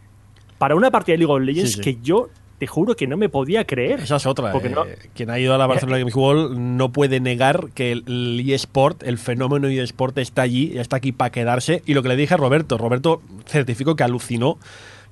para 0.64 0.76
una 0.76 0.91
partida 0.91 1.16
de 1.16 1.18
League 1.18 1.34
of 1.34 1.41
Legends 1.41 1.72
Sí, 1.72 1.76
sí. 1.76 1.82
que 1.82 1.97
yo 2.01 2.30
te 2.57 2.68
juro 2.68 2.95
que 2.95 3.05
no 3.05 3.18
me 3.18 3.28
podía 3.28 3.66
creer. 3.66 3.99
Esa 3.99 4.16
es 4.16 4.26
otra. 4.26 4.53
Porque 4.53 4.70
eh, 4.70 4.72
no- 4.74 4.86
Quien 5.14 5.30
ha 5.30 5.38
ido 5.38 5.53
a 5.53 5.57
la 5.57 5.68
Barcelona 5.68 5.97
Games 5.97 6.16
World 6.16 6.57
no 6.57 6.93
puede 6.93 7.20
negar 7.20 7.68
que 7.74 7.91
el, 7.91 8.41
eSport, 8.49 9.03
el 9.03 9.18
fenómeno 9.18 9.68
eSport 9.68 10.18
está 10.20 10.43
allí, 10.43 10.78
está 10.78 10.95
aquí 10.95 11.11
para 11.11 11.32
quedarse. 11.34 11.84
Y 11.86 11.95
lo 11.95 12.01
que 12.01 12.07
le 12.07 12.16
dije 12.16 12.36
a 12.36 12.38
Roberto, 12.38 12.78
Roberto 12.78 13.22
certificó 13.45 13.97
que 13.97 14.03
alucinó 14.05 14.57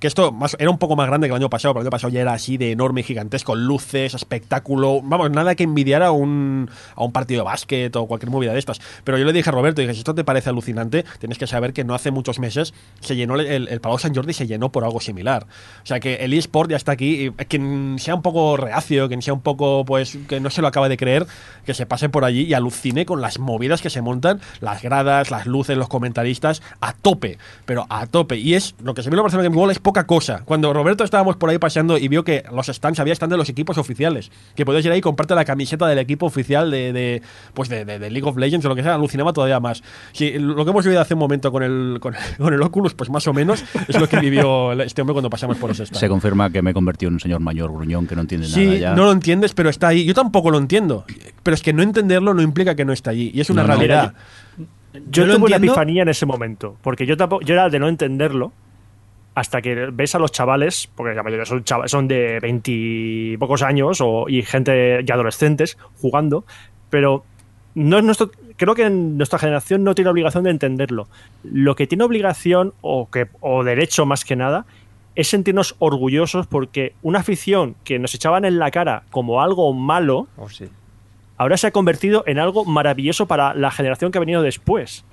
que 0.01 0.07
esto 0.07 0.31
más, 0.31 0.57
era 0.59 0.71
un 0.71 0.79
poco 0.79 0.95
más 0.95 1.07
grande 1.07 1.27
que 1.27 1.31
el 1.31 1.37
año 1.37 1.49
pasado, 1.49 1.75
pero 1.75 1.81
el 1.81 1.85
año 1.85 1.91
pasado 1.91 2.11
ya 2.11 2.21
era 2.21 2.33
así 2.33 2.57
de 2.57 2.71
enorme, 2.71 3.03
gigantesco, 3.03 3.55
luces, 3.55 4.15
espectáculo, 4.15 4.99
vamos, 5.03 5.29
nada 5.29 5.53
que 5.53 5.63
envidiar 5.63 6.01
a 6.01 6.11
un, 6.11 6.69
a 6.95 7.03
un 7.03 7.11
partido 7.11 7.41
de 7.41 7.45
básquet 7.45 7.95
o 7.95 8.07
cualquier 8.07 8.31
movida 8.31 8.51
de 8.51 8.57
estas. 8.57 8.81
Pero 9.03 9.19
yo 9.19 9.25
le 9.25 9.31
dije 9.31 9.51
a 9.51 9.53
Roberto, 9.53 9.79
dije, 9.79 9.93
si 9.93 9.99
esto 9.99 10.15
te 10.15 10.23
parece 10.23 10.49
alucinante, 10.49 11.05
tienes 11.19 11.37
que 11.37 11.45
saber 11.45 11.71
que 11.71 11.83
no 11.83 11.93
hace 11.93 12.09
muchos 12.09 12.39
meses 12.39 12.73
se 12.99 13.15
llenó 13.15 13.35
el, 13.35 13.67
el, 13.67 13.79
Palau 13.79 13.99
San 13.99 14.15
Jordi 14.15 14.33
se 14.33 14.47
llenó 14.47 14.71
por 14.71 14.83
algo 14.83 14.99
similar. 14.99 15.45
O 15.83 15.85
sea 15.85 15.99
que 15.99 16.15
el 16.15 16.33
eSport 16.33 16.71
ya 16.71 16.77
está 16.77 16.93
aquí, 16.93 17.27
y 17.27 17.31
quien 17.45 17.97
sea 17.99 18.15
un 18.15 18.23
poco 18.23 18.57
reacio, 18.57 19.07
quien 19.07 19.21
sea 19.21 19.35
un 19.35 19.41
poco, 19.41 19.85
pues, 19.85 20.17
que 20.27 20.39
no 20.39 20.49
se 20.49 20.63
lo 20.63 20.67
acaba 20.67 20.89
de 20.89 20.97
creer, 20.97 21.27
que 21.63 21.75
se 21.75 21.85
pase 21.85 22.09
por 22.09 22.25
allí 22.25 22.41
y 22.41 22.55
alucine 22.55 23.05
con 23.05 23.21
las 23.21 23.37
movidas 23.37 23.83
que 23.83 23.91
se 23.91 24.01
montan, 24.01 24.41
las 24.61 24.81
gradas, 24.81 25.29
las 25.29 25.45
luces, 25.45 25.77
los 25.77 25.89
comentaristas, 25.89 26.63
a 26.79 26.93
tope, 26.93 27.37
pero 27.65 27.85
a 27.89 28.07
tope. 28.07 28.37
Y 28.37 28.55
es, 28.55 28.73
lo 28.81 28.95
que 28.95 29.03
se 29.03 29.09
vio 29.09 29.13
en 29.13 29.17
la 29.17 29.23
Barcelona 29.23 29.47
Game 29.47 29.57
World 29.57 29.73
es 29.73 29.79
poca 29.91 30.05
cosa. 30.07 30.43
Cuando 30.45 30.71
Roberto 30.73 31.03
estábamos 31.03 31.35
por 31.35 31.49
ahí 31.49 31.57
paseando 31.57 31.97
y 31.97 32.07
vio 32.07 32.23
que 32.23 32.43
los 32.53 32.67
stands, 32.67 32.99
había 32.99 33.13
stand 33.13 33.31
de 33.33 33.37
los 33.37 33.49
equipos 33.49 33.77
oficiales, 33.77 34.31
que 34.55 34.65
podías 34.65 34.85
ir 34.85 34.91
ahí 34.91 34.99
y 34.99 35.01
comprarte 35.01 35.35
la 35.35 35.43
camiseta 35.43 35.85
del 35.87 35.99
equipo 35.99 36.25
oficial 36.25 36.71
de, 36.71 36.93
de 36.93 37.21
pues 37.53 37.67
de, 37.67 37.83
de- 37.83 37.99
de 37.99 38.09
League 38.09 38.27
of 38.27 38.37
Legends 38.37 38.65
o 38.65 38.69
lo 38.69 38.75
que 38.75 38.83
sea, 38.83 38.95
alucinaba 38.95 39.33
todavía 39.33 39.59
más. 39.59 39.83
Sí, 40.13 40.31
lo 40.39 40.63
que 40.63 40.71
hemos 40.71 40.85
vivido 40.85 41.01
hace 41.01 41.13
un 41.15 41.19
momento 41.19 41.51
con 41.51 41.63
el, 41.63 41.97
con, 41.99 42.13
con 42.37 42.53
el 42.53 42.61
Oculus, 42.61 42.93
pues 42.93 43.09
más 43.09 43.27
o 43.27 43.33
menos, 43.33 43.63
es 43.87 43.99
lo 43.99 44.07
que 44.07 44.19
vivió 44.19 44.71
este 44.81 45.01
hombre 45.01 45.13
cuando 45.13 45.29
pasamos 45.29 45.57
por 45.57 45.71
ese 45.71 45.83
stand. 45.83 45.99
Se 45.99 46.07
confirma 46.07 46.49
que 46.49 46.61
me 46.61 46.71
he 46.71 46.73
convertido 46.73 47.09
en 47.09 47.15
un 47.15 47.19
señor 47.19 47.41
mayor 47.41 47.71
gruñón 47.71 48.07
que 48.07 48.15
no 48.15 48.21
entiende 48.21 48.47
nada 48.47 48.55
Sí, 48.59 48.79
ya. 48.79 48.95
no 48.95 49.03
lo 49.05 49.11
entiendes, 49.11 49.53
pero 49.53 49.69
está 49.69 49.89
ahí. 49.89 50.05
Yo 50.05 50.13
tampoco 50.13 50.51
lo 50.51 50.57
entiendo. 50.57 51.03
Pero 51.43 51.53
es 51.55 51.61
que 51.61 51.73
no 51.73 51.83
entenderlo 51.83 52.33
no 52.33 52.41
implica 52.41 52.75
que 52.75 52.85
no 52.85 52.93
está 52.93 53.11
allí. 53.11 53.31
Y 53.33 53.41
es 53.41 53.49
una 53.49 53.63
No, 53.63 53.67
no. 53.69 53.73
realidad. 53.75 54.13
Yo, 54.93 55.01
Yo 55.09 55.25
lo 55.25 55.35
tuve 55.35 55.45
una 55.47 55.55
epifanía 55.57 56.01
en 56.03 56.09
ese 56.09 56.25
momento, 56.25 56.75
porque 56.81 57.05
yo 57.05 57.15
tampoco, 57.17 57.43
yo 57.45 57.53
era 57.53 57.69
de 57.69 57.79
no 57.79 57.87
entenderlo 57.87 58.51
hasta 59.33 59.61
que 59.61 59.73
ves 59.93 60.13
a 60.15 60.19
los 60.19 60.31
chavales, 60.31 60.89
porque 60.95 61.13
la 61.15 61.23
mayoría 61.23 61.45
son, 61.45 61.63
chava- 61.63 61.87
son 61.87 62.07
de 62.07 62.39
20 62.41 62.71
y 62.73 63.37
pocos 63.37 63.61
años 63.61 63.99
o, 64.01 64.25
y 64.27 64.41
gente 64.43 65.03
y 65.07 65.11
adolescentes 65.11 65.77
jugando, 66.01 66.43
pero 66.89 67.23
no 67.73 67.97
es 67.97 68.03
nuestro, 68.03 68.31
creo 68.57 68.75
que 68.75 68.83
en 68.83 69.17
nuestra 69.17 69.39
generación 69.39 69.83
no 69.85 69.95
tiene 69.95 70.11
obligación 70.11 70.43
de 70.43 70.49
entenderlo. 70.49 71.07
Lo 71.43 71.75
que 71.75 71.87
tiene 71.87 72.03
obligación 72.03 72.73
o, 72.81 73.09
que, 73.09 73.27
o 73.39 73.63
derecho 73.63 74.05
más 74.05 74.25
que 74.25 74.35
nada 74.35 74.65
es 75.15 75.29
sentirnos 75.29 75.75
orgullosos 75.79 76.47
porque 76.47 76.93
una 77.01 77.19
afición 77.19 77.75
que 77.85 77.99
nos 77.99 78.13
echaban 78.15 78.43
en 78.43 78.59
la 78.59 78.71
cara 78.71 79.03
como 79.11 79.41
algo 79.41 79.73
malo, 79.73 80.27
Oh, 80.37 80.49
sí. 80.49 80.65
ahora 81.37 81.55
se 81.57 81.67
ha 81.67 81.71
convertido 81.71 82.23
en 82.27 82.39
algo 82.39 82.65
maravilloso 82.65 83.27
para 83.27 83.53
la 83.53 83.71
generación 83.71 84.11
que 84.11 84.17
ha 84.17 84.21
venido 84.21 84.41
después. 84.41 85.05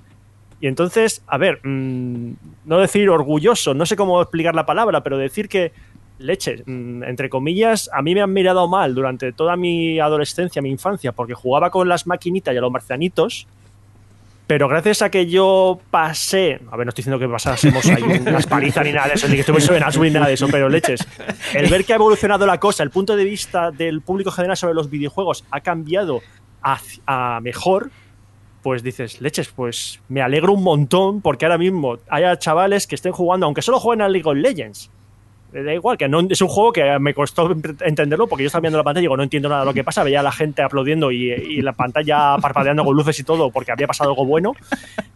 Y 0.60 0.66
entonces, 0.66 1.22
a 1.26 1.38
ver, 1.38 1.60
mm, 1.64 2.32
no 2.64 2.78
decir 2.78 3.08
orgulloso, 3.08 3.74
no 3.74 3.86
sé 3.86 3.96
cómo 3.96 4.20
explicar 4.20 4.54
la 4.54 4.66
palabra, 4.66 5.02
pero 5.02 5.16
decir 5.16 5.48
que, 5.48 5.72
leche, 6.18 6.62
mm, 6.66 7.04
entre 7.04 7.28
comillas, 7.28 7.88
a 7.92 8.02
mí 8.02 8.14
me 8.14 8.22
han 8.22 8.32
mirado 8.32 8.66
mal 8.66 8.94
durante 8.94 9.32
toda 9.32 9.56
mi 9.56 10.00
adolescencia, 10.00 10.60
mi 10.60 10.70
infancia, 10.70 11.12
porque 11.12 11.34
jugaba 11.34 11.70
con 11.70 11.88
las 11.88 12.06
maquinitas 12.06 12.54
y 12.54 12.58
a 12.58 12.60
los 12.60 12.72
marcianitos, 12.72 13.46
pero 14.48 14.66
gracias 14.66 15.02
a 15.02 15.10
que 15.10 15.26
yo 15.26 15.78
pasé, 15.90 16.58
a 16.72 16.76
ver, 16.78 16.86
no 16.86 16.88
estoy 16.88 17.02
diciendo 17.02 17.18
que 17.18 17.28
pasásemos 17.28 17.84
ahí 17.84 18.02
unas 18.02 18.46
palizas 18.46 18.82
ni 18.82 18.92
nada 18.92 19.08
de 19.08 19.14
eso, 19.14 19.28
ni 19.28 19.34
que 19.34 19.40
estuviese 19.40 19.76
en 19.76 19.84
Ashwin, 19.84 20.14
nada 20.14 20.26
de 20.26 20.34
eso, 20.34 20.48
pero 20.50 20.70
leches, 20.70 21.06
el 21.52 21.68
ver 21.68 21.84
que 21.84 21.92
ha 21.92 21.96
evolucionado 21.96 22.46
la 22.46 22.58
cosa, 22.58 22.82
el 22.82 22.88
punto 22.88 23.14
de 23.14 23.24
vista 23.24 23.70
del 23.70 24.00
público 24.00 24.30
general 24.30 24.56
sobre 24.56 24.72
los 24.72 24.88
videojuegos 24.88 25.44
ha 25.50 25.60
cambiado 25.60 26.22
a, 26.62 26.80
a 27.06 27.40
mejor, 27.42 27.90
pues 28.68 28.82
dices, 28.82 29.22
leches, 29.22 29.48
pues 29.48 29.98
me 30.10 30.20
alegro 30.20 30.52
un 30.52 30.62
montón 30.62 31.22
porque 31.22 31.46
ahora 31.46 31.56
mismo 31.56 31.96
haya 32.10 32.38
chavales 32.38 32.86
que 32.86 32.96
estén 32.96 33.12
jugando, 33.12 33.46
aunque 33.46 33.62
solo 33.62 33.80
jueguen 33.80 34.02
a 34.02 34.10
League 34.10 34.28
of 34.28 34.36
Legends. 34.36 34.90
Me 35.52 35.62
Da 35.62 35.72
igual, 35.72 35.96
que 35.96 36.06
no, 36.06 36.20
es 36.20 36.42
un 36.42 36.48
juego 36.48 36.70
que 36.70 36.98
me 36.98 37.14
costó 37.14 37.50
entenderlo 37.80 38.26
porque 38.26 38.42
yo 38.42 38.48
estaba 38.48 38.60
viendo 38.60 38.76
la 38.76 38.84
pantalla 38.84 39.00
y 39.00 39.04
digo, 39.04 39.16
no 39.16 39.22
entiendo 39.22 39.48
nada 39.48 39.62
de 39.62 39.66
lo 39.68 39.72
que 39.72 39.84
pasa. 39.84 40.04
Veía 40.04 40.20
a 40.20 40.22
la 40.22 40.32
gente 40.32 40.60
aplaudiendo 40.60 41.10
y, 41.10 41.32
y 41.32 41.62
la 41.62 41.72
pantalla 41.72 42.36
parpadeando 42.36 42.84
con 42.84 42.94
luces 42.94 43.18
y 43.18 43.24
todo 43.24 43.50
porque 43.50 43.72
había 43.72 43.86
pasado 43.86 44.10
algo 44.10 44.26
bueno. 44.26 44.52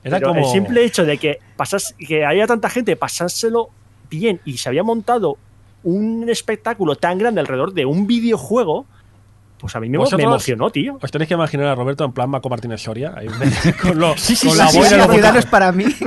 Era 0.02 0.16
Pero 0.16 0.28
como. 0.28 0.40
el 0.40 0.46
simple 0.46 0.82
hecho 0.82 1.04
de 1.04 1.18
que, 1.18 1.38
pasas, 1.54 1.94
que 1.98 2.24
haya 2.24 2.46
tanta 2.46 2.70
gente 2.70 2.96
pasárselo 2.96 3.68
bien 4.08 4.40
y 4.46 4.56
se 4.56 4.70
había 4.70 4.82
montado 4.82 5.36
un 5.82 6.30
espectáculo 6.30 6.96
tan 6.96 7.18
grande 7.18 7.42
alrededor 7.42 7.74
de 7.74 7.84
un 7.84 8.06
videojuego, 8.06 8.86
pues 9.62 9.74
a 9.76 9.80
mí 9.80 9.88
me, 9.88 9.96
me 9.98 10.22
emocionó, 10.24 10.68
tío. 10.70 10.98
Os 11.00 11.10
tenéis 11.10 11.28
que 11.28 11.34
imaginar 11.34 11.68
a 11.68 11.74
Roberto 11.74 12.04
en 12.04 12.12
plan 12.12 12.28
Marco 12.28 12.50
Martínez 12.50 12.82
Soria. 12.82 13.14
ahí, 13.16 13.28
con 13.82 13.98
lo- 13.98 14.14
Sí, 14.18 14.36
sí, 14.36 14.48
con 14.48 14.56
sí, 14.56 14.62
la 14.62 14.68
sí, 14.68 14.82
sí, 14.82 14.94
y 14.94 14.98
la 14.98 15.06
los 15.06 15.14
ciudad 15.14 15.32
no 15.32 15.38
es 15.38 15.44
botijos- 15.46 15.50
para 15.50 15.72
mí. 15.72 15.84
los 15.88 16.00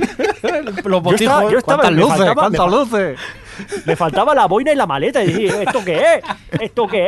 Yo 0.43 0.70
estaba, 0.70 0.99
botijos. 0.99 1.51
yo 1.51 1.58
estaba- 1.58 1.62
¿Cuántas 1.64 1.91
me 1.91 1.97
luces? 1.97 2.18
faltaba- 2.18 2.34
¿Cuántas 2.36 2.66
me, 2.68 2.72
luces? 2.78 3.20
me 3.86 3.95
faltaba 3.95 4.34
la 4.36 4.45
boina 4.47 4.72
y 4.72 4.76
la 4.76 4.86
maleta 4.86 5.24
y 5.24 5.28
dije, 5.34 5.64
¿esto 5.64 5.84
qué 5.86 5.95
es? 6.16 6.62
¿Esto 6.62 6.88
qué 6.88 7.08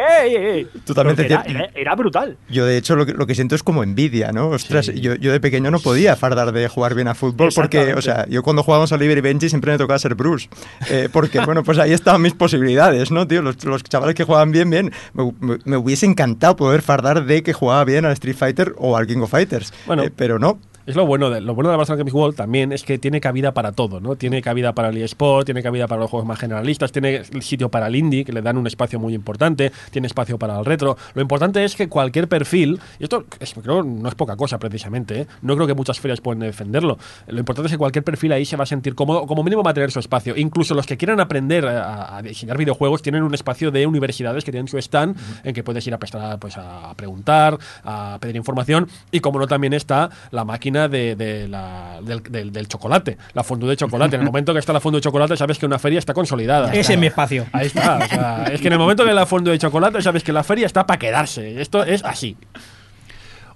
es? 0.61 0.83
Totalmente 0.85 1.25
era, 1.25 1.43
era- 1.47 1.69
era 1.75 1.95
brutal. 1.95 2.37
Yo, 2.49 2.65
de 2.65 2.77
hecho, 2.77 2.95
lo 2.95 3.05
que, 3.05 3.13
lo 3.13 3.25
que 3.27 3.35
siento 3.35 3.55
es 3.55 3.63
como 3.63 3.83
envidia, 3.83 4.31
¿no? 4.31 4.49
Ostras, 4.49 4.87
yo, 4.87 5.15
yo 5.15 5.31
de 5.31 5.39
pequeño 5.39 5.71
no 5.71 5.79
podía 5.79 6.15
fardar 6.15 6.51
de 6.51 6.67
jugar 6.67 6.95
bien 6.95 7.07
a 7.07 7.15
fútbol 7.15 7.49
porque, 7.55 7.93
o 7.93 8.01
sea, 8.01 8.25
yo 8.27 8.43
cuando 8.43 8.63
jugábamos 8.63 8.91
a 8.91 8.97
Libre 8.97 9.19
y 9.19 9.21
Benji 9.21 9.49
siempre 9.49 9.71
me 9.71 9.77
tocaba 9.77 9.99
ser 9.99 10.15
Bruce. 10.15 10.49
Eh, 10.89 11.09
porque, 11.11 11.39
bueno, 11.41 11.63
pues 11.63 11.77
ahí 11.79 11.93
estaban 11.93 12.21
mis 12.21 12.33
posibilidades, 12.33 13.11
¿no, 13.11 13.27
tío? 13.27 13.41
Los, 13.41 13.63
los 13.63 13.83
chavales 13.83 14.15
que 14.15 14.23
jugaban 14.23 14.51
bien, 14.51 14.69
bien. 14.69 14.91
Me, 15.13 15.31
me- 15.39 15.57
me 15.63 15.77
hubiese 15.77 16.05
encantado 16.05 16.55
poder 16.55 16.81
fardar 16.81 17.25
de 17.25 17.43
que 17.43 17.53
jugaba 17.53 17.83
bien 17.83 18.05
al 18.05 18.13
Street 18.13 18.35
Fighter 18.35 18.73
o 18.77 18.97
al 18.97 19.07
King 19.07 19.19
of 19.21 19.31
Fighters. 19.31 19.73
Bueno. 19.85 20.03
Eh, 20.03 20.11
pero 20.15 20.39
no. 20.39 20.59
Es 20.87 20.95
lo 20.95 21.05
bueno 21.05 21.29
de 21.29 21.41
lo 21.41 21.53
bueno 21.53 21.67
de 21.69 21.73
la 21.73 21.77
Barcelona 21.79 21.99
Games 21.99 22.13
World 22.13 22.37
también 22.37 22.71
es 22.71 22.83
que 22.83 22.97
tiene 22.97 23.19
cabida 23.19 23.53
para 23.53 23.73
todo, 23.73 23.99
¿no? 23.99 24.15
Tiene 24.15 24.41
cabida 24.41 24.71
para 24.71 24.87
el 24.87 24.95
eSport, 24.97 25.43
tiene 25.45 25.61
cabida 25.61 25.85
para 25.85 25.99
los 25.99 26.09
juegos 26.09 26.25
más 26.25 26.39
generalistas, 26.39 26.93
tiene 26.93 27.25
sitio 27.41 27.67
para 27.67 27.87
el 27.87 27.95
indie, 27.97 28.23
que 28.23 28.31
le 28.31 28.41
dan 28.41 28.57
un 28.57 28.65
espacio 28.67 28.97
muy 28.97 29.13
importante, 29.13 29.73
tiene 29.91 30.07
espacio 30.07 30.39
para 30.39 30.57
el 30.57 30.63
retro. 30.63 30.95
Lo 31.13 31.21
importante 31.21 31.61
es 31.65 31.75
que 31.75 31.89
cualquier 31.89 32.29
perfil, 32.29 32.79
y 32.99 33.03
esto 33.03 33.25
es- 33.41 33.53
creo 33.61 33.83
no 33.83 34.07
es 34.07 34.15
poca 34.15 34.37
cosa 34.37 34.59
precisamente, 34.59 35.21
¿eh? 35.21 35.27
no 35.41 35.55
creo 35.55 35.67
que 35.67 35.73
muchas 35.73 35.99
ferias 35.99 36.21
puedan 36.21 36.39
defenderlo. 36.39 36.97
Lo 37.27 37.37
importante 37.39 37.67
es 37.67 37.73
que 37.73 37.77
cualquier 37.77 38.05
perfil 38.05 38.31
ahí 38.31 38.45
se 38.45 38.55
va 38.55 38.63
a 38.63 38.67
sentir 38.67 38.95
cómodo, 38.95 39.27
como 39.27 39.43
mínimo 39.43 39.63
va 39.63 39.71
a 39.71 39.73
tener 39.73 39.91
su 39.91 39.99
espacio. 39.99 40.37
Incluso 40.37 40.73
los 40.73 40.85
que 40.85 40.95
quieran 40.95 41.19
aprender 41.19 41.65
a, 41.67 42.15
a 42.15 42.21
diseñar 42.21 42.57
videojuegos 42.57 43.01
tienen 43.01 43.23
un 43.23 43.33
espacio 43.33 43.71
de 43.71 43.85
universidades 43.85 44.45
que 44.45 44.51
tienen 44.51 44.69
su 44.69 44.77
stand 44.77 45.17
en 45.43 45.53
que 45.53 45.63
puedes 45.65 45.85
ir 45.85 45.93
a 45.93 45.97
prestar, 45.97 46.39
pues 46.39 46.55
a 46.57 46.93
preguntar, 46.95 47.57
a 47.83 48.17
pedir 48.21 48.37
información 48.37 48.87
y 49.11 49.19
como 49.19 49.37
no 49.37 49.47
también 49.47 49.73
está 49.73 50.09
la 50.31 50.45
máquina 50.45 50.76
de, 50.87 51.15
de 51.15 51.47
la- 51.47 51.99
del, 52.03 52.21
del- 52.23 52.51
del 52.51 52.67
chocolate, 52.67 53.17
la 53.33 53.43
fondue 53.43 53.69
de 53.69 53.77
chocolate. 53.77 54.15
En 54.15 54.21
el 54.21 54.25
momento 54.27 54.53
que 54.53 54.59
está 54.59 54.73
la 54.73 54.79
fondue 54.79 54.99
de 54.99 55.03
chocolate 55.05 55.35
sabes 55.37 55.57
que 55.57 55.65
una 55.65 55.79
feria 55.79 55.99
está 55.99 56.13
consolidada. 56.13 56.73
Ese 56.73 56.93
es 56.93 56.99
mi 56.99 57.07
espacio. 57.07 57.45
Ahí 57.53 57.67
está. 57.67 57.97
o 57.97 58.07
sea, 58.07 58.43
es 58.51 58.61
que 58.61 58.67
en 58.67 58.73
el 58.73 58.79
momento 58.79 59.03
que 59.05 59.13
la 59.13 59.25
fondue 59.25 59.53
de 59.53 59.59
chocolate 59.59 60.01
sabes 60.01 60.23
que 60.23 60.31
la 60.33 60.43
feria 60.43 60.65
está 60.67 60.85
para 60.85 60.99
quedarse. 60.99 61.61
Esto 61.61 61.83
es 61.83 62.03
así. 62.05 62.37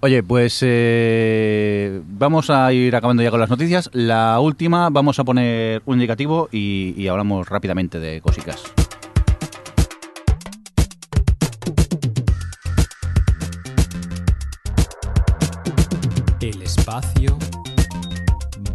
Oye, 0.03 0.23
pues 0.23 0.59
eh, 0.63 2.01
vamos 2.07 2.49
a 2.49 2.73
ir 2.73 2.95
acabando 2.95 3.21
ya 3.21 3.29
con 3.29 3.39
las 3.39 3.49
noticias. 3.51 3.89
La 3.93 4.39
última, 4.39 4.89
vamos 4.89 5.19
a 5.19 5.23
poner 5.23 5.83
un 5.85 5.95
indicativo 5.95 6.49
y, 6.51 6.95
y 6.97 7.07
hablamos 7.07 7.47
rápidamente 7.47 7.99
de 7.99 8.19
cositas. 8.19 8.63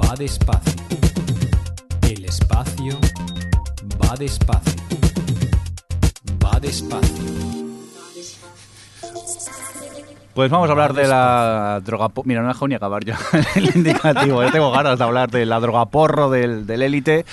Va 0.07 0.15
despacio. 0.15 0.73
El 2.03 2.25
espacio 2.25 2.99
va 4.01 4.15
despacio. 4.17 4.83
Va 6.43 6.61
despacio. 6.61 7.57
Pues 10.37 10.51
vamos 10.51 10.69
a 10.69 10.73
hablar 10.73 10.93
de 10.93 11.09
la 11.09 11.81
droga... 11.83 12.11
Mira, 12.25 12.43
no 12.43 12.49
he 12.49 12.53
dejado 12.53 12.69
ni 12.69 12.75
acabar 12.75 13.03
yo 13.03 13.15
el 13.57 13.75
indicativo. 13.75 14.43
Yo 14.43 14.53
tengo 14.53 14.71
ganas 14.71 14.99
de 14.99 15.05
hablar 15.05 15.31
de 15.31 15.47
la 15.47 15.59
droga 15.61 15.87
porro 15.87 16.29
del 16.29 16.67
del 16.67 16.83
élite. 16.83 17.25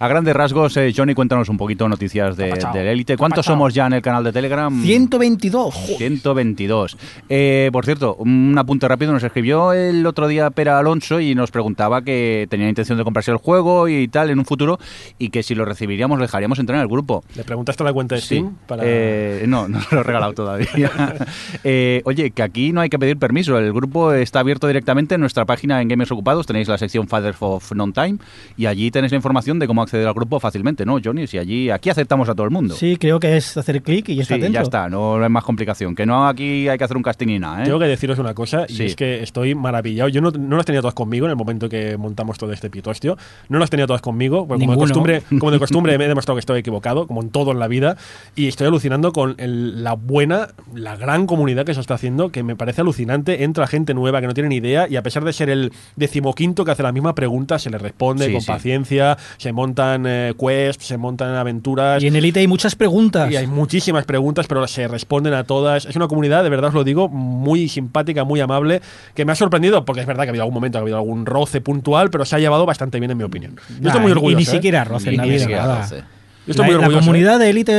A 0.00 0.08
grandes 0.08 0.34
rasgos, 0.34 0.76
eh, 0.76 0.92
Johnny, 0.94 1.14
cuéntanos 1.14 1.48
un 1.48 1.56
poquito 1.56 1.88
noticias 1.88 2.36
de- 2.36 2.50
del 2.72 2.86
élite. 2.88 3.16
¿Cuántos 3.16 3.46
somos 3.46 3.72
ya 3.74 3.86
en 3.86 3.92
el 3.92 4.02
canal 4.02 4.24
de 4.24 4.32
Telegram? 4.32 4.82
122. 4.82 5.72
jo. 5.72 5.96
122. 5.98 6.96
Eh, 7.28 7.70
por 7.72 7.84
cierto, 7.84 8.16
un 8.16 8.56
apunte 8.58 8.88
rápido. 8.88 9.12
Nos 9.12 9.22
escribió 9.22 9.72
el 9.72 10.04
otro 10.04 10.26
día 10.26 10.50
Pera 10.50 10.80
Alonso 10.80 11.20
y 11.20 11.36
nos 11.36 11.52
preguntaba 11.52 12.02
que 12.02 12.48
tenía 12.50 12.68
intención 12.68 12.98
de 12.98 13.04
comprarse 13.04 13.30
el 13.30 13.36
juego 13.36 13.86
y 13.86 14.08
tal 14.08 14.30
en 14.30 14.38
un 14.40 14.44
futuro 14.44 14.80
y 15.16 15.30
que 15.30 15.44
si 15.44 15.54
lo 15.54 15.64
recibiríamos 15.64 16.18
lo 16.18 16.22
dejaríamos 16.22 16.58
entrar 16.58 16.76
en 16.78 16.82
el 16.82 16.88
grupo. 16.88 17.22
Le 17.36 17.44
preguntaste 17.44 17.84
la 17.84 17.92
cuenta 17.92 18.16
de 18.16 18.20
Sí. 18.20 18.26
Steam 18.38 18.56
para. 18.66 18.82
Eh, 18.84 19.44
no, 19.46 19.68
no 19.68 19.80
se 19.80 19.94
lo 19.94 20.00
he 20.00 20.04
regalado 20.04 20.32
todavía. 20.32 20.90
Eh, 21.64 22.02
oye, 22.04 22.30
que 22.30 22.42
aquí 22.48 22.72
no 22.72 22.80
hay 22.80 22.88
que 22.88 22.98
pedir 22.98 23.16
permiso. 23.18 23.58
El 23.58 23.72
grupo 23.72 24.12
está 24.12 24.40
abierto 24.40 24.66
directamente 24.66 25.14
en 25.14 25.20
nuestra 25.20 25.44
página 25.44 25.80
en 25.80 25.88
Gamers 25.88 26.10
Ocupados. 26.12 26.46
Tenéis 26.46 26.68
la 26.68 26.78
sección 26.78 27.08
Fathers 27.08 27.36
of 27.40 27.72
Non-Time 27.72 28.18
y 28.56 28.66
allí 28.66 28.90
tenéis 28.90 29.12
la 29.12 29.16
información 29.16 29.58
de 29.58 29.66
cómo 29.66 29.82
acceder 29.82 30.06
al 30.06 30.14
grupo 30.14 30.40
fácilmente, 30.40 30.84
¿no, 30.84 30.98
Johnny? 31.02 31.26
Si 31.26 31.38
allí, 31.38 31.70
aquí 31.70 31.90
aceptamos 31.90 32.28
a 32.28 32.34
todo 32.34 32.44
el 32.44 32.50
mundo. 32.50 32.74
Sí, 32.74 32.96
creo 32.96 33.20
que 33.20 33.36
es 33.36 33.56
hacer 33.56 33.82
clic 33.82 34.08
y 34.08 34.16
ya 34.16 34.22
está 34.22 34.34
Sí, 34.34 34.40
dentro. 34.40 34.60
ya 34.60 34.62
está, 34.62 34.88
no 34.88 35.22
es 35.24 35.30
más 35.30 35.44
complicación. 35.44 35.94
Que 35.94 36.06
no 36.06 36.26
aquí 36.26 36.68
hay 36.68 36.76
que 36.78 36.84
hacer 36.84 36.96
un 36.96 37.02
casting 37.02 37.26
ni 37.28 37.38
nada, 37.38 37.62
¿eh? 37.62 37.64
Tengo 37.66 37.78
que 37.78 37.86
deciros 37.86 38.18
una 38.18 38.34
cosa, 38.34 38.66
y 38.68 38.74
Sí. 38.74 38.84
es 38.84 38.96
que 38.96 39.22
estoy 39.22 39.54
maravillado. 39.54 40.08
Yo 40.08 40.20
no, 40.20 40.30
no 40.30 40.56
las 40.56 40.66
tenía 40.66 40.80
todas 40.80 40.94
conmigo 40.94 41.26
en 41.26 41.30
el 41.30 41.36
momento 41.36 41.68
que 41.68 41.96
montamos 41.96 42.38
todo 42.38 42.52
este 42.52 42.70
pitostio. 42.70 43.16
No 43.48 43.58
las 43.58 43.70
tenía 43.70 43.86
todas 43.86 44.02
conmigo, 44.02 44.46
porque 44.48 44.64
como 44.64 44.72
de, 44.72 44.78
costumbre, 44.78 45.22
como 45.38 45.50
de 45.50 45.58
costumbre 45.58 45.96
me 45.98 46.04
he 46.04 46.08
demostrado 46.08 46.36
que 46.36 46.40
estoy 46.40 46.60
equivocado, 46.60 47.06
como 47.06 47.22
en 47.22 47.30
todo 47.30 47.52
en 47.52 47.58
la 47.58 47.68
vida. 47.68 47.96
Y 48.34 48.48
estoy 48.48 48.66
alucinando 48.66 49.12
con 49.12 49.34
el- 49.38 49.82
la 49.84 49.94
buena, 49.94 50.48
la 50.74 50.96
gran 50.96 51.26
comunidad 51.26 51.64
que 51.64 51.74
se 51.74 51.80
está 51.80 51.94
haciendo, 51.94 52.30
que 52.30 52.37
me 52.42 52.56
parece 52.56 52.80
alucinante. 52.80 53.44
Entra 53.44 53.66
gente 53.66 53.94
nueva 53.94 54.20
que 54.20 54.26
no 54.26 54.34
tiene 54.34 54.48
ni 54.48 54.56
idea, 54.56 54.86
y 54.88 54.96
a 54.96 55.02
pesar 55.02 55.24
de 55.24 55.32
ser 55.32 55.50
el 55.50 55.72
decimoquinto 55.96 56.64
que 56.64 56.70
hace 56.70 56.82
la 56.82 56.92
misma 56.92 57.14
pregunta, 57.14 57.58
se 57.58 57.70
le 57.70 57.78
responde 57.78 58.26
Sí, 58.26 58.32
con 58.32 58.40
sí. 58.40 58.46
paciencia, 58.46 59.16
se 59.36 59.52
montan 59.52 60.04
eh, 60.06 60.34
quests, 60.38 60.84
se 60.86 60.96
montan 60.98 61.34
aventuras. 61.34 62.02
Y 62.02 62.06
en 62.06 62.16
Elite 62.16 62.40
hay 62.40 62.46
muchas 62.46 62.74
preguntas. 62.74 63.30
Y 63.30 63.36
hay 63.36 63.46
muchísimas 63.46 64.04
preguntas, 64.04 64.46
pero 64.46 64.66
se 64.66 64.88
responden 64.88 65.34
a 65.34 65.44
todas. 65.44 65.86
Es 65.86 65.96
una 65.96 66.08
comunidad, 66.08 66.42
de 66.44 66.50
verdad 66.50 66.68
os 66.68 66.74
lo 66.74 66.84
digo, 66.84 67.08
muy 67.08 67.68
simpática, 67.68 68.24
muy 68.24 68.40
amable, 68.40 68.80
que 69.14 69.24
me 69.24 69.32
ha 69.32 69.34
sorprendido, 69.34 69.84
porque 69.84 70.00
es 70.00 70.06
verdad 70.06 70.24
que 70.24 70.28
ha 70.28 70.30
habido 70.30 70.42
algún 70.44 70.54
momento, 70.54 70.78
que 70.78 70.80
ha 70.80 70.82
habido 70.82 70.96
algún 70.98 71.26
roce 71.26 71.60
puntual, 71.60 72.10
pero 72.10 72.24
se 72.24 72.36
ha 72.36 72.38
llevado 72.38 72.66
bastante 72.66 72.98
bien, 72.98 73.10
en 73.10 73.18
mi 73.18 73.24
opinión. 73.24 73.56
Yo 73.68 73.74
Nah, 73.80 73.88
estoy 73.88 74.00
muy 74.02 74.10
y- 74.10 74.12
orgulloso. 74.12 74.40
Y 74.40 74.44
ni 74.44 74.48
¿eh? 74.48 74.52
siquiera 74.52 74.84
roce 74.84 75.06
en 75.06 75.10
Ni- 75.12 75.16
la 75.18 75.22
ni 75.24 75.28
vida. 75.30 75.38
siquiera 75.40 75.62
nada. 75.62 75.82
roce. 75.82 76.02
Estoy 76.48 76.64
la, 76.64 76.64
muy 76.64 76.72
la 76.72 76.78
orgulloso. 76.78 76.98
¿eh? 76.98 77.06
comunidad 77.06 77.38
de 77.38 77.50
Elite 77.50 77.72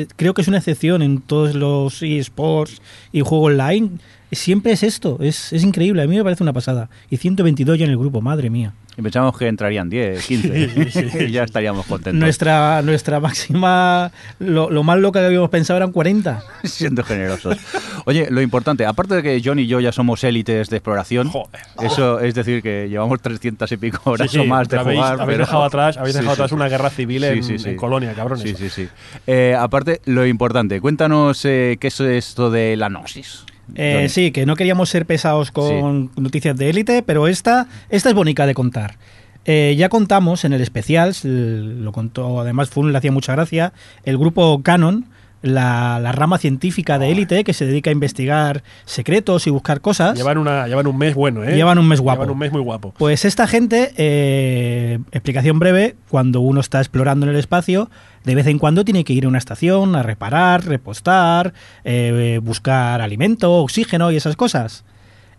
eh, 0.00 0.06
creo 0.16 0.34
que 0.34 0.42
es 0.42 0.48
una 0.48 0.58
excepción 0.58 1.02
en 1.02 1.20
todos 1.20 1.54
los 1.54 2.02
eSports 2.02 2.80
y 3.12 3.20
juego 3.20 3.44
online. 3.44 3.90
Siempre 4.32 4.72
es 4.72 4.82
esto, 4.82 5.18
es, 5.20 5.52
es 5.52 5.62
increíble, 5.62 6.02
a 6.02 6.06
mí 6.06 6.16
me 6.16 6.24
parece 6.24 6.42
una 6.42 6.52
pasada. 6.52 6.90
Y 7.10 7.16
122 7.16 7.78
ya 7.78 7.84
en 7.84 7.92
el 7.92 7.98
grupo, 7.98 8.20
madre 8.20 8.50
mía. 8.50 8.74
Y 8.98 9.02
pensamos 9.02 9.36
que 9.36 9.46
entrarían 9.46 9.90
10, 9.90 10.24
15 10.26 11.24
y 11.28 11.30
ya 11.30 11.42
estaríamos 11.44 11.84
contentos. 11.86 12.18
Nuestra, 12.18 12.80
nuestra 12.82 13.20
máxima, 13.20 14.10
lo, 14.38 14.70
lo 14.70 14.82
más 14.82 14.98
loca 14.98 15.20
que 15.20 15.26
habíamos 15.26 15.50
pensado 15.50 15.76
eran 15.76 15.92
40. 15.92 16.42
Siendo 16.64 17.02
generosos. 17.04 17.58
Oye, 18.06 18.28
lo 18.30 18.40
importante, 18.40 18.86
aparte 18.86 19.16
de 19.16 19.22
que 19.22 19.42
John 19.44 19.58
y 19.58 19.66
yo 19.66 19.80
ya 19.80 19.92
somos 19.92 20.24
élites 20.24 20.70
de 20.70 20.76
exploración, 20.78 21.28
Joder. 21.28 21.60
eso 21.82 22.20
es 22.20 22.34
decir 22.34 22.62
que 22.62 22.88
llevamos 22.88 23.20
300 23.20 23.70
y 23.72 23.76
pico 23.76 24.00
horas 24.10 24.30
Sí, 24.30 24.38
o 24.38 24.44
más 24.44 24.68
de 24.68 24.78
habéis, 24.78 24.98
jugar. 24.98 25.12
habéis 25.20 25.26
pero- 25.36 25.38
dejado 25.46 25.64
atrás, 25.64 25.96
habéis 25.98 26.14
dejado 26.14 26.32
atrás 26.32 26.52
una 26.52 26.68
guerra 26.68 26.88
civil 26.90 27.24
en 27.24 27.76
Colonia, 27.76 28.14
cabrones. 28.14 28.42
Sí, 28.42 28.54
sí, 28.56 28.70
sí. 28.70 28.88
Eh, 29.26 29.54
aparte, 29.58 30.00
lo 30.06 30.26
importante, 30.26 30.80
cuéntanos 30.80 31.44
eh, 31.44 31.76
qué 31.78 31.88
es 31.88 32.00
esto 32.00 32.50
de 32.50 32.76
la 32.76 32.88
gnosis. 32.88 33.44
Eh, 33.74 34.08
sí, 34.08 34.30
que 34.30 34.46
no 34.46 34.56
queríamos 34.56 34.88
ser 34.88 35.06
pesados 35.06 35.50
con 35.50 36.10
noticias 36.16 36.56
de 36.56 36.70
élite, 36.70 37.02
pero 37.02 37.26
esta, 37.26 37.66
esta 37.88 38.08
es 38.08 38.14
bonita 38.14 38.46
de 38.46 38.54
contar. 38.54 38.96
Eh, 39.44 39.74
ya 39.78 39.88
contamos 39.88 40.44
en 40.44 40.52
el 40.52 40.60
especial, 40.60 41.14
lo 41.22 41.92
contó, 41.92 42.40
además 42.40 42.68
Fun 42.68 42.90
le 42.90 42.98
hacía 42.98 43.12
mucha 43.12 43.32
gracia, 43.32 43.72
el 44.04 44.18
grupo 44.18 44.60
Canon, 44.62 45.06
la, 45.46 45.98
la 46.00 46.12
rama 46.12 46.38
científica 46.38 46.98
de 46.98 47.10
élite 47.10 47.44
que 47.44 47.52
se 47.52 47.66
dedica 47.66 47.90
a 47.90 47.92
investigar 47.92 48.62
secretos 48.84 49.46
y 49.46 49.50
buscar 49.50 49.80
cosas. 49.80 50.16
Llevan, 50.16 50.38
una, 50.38 50.66
llevan 50.66 50.86
un 50.86 50.98
mes 50.98 51.14
bueno, 51.14 51.44
¿eh? 51.44 51.54
Llevan 51.54 51.78
un 51.78 51.88
mes 51.88 52.00
guapo. 52.00 52.22
Llevan 52.22 52.32
un 52.32 52.38
mes 52.38 52.52
muy 52.52 52.60
guapo. 52.60 52.94
Pues 52.98 53.24
esta 53.24 53.46
gente, 53.46 53.92
eh, 53.96 54.98
explicación 55.12 55.58
breve, 55.58 55.96
cuando 56.08 56.40
uno 56.40 56.60
está 56.60 56.78
explorando 56.78 57.26
en 57.26 57.32
el 57.32 57.38
espacio, 57.38 57.90
de 58.24 58.34
vez 58.34 58.46
en 58.46 58.58
cuando 58.58 58.84
tiene 58.84 59.04
que 59.04 59.12
ir 59.12 59.24
a 59.24 59.28
una 59.28 59.38
estación 59.38 59.94
a 59.94 60.02
reparar, 60.02 60.66
repostar, 60.66 61.54
eh, 61.84 62.40
buscar 62.42 63.00
alimento, 63.00 63.52
oxígeno 63.54 64.10
y 64.10 64.16
esas 64.16 64.36
cosas. 64.36 64.84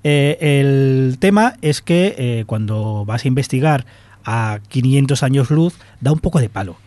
Eh, 0.04 0.38
el 0.62 1.18
tema 1.20 1.56
es 1.62 1.82
que 1.82 2.16
eh, 2.18 2.44
cuando 2.46 3.04
vas 3.06 3.26
a 3.26 3.28
investigar 3.28 3.86
a 4.24 4.60
500 4.70 5.22
años 5.24 5.52
luz, 5.52 5.74
da 6.00 6.12
un 6.12 6.20
poco 6.20 6.40
de 6.40 6.50
palo. 6.50 6.78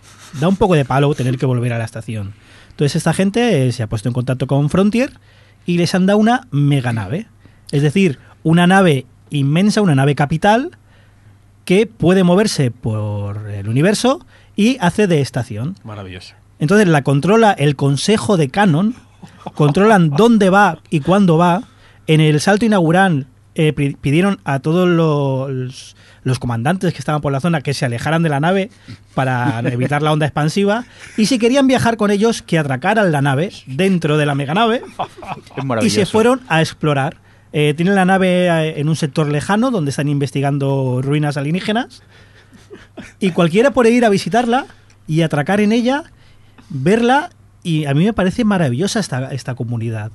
Da 0.41 0.49
un 0.49 0.57
poco 0.57 0.75
de 0.75 0.85
palo 0.85 1.15
tener 1.15 1.37
que 1.37 1.47
volver 1.47 1.73
a 1.73 1.79
la 1.79 1.85
estación. 1.85 2.33
Entonces 2.71 2.97
esta 2.97 3.13
gente 3.13 3.67
eh, 3.67 3.73
se 3.73 3.83
ha 3.83 3.87
puesto 3.89 4.09
en 4.09 4.13
contacto 4.15 4.47
con 4.47 4.71
Frontier 4.71 5.13
y 5.67 5.77
les 5.77 5.95
han 5.95 6.07
dado 6.07 6.19
una 6.19 6.49
mega 6.51 6.93
nave. 6.93 7.27
Es 7.71 7.83
decir, 7.83 8.19
una 8.43 8.67
nave 8.67 9.07
inmensa, 9.31 9.83
una 9.83 9.95
nave 9.95 10.15
capital, 10.15 10.71
que 11.65 11.87
puede 11.87 12.25
moverse 12.25 12.71
por 12.71 13.49
el 13.51 13.69
universo 13.69 14.27
y 14.57 14.77
hace 14.81 15.07
de 15.07 15.21
estación. 15.21 15.77
Maravilloso. 15.85 16.35
Entonces 16.59 16.89
la 16.89 17.03
controla 17.03 17.53
el 17.53 17.77
consejo 17.77 18.37
de 18.37 18.49
Canon, 18.49 18.95
controlan 19.55 20.11
dónde 20.17 20.51
va 20.51 20.79
y 20.91 21.01
cuándo 21.01 21.37
va. 21.39 21.63
En 22.07 22.21
el 22.21 22.41
salto 22.41 22.65
inaugural 22.65 23.27
eh, 23.55 23.73
pi- 23.73 23.95
pidieron 24.01 24.41
a 24.45 24.59
todos 24.59 24.89
los, 24.89 25.95
los 26.23 26.39
comandantes 26.39 26.93
que 26.93 26.99
estaban 26.99 27.21
por 27.21 27.33
la 27.33 27.41
zona 27.41 27.61
que 27.61 27.75
se 27.75 27.85
alejaran 27.85 28.23
de 28.23 28.29
la 28.29 28.41
nave 28.41 28.71
para 29.15 29.61
evitar 29.65 30.03
la 30.03 30.13
onda 30.13 30.27
expansiva. 30.27 30.85
Y 31.17 31.27
si 31.27 31.39
querían 31.39 31.67
viajar 31.67 31.97
con 31.97 32.11
ellos, 32.11 32.43
que 32.43 32.59
atracaran 32.59 33.13
la 33.13 33.23
nave 33.23 33.53
dentro 33.67 34.17
de 34.17 34.27
la 34.27 34.35
meganave 34.35 34.83
y 35.83 35.91
se 35.91 36.07
fueron 36.07 36.41
a 36.49 36.61
explorar. 36.61 37.17
Eh, 37.53 37.75
tienen 37.77 37.97
la 37.97 38.05
nave 38.05 38.47
eh, 38.47 38.81
en 38.81 38.89
un 38.89 38.97
sector 38.97 39.27
lejano 39.29 39.71
donde 39.71 39.91
están 39.91 40.09
investigando 40.09 41.01
ruinas 41.03 41.37
alienígenas. 41.37 42.03
Y 43.19 43.33
cualquiera 43.33 43.73
puede 43.73 43.91
ir 43.91 44.05
a 44.05 44.09
visitarla 44.09 44.67
y 45.07 45.23
atracar 45.23 45.61
en 45.61 45.73
ella, 45.73 46.05
verla. 46.69 47.31
Y 47.63 47.85
a 47.87 47.95
mí 47.95 48.05
me 48.05 48.13
parece 48.13 48.45
maravillosa 48.45 49.01
esta, 49.01 49.33
esta 49.33 49.55
comunidad. 49.55 50.13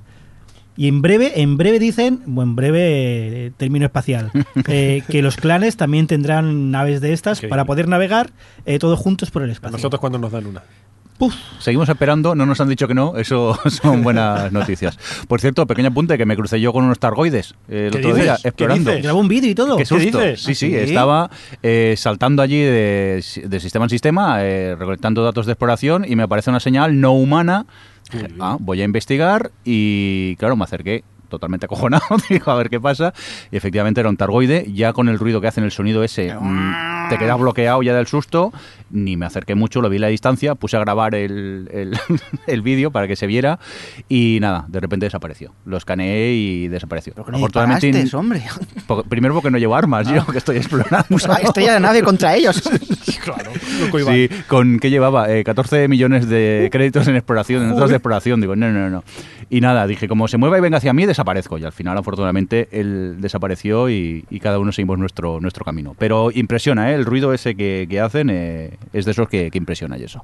Y 0.78 0.88
en 0.90 1.02
breve, 1.02 1.42
en 1.42 1.58
breve 1.58 1.80
dicen, 1.80 2.22
bueno, 2.26 2.52
en 2.52 2.56
breve 2.56 2.80
eh, 3.48 3.52
término 3.56 3.86
espacial, 3.86 4.32
eh, 4.68 5.04
que 5.08 5.22
los 5.22 5.38
clanes 5.38 5.78
también 5.78 6.08
tendrán 6.08 6.72
naves 6.72 7.00
de 7.02 7.14
estas 7.14 7.38
Increíble. 7.38 7.50
para 7.52 7.66
poder 7.66 7.88
navegar 7.88 8.32
eh, 8.66 8.78
todos 8.80 9.00
juntos 9.00 9.32
por 9.32 9.42
el 9.44 9.50
A 9.50 9.54
espacio. 9.54 9.78
nosotros 9.78 10.00
cuando 10.02 10.20
nos 10.20 10.32
dan 10.32 10.46
una. 10.48 10.64
Puf. 11.18 11.34
Seguimos 11.60 11.88
esperando, 11.88 12.36
no 12.36 12.46
nos 12.46 12.60
han 12.60 12.68
dicho 12.68 12.90
que 12.90 12.94
no, 12.94 13.16
eso 13.16 13.58
son 13.70 14.04
buenas 14.04 14.52
noticias. 14.52 15.00
Por 15.30 15.40
cierto, 15.40 15.66
pequeño 15.66 15.88
apunte 15.88 16.18
que 16.18 16.26
me 16.26 16.36
crucé 16.36 16.60
yo 16.60 16.74
con 16.74 16.84
unos 16.84 17.00
targoides 17.00 17.56
eh, 17.70 17.86
el 17.86 17.92
¿Qué 17.92 17.98
otro 18.00 18.10
dices? 18.10 18.24
día 18.26 18.38
¿Qué 18.42 18.48
explorando. 18.50 18.90
dices? 18.92 19.04
Grabó 19.04 19.20
un 19.22 19.30
vídeo 19.30 19.50
y 19.50 19.56
todo. 19.56 19.78
Qué 19.78 19.86
susto. 19.86 20.04
dices? 20.20 20.42
Sí, 20.42 20.56
sí, 20.56 20.66
¿Ah, 20.76 20.80
sí? 20.80 20.90
estaba 20.90 21.30
eh, 21.64 21.96
saltando 21.98 22.42
allí 22.42 22.60
de, 22.60 23.24
de 23.46 23.60
sistema 23.62 23.86
en 23.86 23.90
sistema, 23.92 24.44
eh, 24.44 24.76
recolectando 24.78 25.24
datos 25.24 25.46
de 25.46 25.54
exploración 25.54 26.04
y 26.06 26.18
me 26.18 26.24
aparece 26.24 26.50
una 26.50 26.60
señal 26.60 27.00
no 27.00 27.14
humana. 27.14 27.66
Dije, 28.12 28.28
ah, 28.40 28.58
voy 28.60 28.82
a 28.82 28.86
investigar 28.86 29.52
y 29.64 30.36
claro, 30.38 30.56
me 30.56 30.64
acerqué 30.64 31.04
totalmente 31.30 31.66
acojonado, 31.66 32.06
dijo 32.30 32.52
a 32.52 32.56
ver 32.56 32.70
qué 32.70 32.80
pasa. 32.80 33.14
Y 33.52 33.58
efectivamente 33.58 34.00
era 34.00 34.10
un 34.10 34.18
targoide, 34.18 34.72
ya 34.74 34.94
con 34.94 35.10
el 35.10 35.20
ruido 35.20 35.42
que 35.42 35.48
hacen 35.48 35.64
el 35.64 35.72
sonido 35.72 36.04
ese, 36.04 36.34
mm, 36.34 37.10
te 37.10 37.18
quedas 37.18 37.40
bloqueado 37.40 37.84
ya 37.84 37.96
del 37.96 38.08
susto, 38.08 38.54
ni 38.96 39.18
me 39.18 39.26
acerqué 39.26 39.56
mucho, 39.56 39.82
lo 39.82 39.90
vi 39.90 39.98
a 39.98 40.02
la 40.02 40.08
distancia, 40.08 40.56
puse 40.56 40.78
a 40.78 40.80
grabar 40.80 41.14
el, 41.14 41.70
el, 41.72 41.98
el 42.48 42.62
vídeo 42.62 42.92
para 42.92 43.08
que 43.08 43.16
se 43.16 43.28
viera 43.28 43.60
y 44.10 44.40
nada, 44.42 44.66
de 44.68 44.80
repente 44.80 45.06
desapareció, 45.06 45.54
lo 45.66 45.78
escaneé 45.78 46.34
y 46.34 46.68
desapareció. 46.68 47.14
Pero 47.14 47.26
que 47.26 47.38
disparaste, 47.38 48.16
hombre. 48.16 48.42
Primero 49.10 49.34
porque 49.34 49.52
no 49.52 49.58
llevo 49.58 49.76
armas, 49.76 50.08
yo 50.08 50.26
que 50.26 50.38
estoy 50.38 50.58
explorando. 50.58 51.18
Ah, 51.30 51.40
Estrella 51.42 51.74
la 51.74 51.80
nave 51.80 52.02
contra 52.02 52.36
ellos. 52.36 52.62
Claro. 53.26 53.52
Sí, 54.06 54.30
con 54.48 54.80
¿qué 54.80 54.92
llevaba? 54.92 55.32
Eh, 55.34 55.44
14 55.44 55.88
millones 55.88 56.30
de 56.30 56.70
créditos 56.72 57.08
en 57.08 57.16
exploración, 57.16 57.64
en 57.64 57.70
notas 57.70 57.90
de 57.90 57.96
exploración. 57.96 58.40
Digo, 58.40 58.56
no, 58.56 58.72
no, 58.72 58.90
no. 58.90 59.04
Y 59.50 59.62
nada, 59.62 59.88
dije, 59.88 60.08
como 60.08 60.28
se 60.28 60.38
mueva 60.38 60.58
y 60.58 60.62
venga 60.62 60.78
hacia 60.78 60.94
mí, 60.94 61.06
desaparezco. 61.06 61.58
Y 61.58 61.64
al 61.64 61.72
final, 61.72 61.98
afortunadamente, 61.98 62.68
él 62.72 63.18
desapareció 63.20 63.90
y, 63.90 64.26
y 64.30 64.40
cada 64.40 64.60
uno 64.60 64.72
seguimos 64.72 65.00
nuestro, 65.00 65.40
nuestro 65.40 65.66
camino. 65.66 65.96
Pero 65.98 66.30
impresiona, 66.32 66.92
¿eh? 66.92 66.96
El 66.96 67.06
ruido 67.06 67.34
ese 67.34 67.56
que, 67.56 67.88
que 67.90 68.00
hacen 68.00 68.30
eh, 68.30 68.78
es 68.94 69.06
de 69.06 69.12
esos 69.12 69.28
que, 69.28 69.50
que 69.52 69.58
impresiona 69.58 69.98
y 69.98 70.04
eso. 70.04 70.22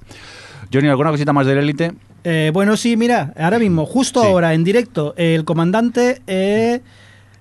Johnny, 0.74 0.88
¿alguna 0.90 1.12
cosita 1.12 1.34
más 1.34 1.46
del 1.46 1.58
élite? 1.58 1.94
Eh, 2.24 2.52
bueno, 2.54 2.78
sí, 2.78 2.96
mira, 2.98 3.34
ahora 3.38 3.60
mismo, 3.60 3.86
justo 3.86 4.22
Sí. 4.22 4.28
ahora, 4.28 4.54
en 4.54 4.64
directo, 4.64 5.14
el 5.18 5.44
comandante 5.46 6.22
eh, 6.28 6.82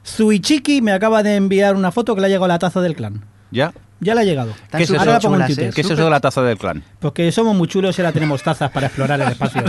Zuichiki 0.06 0.80
me 0.82 0.92
acaba 0.92 1.22
de 1.22 1.36
enviar 1.36 1.76
una 1.76 1.92
foto 1.92 2.14
que 2.14 2.20
le 2.20 2.26
ha 2.26 2.30
llegado 2.30 2.48
la 2.48 2.58
taza 2.58 2.80
del 2.80 2.94
clan. 2.96 3.24
¿Ya? 3.50 3.72
Ya 4.02 4.14
le 4.14 4.22
ha 4.22 4.24
llegado. 4.24 4.54
¿Qué 4.70 4.84
es 4.84 4.90
eso? 4.90 4.98
Ahora 4.98 5.12
la 5.12 5.20
pongo 5.20 5.34
en 5.34 5.40
chulas, 5.42 5.48
Twitter. 5.48 5.68
¿eh? 5.68 5.72
¿Qué 5.74 5.80
es 5.82 5.90
eso 5.90 6.04
de 6.04 6.10
la 6.10 6.20
taza 6.20 6.42
del 6.42 6.56
clan? 6.56 6.82
Porque 7.00 7.30
somos 7.32 7.54
muy 7.54 7.68
chulos 7.68 7.98
y 7.98 8.00
ahora 8.00 8.12
tenemos 8.12 8.42
tazas 8.42 8.70
para 8.70 8.86
explorar 8.86 9.20
el 9.20 9.28
espacio. 9.32 9.62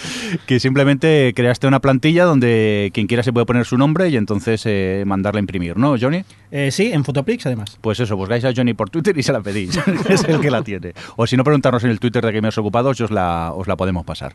Que 0.46 0.60
simplemente 0.60 1.32
creaste 1.34 1.66
una 1.66 1.80
plantilla 1.80 2.24
donde 2.24 2.90
quien 2.94 3.06
quiera 3.06 3.22
se 3.22 3.32
puede 3.32 3.46
poner 3.46 3.64
su 3.64 3.78
nombre 3.78 4.08
y 4.08 4.16
entonces 4.16 4.62
eh, 4.66 5.04
mandarla 5.06 5.38
a 5.38 5.40
imprimir, 5.40 5.76
¿no, 5.76 5.96
Johnny? 6.00 6.24
Eh, 6.50 6.70
sí, 6.70 6.92
en 6.92 7.04
Fotoprix 7.04 7.46
además. 7.46 7.78
Pues 7.80 8.00
eso, 8.00 8.16
buscáis 8.16 8.44
a 8.44 8.52
Johnny 8.54 8.74
por 8.74 8.90
Twitter 8.90 9.16
y 9.16 9.22
se 9.22 9.32
la 9.32 9.40
pedís. 9.40 9.78
es 10.08 10.24
el 10.24 10.40
que 10.40 10.50
la 10.50 10.62
tiene. 10.62 10.92
O 11.16 11.26
si 11.26 11.36
no, 11.36 11.44
preguntarnos 11.44 11.82
en 11.84 11.90
el 11.90 12.00
Twitter 12.00 12.24
de 12.24 12.32
Gamers 12.32 12.58
Ocupados 12.58 12.98
y 13.00 13.02
os 13.02 13.10
la, 13.10 13.52
os 13.54 13.66
la 13.66 13.76
podemos 13.76 14.04
pasar. 14.04 14.34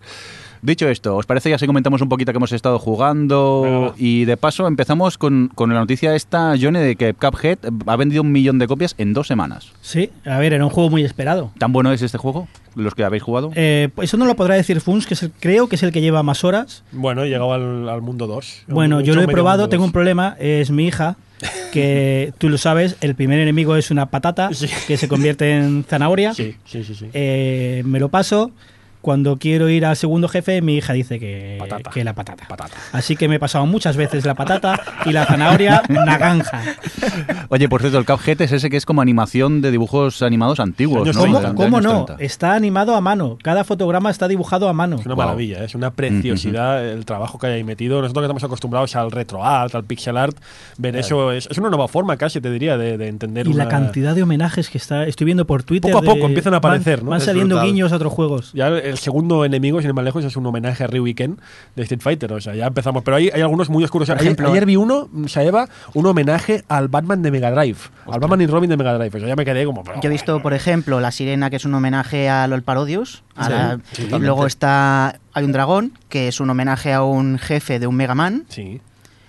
Dicho 0.64 0.88
esto, 0.88 1.16
¿os 1.16 1.26
parece 1.26 1.50
ya 1.50 1.58
si 1.58 1.66
comentamos 1.66 2.02
un 2.02 2.10
poquito 2.10 2.32
que 2.32 2.38
hemos 2.38 2.52
estado 2.52 2.78
jugando? 2.78 3.96
Y 3.98 4.26
de 4.26 4.38
paso 4.38 4.68
empezamos 4.68 5.18
con, 5.18 5.50
con 5.56 5.74
la 5.74 5.80
noticia 5.80 6.16
esta, 6.16 6.54
Johnny, 6.62 6.80
de 6.80 6.96
que 6.96 7.14
Cuphead 7.16 7.58
ha 7.88 7.96
vendido 7.96 8.22
un 8.22 8.32
millón 8.32 8.60
de 8.60 8.68
copias 8.68 8.94
en 9.00 9.14
dos 9.14 9.26
semanas. 9.28 9.72
Sí, 9.82 10.12
a 10.26 10.38
ver, 10.38 10.54
era 10.54 10.64
un 10.64 10.70
juego 10.70 10.90
muy 10.92 11.04
esperado. 11.04 11.52
¿Tan 11.58 11.74
bueno 11.74 11.92
es 11.92 12.02
este 12.04 12.18
juego? 12.18 12.48
los 12.74 12.96
que 12.96 13.04
habéis 13.04 13.22
jugado? 13.24 13.52
Eh, 13.56 13.90
pues 13.94 14.10
eso 14.10 14.16
no 14.18 14.24
lo 14.26 14.36
podrá 14.38 14.56
decir 14.56 14.80
Funs, 14.80 15.06
que 15.06 15.16
es 15.16 15.24
el- 15.24 15.32
creo 15.42 15.68
que 15.68 15.76
es 15.76 15.84
el 15.84 15.92
que 15.92 16.00
lleva 16.00 16.24
más 16.24 16.46
horas. 16.46 16.84
Bueno, 16.94 17.24
he 17.24 17.28
llegado 17.28 17.52
al, 17.52 17.90
al 17.90 18.02
mundo 18.02 18.28
2. 18.28 18.64
Bueno, 18.70 19.02
yo 19.02 19.14
lo 19.14 19.22
he 19.24 19.28
probado, 19.28 19.68
tengo 19.68 19.84
un 19.84 19.92
problema, 19.92 20.38
es 20.40 20.72
mi 20.72 20.86
hija, 20.88 21.18
que 21.74 22.34
tú 22.38 22.48
lo 22.48 22.58
sabes, 22.58 22.96
el 23.02 23.16
primer 23.16 23.40
enemigo 23.40 23.76
es 23.76 23.92
una 23.92 24.06
patata 24.06 24.54
Sí. 24.54 24.68
que 24.88 24.96
se 24.96 25.08
convierte 25.10 25.52
en 25.58 25.84
zanahoria. 25.84 26.34
Sí, 26.34 26.56
sí, 26.66 26.84
sí. 26.86 26.96
sí. 26.96 27.08
Eh, 27.14 27.82
me 27.86 28.00
lo 28.00 28.08
paso. 28.10 28.52
Cuando 29.02 29.38
quiero 29.38 29.68
ir 29.70 29.86
al 29.86 29.96
segundo 29.96 30.28
jefe, 30.28 30.62
mi 30.62 30.76
hija 30.78 30.94
dice 30.94 31.20
que, 31.20 31.58
Patata. 31.60 31.90
que 31.90 32.04
la 32.04 32.14
patata. 32.14 32.48
Patata. 32.48 32.76
Así 32.92 33.16
que 33.16 33.28
me 33.28 33.36
he 33.36 33.40
pasado 33.40 33.66
muchas 33.66 33.98
veces 33.98 34.26
la 34.26 34.36
patata 34.36 34.80
y 35.06 35.12
la 35.12 35.26
zanahoria 35.26 35.82
naranja. 35.90 36.62
Oye, 37.50 37.68
por 37.68 37.82
cierto, 37.82 37.98
el 37.98 38.06
Cuphead 38.06 38.42
es 38.42 38.52
ese 38.52 38.70
que 38.70 38.78
es 38.78 38.86
como 38.86 39.02
animación 39.02 39.62
de 39.62 39.72
dibujos 39.72 40.22
animados 40.22 40.60
antiguos, 40.60 41.08
¿no? 41.08 41.22
¿Cómo, 41.22 41.56
cómo 41.56 41.82
no? 41.82 42.06
30. 42.06 42.24
Está 42.24 42.54
animado 42.54 42.96
a 42.96 43.02
mano. 43.02 43.38
Cada 43.42 43.64
fotograma 43.64 44.10
está 44.12 44.28
dibujado 44.28 44.70
a 44.70 44.74
mano. 44.74 44.98
Es 45.00 45.06
una 45.06 45.16
Wow. 45.16 45.26
maravilla, 45.26 45.62
¿eh? 45.62 45.66
es 45.66 45.76
una 45.76 45.92
preciosidad 45.92 46.86
el 46.88 47.06
trabajo 47.06 47.38
que 47.40 47.48
hay 47.48 47.54
ahí 47.54 47.64
metido. 47.64 48.02
Nosotros 48.02 48.22
que 48.22 48.26
estamos 48.26 48.44
acostumbrados 48.44 48.96
al 48.96 49.12
retro 49.12 49.44
art, 49.46 49.74
al 49.76 49.84
pixel 49.84 50.18
art, 50.18 50.38
ver 50.78 50.96
eso 50.96 51.32
es, 51.32 51.48
es 51.50 51.58
una 51.58 51.70
nueva 51.70 51.88
forma 51.88 52.18
casi, 52.18 52.40
te 52.42 52.52
diría, 52.52 52.78
de, 52.78 52.98
de 52.98 53.08
entender 53.08 53.48
Y 53.48 53.54
la 53.54 53.68
cantidad 53.68 54.16
de 54.16 54.24
homenajes 54.24 54.70
que 54.70 54.78
está 54.78 55.06
estoy 55.06 55.26
viendo 55.26 55.46
por 55.46 55.64
Twitter. 55.64 55.92
Poco 55.92 55.98
a 55.98 56.02
de- 56.02 56.08
poco 56.16 56.28
empiezan 56.28 56.54
a 56.54 56.58
aparecer, 56.58 56.98
van- 56.98 57.06
¿no? 57.06 57.12
Van 57.12 57.20
Es 57.20 57.26
saliendo 57.26 57.56
brutal. 57.56 57.68
guiños 57.68 57.92
a 57.92 57.96
otros 57.96 58.14
juegos. 58.14 58.52
Ya 58.54 58.70
el 58.92 58.98
segundo 58.98 59.44
enemigo, 59.46 59.80
sin 59.82 59.90
ir 59.90 59.94
más 59.94 60.04
lejos, 60.04 60.24
es 60.24 60.36
un 60.36 60.46
homenaje 60.46 60.84
a 60.84 60.88
Ryuken 60.88 61.40
de 61.76 61.84
Street 61.84 62.02
Fighter. 62.02 62.32
O 62.34 62.42
sea, 62.42 62.54
ya 62.56 62.68
empezamos. 62.68 63.04
Pero 63.04 63.18
hay, 63.18 63.30
hay 63.34 63.42
algunos 63.42 63.70
muy 63.70 63.84
oscuros. 63.84 64.08
Por 64.10 64.18
Ayer- 64.18 64.28
ejemplo- 64.34 64.50
ayer 64.52 64.66
vi 64.66 64.76
uno, 64.76 65.10
Saeva, 65.28 65.68
un 65.94 66.06
homenaje 66.06 66.64
al 66.68 66.88
Batman 66.88 67.22
de 67.22 67.32
Mega 67.32 67.52
Drive. 67.52 67.78
Al 68.12 68.20
Batman 68.20 68.42
y 68.42 68.48
Robin 68.48 68.70
de 68.70 68.78
Mega 68.78 68.94
Drive. 68.98 69.16
O 69.16 69.20
sea, 69.20 69.28
ya 69.30 69.36
me 69.36 69.46
quedé 69.46 69.66
como. 69.66 69.84
Yo 69.84 69.92
he 70.04 70.10
visto, 70.10 70.42
por 70.42 70.54
ejemplo, 70.54 71.00
la 71.00 71.12
sirena, 71.12 71.50
que 71.50 71.56
es 71.56 71.66
un 71.66 71.74
homenaje 71.74 72.30
a 72.30 72.48
LOL 72.48 72.62
Parodius. 72.64 73.24
a 73.36 73.46
Sí, 73.46 73.52
la- 73.52 73.80
sí, 73.94 74.08
y 74.12 74.20
luego 74.20 74.46
está. 74.46 75.20
Hay 75.34 75.46
un 75.46 75.52
dragón, 75.54 75.98
que 76.10 76.28
es 76.28 76.40
un 76.42 76.50
homenaje 76.50 76.92
a 76.94 77.04
un 77.04 77.40
jefe 77.40 77.80
de 77.80 77.88
un 77.88 77.96
Mega 77.96 78.14
Man. 78.16 78.44
Sí. 78.50 78.82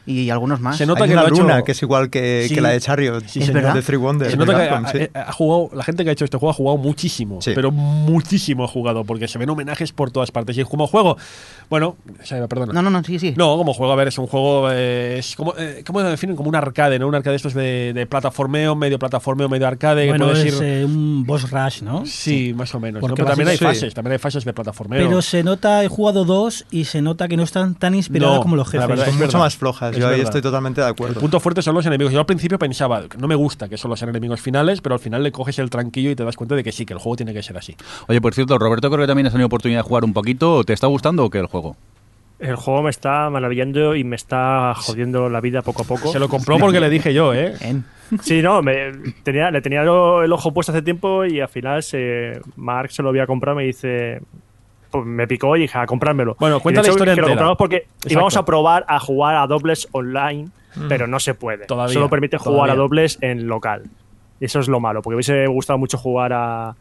Y 0.04 0.30
algunos 0.30 0.60
más. 0.60 0.76
Se 0.76 0.84
nota 0.86 1.04
Hay 1.04 1.10
que 1.10 1.14
una 1.14 1.22
lo 1.22 1.28
ha 1.28 1.30
hecho- 1.30 1.42
luna 1.42 1.62
que 1.62 1.72
es 1.72 1.82
igual 1.82 2.10
que, 2.10 2.46
Sí. 2.48 2.54
que 2.54 2.60
la 2.60 2.70
de 2.70 2.80
Chariot, 2.80 3.20
Sí, 3.26 3.38
Es 3.40 3.46
señor. 3.46 3.62
verdad. 3.62 3.74
de 3.74 3.82
Three 3.82 3.96
Wonders. 3.98 4.30
Se 4.32 4.36
nota 4.36 4.52
que 4.60 4.68
Capcom, 4.68 4.84
ha, 4.86 4.88
sí. 4.92 4.98
ha- 5.14 5.20
ha 5.28 5.32
jugado, 5.32 5.70
la 5.76 5.84
gente 5.84 6.02
que 6.04 6.10
ha 6.10 6.12
hecho 6.12 6.24
este 6.24 6.36
juego 6.38 6.50
ha 6.50 6.54
jugado 6.54 6.76
muchísimo, 6.78 7.40
Sí. 7.40 7.52
pero 7.54 7.70
muchísimo 7.70 8.64
ha 8.64 8.68
jugado, 8.68 9.04
porque 9.04 9.28
se 9.28 9.38
ven 9.38 9.48
homenajes 9.50 9.92
por 9.92 10.10
todas 10.10 10.30
partes. 10.30 10.58
Y 10.58 10.64
como 10.64 10.86
juego, 10.86 11.16
bueno, 11.70 11.96
Saeva, 12.24 12.48
perdona. 12.48 12.72
No, 12.72 12.82
no, 12.82 12.90
no, 12.90 13.04
sí, 13.04 13.18
sí. 13.18 13.34
No, 13.36 13.56
como 13.56 13.72
juego, 13.74 13.92
a 13.92 13.96
ver, 13.96 14.08
es 14.08 14.18
un 14.18 14.26
juego. 14.26 14.68
eh, 14.72 15.16
es 15.18 15.36
como, 15.36 15.54
eh, 15.58 15.82
¿Cómo 15.86 16.00
lo 16.00 16.08
definen? 16.10 16.36
Como 16.36 16.48
un 16.48 16.56
arcade, 16.56 16.98
¿no? 16.98 17.06
Un 17.08 17.14
arcade 17.14 17.32
de 17.32 17.36
estos 17.36 17.54
de, 17.54 17.92
de 17.94 18.06
plataformeo, 18.06 18.74
medio 18.74 18.98
plataformeo, 18.98 19.48
medio 19.48 19.66
arcade. 19.66 20.08
Bueno, 20.08 20.26
que 20.32 20.32
es 20.32 20.44
ir. 20.46 20.54
eh, 20.62 20.84
un 20.84 21.24
boss 21.24 21.50
rush, 21.50 21.82
¿no? 21.82 22.04
sí, 22.06 22.52
más 22.54 22.74
o 22.74 22.80
menos. 22.80 23.00
¿no? 23.00 23.08
Porque 23.08 23.16
Pero 23.22 23.28
también 23.28 23.48
hay 23.48 23.56
fases, 23.56 23.94
también 23.94 24.12
hay 24.12 24.18
fases 24.18 24.44
de 24.44 24.52
plataformeo. 24.52 25.06
Pero 25.08 25.22
se 25.22 25.42
nota, 25.42 25.82
he 25.84 25.88
jugado 25.88 26.24
dos 26.24 26.64
y 26.70 26.84
se 26.84 27.00
nota 27.02 27.28
que 27.28 27.36
no 27.36 27.42
están 27.42 27.74
tan 27.74 27.94
inspiradas 27.94 28.36
No, 28.36 28.42
como 28.42 28.56
los 28.56 28.66
la 28.66 28.72
jefes. 28.72 28.88
verdad 28.88 29.04
Son 29.04 29.14
es 29.14 29.18
mucho 29.20 29.26
verdad. 29.28 29.38
más 29.40 29.56
flojas. 29.56 29.91
Es 29.92 29.98
Yo 29.98 30.06
ahí 30.06 30.12
verdad. 30.12 30.24
estoy 30.24 30.42
totalmente 30.42 30.80
de 30.80 30.86
el 30.88 30.92
acuerdo. 30.92 31.20
punto 31.20 31.40
fuerte 31.40 31.62
son 31.62 31.74
los 31.74 31.86
enemigos. 31.86 32.12
Yo 32.12 32.20
al 32.20 32.26
principio 32.26 32.58
pensaba, 32.58 33.08
que 33.08 33.16
no 33.18 33.28
me 33.28 33.34
gusta 33.34 33.68
que 33.68 33.76
solo 33.78 33.96
sean 33.96 34.08
enemigos 34.10 34.40
finales, 34.40 34.80
pero 34.80 34.94
al 34.94 35.00
final 35.00 35.22
le 35.22 35.32
coges 35.32 35.58
el 35.58 35.70
tranquillo 35.70 36.10
y 36.10 36.16
te 36.16 36.24
das 36.24 36.36
cuenta 36.36 36.54
de 36.54 36.64
que 36.64 36.72
sí, 36.72 36.84
que 36.86 36.92
el 36.94 36.98
juego 36.98 37.16
tiene 37.16 37.32
que 37.32 37.42
ser 37.42 37.56
así. 37.56 37.76
Oye, 38.08 38.20
por 38.20 38.34
cierto, 38.34 38.58
Roberto, 38.58 38.90
creo 38.90 39.02
que 39.02 39.06
también 39.06 39.26
has 39.26 39.32
tenido 39.32 39.46
oportunidad 39.46 39.80
de 39.80 39.88
jugar 39.88 40.04
un 40.04 40.12
poquito. 40.12 40.64
¿Te 40.64 40.72
está 40.72 40.86
gustando 40.88 41.24
o 41.24 41.30
qué 41.30 41.38
el 41.38 41.46
juego? 41.46 41.76
El 42.38 42.56
juego 42.56 42.82
me 42.82 42.90
está 42.90 43.30
maravillando 43.30 43.94
y 43.94 44.02
me 44.02 44.16
está 44.16 44.74
jodiendo 44.74 45.28
la 45.28 45.40
vida 45.40 45.62
poco 45.62 45.82
a 45.82 45.84
poco. 45.84 46.10
Se 46.10 46.18
lo 46.18 46.28
compró 46.28 46.58
porque 46.58 46.80
le 46.80 46.90
dije 46.90 47.14
yo, 47.14 47.32
¿eh? 47.32 47.54
En- 47.60 47.84
Sí, 48.20 48.42
no, 48.42 48.60
me, 48.62 48.92
tenía, 49.22 49.50
le 49.50 49.62
tenía 49.62 49.80
el 49.82 49.88
ojo 50.32 50.52
puesto 50.52 50.70
hace 50.72 50.82
tiempo 50.82 51.24
y 51.24 51.40
al 51.40 51.48
final 51.48 51.82
se, 51.82 52.40
Mark 52.56 52.90
se 52.90 53.02
lo 53.02 53.08
había 53.08 53.26
comprado 53.26 53.56
me 53.56 53.64
dice... 53.64 54.20
Pues 54.92 55.04
me 55.06 55.26
picó 55.26 55.56
y 55.56 55.62
dije, 55.62 55.76
a 55.78 55.86
comprármelo. 55.86 56.36
Bueno, 56.38 56.60
cuenta 56.60 56.82
la 56.82 56.86
hecho, 56.86 56.92
historia 56.92 57.14
que 57.14 57.20
lo 57.22 57.26
entera. 57.26 57.34
compramos 57.46 57.58
porque 57.58 57.76
Exacto. 57.78 58.08
Mm. 58.08 58.12
íbamos 58.12 58.36
a 58.36 58.44
probar 58.44 58.84
a 58.86 59.00
jugar 59.00 59.36
a 59.36 59.46
dobles 59.48 59.88
online, 59.90 60.50
pero 60.88 61.06
no 61.08 61.18
se 61.18 61.34
puede. 61.34 61.66
Todavía, 61.66 61.94
Solo 61.94 62.08
permite 62.10 62.38
jugar 62.38 62.54
todavía. 62.54 62.72
a 62.74 62.76
dobles 62.76 63.18
en 63.22 63.48
local. 63.48 63.82
Y 64.38 64.44
eso 64.44 64.60
es 64.60 64.68
lo 64.68 64.78
malo, 64.80 65.02
porque 65.02 65.14
hubiese 65.16 65.46
gustado 65.48 65.78
mucho 65.78 65.98
jugar 65.98 66.32
a 66.32 66.74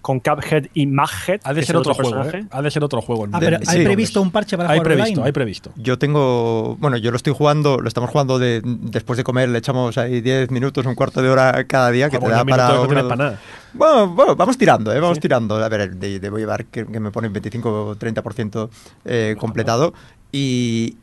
con 0.00 0.20
Cuphead 0.20 0.66
y 0.74 0.86
Maghead. 0.86 1.40
Ha 1.44 1.52
de 1.54 1.62
ser 1.62 1.76
otro 1.76 1.94
juego. 1.94 2.22
¿eh? 2.24 2.44
Ha 2.50 2.62
de 2.62 2.70
ser 2.70 2.82
otro 2.84 3.00
juego. 3.02 3.26
Ah, 3.32 3.38
pero 3.40 3.58
¿hay 3.66 3.78
sí. 3.78 3.84
previsto 3.84 4.20
un 4.22 4.30
parche 4.30 4.56
para 4.56 4.70
Hay 4.70 4.78
jugar 4.78 4.92
previsto, 4.94 5.10
online? 5.20 5.26
hay 5.26 5.32
previsto. 5.32 5.72
Yo 5.76 5.98
tengo, 5.98 6.76
bueno, 6.80 6.96
yo 6.96 7.10
lo 7.10 7.16
estoy 7.16 7.32
jugando, 7.34 7.78
lo 7.80 7.88
estamos 7.88 8.10
jugando 8.10 8.38
de, 8.38 8.62
después 8.64 9.16
de 9.16 9.24
comer, 9.24 9.48
le 9.48 9.58
echamos 9.58 9.98
ahí 9.98 10.20
10 10.20 10.50
minutos, 10.50 10.84
un 10.86 10.94
cuarto 10.94 11.22
de 11.22 11.28
hora 11.28 11.64
cada 11.64 11.90
día, 11.90 12.08
que 12.10 12.16
Ah, 12.16 12.20
te 12.20 12.28
da 12.28 12.44
para... 12.44 12.68
no 12.68 12.82
una- 12.82 13.02
para 13.02 13.16
nada. 13.16 13.40
Bueno, 13.72 14.08
bueno, 14.08 14.34
vamos 14.36 14.58
tirando, 14.58 14.92
¿eh? 14.92 14.98
vamos 14.98 15.16
Sí. 15.16 15.20
tirando. 15.22 15.56
A 15.62 15.68
ver, 15.68 15.94
de- 15.94 16.18
debo 16.18 16.38
llevar 16.38 16.64
que, 16.66 16.84
que 16.86 16.98
me 17.00 17.10
ponen 17.10 17.32
25 17.32 17.70
o 17.90 17.96
30% 17.96 18.68
eh, 19.04 19.36
completado. 19.38 19.92
Y, 20.32 20.96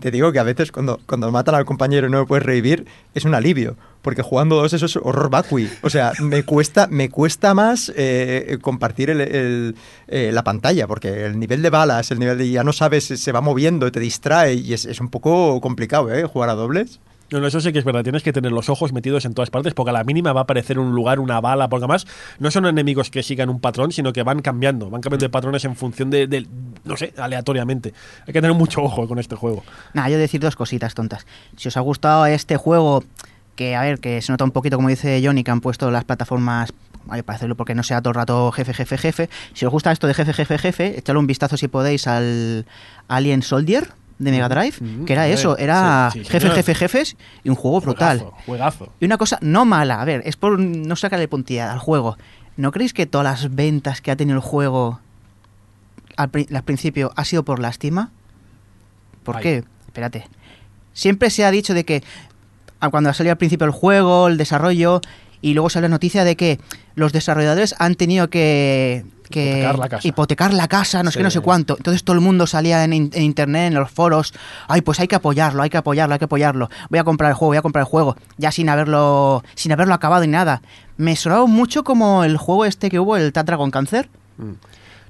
te 0.00 0.10
digo 0.10 0.30
que 0.32 0.38
a 0.38 0.44
veces 0.44 0.70
cuando, 0.70 1.00
cuando 1.06 1.30
matan 1.32 1.54
al 1.56 1.64
compañero 1.64 2.06
y 2.06 2.10
no 2.10 2.20
me 2.20 2.26
puedes 2.26 2.44
revivir, 2.44 2.86
es 3.14 3.24
un 3.24 3.34
alivio. 3.34 3.76
Porque 4.02 4.22
jugando 4.22 4.54
dos 4.56 4.72
eso 4.72 4.86
es 4.86 4.96
horror 4.96 5.28
vacui. 5.30 5.68
O 5.82 5.90
sea, 5.90 6.12
me 6.20 6.44
cuesta, 6.44 6.86
me 6.88 7.10
cuesta 7.10 7.52
más 7.54 7.92
eh, 7.96 8.58
compartir 8.60 9.10
el- 9.10 9.74
eh, 10.06 10.30
la 10.32 10.44
pantalla. 10.44 10.86
Porque 10.86 11.24
el 11.26 11.38
nivel 11.40 11.62
de 11.62 11.70
balas, 11.70 12.10
el 12.12 12.20
nivel 12.20 12.38
de 12.38 12.48
ya 12.50 12.62
no 12.62 12.72
sabes, 12.72 13.04
se 13.06 13.32
va 13.32 13.40
moviendo, 13.40 13.90
te 13.90 13.98
distrae. 14.00 14.54
Y 14.54 14.72
es, 14.72 14.84
es 14.86 15.00
un 15.00 15.08
poco 15.08 15.60
complicado, 15.60 16.14
¿eh? 16.14 16.24
Jugar 16.24 16.50
a 16.50 16.54
dobles. 16.54 17.00
No, 17.30 17.40
no, 17.40 17.46
eso 17.46 17.60
sí 17.60 17.72
que 17.72 17.78
es 17.78 17.84
verdad. 17.84 18.02
Tienes 18.02 18.22
que 18.22 18.32
tener 18.32 18.52
los 18.52 18.68
ojos 18.70 18.92
metidos 18.92 19.24
en 19.26 19.34
todas 19.34 19.50
partes 19.50 19.74
porque 19.74 19.90
a 19.90 19.92
la 19.92 20.04
mínima 20.04 20.32
va 20.32 20.40
a 20.40 20.42
aparecer 20.44 20.78
un 20.78 20.94
lugar, 20.94 21.20
una 21.20 21.40
bala, 21.40 21.68
porque 21.68 21.84
además 21.84 22.06
no 22.38 22.50
son 22.50 22.64
enemigos 22.66 23.10
que 23.10 23.22
sigan 23.22 23.50
un 23.50 23.60
patrón, 23.60 23.92
sino 23.92 24.12
que 24.12 24.22
van 24.22 24.40
cambiando. 24.40 24.88
Van 24.88 25.00
cambiando 25.02 25.24
de 25.24 25.30
patrones 25.30 25.64
en 25.66 25.76
función 25.76 26.08
de, 26.10 26.26
de- 26.26 26.46
no 26.84 26.96
sé, 26.96 27.12
aleatoriamente. 27.18 27.92
Hay 28.26 28.32
que 28.32 28.40
tener 28.40 28.54
mucho 28.54 28.82
ojo 28.82 29.06
con 29.06 29.18
este 29.18 29.36
juego. 29.36 29.62
Nada, 29.92 30.08
yo 30.08 30.18
decir 30.18 30.40
dos 30.40 30.56
cositas 30.56 30.94
tontas. 30.94 31.26
Si 31.56 31.68
os 31.68 31.76
ha 31.76 31.80
gustado 31.80 32.24
este 32.26 32.56
juego, 32.56 33.04
que 33.56 33.76
a 33.76 33.82
ver, 33.82 33.98
que 33.98 34.22
se 34.22 34.32
nota 34.32 34.44
un 34.44 34.50
poquito, 34.52 34.76
como 34.76 34.88
dice 34.88 35.20
Johnny, 35.22 35.44
que 35.44 35.50
han 35.50 35.60
puesto 35.60 35.90
las 35.90 36.04
plataformas 36.04 36.72
vale, 37.04 37.22
para 37.24 37.36
hacerlo 37.36 37.56
porque 37.56 37.74
no 37.74 37.82
sea 37.82 38.00
todo 38.00 38.10
el 38.10 38.14
rato 38.14 38.52
jefe, 38.52 38.72
jefe, 38.72 38.96
jefe. 38.98 39.30
Si 39.52 39.66
os 39.66 39.72
gusta 39.72 39.92
esto 39.92 40.06
de 40.06 40.14
jefe, 40.14 40.32
jefe, 40.32 40.58
jefe, 40.58 40.98
echadle 40.98 41.18
un 41.18 41.26
vistazo 41.26 41.56
si 41.56 41.68
podéis 41.68 42.06
al 42.06 42.64
Alien 43.08 43.42
Soldier 43.42 43.88
de 44.18 44.30
Mega 44.30 44.48
Drive, 44.48 44.74
Mm, 44.80 45.04
que 45.04 45.12
era 45.12 45.28
eso, 45.28 45.56
era 45.58 46.10
sí, 46.12 46.24
sí, 46.24 46.30
jefe, 46.30 46.50
jefe, 46.50 46.74
jefes 46.74 47.16
y 47.44 47.50
un 47.50 47.54
juego 47.54 47.80
brutal. 47.80 48.18
Juegazo, 48.18 48.44
juegazo. 48.46 48.92
Y 49.00 49.04
una 49.04 49.16
cosa 49.18 49.38
no 49.42 49.64
mala, 49.64 50.00
a 50.00 50.04
ver, 50.04 50.22
es 50.24 50.36
por 50.36 50.58
no 50.58 50.96
sacarle 50.96 51.28
puntilla 51.28 51.72
al 51.72 51.78
juego. 51.78 52.16
¿No 52.56 52.72
creéis 52.72 52.92
que 52.92 53.06
todas 53.06 53.24
las 53.24 53.54
ventas 53.54 54.00
que 54.00 54.10
ha 54.10 54.16
tenido 54.16 54.36
el 54.36 54.42
juego 54.42 55.00
al, 56.16 56.30
al 56.52 56.62
principio 56.64 57.12
ha 57.14 57.24
sido 57.24 57.44
por 57.44 57.60
lástima? 57.60 58.10
¿Por 59.22 59.36
Ay. 59.36 59.42
qué? 59.42 59.64
Espérate. 59.86 60.26
Siempre 60.92 61.30
se 61.30 61.44
ha 61.44 61.50
dicho 61.52 61.74
de 61.74 61.84
que 61.84 62.02
ah, 62.80 62.90
cuando 62.90 63.12
salió 63.14 63.30
al 63.32 63.38
principio 63.38 63.66
el 63.66 63.72
juego, 63.72 64.26
el 64.26 64.36
desarrollo, 64.36 65.00
y 65.42 65.54
luego 65.54 65.70
sale 65.70 65.84
la 65.88 65.90
noticia 65.90 66.24
de 66.24 66.36
que 66.36 66.58
los 66.94 67.12
desarrolladores 67.12 67.74
han 67.78 67.94
tenido 67.94 68.28
que, 68.30 69.04
que 69.30 69.50
Hipotecar 69.60 69.78
la 69.78 69.88
casa. 69.88 70.08
hipotecar 70.08 70.54
la 70.54 70.68
casa, 70.68 71.02
no 71.02 71.10
sé 71.10 71.14
Sí. 71.14 71.18
qué, 71.18 71.24
no 71.24 71.30
sé 71.30 71.40
cuánto. 71.40 71.76
Entonces 71.76 72.02
todo 72.04 72.14
el 72.14 72.20
mundo 72.20 72.46
salía 72.46 72.82
en, 72.84 72.92
in- 72.92 73.10
en 73.14 73.22
internet, 73.22 73.68
en 73.68 73.74
los 73.74 73.90
foros, 73.90 74.32
ay, 74.66 74.80
pues 74.80 74.98
hay 75.00 75.06
que 75.08 75.16
apoyarlo, 75.16 75.62
hay 75.62 75.70
que 75.70 75.76
apoyarlo, 75.76 76.14
hay 76.14 76.18
que 76.18 76.24
apoyarlo. 76.24 76.70
Voy 76.90 76.98
a 76.98 77.04
comprar 77.04 77.30
el 77.30 77.34
juego, 77.36 77.50
voy 77.50 77.56
a 77.58 77.62
comprar 77.62 77.82
el 77.82 77.88
juego, 77.90 78.16
ya 78.36 78.50
sin 78.52 78.68
haberlo, 78.68 79.44
sin 79.54 79.70
haberlo 79.72 79.94
acabado 79.94 80.22
ni 80.22 80.28
nada. 80.32 80.62
Me 80.96 81.14
sonaba 81.14 81.46
mucho 81.46 81.84
como 81.84 82.24
el 82.24 82.36
juego 82.36 82.64
este 82.64 82.90
que 82.90 82.98
hubo, 82.98 83.16
el 83.16 83.32
Tat 83.32 83.46
Dragon 83.46 83.70
Cancer. 83.70 84.08
Mm. 84.38 84.52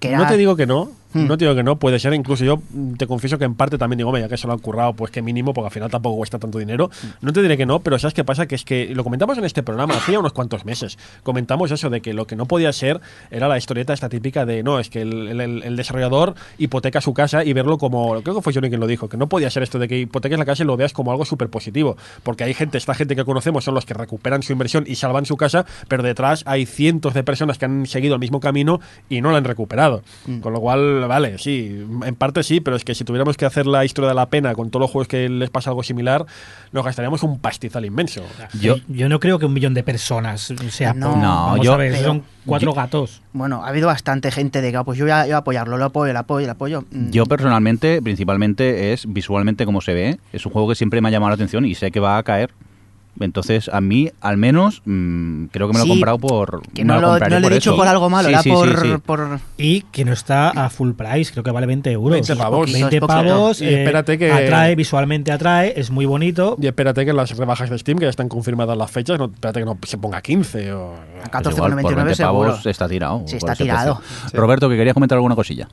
Que 0.00 0.10
No 0.16 0.26
te 0.26 0.36
digo 0.36 0.54
que 0.56 0.66
no, 0.66 0.90
Hmm. 1.14 1.26
no 1.26 1.38
te 1.38 1.44
digo 1.46 1.54
que 1.54 1.62
no, 1.62 1.76
puede 1.76 1.98
ser, 1.98 2.12
incluso 2.12 2.44
yo 2.44 2.58
mm, 2.70 2.94
te 2.94 3.06
confieso 3.06 3.38
que 3.38 3.44
en 3.44 3.54
parte 3.54 3.78
también 3.78 3.96
digo, 3.98 4.10
"Hombre, 4.10 4.22
ya 4.22 4.28
que 4.28 4.36
se 4.36 4.46
lo 4.46 4.52
han 4.52 4.58
currado, 4.58 4.92
pues 4.92 5.10
que 5.10 5.22
mínimo, 5.22 5.54
porque 5.54 5.66
al 5.68 5.72
final 5.72 5.90
tampoco 5.90 6.16
cuesta 6.18 6.38
tanto 6.38 6.58
dinero. 6.58 6.90
No 7.22 7.32
te 7.32 7.40
diré 7.42 7.56
que 7.56 7.64
no, 7.66 7.80
pero 7.80 7.98
¿sabes 7.98 8.12
qué 8.14 8.24
pasa? 8.24 8.46
Que 8.46 8.54
es 8.54 8.64
que 8.64 8.94
lo 8.94 9.04
comentamos 9.04 9.38
en 9.38 9.44
este 9.44 9.62
programa 9.62 9.94
hacía 9.94 10.18
unos 10.18 10.32
cuantos 10.32 10.64
meses. 10.66 10.98
Comentamos 11.22 11.70
eso 11.70 11.88
de 11.90 12.00
que 12.02 12.12
lo 12.12 12.26
que 12.26 12.36
no 12.36 12.46
podía 12.46 12.72
ser 12.72 13.00
era 13.30 13.48
la 13.48 13.56
historieta 13.56 13.92
esta 13.94 14.08
típica 14.08 14.44
de, 14.44 14.62
no, 14.62 14.78
es 14.78 14.90
que 14.90 15.00
el, 15.02 15.40
el- 15.40 15.62
el 15.62 15.76
desarrollador 15.76 16.34
hipoteca 16.58 17.00
su 17.00 17.14
casa 17.14 17.44
y 17.44 17.52
verlo 17.52 17.78
como, 17.78 18.20
creo 18.22 18.34
que 18.36 18.42
fue 18.42 18.52
Johnny 18.52 18.68
quien 18.68 18.80
lo 18.80 18.86
dijo, 18.86 19.08
que 19.08 19.16
no 19.16 19.28
podía 19.28 19.50
ser 19.50 19.62
esto 19.62 19.78
de 19.78 19.88
que 19.88 19.98
hipoteques 20.00 20.38
la 20.38 20.44
casa 20.44 20.62
y 20.62 20.66
lo 20.66 20.76
veas 20.76 20.92
como 20.92 21.10
algo 21.10 21.24
súper 21.24 21.48
positivo, 21.48 21.96
porque 22.22 22.44
hay 22.44 22.54
gente, 22.54 22.76
esta 22.78 22.94
gente 22.94 23.16
que 23.16 23.24
conocemos 23.24 23.64
son 23.64 23.74
los 23.74 23.86
que 23.86 23.94
recuperan 23.94 24.42
su 24.42 24.52
inversión 24.52 24.84
y 24.86 24.96
salvan 24.96 25.24
su 25.26 25.36
casa, 25.36 25.64
pero 25.88 26.02
detrás 26.02 26.42
hay 26.46 26.66
cientos 26.66 27.14
de 27.14 27.22
personas 27.24 27.56
que 27.58 27.64
han 27.64 27.86
seguido 27.86 28.14
el 28.14 28.20
mismo 28.20 28.40
camino 28.40 28.80
y 29.08 29.20
no 29.20 29.30
lo 29.30 29.36
han 29.36 29.44
recuperado. 29.44 30.02
Con 30.42 30.52
lo 30.52 30.60
cual, 30.60 30.97
vale, 31.06 31.38
sí, 31.38 31.86
en 32.04 32.14
parte 32.16 32.42
sí, 32.42 32.60
pero 32.60 32.76
es 32.76 32.84
que 32.84 32.94
si 32.94 33.04
tuviéramos 33.04 33.36
que 33.36 33.44
hacer 33.46 33.66
la 33.66 33.84
historia 33.84 34.08
de 34.08 34.14
la 34.14 34.26
pena 34.26 34.54
con 34.54 34.70
todos 34.70 34.80
los 34.82 34.90
juegos 34.90 35.06
que 35.06 35.28
les 35.28 35.50
pasa 35.50 35.70
algo 35.70 35.82
similar, 35.82 36.26
nos 36.72 36.84
gastaríamos 36.84 37.22
un 37.22 37.38
pastizal 37.38 37.84
inmenso. 37.84 38.22
Yo, 38.60 38.76
Yo 38.88 39.08
no 39.08 39.20
creo 39.20 39.38
que 39.38 39.46
un 39.46 39.52
millón 39.52 39.74
de 39.74 39.82
personas 39.84 40.52
sea 40.70 40.94
No, 40.94 41.10
vamos 41.14 41.60
yo- 41.64 41.74
a 41.74 41.76
ver, 41.76 41.94
son 41.96 42.24
cuatro 42.46 42.70
yo- 42.72 42.74
gatos. 42.74 43.22
Bueno, 43.32 43.62
ha 43.64 43.68
habido 43.68 43.86
bastante 43.86 44.30
gente 44.32 44.60
de 44.60 44.70
que, 44.72 44.76
ah, 44.78 44.84
pues 44.84 44.98
yo 44.98 45.04
voy 45.04 45.12
a, 45.12 45.20
yo 45.22 45.26
voy 45.26 45.32
a 45.34 45.36
apoyarlo, 45.38 45.76
lo 45.76 45.84
apoyo, 45.84 46.12
lo 46.12 46.18
apoyo, 46.18 46.46
lo 46.46 46.52
apoyo. 46.52 46.84
Mm. 46.90 47.10
Yo 47.10 47.26
personalmente, 47.26 48.00
principalmente, 48.02 48.92
es 48.92 49.04
visualmente 49.06 49.64
como 49.66 49.80
se 49.80 49.92
ve. 49.94 50.18
Es 50.32 50.44
un 50.46 50.52
juego 50.52 50.68
que 50.70 50.74
siempre 50.74 51.00
me 51.00 51.08
ha 51.08 51.10
llamado 51.12 51.28
la 51.30 51.34
atención 51.34 51.64
y 51.66 51.74
sé 51.74 51.90
que 51.90 52.00
va 52.00 52.18
a 52.18 52.22
caer. 52.22 52.50
Entonces, 53.20 53.68
a 53.72 53.80
mí, 53.80 54.10
al 54.20 54.36
menos, 54.36 54.82
mm, 54.84 55.46
creo 55.46 55.66
que 55.66 55.72
me 55.72 55.78
lo 55.78 55.84
he 55.84 55.86
Sí, 55.86 55.92
comprado 55.92 56.18
por. 56.18 56.62
Que 56.72 56.84
no 56.84 57.00
lo, 57.00 57.18
no 57.18 57.40
lo 57.40 57.46
he 57.48 57.54
dicho 57.54 57.70
eso. 57.70 57.76
por 57.76 57.88
algo 57.88 58.08
malo, 58.10 58.28
Sí, 58.28 58.32
era 58.34 58.42
sí, 58.42 58.50
por, 58.50 58.80
sí. 58.80 58.94
por- 59.04 59.40
Y 59.56 59.80
que 59.82 60.04
no 60.04 60.12
está 60.12 60.50
a 60.50 60.70
full 60.70 60.92
price, 60.92 61.32
creo 61.32 61.42
que 61.42 61.50
vale 61.50 61.66
20 61.66 61.90
euros. 61.90 62.12
20 62.12 62.36
pavos. 62.36 62.72
20 62.72 63.00
Poquito, 63.00 63.06
pavos. 63.06 63.60
Y 63.60 63.66
eh, 63.66 63.78
espérate 63.82 64.18
que- 64.18 64.30
Atrae, 64.32 64.74
visualmente 64.76 65.32
atrae, 65.32 65.72
es 65.76 65.90
muy 65.90 66.06
bonito. 66.06 66.56
Y 66.60 66.66
espérate 66.66 67.04
que 67.04 67.12
las 67.12 67.36
rebajas 67.36 67.70
de 67.70 67.78
Steam, 67.78 67.98
que 67.98 68.04
ya 68.04 68.10
están 68.10 68.28
confirmadas 68.28 68.76
las 68.76 68.90
fechas, 68.90 69.18
no, 69.18 69.26
espérate 69.26 69.60
que 69.60 69.66
no 69.66 69.78
se 69.82 69.98
ponga 69.98 70.20
15 70.22 70.72
o... 70.72 70.92
a 70.94 71.30
Pues 71.42 71.56
igual, 71.56 71.72
por 71.72 71.80
14,99 71.82 71.94
20 71.96 72.14
seguro. 72.14 72.48
pavos 72.50 72.66
está 72.66 72.88
tirado. 72.88 73.22
Sí, 73.26 73.36
está 73.36 73.54
tirado. 73.54 74.00
Roberto, 74.32 74.68
que 74.68 74.76
querías 74.76 74.94
comentar 74.94 75.16
alguna 75.16 75.34
cosilla. 75.34 75.68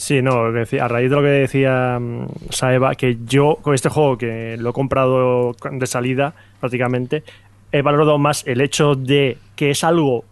Sí, 0.00 0.22
no, 0.22 0.44
a 0.44 0.88
raíz 0.88 1.10
de 1.10 1.16
lo 1.16 1.22
que 1.22 1.28
decía 1.28 1.98
mm, 2.00 2.26
Saeva, 2.50 2.94
que 2.94 3.18
yo 3.26 3.56
con 3.60 3.74
este 3.74 3.88
juego 3.88 4.16
que 4.16 4.56
lo 4.56 4.70
he 4.70 4.72
comprado 4.72 5.56
de 5.72 5.86
salida 5.88 6.34
prácticamente, 6.60 7.24
he 7.72 7.82
valorado 7.82 8.16
más 8.16 8.46
el 8.46 8.60
hecho 8.60 8.94
de 8.94 9.38
que 9.56 9.70
es 9.70 9.82
algo 9.82 10.24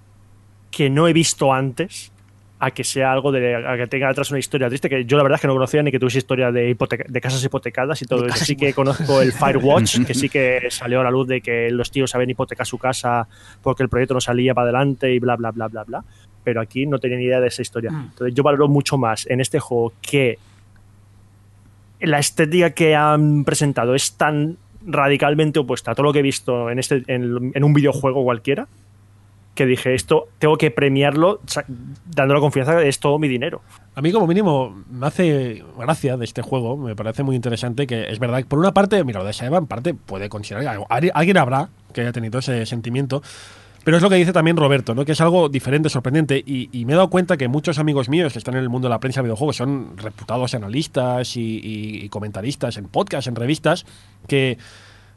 que 0.71 0.89
no 0.89 1.09
he 1.09 1.13
visto 1.13 1.53
antes 1.53 2.13
a 2.59 2.71
que 2.71 2.85
sea 2.85 3.13
algo 3.13 3.33
de 3.33 3.55
a 3.57 3.77
que 3.77 3.87
tenga 3.89 4.09
detrás 4.09 4.31
una 4.31 4.39
historia 4.39 4.69
triste 4.69 4.89
que 4.89 5.05
yo 5.05 5.17
la 5.19 5.23
verdad 5.25 5.35
es 5.37 5.41
que 5.43 5.47
no 5.49 5.53
conocía 5.53 5.83
ni 5.83 5.91
que 5.91 5.99
tuviese 5.99 6.19
historia 6.19 6.51
de, 6.53 6.71
hipoteca- 6.75 7.05
de 7.07 7.21
casas 7.21 7.45
hipotecadas 7.45 8.01
y 8.01 8.07
todo 8.07 8.25
eso. 8.27 8.45
Sí 8.45 8.57
que 8.57 8.73
conozco 8.73 9.21
el 9.21 9.33
Firewatch, 9.33 10.05
que 10.07 10.15
sí 10.15 10.29
que 10.31 10.69
salió 10.71 11.01
a 11.01 11.05
la 11.05 11.11
luz 11.11 11.27
de 11.29 11.41
que 11.43 11.71
los 11.71 11.91
tíos 11.91 12.15
habían 12.15 12.31
hipotecado 12.31 12.65
su 12.65 12.79
casa 12.79 13.27
porque 13.63 13.83
el 13.83 13.89
proyecto 13.91 14.15
no 14.15 14.21
salía 14.23 14.55
para 14.55 14.71
adelante 14.71 15.13
y 15.13 15.19
bla, 15.19 15.37
bla, 15.37 15.51
bla, 15.51 15.67
bla, 15.69 15.83
bla. 15.85 16.05
Pero 16.47 16.61
aquí 16.61 16.87
no 16.87 17.01
tenía 17.01 17.19
ni 17.19 17.25
idea 17.25 17.41
de 17.41 17.49
esa 17.49 17.61
historia. 17.61 17.91
Entonces 17.91 18.33
yo 18.33 18.45
valoro 18.45 18.69
mucho 18.69 18.97
más 18.97 19.27
en 19.27 19.41
este 19.41 19.59
juego 19.59 19.93
que 20.01 20.39
la 22.01 22.21
estética 22.21 22.71
que 22.71 22.95
han 22.95 23.43
presentado 23.45 23.97
es 23.97 24.13
tan 24.13 24.59
radicalmente 24.87 25.59
opuesta 25.59 25.91
a 25.91 25.95
todo 25.97 26.05
lo 26.07 26.13
que 26.13 26.21
he 26.21 26.23
visto 26.23 26.71
en, 26.71 26.79
este, 26.79 27.03
en, 27.09 27.51
en 27.53 27.65
un 27.65 27.75
videojuego 27.75 28.23
cualquiera 28.23 28.69
que 29.57 29.67
dije, 29.67 29.95
esto 29.95 30.29
tengo 30.39 30.57
que 30.57 30.71
premiarlo 30.71 31.41
sa- 31.47 31.65
dándole 32.15 32.39
confianza 32.41 32.79
que 32.79 32.89
es 32.89 33.01
todo 33.01 33.19
mi 33.19 33.27
dinero. 33.27 33.63
A 33.97 34.03
mí 34.03 34.13
como 34.13 34.27
mínimo 34.29 34.85
me 34.89 35.07
hace 35.07 35.65
gracia 35.79 36.17
de 36.17 36.27
este 36.27 36.43
juego, 36.43 36.77
me 36.77 36.95
parece 36.95 37.25
muy 37.25 37.35
interesante 37.35 37.87
que 37.89 38.05
es 38.09 38.19
verdad 38.21 38.39
que 38.39 38.45
por 38.45 38.59
una 38.61 38.73
parte, 38.73 39.03
mira, 39.03 39.19
lo 39.21 39.27
de 39.27 39.33
Saeva 39.33 39.59
en 39.59 39.67
parte 39.67 39.95
puede 39.95 40.29
considerar 40.29 40.85
Alguien 40.91 41.37
habrá 41.39 41.71
que 41.93 42.03
haya 42.03 42.13
tenido 42.13 42.39
ese 42.39 42.67
sentimiento, 42.67 43.23
pero 43.87 43.99
es 43.99 44.03
lo 44.03 44.11
que 44.11 44.17
dice 44.17 44.33
también 44.33 44.57
Roberto, 44.57 44.97
¿no? 44.97 45.05
que 45.05 45.13
es 45.13 45.21
algo 45.21 45.49
diferente, 45.49 45.89
sorprendente, 45.89 46.43
y, 46.45 46.85
me 46.87 46.95
he 46.95 46.97
dado 46.97 47.09
cuenta 47.09 47.37
que 47.37 47.47
muchos 47.47 47.79
amigos 47.79 48.09
míos 48.09 48.33
que 48.33 48.41
están 48.41 48.57
en 48.57 48.63
el 48.65 48.69
mundo 48.69 48.89
de 48.89 48.91
la 48.91 48.99
prensa 48.99 49.21
de 49.21 49.27
videojuegos 49.27 49.55
son 49.55 49.97
reputados 49.97 50.57
analistas 50.57 51.37
y, 51.37 52.09
comentaristas 52.09 52.79
en 52.79 52.89
podcasts, 52.89 53.29
en 53.29 53.37
revistas, 53.37 53.87
que, 54.27 54.59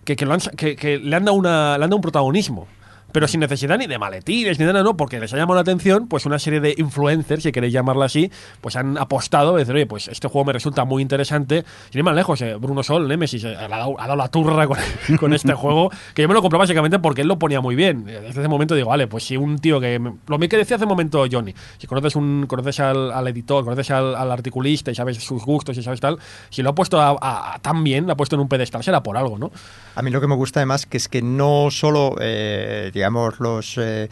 que- 0.06 0.16
que 0.16 1.00
le, 1.00 1.16
han 1.16 1.26
dado 1.26 1.36
una, 1.36 1.80
le 1.80 1.84
han 1.84 1.90
dado 1.90 1.96
un 1.96 2.04
protagonismo. 2.04 2.68
Pero 3.12 3.28
sin 3.28 3.40
necesidad 3.40 3.78
ni 3.78 3.88
de 3.88 3.98
maletines 3.98 4.60
ni 4.60 4.66
nada, 4.66 4.84
no, 4.84 4.96
porque 4.98 5.20
les 5.20 5.34
ha 5.34 5.38
llamado 5.38 5.56
la 5.56 5.62
atención, 5.62 6.08
pues 6.08 6.26
una 6.26 6.40
serie 6.40 6.60
de 6.60 6.76
influencers, 6.78 7.44
si 7.44 7.52
queréis 7.52 7.74
llamarla 7.74 8.06
así, 8.06 8.32
pues 8.62 8.76
han 8.76 8.98
apostado, 8.98 9.54
de 9.54 9.60
decir, 9.60 9.76
oye, 9.76 9.86
pues 9.86 10.08
este 10.08 10.28
juego 10.28 10.46
me 10.46 10.54
resulta 10.54 10.86
muy 10.86 11.02
interesante. 11.02 11.64
Sin 11.90 12.00
ir 12.00 12.04
más 12.04 12.16
lejos, 12.16 12.42
eh, 12.42 12.56
Bruno 12.56 12.84
Sol, 12.84 13.08
Nemesis, 13.08 13.44
eh, 13.44 13.56
ha 13.56 13.68
dado, 13.68 14.00
ha 14.00 14.04
dado 14.04 14.16
la 14.16 14.28
turra 14.28 14.68
con, 14.68 15.34
este 15.34 15.54
juego, 15.54 15.90
que 16.14 16.22
yo 16.22 16.28
me 16.28 16.34
lo 16.34 16.42
compré 16.42 16.60
básicamente 16.60 17.00
porque 17.00 17.22
él 17.22 17.28
lo 17.28 17.40
ponía 17.40 17.62
muy 17.62 17.76
bien. 17.76 18.06
Eh, 18.08 18.20
Desde 18.22 18.42
ese 18.42 18.48
momento 18.48 18.76
digo, 18.76 18.90
vale, 18.90 19.08
pues 19.08 19.24
si 19.24 19.38
un 19.38 19.60
tío 19.60 19.80
que. 19.80 20.00
Lo 20.28 20.40
que 20.40 20.58
decía 20.58 20.78
hace 20.78 20.86
un 20.86 20.90
momento 20.90 21.26
Johnny, 21.32 21.54
si 21.78 21.86
conoces 21.86 22.16
un 22.16 22.46
conoces 22.48 22.80
al, 22.80 23.28
editor, 23.28 23.64
conoces 23.64 23.92
al, 23.92 24.32
articulista 24.32 24.92
y 24.92 24.96
sabes 24.96 25.18
sus 25.18 25.44
gustos 25.44 25.78
y 25.78 25.84
sabes 25.84 26.00
tal, 26.00 26.18
si 26.50 26.64
lo 26.64 26.72
ha 26.72 26.76
puesto 26.76 27.20
tan 27.62 27.84
bien, 27.84 28.08
lo 28.08 28.14
ha 28.14 28.18
puesto 28.18 28.36
en 28.36 28.42
un 28.42 28.48
pedestal, 28.48 28.84
será 28.84 29.04
por 29.04 29.18
algo, 29.18 29.38
¿no? 29.38 29.52
A 29.96 30.02
mí 30.02 30.12
lo 30.12 30.22
que 30.22 30.28
me 30.28 30.36
gusta 30.36 30.60
además 30.60 30.86
que 30.86 30.98
es 30.98 31.08
que 31.08 31.22
no 31.22 31.68
solo, 31.72 32.16
eh, 32.20 32.90
digamos, 33.00 33.40
los... 33.40 33.78
eh, 33.78 34.10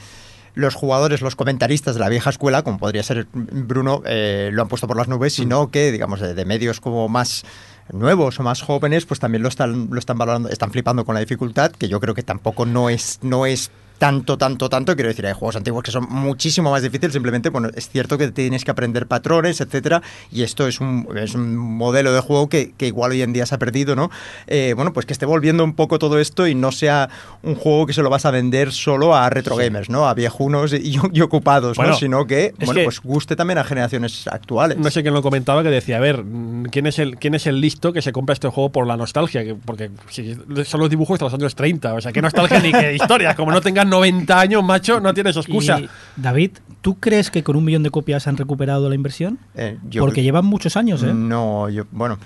los 0.56 0.74
jugadores, 0.74 1.22
los 1.22 1.36
comentaristas 1.36 1.94
de 1.94 2.00
la 2.00 2.10
vieja 2.10 2.32
escuela, 2.32 2.64
como 2.64 2.80
podría 2.80 3.04
ser 3.04 3.28
Bruno, 3.32 4.02
eh, 4.08 4.50
lo 4.52 4.64
han 4.64 4.68
puesto 4.68 4.88
por 4.88 4.98
las 4.98 5.08
nubes, 5.08 5.34
sino 5.34 5.70
que, 5.70 5.92
digamos, 5.92 6.20
de, 6.20 6.34
de 6.34 6.46
medios 6.46 6.82
como 6.82 7.08
más 7.08 7.44
nuevos 7.94 8.40
o 8.40 8.44
más 8.44 8.64
jóvenes, 8.64 9.06
pues 9.06 9.20
también 9.20 9.44
lo 9.44 9.50
están, 9.50 9.90
lo 9.92 10.00
están 10.00 10.18
valorando, 10.18 10.50
están 10.50 10.72
flipando 10.72 11.06
con 11.06 11.14
la 11.14 11.20
dificultad, 11.22 11.72
que 11.74 11.88
yo 11.88 12.00
creo 12.00 12.16
que 12.16 12.24
tampoco 12.24 12.66
no 12.66 12.90
es, 12.90 13.20
no 13.22 13.46
es 13.46 13.70
tanto, 13.98 14.38
tanto, 14.38 14.70
tanto. 14.70 14.96
Quiero 14.96 15.10
decir, 15.10 15.26
hay 15.26 15.34
juegos 15.34 15.56
antiguos 15.56 15.84
que 15.84 15.92
son 15.92 16.06
muchísimo 16.10 16.72
más 16.72 16.82
difíciles. 16.82 17.14
Simplemente, 17.14 17.50
bueno, 17.50 17.70
es 17.76 17.90
cierto 17.90 18.18
que 18.18 18.30
tienes 18.32 18.64
que 18.66 18.72
aprender 18.72 19.08
patrones, 19.08 19.62
etcétera. 19.62 20.02
Y 20.32 20.44
esto 20.44 20.68
es 20.68 20.80
un, 20.80 21.08
es 21.18 21.36
un 21.36 21.56
modelo 21.56 22.14
de 22.14 22.20
juego 22.22 22.50
que, 22.50 22.74
que 22.78 22.88
igual 22.88 23.12
hoy 23.12 23.22
en 23.22 23.34
día 23.34 23.46
se 23.46 23.56
ha 23.56 23.58
perdido, 23.60 23.96
¿no? 23.96 24.10
Eh, 24.48 24.74
bueno, 24.76 24.94
pues 24.94 25.06
que 25.06 25.14
esté 25.14 25.26
volviendo 25.26 25.64
un 25.64 25.74
poco 25.74 26.00
todo 26.00 26.20
esto 26.20 26.48
y 26.48 26.56
no 26.56 26.72
sea 26.72 27.10
un 27.44 27.56
juego 27.56 27.86
que 27.88 27.94
se 27.94 28.02
lo 28.04 28.10
vas 28.10 28.26
a 28.26 28.32
vender 28.32 28.72
solo 28.72 29.16
a 29.16 29.30
retro 29.30 29.56
gamers, 29.56 29.90
¿no? 29.90 30.08
A 30.08 30.14
viejunos 30.14 30.74
y, 30.74 30.98
y 31.14 31.22
ocupados, 31.22 31.78
Bueno, 31.78 31.94
¿no? 31.94 31.98
Sino 31.98 32.28
que, 32.28 32.54
bueno, 32.60 32.74
que- 32.74 32.84
pues 32.84 33.00
guste 33.02 33.36
también 33.36 33.58
a 33.58 33.64
generaciones 33.64 34.28
actuales. 34.28 34.78
No 34.78 34.92
sé 34.92 35.02
quién 35.02 35.14
lo 35.14 35.22
comentaba 35.22 35.64
que 35.64 35.70
decía, 35.70 35.98
a 35.98 36.00
ver, 36.00 36.24
¿quién 36.72 36.86
es 36.88 37.00
el, 37.00 37.18
quién 37.18 37.34
es 37.36 37.48
el 37.48 37.60
listo 37.62 37.94
que 37.94 38.02
se 38.02 38.12
compra 38.12 38.34
este 38.34 38.48
juego 38.50 38.72
por 38.72 38.86
la 38.88 38.98
nostalgia? 38.98 39.44
Que- 39.44 39.56
porque 39.56 39.90
si 40.10 40.36
son 40.66 40.80
los 40.82 40.90
dibujos 40.90 41.18
de 41.20 41.26
los 41.26 41.34
años 41.34 41.56
30, 41.56 41.94
o 41.96 42.02
sea, 42.02 42.12
qué 42.12 42.22
nostalgia 42.22 42.60
ni 42.60 42.72
qué 42.72 42.94
historia. 42.94 43.36
Como 43.36 43.52
no 43.52 43.62
tengas 43.62 43.87
90 43.90 44.40
años, 44.40 44.64
macho, 44.64 45.00
no 45.00 45.14
tienes 45.14 45.36
excusa. 45.38 45.80
Y, 45.80 45.90
David, 46.16 46.52
¿tú 46.82 47.00
crees 47.00 47.32
que 47.32 47.44
con 47.44 47.56
un 47.56 47.64
millón 47.66 47.84
de 47.84 47.90
copias 47.90 48.28
han 48.28 48.38
recuperado 48.38 48.88
la 48.90 48.96
inversión? 48.96 49.40
Eh, 49.56 49.78
yo- 49.90 50.02
Porque 50.04 50.24
llevan 50.24 50.46
muchos 50.46 50.78
años, 50.78 51.02
¿eh? 51.04 51.14
No, 51.14 51.70
yo, 51.70 51.86
bueno, 51.92 52.18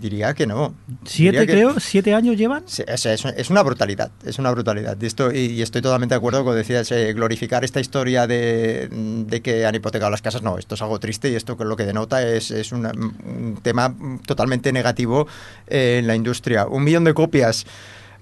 diría 0.00 0.32
que 0.34 0.46
no. 0.46 0.74
Siete, 1.04 1.40
que- 1.46 1.52
creo, 1.52 1.78
siete 1.78 2.14
años 2.14 2.36
llevan. 2.36 2.64
Es, 2.66 2.78
es- 3.06 3.24
es 3.24 3.50
una 3.50 3.62
brutalidad, 3.62 4.10
es 4.24 4.38
una 4.38 4.50
brutalidad. 4.50 4.96
Y, 5.00 5.06
esto, 5.06 5.30
y, 5.32 5.38
y 5.38 5.62
estoy 5.62 5.82
totalmente 5.82 6.14
de 6.14 6.18
acuerdo 6.18 6.44
con 6.44 6.56
decías, 6.56 6.90
eh, 6.92 7.12
glorificar 7.12 7.64
esta 7.64 7.80
historia 7.80 8.26
de, 8.26 8.88
de 8.90 9.40
que 9.42 9.66
han 9.66 9.74
hipotecado 9.74 10.10
las 10.10 10.22
casas. 10.22 10.42
No, 10.42 10.56
esto 10.58 10.74
es 10.74 10.82
algo 10.82 10.98
triste 11.00 11.30
y 11.30 11.34
esto 11.34 11.56
que 11.56 11.64
lo 11.64 11.76
que 11.76 11.84
denota 11.84 12.26
es, 12.26 12.50
es 12.50 12.72
una- 12.72 12.92
un 12.92 13.58
tema 13.62 13.94
totalmente 14.26 14.72
negativo 14.72 15.26
eh, 15.66 15.98
en 16.00 16.06
la 16.06 16.14
industria. 16.16 16.66
Un 16.66 16.84
millón 16.84 17.04
de 17.04 17.12
copias. 17.14 17.66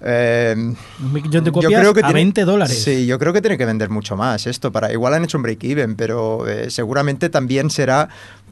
Eh, 0.01 0.55
Un 0.57 1.13
millón 1.13 1.45
de 1.45 1.51
yo 1.51 1.53
copias 1.53 1.81
creo 1.81 1.95
que 1.95 2.01
a 2.01 2.05
tiene- 2.05 2.15
20 2.21 2.45
dólares. 2.45 2.83
Sí, 2.83 3.07
yo 3.07 3.19
creo 3.19 3.33
que 3.33 3.41
tiene 3.41 3.59
que 3.59 3.65
vender 3.67 3.91
mucho 3.91 4.17
más 4.17 4.47
esto. 4.47 4.71
para 4.73 4.93
Igual 4.93 5.15
han 5.15 5.25
hecho 5.25 5.39
un 5.39 5.43
break-even, 5.43 5.97
pero 5.97 6.47
eh, 6.47 6.71
seguramente 6.71 7.29
también 7.29 7.71
será 7.71 8.09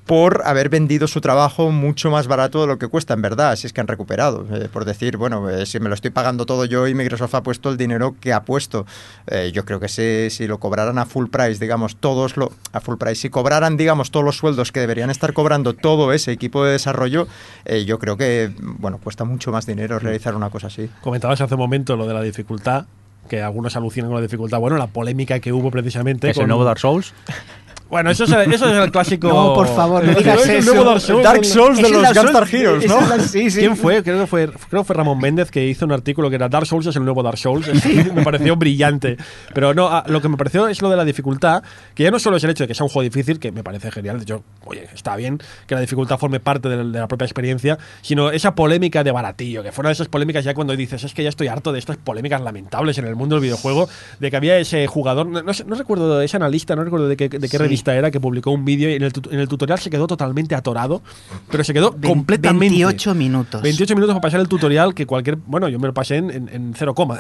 por 0.06 0.42
haber 0.46 0.68
vendido 0.68 1.08
su 1.08 1.20
trabajo 1.20 1.72
mucho 1.72 2.10
más 2.12 2.28
barato 2.28 2.60
de 2.60 2.68
lo 2.68 2.78
que 2.78 2.86
cuesta 2.86 3.12
en 3.14 3.22
verdad, 3.22 3.56
si 3.56 3.66
es 3.66 3.72
que 3.72 3.80
han 3.80 3.88
recuperado. 3.88 4.46
Eh, 4.54 4.68
por 4.72 4.84
decir, 4.84 5.16
bueno, 5.16 5.50
eh, 5.50 5.66
si 5.66 5.80
me 5.80 5.88
lo 5.88 5.94
estoy 5.96 6.10
pagando 6.12 6.46
todo 6.46 6.64
yo 6.64 6.86
y 6.86 6.94
Microsoft 6.94 7.34
ha 7.34 7.42
puesto 7.42 7.70
el 7.70 7.76
dinero 7.76 8.14
que 8.20 8.32
ha 8.32 8.44
puesto. 8.44 8.86
Eh, 9.26 9.50
yo 9.52 9.64
creo 9.64 9.80
que 9.80 9.88
si, 9.88 10.30
si 10.30 10.46
lo 10.46 10.58
cobraran 10.58 10.98
a 10.98 11.06
full 11.06 11.26
price, 11.26 11.58
digamos, 11.58 11.96
todos 11.96 12.36
lo... 12.36 12.52
A 12.72 12.80
full 12.80 12.96
price, 12.98 13.16
si 13.16 13.30
cobraran, 13.30 13.76
digamos, 13.76 14.10
todos 14.12 14.24
los 14.24 14.36
sueldos 14.36 14.70
que 14.70 14.78
deberían 14.80 15.10
estar 15.10 15.32
cobrando 15.32 15.74
todo 15.74 16.12
ese 16.12 16.30
equipo 16.30 16.64
de 16.64 16.72
desarrollo, 16.72 17.26
eh, 17.64 17.84
yo 17.84 17.98
creo 17.98 18.16
que, 18.16 18.52
bueno, 18.60 18.98
cuesta 19.02 19.24
mucho 19.24 19.50
más 19.50 19.66
dinero 19.66 19.98
realizar 19.98 20.36
una 20.36 20.50
cosa 20.50 20.68
así. 20.68 20.88
Comentabas 21.00 21.40
hace 21.40 21.54
un 21.54 21.60
momento 21.60 21.96
lo 21.96 22.06
de 22.06 22.14
la 22.14 22.22
dificultad, 22.22 22.86
que 23.28 23.42
algunos 23.42 23.74
alucinan 23.76 24.08
con 24.10 24.14
la 24.16 24.22
dificultad. 24.22 24.60
Bueno, 24.60 24.76
la 24.76 24.86
polémica 24.86 25.40
que 25.40 25.52
hubo 25.52 25.72
precisamente. 25.72 26.30
¿Es 26.30 26.36
el 26.36 26.42
con- 26.42 26.48
nuevo 26.50 26.64
Dark 26.64 26.78
Souls? 26.78 27.12
Bueno, 27.88 28.10
eso 28.10 28.24
es, 28.24 28.32
el- 28.32 28.52
eso 28.52 28.68
es 28.68 28.76
el 28.84 28.90
clásico. 28.90 29.28
No, 29.28 29.54
por 29.54 29.68
favor, 29.68 30.02
no 30.04 30.12
digas 30.12 30.46
eso. 30.48 30.72
nuevo 30.72 30.84
Dark 30.90 31.00
Souls. 31.00 31.22
Dark 31.22 31.44
Souls 31.44 31.76
de 31.80 31.88
los 31.90 32.14
Gunstar 32.14 32.48
Heroes, 32.52 32.84
es 32.84 32.90
¿no? 32.90 33.18
sí, 33.20 33.50
sí. 33.50 33.60
¿Quién 33.60 33.76
fue? 33.76 34.02
Creo 34.02 34.20
que 34.20 34.26
fue, 34.26 34.46
creo 34.48 34.82
que 34.82 34.84
fue 34.86 34.96
Ramón 34.96 35.18
Méndez 35.20 35.50
que 35.50 35.64
hizo 35.66 35.84
un 35.84 35.92
artículo 35.92 36.28
que 36.28 36.34
era 36.36 36.48
Dark 36.48 36.66
Souls 36.66 36.86
es 36.86 36.96
el 36.96 37.04
nuevo 37.04 37.22
Dark 37.22 37.38
Souls. 37.38 37.68
me 38.14 38.22
pareció 38.24 38.56
brillante. 38.56 39.16
Pero 39.54 39.72
no, 39.72 39.86
ah, 39.88 40.04
lo 40.08 40.20
que 40.20 40.28
me 40.28 40.36
pareció 40.36 40.66
es 40.66 40.82
lo 40.82 40.90
de 40.90 40.96
la 40.96 41.04
dificultad, 41.04 41.62
que 41.94 42.02
ya 42.02 42.10
no 42.10 42.18
solo 42.18 42.38
es 42.38 42.44
el 42.44 42.50
hecho 42.50 42.64
de 42.64 42.68
que 42.68 42.74
sea 42.74 42.84
un 42.84 42.90
juego 42.90 43.04
difícil, 43.04 43.38
que 43.38 43.52
me 43.52 43.62
parece 43.62 43.90
genial. 43.92 44.24
Yo, 44.24 44.42
oye, 44.64 44.88
está 44.94 45.14
bien 45.14 45.38
que 45.66 45.74
la 45.76 45.80
dificultad 45.80 46.18
forme 46.18 46.40
parte 46.40 46.68
de, 46.68 46.76
de 46.78 46.98
la 46.98 47.06
propia 47.06 47.26
experiencia, 47.26 47.78
sino 48.02 48.30
esa 48.30 48.54
polémica 48.54 49.04
de 49.04 49.12
baratillo, 49.12 49.62
que 49.62 49.70
fuera 49.70 49.90
de 49.90 49.94
esas 49.94 50.08
polémicas 50.08 50.44
ya 50.44 50.54
cuando 50.54 50.74
dices, 50.74 51.04
es 51.04 51.14
que 51.14 51.22
ya 51.22 51.28
estoy 51.28 51.46
harto 51.48 51.72
de 51.72 51.78
estas 51.78 51.98
polémicas 51.98 52.40
lamentables 52.40 52.98
en 52.98 53.06
el 53.06 53.14
mundo 53.14 53.36
del 53.36 53.42
videojuego, 53.42 53.88
de 54.18 54.30
que 54.30 54.36
había 54.36 54.58
ese 54.58 54.86
jugador, 54.88 55.26
no, 55.26 55.42
no 55.42 55.52
no 55.66 55.74
recuerdo, 55.76 56.20
ese 56.20 56.36
analista, 56.36 56.74
no 56.74 56.82
recuerdo 56.84 57.06
de 57.08 57.16
qué, 57.16 57.28
de 57.28 57.48
qué 57.48 57.56
Sí. 57.56 57.62
Era, 57.84 58.10
que 58.10 58.20
publicó 58.20 58.50
un 58.50 58.64
vídeo 58.64 58.90
y 58.90 58.94
en 58.94 59.02
el, 59.02 59.12
en 59.30 59.40
el 59.40 59.48
tutorial 59.48 59.78
se 59.78 59.90
quedó 59.90 60.06
totalmente 60.06 60.54
atorado, 60.54 61.02
pero 61.50 61.64
se 61.64 61.72
quedó 61.74 61.92
Ve- 61.96 62.08
completamente. 62.08 62.66
28 62.68 63.14
minutos. 63.14 63.62
28 63.62 63.94
minutos 63.94 64.14
para 64.14 64.22
pasar 64.22 64.40
el 64.40 64.48
tutorial 64.48 64.94
que 64.94 65.06
cualquier. 65.06 65.36
Bueno, 65.36 65.68
yo 65.68 65.78
me 65.78 65.86
lo 65.86 65.94
pasé 65.94 66.16
en, 66.16 66.30
en, 66.30 66.48
en 66.48 66.74
cero 66.76 66.94
coma. 66.94 67.18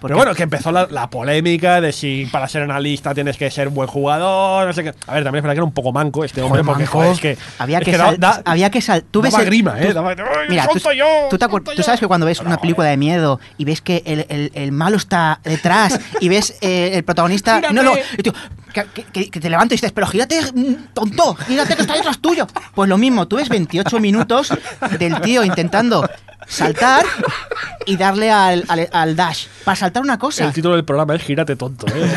Porque- 0.00 0.12
Pero 0.12 0.16
bueno, 0.18 0.34
que 0.34 0.42
empezó 0.44 0.70
la, 0.72 0.86
la 0.90 1.10
polémica 1.10 1.80
de 1.80 1.92
si 1.92 2.26
para 2.30 2.46
ser 2.48 2.62
analista 2.62 3.14
tienes 3.14 3.36
que 3.36 3.50
ser 3.50 3.68
buen 3.68 3.88
jugador, 3.88 4.66
no 4.66 4.72
sé 4.72 4.84
qué. 4.84 4.90
A 5.06 5.14
ver, 5.14 5.24
también 5.24 5.36
es 5.40 5.42
verdad 5.42 5.54
que 5.54 5.58
era 5.58 5.64
un 5.64 5.72
poco 5.72 5.92
manco 5.92 6.24
este 6.24 6.40
hombre, 6.40 6.62
porque 6.64 6.86
joder, 6.86 7.12
es 7.12 7.20
que. 7.20 7.38
Había 7.58 7.78
es 7.78 7.84
que, 7.84 7.96
da- 7.98 8.04
sal- 8.06 8.20
da- 8.20 8.42
había 8.44 8.70
que 8.70 8.80
sal- 8.80 9.04
tú 9.10 9.22
ves 9.22 9.34
el- 9.34 9.46
grima, 9.46 9.72
tú- 9.76 9.88
¿eh? 9.88 9.92
Daba- 9.94 10.10
¡Ay, 10.10 10.46
Mira, 10.48 10.68
tú, 10.72 10.78
yo, 10.92 11.04
tú 11.30 11.36
te 11.74 11.82
sabes 11.82 12.00
que 12.00 12.06
cuando 12.06 12.26
ves 12.26 12.40
una 12.40 12.58
película 12.60 12.88
de 12.88 12.96
miedo 12.96 13.40
y 13.56 13.64
ves 13.64 13.80
que 13.80 14.02
el, 14.06 14.26
el- 14.28 14.52
el 14.54 14.72
malo 14.72 14.96
está 14.96 15.40
detrás 15.44 15.98
y 16.20 16.28
ves 16.28 16.56
eh, 16.60 16.92
el 16.94 17.02
protagonista. 17.04 17.56
¡Gírate! 17.56 17.74
No, 17.74 17.82
no, 17.82 17.92
tú, 18.22 18.32
que, 18.72 18.84
que- 18.94 19.04
que- 19.04 19.30
que 19.30 19.40
te 19.40 19.50
levantas 19.50 19.72
y 19.72 19.76
dices, 19.76 19.92
pero 19.92 20.06
gírate, 20.06 20.40
mm, 20.54 20.92
tonto, 20.94 21.34
gírate 21.34 21.74
que 21.74 21.82
está 21.82 21.94
detrás 21.94 22.18
tuyo. 22.18 22.46
Pues 22.74 22.88
lo 22.88 22.98
mismo, 22.98 23.26
tú 23.26 23.36
ves 23.36 23.48
28 23.48 23.98
minutos 24.00 24.52
del 24.98 25.20
tío 25.22 25.42
intentando 25.42 26.08
saltar 26.48 27.04
y 27.86 27.96
darle 27.96 28.30
al, 28.30 28.64
al- 28.68 28.88
al 28.92 29.16
dash 29.16 29.46
para 29.64 29.76
saltar 29.76 30.02
una 30.02 30.18
cosa. 30.18 30.44
El 30.46 30.52
título 30.52 30.74
del 30.76 30.84
programa 30.84 31.14
es 31.14 31.22
Gírate 31.22 31.56
tonto, 31.56 31.86
¿eh? 31.94 32.10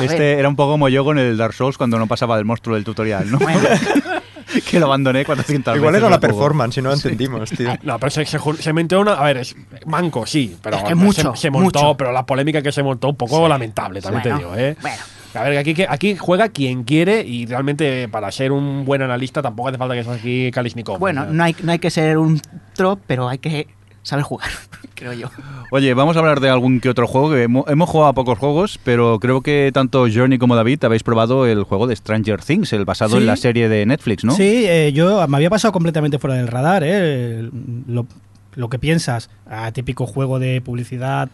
Este 0.00 0.18
ver. 0.18 0.38
era 0.38 0.48
un 0.48 0.56
poco 0.56 0.72
como 0.72 0.88
yo 0.88 1.04
con 1.04 1.18
el 1.18 1.36
Dark 1.36 1.52
Souls 1.54 1.76
cuando 1.76 1.98
no 1.98 2.06
pasaba 2.06 2.36
del 2.36 2.44
monstruo 2.44 2.76
del 2.76 2.84
tutorial, 2.84 3.30
¿no? 3.30 3.38
Bueno, 3.38 3.60
que 4.70 4.78
lo 4.78 4.86
abandoné 4.86 5.24
400 5.24 5.76
Igual 5.76 5.92
veces 5.92 6.02
era 6.04 6.10
la 6.10 6.20
performance, 6.20 6.74
si 6.76 6.82
no 6.82 6.90
lo 6.90 6.94
entendimos, 6.94 7.50
tío. 7.50 7.74
No, 7.82 7.98
pero 7.98 8.10
se, 8.10 8.24
se, 8.24 8.38
se 8.60 8.72
montó 8.72 9.00
una. 9.00 9.12
A 9.14 9.24
ver, 9.24 9.38
es 9.38 9.56
manco, 9.86 10.26
sí, 10.26 10.56
pero 10.62 10.76
Es 10.76 10.84
que 10.84 10.94
mucho, 10.94 11.34
se, 11.34 11.42
se 11.42 11.50
montó, 11.50 11.82
mucho. 11.82 11.96
pero 11.96 12.12
la 12.12 12.24
polémica 12.24 12.62
que 12.62 12.70
se 12.70 12.82
montó 12.82 13.08
un 13.08 13.16
poco 13.16 13.48
lamentable, 13.48 14.00
también 14.00 14.22
Bueno, 14.22 14.38
te 14.38 14.44
digo, 14.44 14.56
¿eh? 14.56 14.76
bueno. 14.80 15.02
A 15.34 15.42
ver, 15.42 15.58
aquí, 15.58 15.74
que- 15.74 15.86
aquí 15.88 16.16
juega 16.16 16.48
quien 16.48 16.84
quiere 16.84 17.22
y 17.22 17.46
realmente 17.46 18.08
para 18.08 18.30
ser 18.32 18.52
un 18.52 18.84
buen 18.84 19.02
analista 19.02 19.42
tampoco 19.42 19.68
hace 19.68 19.78
falta 19.78 19.94
que 19.94 20.04
seas 20.04 20.16
aquí 20.18 20.50
Kalishnikov. 20.50 20.98
bueno 20.98 21.22
o 21.22 21.24
sea. 21.24 21.32
no, 21.32 21.44
hay, 21.44 21.54
no 21.62 21.72
hay 21.72 21.78
que 21.78 21.90
ser 21.90 22.18
un 22.18 22.40
trop, 22.74 23.00
pero 23.06 23.28
hay 23.28 23.38
que 23.38 23.66
saber 24.02 24.24
jugar, 24.24 24.48
creo 24.94 25.12
yo. 25.12 25.28
Oye, 25.70 25.92
vamos 25.92 26.16
a 26.16 26.20
hablar 26.20 26.40
de 26.40 26.48
algún 26.48 26.80
que 26.80 26.88
otro 26.88 27.06
juego. 27.06 27.30
Que 27.30 27.42
hemos, 27.42 27.68
hemos 27.68 27.90
jugado 27.90 28.08
a 28.10 28.14
pocos 28.14 28.38
juegos, 28.38 28.80
pero 28.82 29.18
creo 29.20 29.42
que 29.42 29.70
tanto 29.74 30.06
Journey 30.10 30.38
como 30.38 30.56
David 30.56 30.82
habéis 30.84 31.02
probado 31.02 31.46
el 31.46 31.62
juego 31.64 31.86
de 31.86 31.94
Stranger 31.94 32.40
Things, 32.40 32.72
el 32.72 32.86
basado 32.86 33.12
Sí. 33.16 33.18
en 33.18 33.26
la 33.26 33.36
serie 33.36 33.68
de 33.68 33.84
Netflix, 33.84 34.24
¿no? 34.24 34.32
Sí, 34.32 34.64
eh, 34.66 34.92
yo 34.94 35.26
me 35.28 35.36
había 35.36 35.50
pasado 35.50 35.72
completamente 35.72 36.18
fuera 36.18 36.36
del 36.36 36.46
radar, 36.48 36.84
¿eh? 36.86 37.50
Lo, 37.86 38.06
lo 38.54 38.68
que 38.70 38.78
piensas, 38.78 39.28
ah, 39.46 39.70
típico 39.72 40.06
juego 40.06 40.38
de 40.38 40.62
publicidad 40.62 41.28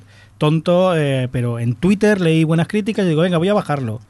tonto, 0.45 0.95
eh, 0.95 1.31
pero 1.33 1.59
en 1.59 1.75
Twitter 1.75 2.21
leí 2.21 2.45
buenas 2.45 2.69
críticas 2.69 3.07
y 3.07 3.09
digo, 3.09 3.23
venga, 3.23 3.39
voy 3.39 3.49
a 3.49 3.55
bajarlo. 3.55 4.03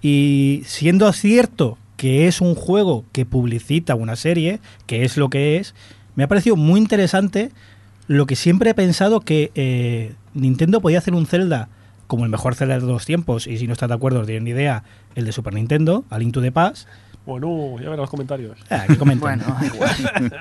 Y 0.00 0.62
siendo 0.64 1.12
cierto 1.12 1.76
que 1.98 2.26
es 2.26 2.40
un 2.40 2.54
juego 2.54 3.04
que 3.12 3.26
publicita 3.26 3.94
una 3.94 4.16
serie, 4.16 4.60
que 4.86 5.04
es 5.04 5.18
lo 5.18 5.28
que 5.28 5.58
es, 5.58 5.74
me 6.14 6.24
ha 6.24 6.28
parecido 6.28 6.56
muy 6.56 6.80
interesante 6.80 7.50
lo 8.06 8.24
que 8.24 8.36
siempre 8.36 8.70
he 8.70 8.74
pensado 8.74 9.20
que 9.20 9.50
eh, 9.54 10.14
Nintendo 10.32 10.80
podía 10.80 10.96
hacer 10.96 11.12
un 11.12 11.26
Zelda 11.26 11.68
como 12.06 12.24
el 12.24 12.30
mejor 12.30 12.54
Zelda 12.54 12.76
de 12.76 12.80
todos 12.80 12.94
los 12.94 13.04
tiempos, 13.04 13.46
y 13.46 13.58
si 13.58 13.66
no 13.66 13.74
estás 13.74 13.90
de 13.90 13.96
acuerdo, 13.96 14.20
no 14.20 14.24
tienen 14.24 14.44
ni 14.44 14.52
idea, 14.52 14.82
el 15.14 15.26
de 15.26 15.32
Super 15.32 15.52
Nintendo, 15.52 16.04
A 16.08 16.18
Link 16.18 16.32
to 16.32 16.40
the 16.40 16.52
Past. 16.52 16.88
Bueno, 17.26 17.74
ya 17.78 17.90
verás 17.90 17.98
los 17.98 18.10
comentarios. 18.10 18.56
Ah, 18.70 18.84
que 18.86 18.96
comenten. 18.96 19.16
Bueno, 19.38 19.56
igual. 19.74 20.32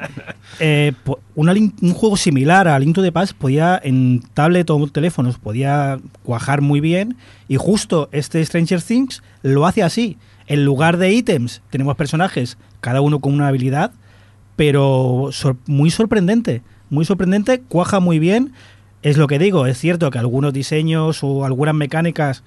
Eh, 0.60 0.94
una 1.34 1.52
un 1.54 1.94
juego 1.94 2.16
similar 2.16 2.68
a 2.68 2.78
Link 2.80 2.94
to 2.96 3.02
the 3.02 3.12
Past 3.12 3.34
podía 3.34 3.80
en 3.84 4.22
tablet 4.34 4.70
o 4.70 4.88
teléfonos 4.88 5.38
podía 5.40 5.98
cuajar 6.24 6.62
muy 6.62 6.80
bien 6.80 7.18
y 7.48 7.56
justo 7.58 8.08
este 8.12 8.46
Stranger 8.46 8.82
Things 8.82 9.24
lo 9.42 9.66
hace 9.66 9.82
así. 9.84 10.18
En 10.48 10.64
lugar 10.64 10.98
de 10.98 11.12
ítems 11.12 11.62
tenemos 11.72 11.96
personajes, 11.96 12.58
cada 12.80 13.02
uno 13.02 13.20
con 13.20 13.34
una 13.34 13.48
habilidad, 13.48 13.92
pero 14.56 15.30
sor- 15.32 15.58
muy 15.66 15.90
sorprendente, 15.90 16.62
muy 16.90 17.04
sorprendente, 17.06 17.62
cuaja 17.68 18.00
muy 18.00 18.20
bien. 18.20 18.54
Es 19.02 19.18
lo 19.18 19.28
que 19.28 19.38
digo, 19.40 19.66
es 19.68 19.78
cierto 19.80 20.10
que 20.12 20.18
algunos 20.20 20.54
diseños 20.54 21.24
o 21.24 21.46
algunas 21.46 21.76
mecánicas 21.76 22.44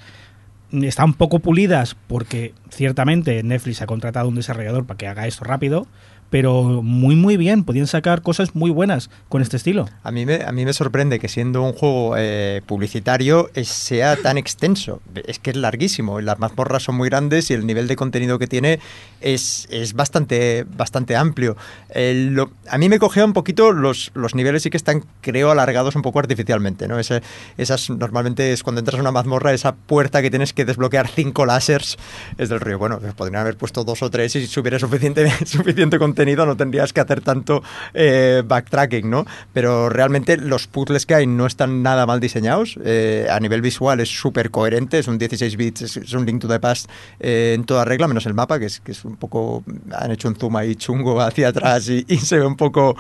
están 0.73 1.15
poco 1.15 1.39
pulidas 1.39 1.97
porque 2.07 2.55
ciertamente 2.71 3.43
Netflix 3.43 3.83
ha 3.83 3.87
contratado 3.87 4.29
un 4.29 4.35
desarrollador 4.35 4.87
para 4.87 4.99
que 4.99 5.07
haga 5.07 5.27
esto 5.27 5.45
rápido, 5.45 5.87
pero 6.31 6.83
muy 6.83 7.17
muy 7.17 7.37
bien, 7.37 7.65
podían 7.65 7.87
sacar 7.87 8.23
cosas 8.23 8.55
muy 8.55 8.71
buenas 8.71 9.09
con 9.29 9.41
este 9.43 9.57
estilo. 9.57 9.89
A 10.03 10.11
mí 10.11 10.27
me, 10.27 10.43
a 10.45 10.53
mí 10.53 10.65
me 10.65 10.73
sorprende 10.73 11.19
que 11.19 11.29
siendo 11.29 11.63
un 11.63 11.73
juego 11.73 12.15
eh, 12.19 12.61
publicitario 12.67 13.51
eh, 13.55 13.65
sea 13.65 14.17
tan 14.17 14.37
extenso. 14.39 15.01
Es 15.27 15.39
que 15.39 15.51
es 15.51 15.57
larguísimo. 15.57 16.21
Las 16.21 16.39
mazmorras 16.39 16.83
son 16.83 16.97
muy 16.97 17.09
grandes 17.09 17.51
y 17.51 17.55
el 17.55 17.67
nivel 17.67 17.89
de 17.89 17.97
contenido 17.97 18.39
que 18.39 18.47
tiene 18.47 18.79
es, 19.21 19.67
es 19.71 19.95
bastante, 19.95 20.67
bastante 20.77 21.17
amplio. 21.17 21.57
El- 21.89 22.35
lo- 22.35 22.51
a 22.69 22.77
mí 22.77 22.89
me 22.89 22.99
cogea 22.99 23.25
un 23.25 23.33
poquito 23.33 23.73
los, 23.73 24.11
los 24.15 24.35
niveles 24.35 24.63
sí 24.63 24.71
que 24.71 24.77
están, 24.77 25.05
creo, 25.23 25.51
alargados 25.51 25.97
un 25.97 26.03
poco 26.03 26.19
artificialmente. 26.19 26.89
¿no? 26.89 26.99
Ese- 26.99 27.23
esas 27.57 27.89
normalmente 27.89 28.53
es 28.53 28.63
cuando 28.63 28.81
entras 28.81 28.99
a 28.99 29.01
una 29.01 29.13
mazmorra, 29.13 29.53
esa 29.55 29.75
puerta 29.75 30.21
que 30.21 30.29
tienes 30.31 30.53
que 30.53 30.65
desbloquear 30.67 31.09
cinco 31.09 31.47
láseres 31.47 31.97
es 32.37 32.49
del 32.51 32.61
río. 32.61 32.79
Bueno, 32.79 32.99
pues 33.01 33.15
podrían 33.15 33.41
haber 33.41 33.57
puesto 33.57 33.83
dos 33.85 34.03
o 34.03 34.11
tres 34.11 34.37
y 34.37 34.47
si 34.47 34.61
hubiera 34.61 34.79
suficiente, 34.79 35.31
suficiente 35.47 35.99
contenido 35.99 36.18
no 36.25 36.57
tendrías 36.57 36.93
que 36.93 37.01
hacer 37.01 37.21
tanto 37.21 37.63
eh, 37.95 38.43
backtracking, 38.45 39.09
¿no? 39.09 39.25
Pero 39.53 39.89
realmente 39.89 40.37
los 40.37 40.67
puzzles 40.67 41.07
que 41.07 41.15
hay 41.15 41.27
no 41.27 41.47
están 41.47 41.83
nada 41.83 42.07
mal 42.07 42.21
diseñados. 42.21 42.79
eh, 42.85 43.27
a 43.31 43.41
nivel 43.41 43.61
visual 43.61 44.01
es 44.01 44.09
súper 44.09 44.51
coherente, 44.51 44.99
es 44.99 45.09
un 45.09 45.19
16 45.19 45.57
bits, 45.57 45.83
es, 45.83 46.13
un 46.13 46.27
Link 46.27 46.41
to 46.41 46.49
the 46.49 46.61
Past 46.61 46.91
eh, 47.21 47.53
en 47.55 47.65
toda 47.65 47.85
regla, 47.85 48.09
menos 48.09 48.27
el 48.27 48.35
mapa, 48.35 48.59
que 48.59 48.67
es, 48.67 48.81
que 48.81 48.93
es 48.93 49.05
un 49.05 49.17
poco... 49.17 49.65
Han 49.93 50.11
hecho 50.11 50.29
un 50.29 50.37
zoom 50.37 50.57
ahí 50.57 50.75
chungo 50.77 51.21
hacia 51.21 51.49
atrás 51.49 51.89
y 51.89 52.05
se 52.19 52.39
ve 52.39 52.47
un 52.47 52.57
poco... 52.57 52.97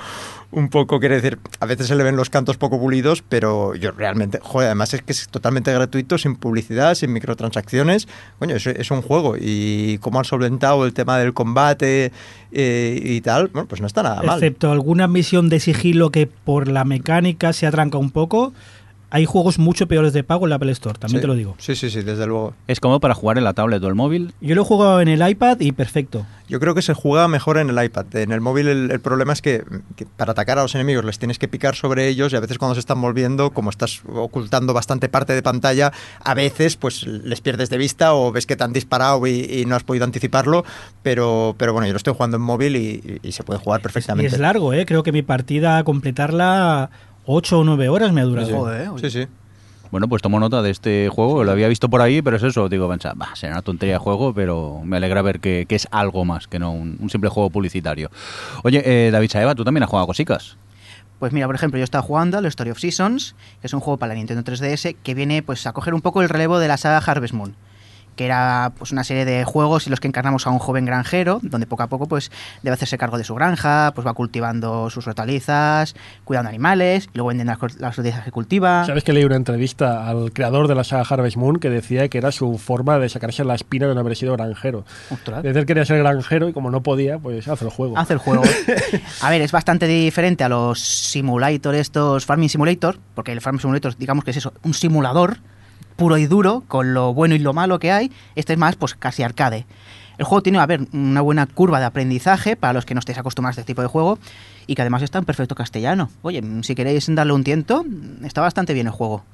Un 0.51 0.71
poco, 0.71 0.99
quiere 0.99 1.17
decir, 1.17 1.39
a 1.61 1.67
veces 1.67 1.89
se 1.89 1.95
le 1.95 2.03
ven 2.03 2.17
los 2.17 2.31
cantos 2.31 2.57
poco 2.57 2.81
pulidos, 2.81 3.23
pero 3.29 3.75
yo 3.75 3.91
realmente, 3.91 4.39
joder, 4.43 4.69
además 4.69 4.95
es 4.95 5.03
que 5.03 5.13
es 5.13 5.29
totalmente 5.29 5.71
gratuito, 5.71 6.17
sin 6.17 6.37
publicidad, 6.37 6.95
sin 6.95 7.13
microtransacciones. 7.13 8.09
Coño, 8.39 8.57
es, 8.57 8.67
es 8.67 8.91
un 8.91 9.03
juego 9.03 9.37
y 9.39 9.99
cómo 9.99 10.19
han 10.19 10.25
solventado 10.25 10.87
el 10.87 10.95
tema 10.95 11.19
del 11.19 11.35
combate 11.35 12.13
eh, 12.53 13.01
y 13.05 13.21
tal, 13.21 13.49
bueno, 13.49 13.69
pues 13.69 13.83
no 13.83 13.87
está 13.87 14.03
nada 14.03 14.23
mal. 14.23 14.39
Excepto 14.39 14.73
alguna 14.73 15.07
misión 15.07 15.51
de 15.51 15.61
sigilo 15.61 16.11
que 16.11 16.27
por 16.27 16.69
la 16.69 16.85
mecánica 16.85 17.53
se 17.53 17.67
atranca 17.67 17.99
un 17.99 18.11
poco, 18.11 18.55
hay 19.11 19.25
juegos 19.25 19.59
mucho 19.59 19.87
peores 19.89 20.13
de 20.13 20.23
pago 20.25 20.45
en 20.47 20.51
la 20.51 20.57
Apple 20.57 20.73
Store, 20.73 20.99
también 20.99 21.19
Sí. 21.19 21.23
te 21.23 21.27
lo 21.27 21.35
digo. 21.35 21.55
Sí, 21.59 21.75
sí, 21.77 21.89
sí, 21.91 22.03
desde 22.03 22.27
luego. 22.27 22.55
Es 22.67 22.79
como 22.81 23.01
para 23.01 23.15
jugar 23.15 23.39
en 23.39 23.45
la 23.45 23.55
tablet 23.55 23.83
o 23.83 23.89
el 23.89 23.95
móvil. 23.95 24.33
Yo 24.41 24.55
lo 24.55 24.63
he 24.63 24.65
jugado 24.65 25.01
en 25.01 25.09
el 25.09 25.27
iPad 25.29 25.61
y 25.61 25.73
perfecto. 25.73 26.27
Yo 26.49 26.61
creo 26.61 26.75
que 26.75 26.81
se 26.81 26.95
juega 26.95 27.29
mejor 27.29 27.59
en 27.59 27.69
el 27.71 27.85
iPad. 27.85 28.07
En 28.17 28.33
el 28.33 28.41
móvil 28.41 28.69
el, 28.69 28.91
el 28.91 29.01
problema 29.01 29.35
es 29.35 29.43
que, 29.43 29.65
que 29.97 30.07
para 30.07 30.33
atacar 30.33 30.59
a 30.59 30.63
los 30.63 30.75
enemigos 30.75 31.05
les 31.05 31.19
tienes 31.19 31.39
que 31.39 31.47
picar 31.47 31.75
sobre 31.75 32.09
ellos 32.09 32.33
y 32.33 32.37
a 32.37 32.41
veces 32.41 32.57
cuando 32.59 32.75
se 32.75 32.81
están 32.81 33.01
volviendo, 33.03 33.51
como 33.51 33.69
estás 33.71 34.01
ocultando 34.07 34.73
bastante 34.73 35.09
parte 35.11 35.35
de 35.35 35.43
pantalla, 35.43 35.93
a 36.25 36.33
veces 36.35 36.77
pues 36.77 37.07
les 37.07 37.41
pierdes 37.43 37.69
de 37.69 37.77
vista 37.77 38.15
o 38.15 38.33
ves 38.33 38.47
que 38.47 38.57
te 38.57 38.65
han 38.65 38.73
disparado 38.73 39.27
y, 39.27 39.41
y 39.41 39.65
no 39.67 39.77
has 39.77 39.85
podido 39.85 40.05
anticiparlo, 40.07 40.65
pero, 41.03 41.55
pero 41.59 41.73
bueno, 41.75 41.87
yo 41.87 41.93
lo 41.93 41.99
estoy 41.99 42.15
jugando 42.15 42.39
en 42.39 42.43
móvil 42.43 42.77
y, 42.77 43.21
y 43.23 43.33
se 43.33 43.43
puede 43.43 43.61
jugar 43.61 43.81
Y 43.81 43.83
perfectamente. 43.83 44.35
es 44.35 44.39
largo, 44.41 44.73
¿eh? 44.73 44.87
Creo 44.87 45.03
que 45.03 45.13
mi 45.13 45.21
partida, 45.23 45.83
completarla 45.85 46.89
8 47.31 47.59
o 47.59 47.65
9 47.65 47.89
horas 47.91 48.13
me 48.13 48.23
ha 48.23 48.25
durado. 48.25 48.47
Sí, 48.47 48.53
sí. 48.53 48.59
Joder, 48.59 48.89
oye. 48.89 49.11
sí, 49.11 49.23
sí. 49.23 49.29
Bueno, 49.91 50.09
pues 50.09 50.21
tomo 50.21 50.39
nota 50.41 50.61
de 50.63 50.71
este 50.71 51.09
juego, 51.11 51.45
lo 51.45 51.51
había 51.53 51.69
visto 51.69 51.89
por 51.89 52.01
ahí, 52.03 52.21
pero 52.21 52.37
es 52.37 52.43
eso, 52.43 52.69
digo, 52.69 52.89
pensaba, 52.89 53.15
"Bah, 53.17 53.31
será 53.35 53.53
una 53.55 53.63
tontería 53.63 53.95
de 53.95 53.99
juego, 53.99 54.35
pero 54.35 54.81
me 54.85 54.97
alegra 54.99 55.23
ver 55.23 55.41
que, 55.41 55.65
que 55.67 55.77
es 55.77 55.89
algo 55.91 56.25
más 56.27 56.47
que 56.47 56.59
no 56.59 56.73
un, 56.73 56.97
un 57.01 57.09
simple 57.11 57.31
juego 57.31 57.49
publicitario. 57.51 58.11
Oye, 58.65 58.83
eh, 58.85 59.11
David 59.11 59.31
Saeva, 59.31 59.55
tú 59.55 59.65
también 59.65 59.83
has 59.85 59.89
jugado 59.89 60.05
a 60.05 60.07
cosicas. 60.07 60.57
Pues 61.19 61.33
mira, 61.33 61.47
por 61.47 61.55
ejemplo, 61.55 61.79
yo 61.79 61.85
estaba 61.85 62.03
jugando 62.03 62.39
al 62.39 62.45
Story 62.47 62.71
of 62.71 62.79
Seasons, 62.79 63.35
que 63.61 63.67
es 63.67 63.73
un 63.73 63.81
juego 63.81 63.97
para 63.97 64.13
la 64.13 64.19
Nintendo 64.19 64.43
3DS 64.45 64.95
que 65.03 65.15
viene 65.15 65.43
pues 65.43 65.67
a 65.67 65.73
coger 65.73 65.95
un 65.95 66.01
poco 66.01 66.23
el 66.23 66.29
relevo 66.29 66.59
de 66.59 66.69
la 66.69 66.77
saga 66.77 66.99
Harvest 66.99 67.35
Moon, 67.35 67.57
que 68.19 68.27
era 68.27 68.73
pues 68.77 68.91
una 68.91 69.05
serie 69.05 69.25
de 69.25 69.45
juegos 69.45 69.87
en 69.87 69.93
los 69.93 70.01
que 70.01 70.09
encarnamos 70.09 70.45
a 70.49 70.51
un 70.51 70.59
joven 70.59 70.85
granjero, 70.85 71.39
donde 71.41 71.69
poco 71.69 71.85
a 71.85 71.87
poco 71.87 72.09
pues 72.09 72.33
debe 72.65 72.75
hacerse 72.75 72.99
cargo 72.99 73.17
de 73.17 73.23
su 73.23 73.33
granja, 73.37 73.93
pues 73.95 74.05
va 74.05 74.13
cultivando 74.13 74.91
sus 74.91 75.07
hortalizas, 75.07 75.95
cuidando 76.25 76.49
animales, 76.49 77.09
y 77.15 77.17
luego 77.17 77.29
vendiendo 77.29 77.57
las, 77.79 77.97
hortalizas 77.97 78.25
que 78.25 78.33
cultiva. 78.33 78.85
¿Sabes 78.85 79.05
que 79.05 79.13
leí 79.13 79.25
una 79.25 79.37
entrevista 79.37 80.09
al 80.09 80.33
creador 80.33 80.67
de 80.67 80.75
la 80.75 80.83
saga 80.83 81.05
Harvest 81.09 81.37
Moon 81.37 81.61
que 81.61 81.71
decía 81.71 82.09
que 82.09 82.19
era 82.19 82.33
su 82.33 82.59
forma 82.59 82.99
de 82.99 83.09
sacarse 83.09 83.45
la 83.45 83.55
espina 83.55 83.87
de 83.87 83.95
no 83.95 84.01
haber 84.01 84.17
sido 84.17 84.33
granjero? 84.33 84.85
Ostras. 85.11 85.39
Es 85.39 85.55
decir, 85.55 85.65
quería 85.65 85.85
ser 85.85 85.99
granjero 85.99 86.49
y 86.49 86.53
como 86.53 86.73
no 86.73 86.83
podía, 86.83 87.21
pues 87.21 87.47
hace 87.47 87.67
el 87.67 87.71
juego. 87.71 87.97
Hace 87.97 88.15
el 88.15 88.19
juego. 88.19 88.43
A 89.23 89.31
ver, 89.31 89.43
es 89.43 89.53
bastante 89.53 89.87
diferente 89.87 90.43
a 90.43 90.49
los 90.49 90.81
simulator 90.81 91.77
estos, 91.77 92.27
Farming 92.27 92.49
Simulator, 92.49 92.99
porque 93.15 93.31
el 93.31 93.41
Farming 93.41 93.61
Simulator, 93.61 93.97
digamos 93.97 94.25
que 94.25 94.33
es 94.33 94.39
eso, 94.39 94.53
un 94.65 94.75
simulador 94.75 95.39
puro 95.99 96.17
y 96.17 96.27
duro, 96.27 96.63
con 96.69 96.95
lo 96.95 97.13
bueno 97.13 97.35
y 97.35 97.41
lo 97.41 97.53
malo 97.53 97.79
que 97.81 97.91
hay. 97.93 98.11
Este 98.37 98.53
es 98.55 98.59
más, 98.59 98.77
pues 98.77 98.95
casi 98.95 99.23
arcade. 99.25 99.67
El 100.17 100.25
juego 100.25 100.43
tiene, 100.43 100.59
a 100.61 100.67
ver, 100.67 100.87
una 100.93 101.21
buena 101.21 101.47
curva 101.47 101.81
de 101.81 101.87
aprendizaje 101.87 102.57
para 102.57 102.73
los 102.73 102.85
que 102.87 102.95
no 102.95 103.01
estéis 103.01 103.19
acostumbrados 103.19 103.59
a 103.59 103.61
este 103.61 103.67
tipo 103.73 103.83
de 103.83 103.89
juego 103.89 104.19
y 104.67 104.75
que 104.77 104.83
además 104.83 105.03
está 105.03 105.19
en 105.19 105.25
perfecto 105.25 105.55
castellano. 105.57 106.09
Oye, 106.23 106.43
si 106.63 106.75
queréis 106.75 107.07
darle 107.15 107.33
un 107.33 107.43
tiento, 107.45 107.85
está 108.25 108.41
bastante 108.41 108.75
bien 108.75 108.87
el 108.87 108.93
juego. 108.93 109.25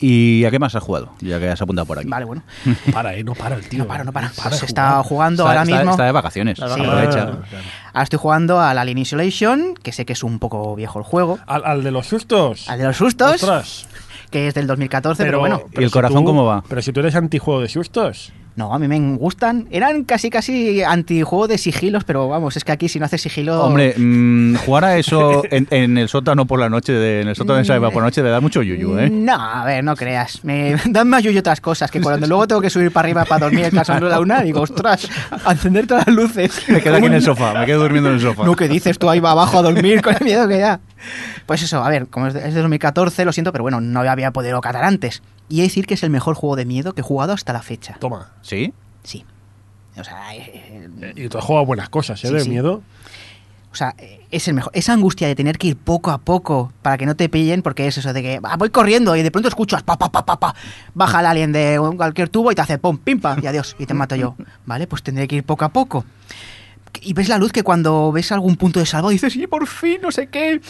¿Y 0.00 0.44
a 0.44 0.50
qué 0.52 0.58
más 0.60 0.74
has 0.76 0.82
jugado? 0.82 1.10
Ya 1.20 1.40
que 1.40 1.48
has 1.48 1.60
apuntado 1.60 1.84
por 1.86 1.98
aquí. 1.98 2.06
Vale, 2.08 2.24
bueno. 2.24 2.42
Para, 2.92 3.16
eh, 3.16 3.24
no 3.24 3.34
para 3.34 3.56
el 3.56 3.68
tío. 3.68 3.80
No 3.80 3.86
para, 3.88 4.04
no 4.04 4.12
para. 4.12 4.28
Pues 4.28 4.38
jugar. 4.44 4.64
está 4.64 5.02
jugando 5.02 5.42
está, 5.42 5.50
ahora 5.50 5.62
está- 5.64 5.76
mismo. 5.76 5.90
está 5.90 6.04
de 6.04 6.12
vacaciones. 6.12 6.58
Sí. 6.58 6.62
aprovecha. 6.64 7.08
Ah, 7.08 7.10
claro. 7.10 7.42
Ahora 7.88 8.02
estoy 8.04 8.18
jugando 8.20 8.60
al 8.60 8.78
Alien 8.78 8.98
Isolation, 8.98 9.74
que 9.82 9.90
sé 9.92 10.06
que 10.06 10.12
es 10.12 10.22
un 10.22 10.38
poco 10.38 10.76
viejo 10.76 11.00
el 11.00 11.04
juego. 11.04 11.38
Al, 11.46 11.64
al 11.64 11.82
de 11.82 11.90
los 11.90 12.06
sustos. 12.06 12.68
Al 12.68 12.78
de 12.78 12.84
los 12.84 12.96
sustos, 12.96 13.32
Ostras. 13.42 13.88
Que 14.30 14.48
es 14.48 14.54
del 14.54 14.66
2014, 14.66 15.24
pero, 15.24 15.38
bueno. 15.40 15.62
¿Y 15.78 15.82
el 15.84 15.90
corazón 15.90 16.18
tú- 16.20 16.24
cómo 16.26 16.44
va? 16.44 16.62
Pero 16.68 16.82
si 16.82 16.92
tú 16.92 17.00
eres 17.00 17.14
antijuego 17.14 17.60
de 17.60 17.68
sustos. 17.68 18.32
No, 18.58 18.74
a 18.74 18.78
mí 18.80 18.88
me 18.88 18.98
gustan. 19.16 19.68
Eran 19.70 20.02
casi 20.02 20.30
casi 20.30 20.82
antijuego 20.82 21.46
de 21.46 21.58
sigilos, 21.58 22.02
pero 22.02 22.28
vamos, 22.28 22.56
es 22.56 22.64
que 22.64 22.72
aquí 22.72 22.88
si 22.88 22.98
no 22.98 23.04
haces 23.04 23.22
sigilo... 23.22 23.62
Hombre, 23.62 23.94
mm, 23.96 24.56
jugar 24.56 24.84
a 24.84 24.98
eso 24.98 25.44
en, 25.52 25.68
en 25.70 25.96
el 25.96 26.08
sótano 26.08 26.44
por 26.44 26.58
la 26.58 26.68
noche, 26.68 26.92
de, 26.92 27.20
en 27.20 27.28
el 27.28 27.36
sótano 27.36 27.60
de 27.60 27.64
Saeva 27.64 27.92
por 27.92 28.02
la 28.02 28.08
noche, 28.08 28.20
le 28.20 28.30
da 28.30 28.40
mucho 28.40 28.60
yuyu, 28.60 28.98
¿eh? 28.98 29.10
No, 29.10 29.34
a 29.34 29.64
ver, 29.64 29.84
no 29.84 29.94
creas. 29.94 30.42
Me 30.42 30.74
dan 30.86 31.08
más 31.08 31.22
yuyo 31.22 31.38
otras 31.38 31.60
cosas, 31.60 31.88
que 31.88 32.00
cuando 32.00 32.26
luego 32.26 32.48
tengo 32.48 32.60
que 32.60 32.68
subir 32.68 32.90
para 32.90 33.06
arriba 33.06 33.24
para 33.26 33.44
dormir 33.44 33.66
en 33.66 33.70
casa 33.70 33.94
de 33.94 34.08
la 34.08 34.18
una, 34.18 34.42
digo, 34.42 34.60
ostras, 34.62 35.08
a 35.44 35.52
encender 35.52 35.86
todas 35.86 36.08
las 36.08 36.16
luces. 36.16 36.60
Me 36.68 36.80
quedo 36.80 36.96
aquí 36.96 37.06
en 37.06 37.14
el 37.14 37.22
sofá, 37.22 37.54
me 37.54 37.64
quedo 37.64 37.82
durmiendo 37.82 38.08
en 38.08 38.16
el 38.16 38.20
sofá. 38.20 38.44
No, 38.44 38.56
¿qué 38.56 38.66
dices? 38.66 38.98
Tú 38.98 39.08
ahí 39.08 39.20
va 39.20 39.30
abajo 39.30 39.60
a 39.60 39.62
dormir 39.62 40.02
con 40.02 40.16
el 40.16 40.24
miedo 40.24 40.48
que 40.48 40.58
da. 40.58 40.80
Pues 41.46 41.62
eso, 41.62 41.84
a 41.84 41.88
ver, 41.88 42.08
como 42.08 42.26
es 42.26 42.34
de 42.34 42.50
2014, 42.50 43.24
lo 43.24 43.32
siento, 43.32 43.52
pero 43.52 43.62
bueno, 43.62 43.80
no 43.80 44.00
había 44.00 44.32
podido 44.32 44.60
catar 44.60 44.82
antes. 44.82 45.22
Y 45.48 45.56
he 45.58 45.62
de 45.62 45.68
decir 45.68 45.86
que 45.86 45.94
es 45.94 46.02
el 46.02 46.10
mejor 46.10 46.34
juego 46.34 46.56
de 46.56 46.64
miedo 46.64 46.92
que 46.94 47.00
he 47.00 47.04
jugado 47.04 47.32
hasta 47.32 47.52
la 47.52 47.62
fecha. 47.62 47.96
Toma. 48.00 48.32
¿Sí? 48.42 48.72
Sí. 49.02 49.24
O 49.98 50.04
sea, 50.04 50.34
eh, 50.36 50.88
eh, 51.00 51.12
Y 51.16 51.28
tú 51.28 51.38
has 51.38 51.44
jugado 51.44 51.66
buenas 51.66 51.88
cosas, 51.88 52.22
¿eh? 52.24 52.28
Sí, 52.28 52.34
de 52.34 52.40
sí. 52.40 52.50
miedo. 52.50 52.82
o 53.72 53.74
sea, 53.74 53.94
eh, 53.98 54.20
es 54.30 54.46
el 54.48 54.54
mejor. 54.54 54.70
Esa 54.74 54.92
angustia 54.92 55.26
de 55.28 55.34
tener 55.34 55.58
que 55.58 55.68
ir 55.68 55.76
poco 55.76 56.10
a 56.10 56.18
poco 56.18 56.72
para 56.82 56.96
que 56.98 57.06
no 57.06 57.16
te 57.16 57.28
pillen, 57.28 57.62
porque 57.62 57.86
es 57.86 57.98
eso 57.98 58.12
de 58.12 58.22
que 58.22 58.40
"Ah, 58.42 58.56
voy 58.56 58.70
corriendo 58.70 59.14
y 59.16 59.22
de 59.22 59.30
pronto 59.30 59.48
escuchas 59.48 59.82
pa 59.82 59.96
pa 59.98 60.10
pa 60.10 60.24
pa 60.24 60.38
pa, 60.38 60.54
baja 60.94 61.20
el 61.20 61.26
alien 61.26 61.52
de 61.52 61.78
cualquier 61.96 62.28
tubo 62.28 62.50
y 62.52 62.54
te 62.54 62.62
hace 62.62 62.78
pum, 62.78 62.96
pim, 62.98 63.20
pam, 63.20 63.40
y 63.42 63.46
adiós, 63.46 63.76
y 63.78 63.86
te 63.86 63.94
mato 63.94 64.16
yo. 64.16 64.36
Vale, 64.66 64.86
pues 64.86 65.02
tendré 65.02 65.26
que 65.28 65.36
ir 65.36 65.44
poco 65.44 65.64
a 65.64 65.68
poco. 65.70 66.04
Y 67.02 67.12
ves 67.12 67.28
la 67.28 67.38
luz 67.38 67.52
que 67.52 67.62
cuando 67.62 68.10
ves 68.12 68.32
algún 68.32 68.56
punto 68.56 68.80
de 68.80 68.86
salvo 68.86 69.10
dices, 69.10 69.34
y 69.36 69.46
por 69.46 69.66
fin, 69.66 69.98
no 70.02 70.10
sé 70.12 70.28
qué. 70.28 70.60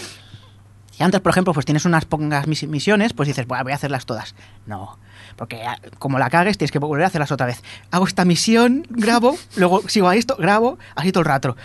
Y 0.99 1.03
antes, 1.03 1.21
por 1.21 1.31
ejemplo, 1.31 1.53
pues 1.55 1.65
tienes 1.67 1.85
unas 1.85 2.05
pocas 2.05 2.47
mis- 2.47 2.67
misiones, 2.67 3.13
pues 3.13 3.27
dices, 3.29 3.47
"Buah, 3.47 3.63
voy 3.63 3.73
a 3.73 3.77
hacerlas 3.77 4.05
todas. 4.07 4.35
No, 4.67 4.99
porque 5.37 5.63
como 5.99 6.19
la 6.19 6.29
cagues, 6.31 6.59
tienes 6.59 6.73
que 6.73 6.79
volver 6.79 7.05
a 7.05 7.09
hacerlas 7.09 7.31
otra 7.31 7.47
vez. 7.47 7.63
Hago 7.91 8.07
esta 8.07 8.25
misión, 8.25 8.85
grabo, 8.91 9.37
luego 9.57 9.89
sigo 9.89 10.09
a 10.09 10.17
esto, 10.17 10.37
grabo, 10.37 10.79
así 10.97 11.13
todo 11.13 11.21
el 11.21 11.27
rato. 11.27 11.57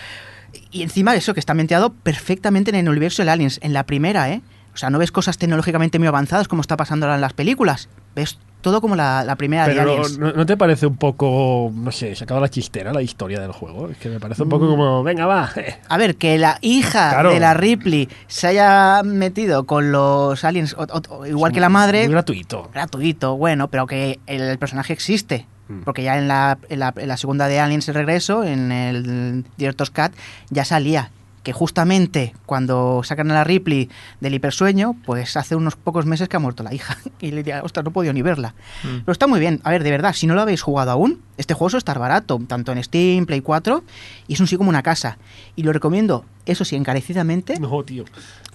Y 0.72 0.84
encima 0.84 1.14
de 1.14 1.18
eso, 1.18 1.34
que 1.34 1.40
está 1.40 1.54
menteado 1.56 1.94
perfectamente 1.94 2.70
en 2.70 2.76
el 2.76 2.90
universo 2.90 3.24
de 3.26 3.32
Aliens, 3.32 3.60
en 3.64 3.74
la 3.74 3.86
primera, 3.86 4.30
¿eh? 4.30 4.42
O 4.74 4.78
sea, 4.78 4.90
no 4.90 5.00
ves 5.00 5.12
cosas 5.12 5.38
tecnológicamente 5.38 5.98
muy 6.00 6.08
avanzadas 6.08 6.48
como 6.48 6.62
está 6.62 6.78
pasando 6.78 7.06
ahora 7.06 7.16
en 7.16 7.22
las 7.22 7.34
películas. 7.34 7.90
Ves 8.16 8.38
todo 8.62 8.80
como 8.80 8.96
la, 8.96 9.26
la 9.26 9.36
primera 9.36 9.68
de 9.68 9.78
Aliens. 9.78 10.18
¿no, 10.18 10.32
no 10.32 10.46
te 10.46 10.56
parece 10.56 10.86
un 10.88 10.96
poco, 10.96 11.70
no 11.74 11.92
sé, 11.92 12.16
sacado 12.16 12.40
la 12.40 12.48
chistera 12.48 12.94
la 12.94 13.02
historia 13.02 13.42
del 13.42 13.52
juego? 13.52 13.90
Es 13.90 13.98
que 13.98 14.08
me 14.08 14.22
parece 14.22 14.44
un 14.44 14.48
poco 14.50 14.70
como, 14.70 15.04
venga, 15.04 15.26
va. 15.26 15.50
A 15.90 15.98
ver, 15.98 16.16
que 16.16 16.38
la 16.38 16.60
hija 16.62 17.10
Claro. 17.10 17.34
de 17.34 17.42
la 17.42 17.54
Ripley 17.54 18.08
se 18.28 18.48
haya 18.48 19.02
metido 19.04 19.66
con 19.66 19.92
los 19.92 20.46
aliens, 20.46 20.76
o- 20.78 20.84
o- 20.84 21.18
o 21.18 21.26
igual 21.26 21.52
que 21.52 21.60
la 21.60 21.68
madre, 21.70 22.04
Muy 22.06 22.14
gratuito. 22.14 22.70
gratuito, 22.74 23.36
bueno, 23.36 23.68
pero 23.68 23.86
que 23.86 24.20
el 24.28 24.58
personaje 24.58 24.94
existe. 24.94 25.46
Mm. 25.68 25.82
Porque 25.84 26.04
ya 26.04 26.18
en 26.18 26.28
la, 26.30 26.58
en, 26.70 26.80
la, 26.80 26.94
en 26.96 27.08
la 27.10 27.18
segunda 27.18 27.48
de 27.48 27.60
Aliens 27.60 27.88
el 27.90 27.96
regreso, 27.96 28.44
en 28.46 28.72
el 28.72 29.44
Director's 29.58 29.92
Cut, 29.92 30.12
ya 30.50 30.64
salía 30.66 31.10
que 31.44 31.52
justamente 31.52 32.34
cuando 32.46 33.02
sacan 33.04 33.30
a 33.32 33.34
la 33.34 33.44
Ripley 33.44 33.90
del 34.22 34.34
hipersueño, 34.34 34.96
pues 35.06 35.36
hace 35.36 35.56
unos 35.56 35.76
pocos 35.76 36.06
meses 36.06 36.30
que 36.30 36.38
ha 36.38 36.40
muerto 36.40 36.64
la 36.64 36.74
hija. 36.74 36.98
Y 37.20 37.32
le 37.32 37.38
diría, 37.38 37.62
ostras, 37.64 37.86
no 37.86 37.92
he 37.92 37.94
podido 37.94 38.14
ni 38.14 38.22
verla. 38.22 38.54
Pero 38.82 39.12
está 39.12 39.28
muy 39.28 39.40
bien. 39.40 39.62
A 39.64 39.72
ver, 39.72 39.84
de 39.84 39.92
verdad, 39.92 40.14
si 40.14 40.28
no 40.28 40.36
lo 40.36 40.42
habéis 40.42 40.62
jugado 40.62 40.92
aún, 40.92 41.22
este 41.38 41.54
juego 41.54 41.70
suele 41.70 41.80
estar 41.80 42.00
barato, 42.00 42.40
tanto 42.48 42.74
en 42.74 42.84
Steam, 42.84 43.26
Play 43.26 43.40
4, 43.42 43.84
y 44.28 44.34
es 44.34 44.40
un 44.40 44.48
sí 44.48 44.58
como 44.58 44.70
una 44.70 44.84
casa. 44.84 45.18
Y 45.56 45.64
lo 45.64 45.72
recomiendo, 45.72 46.26
eso 46.46 46.66
sí, 46.66 46.76
encarecidamente. 46.76 47.60
No, 47.60 47.84
tío. 47.84 48.04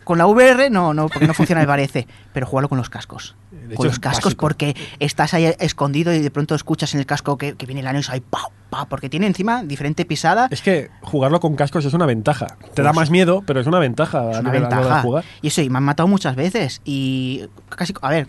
Con 0.04 0.18
la 0.18 0.26
VR 0.26 0.70
no, 0.70 0.94
no, 0.94 1.08
porque 1.08 1.26
no 1.26 1.34
funciona 1.34 1.60
me 1.60 1.66
parece, 1.66 2.06
pero 2.32 2.46
jugarlo 2.46 2.68
con 2.68 2.78
los 2.78 2.90
cascos. 2.90 3.36
De 3.50 3.66
hecho, 3.68 3.76
con 3.76 3.86
los 3.86 3.98
cascos 3.98 4.34
porque 4.34 4.76
estás 4.98 5.34
ahí 5.34 5.54
escondido 5.60 6.12
y 6.14 6.20
de 6.20 6.30
pronto 6.30 6.54
escuchas 6.54 6.94
en 6.94 7.00
el 7.00 7.06
casco 7.06 7.38
que, 7.38 7.54
que 7.56 7.66
viene 7.66 7.80
el 7.80 7.86
anillo 7.86 8.08
y 8.10 8.14
ahí 8.14 8.20
pa, 8.20 8.50
pa, 8.70 8.86
porque 8.86 9.08
tiene 9.08 9.26
encima 9.26 9.62
diferente 9.62 10.04
pisada. 10.04 10.48
Es 10.50 10.62
que 10.62 10.90
jugarlo 11.02 11.40
con 11.40 11.56
cascos 11.56 11.84
es 11.84 11.94
una 11.94 12.06
ventaja. 12.06 12.46
Te 12.74 12.82
da 12.82 12.90
Pues- 12.90 12.96
más 12.96 13.10
miedo, 13.10 13.42
pero 13.46 13.60
es 13.60 13.66
una 13.66 13.78
ventaja 13.78 14.30
Es 14.30 14.36
a 14.36 14.40
una 14.40 14.50
nivel 14.50 14.64
a 14.66 14.68
la 14.68 14.68
hora 14.68 14.76
de 14.76 14.82
ventaja. 14.84 15.02
jugar. 15.02 15.24
Y 15.42 15.48
eso, 15.48 15.62
y 15.62 15.70
me 15.70 15.78
han 15.78 15.84
matado 15.84 16.06
muchas 16.08 16.36
veces. 16.36 16.80
Y 16.84 17.44
casi, 17.68 17.94
a 18.02 18.08
ver, 18.10 18.28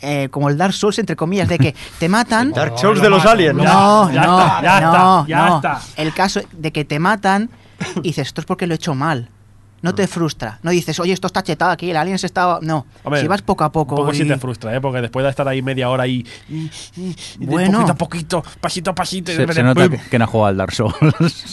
eh, 0.00 0.28
como 0.30 0.48
el 0.48 0.56
Dark 0.56 0.72
Souls, 0.74 0.98
entre 0.98 1.16
comillas, 1.16 1.48
de 1.48 1.58
que 1.58 1.74
te 1.98 2.08
matan. 2.08 2.52
Dark 2.52 2.78
Souls 2.78 3.00
de 3.02 3.10
los 3.10 3.24
aliens. 3.26 3.56
No, 3.56 4.10
Ya 4.12 4.26
no, 4.26 4.40
está, 4.40 4.62
ya 4.62 4.80
no, 4.80 4.86
está, 5.20 5.24
ya 5.28 5.46
no. 5.48 5.56
está. 5.56 5.80
El 5.96 6.12
caso 6.14 6.40
de 6.52 6.72
que 6.72 6.84
te 6.84 6.98
matan 6.98 7.50
y 7.96 8.00
dices, 8.02 8.28
esto 8.28 8.40
es 8.40 8.46
porque 8.46 8.66
lo 8.66 8.74
he 8.74 8.76
hecho 8.76 8.94
mal. 8.94 9.28
No 9.80 9.94
te 9.94 10.06
frustra. 10.08 10.58
No 10.62 10.70
dices, 10.72 10.98
oye, 10.98 11.12
esto 11.12 11.26
está 11.28 11.42
chetado 11.42 11.70
aquí, 11.70 11.90
el 11.90 11.96
alien 11.96 12.18
se 12.18 12.26
está. 12.26 12.58
No. 12.62 12.84
Hombre, 13.04 13.20
si 13.20 13.28
vas 13.28 13.42
poco 13.42 13.62
a 13.64 13.70
poco. 13.70 13.94
Un 13.94 14.00
poco 14.02 14.12
sí 14.14 14.22
y- 14.22 14.28
te 14.28 14.36
frustra, 14.38 14.74
¿eh? 14.74 14.80
Porque 14.80 15.00
después 15.00 15.22
de 15.24 15.30
estar 15.30 15.46
ahí 15.46 15.62
media 15.62 15.88
hora 15.88 16.06
y, 16.06 16.26
y, 16.48 16.70
y- 16.96 17.16
y 17.38 17.38
de 17.38 17.46
Bueno. 17.46 17.78
poquito 17.78 17.92
a 17.92 17.94
poquito, 17.94 18.42
pasito 18.60 18.90
a 18.90 18.94
pasito, 18.94 19.30
Se, 19.32 19.52
se 19.52 19.62
nota 19.62 19.88
que, 19.88 19.98
que 19.98 20.18
no 20.18 20.24
ha 20.24 20.26
jugado 20.28 20.46
al 20.48 20.56
Dark 20.56 20.72
Souls. 20.72 20.94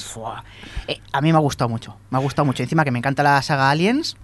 Eh, 0.88 1.00
a 1.14 1.22
mí 1.22 1.32
me 1.32 1.38
ha 1.38 1.42
gustado 1.42 1.68
mucho. 1.68 1.96
Me 2.12 2.18
ha 2.20 2.22
gustado 2.22 2.46
mucho. 2.46 2.62
Encima 2.62 2.84
que 2.84 2.92
me 2.92 3.00
encanta 3.00 3.24
la 3.24 3.42
saga 3.42 3.72
Aliens. 3.72 4.18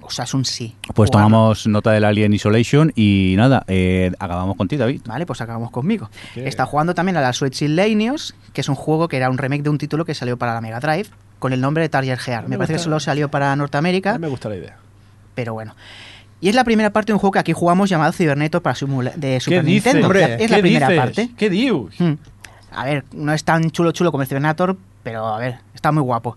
O 0.00 0.10
sea, 0.10 0.24
es 0.24 0.34
un 0.34 0.44
sí. 0.44 0.74
Pues 0.94 1.10
Jugarlo. 1.10 1.28
tomamos 1.28 1.66
nota 1.68 1.92
del 1.92 2.04
Alien 2.04 2.32
Isolation 2.34 2.92
y 2.96 3.34
nada, 3.36 3.62
eh, 3.68 4.10
acabamos 4.18 4.56
contigo, 4.56 4.80
David. 4.80 5.02
Vale, 5.06 5.26
pues 5.26 5.40
acabamos 5.40 5.70
conmigo. 5.70 6.10
¿Qué? 6.34 6.48
Está 6.48 6.66
jugando 6.66 6.92
también 6.92 7.16
a 7.18 7.20
la 7.20 7.32
Switch 7.32 7.62
Lanios, 7.62 8.34
que 8.52 8.62
es 8.62 8.68
un 8.68 8.74
juego 8.74 9.06
que 9.06 9.16
era 9.16 9.30
un 9.30 9.38
remake 9.38 9.62
de 9.62 9.70
un 9.70 9.78
título 9.78 10.04
que 10.04 10.14
salió 10.16 10.36
para 10.36 10.54
la 10.54 10.60
Mega 10.60 10.80
Drive 10.80 11.08
con 11.42 11.52
el 11.52 11.60
nombre 11.60 11.82
de 11.82 11.88
Target 11.88 12.18
Gear. 12.18 12.44
Me 12.44 12.50
Me 12.50 12.56
parece 12.58 12.74
que 12.74 12.78
solo 12.78 13.00
salió 13.00 13.28
para 13.28 13.54
Norteamérica, 13.56 14.12
No 14.14 14.20
me 14.20 14.28
gusta 14.28 14.48
la 14.48 14.56
idea. 14.56 14.76
pero 15.34 15.52
bueno. 15.54 15.74
Y 16.40 16.48
es 16.48 16.54
la 16.54 16.62
primera 16.64 16.90
parte 16.90 17.08
de 17.08 17.14
un 17.14 17.18
juego 17.18 17.32
que 17.32 17.38
aquí 17.40 17.52
jugamos 17.52 17.90
llamado 17.90 18.12
Ciberneto 18.12 18.62
para 18.62 18.74
simula- 18.76 19.12
de 19.16 19.38
Super. 19.40 19.64
Nintendo. 19.64 20.06
hombre? 20.06 20.34
es 20.34 20.38
¿Qué 20.38 20.48
la 20.48 20.58
primera 20.60 20.88
dices? 20.88 21.02
parte. 21.04 21.30
¿Qué 21.36 21.50
dios? 21.50 21.94
Hmm. 21.98 22.12
A 22.72 22.84
ver, 22.84 23.04
no 23.12 23.32
es 23.32 23.44
tan 23.44 23.70
chulo 23.72 23.92
chulo 23.92 24.10
como 24.12 24.22
el 24.22 24.28
Cybernator, 24.28 24.76
pero 25.02 25.26
a 25.26 25.38
ver, 25.38 25.58
está 25.74 25.90
muy 25.92 26.02
guapo. 26.02 26.36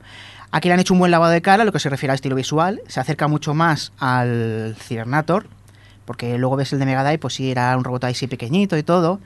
Aquí 0.52 0.68
le 0.69 0.73
han 0.73 0.80
hecho 0.80 0.94
un 0.94 0.99
buen 0.99 1.11
lavado 1.11 1.32
de 1.32 1.41
cara, 1.41 1.65
lo 1.65 1.72
que 1.72 1.80
se 1.80 1.90
refiere 1.90 2.11
al 2.11 2.15
estilo 2.15 2.36
visual. 2.36 2.82
Se 2.88 2.99
acerca 2.99 3.27
mucho 3.27 3.53
más 3.53 3.94
al 3.99 4.76
Cybernator, 4.80 5.48
porque 6.06 6.38
luego 6.38 6.56
ves 6.56 6.72
el 6.73 6.80
de 6.80 6.86
Mega 6.86 7.03
Drive, 7.03 7.19
pues 7.19 7.34
sí, 7.36 7.52
era 7.52 7.76
un 7.77 7.84
robot 7.84 8.03
ahí 8.06 8.14
sí 8.15 8.27
pequeñito 8.27 8.77
y 8.77 8.84
todo. 8.84 9.19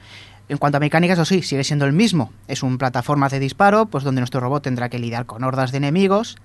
En 0.50 0.58
cuanto 0.58 0.78
a 0.78 0.80
mecánicas, 0.80 1.18
eso 1.20 1.26
sí, 1.26 1.42
sigue 1.44 1.64
siendo 1.64 1.86
el 1.86 1.94
mismo. 1.94 2.32
Es 2.48 2.64
un 2.64 2.78
plataforma 2.80 3.30
de 3.30 3.40
disparo, 3.40 3.86
pues 3.86 4.04
donde 4.04 4.20
nuestro 4.22 4.40
robot 4.40 4.64
tendrá 4.64 4.90
que 4.90 4.98
lidiar 5.00 5.26
con 5.28 5.44
hordas 5.44 5.72
de 5.72 5.78
enemigos. 5.78 6.38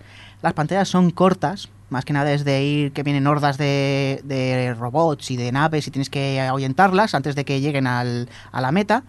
Las 0.43 0.53
pantallas 0.53 0.89
son 0.89 1.11
cortas, 1.11 1.71
más 1.89 2.05
que 2.05 2.13
nada 2.13 2.31
es 2.33 2.45
de 2.45 2.63
ir 2.63 2.93
que 2.93 3.03
vienen 3.03 3.27
hordas 3.27 3.57
de, 3.57 4.21
de 4.25 4.75
robots 4.75 5.31
y 5.31 5.37
de 5.39 5.51
naves 5.53 5.87
y 5.89 5.91
tienes 5.91 6.11
que 6.11 6.39
ahuyentarlas 6.41 7.15
antes 7.15 7.35
de 7.35 7.47
que 7.47 7.61
lleguen 7.63 7.87
al- 7.87 8.29
a 8.53 8.61
la 8.61 8.73
meta. 8.73 9.05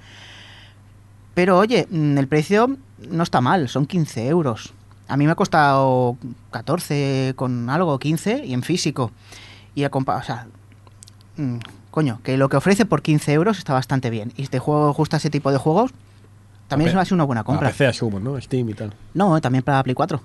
Pero 1.34 1.58
oye, 1.58 1.88
mm, 1.90 2.18
el 2.18 2.28
precio 2.28 2.78
no 3.12 3.24
está 3.24 3.42
mal, 3.42 3.68
son 3.68 3.86
15 3.86 4.28
euros. 4.28 4.74
A 5.10 5.18
mí 5.18 5.26
me 5.26 5.34
ha 5.34 5.36
costado 5.36 6.18
14 6.52 7.34
con 7.36 7.70
algo, 7.70 8.00
15 8.00 8.44
y 8.46 8.54
en 8.54 8.64
físico. 8.64 9.12
Y 9.76 9.84
a 9.84 9.92
compa- 9.92 10.20
o 10.20 10.24
sea, 10.24 10.48
mm, 11.36 11.58
coño, 11.96 12.20
que 12.24 12.38
lo 12.38 12.50
que 12.50 12.58
ofrece 12.58 12.86
por 12.86 13.02
15 13.02 13.34
euros 13.34 13.58
está 13.58 13.74
bastante 13.74 14.10
bien. 14.12 14.32
Y 14.38 14.44
si 14.44 14.50
te 14.50 14.60
juego 14.60 14.94
gusta 14.94 15.18
ese 15.18 15.30
tipo 15.32 15.52
de 15.52 15.58
juegos, 15.58 15.92
también 16.68 16.96
A 16.96 17.02
es 17.02 17.12
una 17.12 17.24
buena 17.24 17.42
A 17.42 17.44
compra. 17.46 17.70
PC 17.70 17.88
asumo, 17.88 18.20
¿no? 18.20 18.40
Steam 18.40 18.70
y 18.70 18.74
tal. 18.74 18.94
No, 19.14 19.40
también 19.42 19.64
para 19.64 19.82
Play 19.82 19.96
4. 19.96 20.22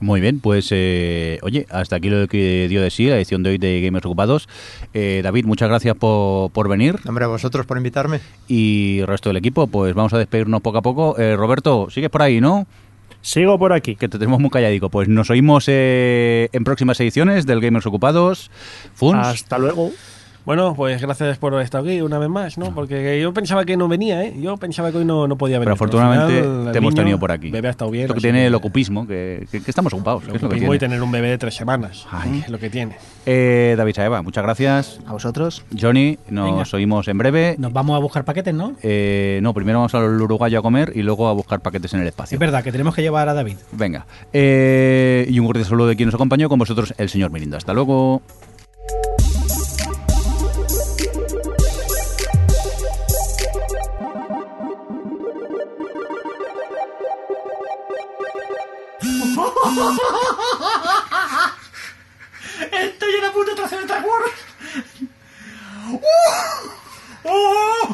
Muy 0.00 0.20
bien, 0.20 0.40
pues 0.40 0.68
eh, 0.72 1.38
oye, 1.42 1.66
hasta 1.70 1.96
aquí 1.96 2.10
lo 2.10 2.28
que 2.28 2.66
dio 2.68 2.82
de 2.82 2.90
sí 2.90 3.06
la 3.06 3.16
edición 3.16 3.42
de 3.42 3.50
hoy 3.50 3.58
de 3.58 3.80
Gamers 3.80 4.04
Ocupados. 4.04 4.48
Eh, 4.92 5.20
David, 5.24 5.46
muchas 5.46 5.68
gracias 5.68 5.96
por, 5.96 6.50
por 6.50 6.68
venir 6.68 6.98
Hombre, 7.08 7.24
a 7.24 7.28
vosotros 7.28 7.64
por 7.64 7.76
invitarme. 7.78 8.20
y 8.46 8.98
el 9.00 9.06
resto 9.06 9.30
del 9.30 9.36
equipo, 9.38 9.66
pues 9.68 9.94
vamos 9.94 10.12
a 10.12 10.18
despedirnos 10.18 10.60
poco 10.60 10.78
a 10.78 10.82
poco. 10.82 11.18
Eh, 11.18 11.34
Roberto, 11.36 11.88
sigues 11.90 12.10
por 12.10 12.22
ahí, 12.22 12.40
¿no? 12.40 12.66
Sigo 13.22 13.58
por 13.58 13.72
aquí. 13.72 13.96
Que 13.96 14.08
te 14.08 14.18
tenemos 14.18 14.38
muy 14.38 14.50
calladico. 14.50 14.90
Pues 14.90 15.08
nos 15.08 15.30
oímos 15.30 15.64
eh, 15.68 16.50
en 16.52 16.62
próximas 16.62 17.00
ediciones 17.00 17.46
del 17.46 17.60
Gamers 17.62 17.86
Ocupados. 17.86 18.50
Funs. 18.94 19.26
Hasta 19.26 19.56
luego. 19.56 19.92
Bueno, 20.44 20.74
pues 20.76 21.00
gracias 21.00 21.38
por 21.38 21.58
estar 21.62 21.80
aquí 21.80 22.02
una 22.02 22.18
vez 22.18 22.28
más, 22.28 22.58
¿no? 22.58 22.74
Porque 22.74 23.18
yo 23.18 23.32
pensaba 23.32 23.64
que 23.64 23.78
no 23.78 23.88
venía, 23.88 24.22
¿eh? 24.24 24.34
Yo 24.38 24.58
pensaba 24.58 24.92
que 24.92 24.98
hoy 24.98 25.04
no, 25.06 25.26
no 25.26 25.36
podía 25.38 25.58
venir. 25.58 25.66
Pero 25.66 25.72
afortunadamente 25.74 26.42
final, 26.42 26.66
el 26.66 26.72
te 26.72 26.78
hemos 26.78 26.94
tenido 26.94 27.18
por 27.18 27.32
aquí. 27.32 27.50
Bebé 27.50 27.68
ha 27.68 27.70
estado 27.70 27.90
bien. 27.90 28.08
Lo 28.08 28.14
que 28.14 28.20
tiene 28.20 28.46
el 28.46 28.54
ocupismo, 28.54 29.06
que, 29.06 29.46
que- 29.50 29.62
que 29.62 29.70
estamos 29.70 29.94
ocupados. 29.94 30.24
Lo 30.24 30.32
que 30.32 30.36
es 30.36 30.42
lo 30.42 30.48
que 30.50 30.54
ocupismo 30.56 30.74
y 30.74 30.78
tener 30.78 31.02
un 31.02 31.10
bebé 31.10 31.28
de 31.30 31.38
tres 31.38 31.54
semanas. 31.54 32.06
Ay. 32.10 32.42
Es 32.44 32.50
lo 32.50 32.58
que 32.58 32.68
tiene. 32.68 32.96
Eh, 33.24 33.74
David 33.78 33.94
Saeva, 33.94 34.20
muchas 34.20 34.44
gracias. 34.44 35.00
A 35.06 35.12
vosotros. 35.12 35.64
Johnny, 35.80 36.18
nos 36.28 36.50
Venga. 36.50 36.64
oímos 36.74 37.08
en 37.08 37.16
breve. 37.16 37.54
Nos 37.58 37.72
vamos 37.72 37.96
a 37.96 38.00
buscar 38.00 38.26
paquetes, 38.26 38.52
¿no? 38.52 38.74
Eh, 38.82 39.38
no, 39.42 39.54
primero 39.54 39.78
vamos 39.78 39.94
al 39.94 40.20
Uruguayo 40.20 40.58
a 40.58 40.62
comer 40.62 40.92
y 40.94 41.00
luego 41.02 41.26
a 41.28 41.32
buscar 41.32 41.60
paquetes 41.60 41.94
en 41.94 42.00
el 42.00 42.08
espacio. 42.08 42.36
Es 42.36 42.40
verdad 42.40 42.62
que 42.62 42.70
tenemos 42.70 42.94
que 42.94 43.00
llevar 43.00 43.30
a 43.30 43.34
David. 43.34 43.56
Venga. 43.72 44.04
Eh, 44.34 45.26
y 45.30 45.38
un 45.38 45.46
cordial 45.46 45.64
saludo 45.64 45.86
de 45.88 45.96
quien 45.96 46.06
nos 46.08 46.14
acompañó 46.14 46.50
con 46.50 46.58
vosotros, 46.58 46.92
el 46.98 47.08
señor 47.08 47.30
Mirinda. 47.30 47.56
Hasta 47.56 47.72
luego. 47.72 48.20
Estoy 62.70 63.14
en 63.16 63.22
la 63.22 63.32
punta 63.32 63.56
trasera 63.56 63.80
de 63.80 63.86
Star 63.86 64.04
Wars. 64.04 64.30
¡Oh! 67.24 67.24
¡Oh! 67.24 67.88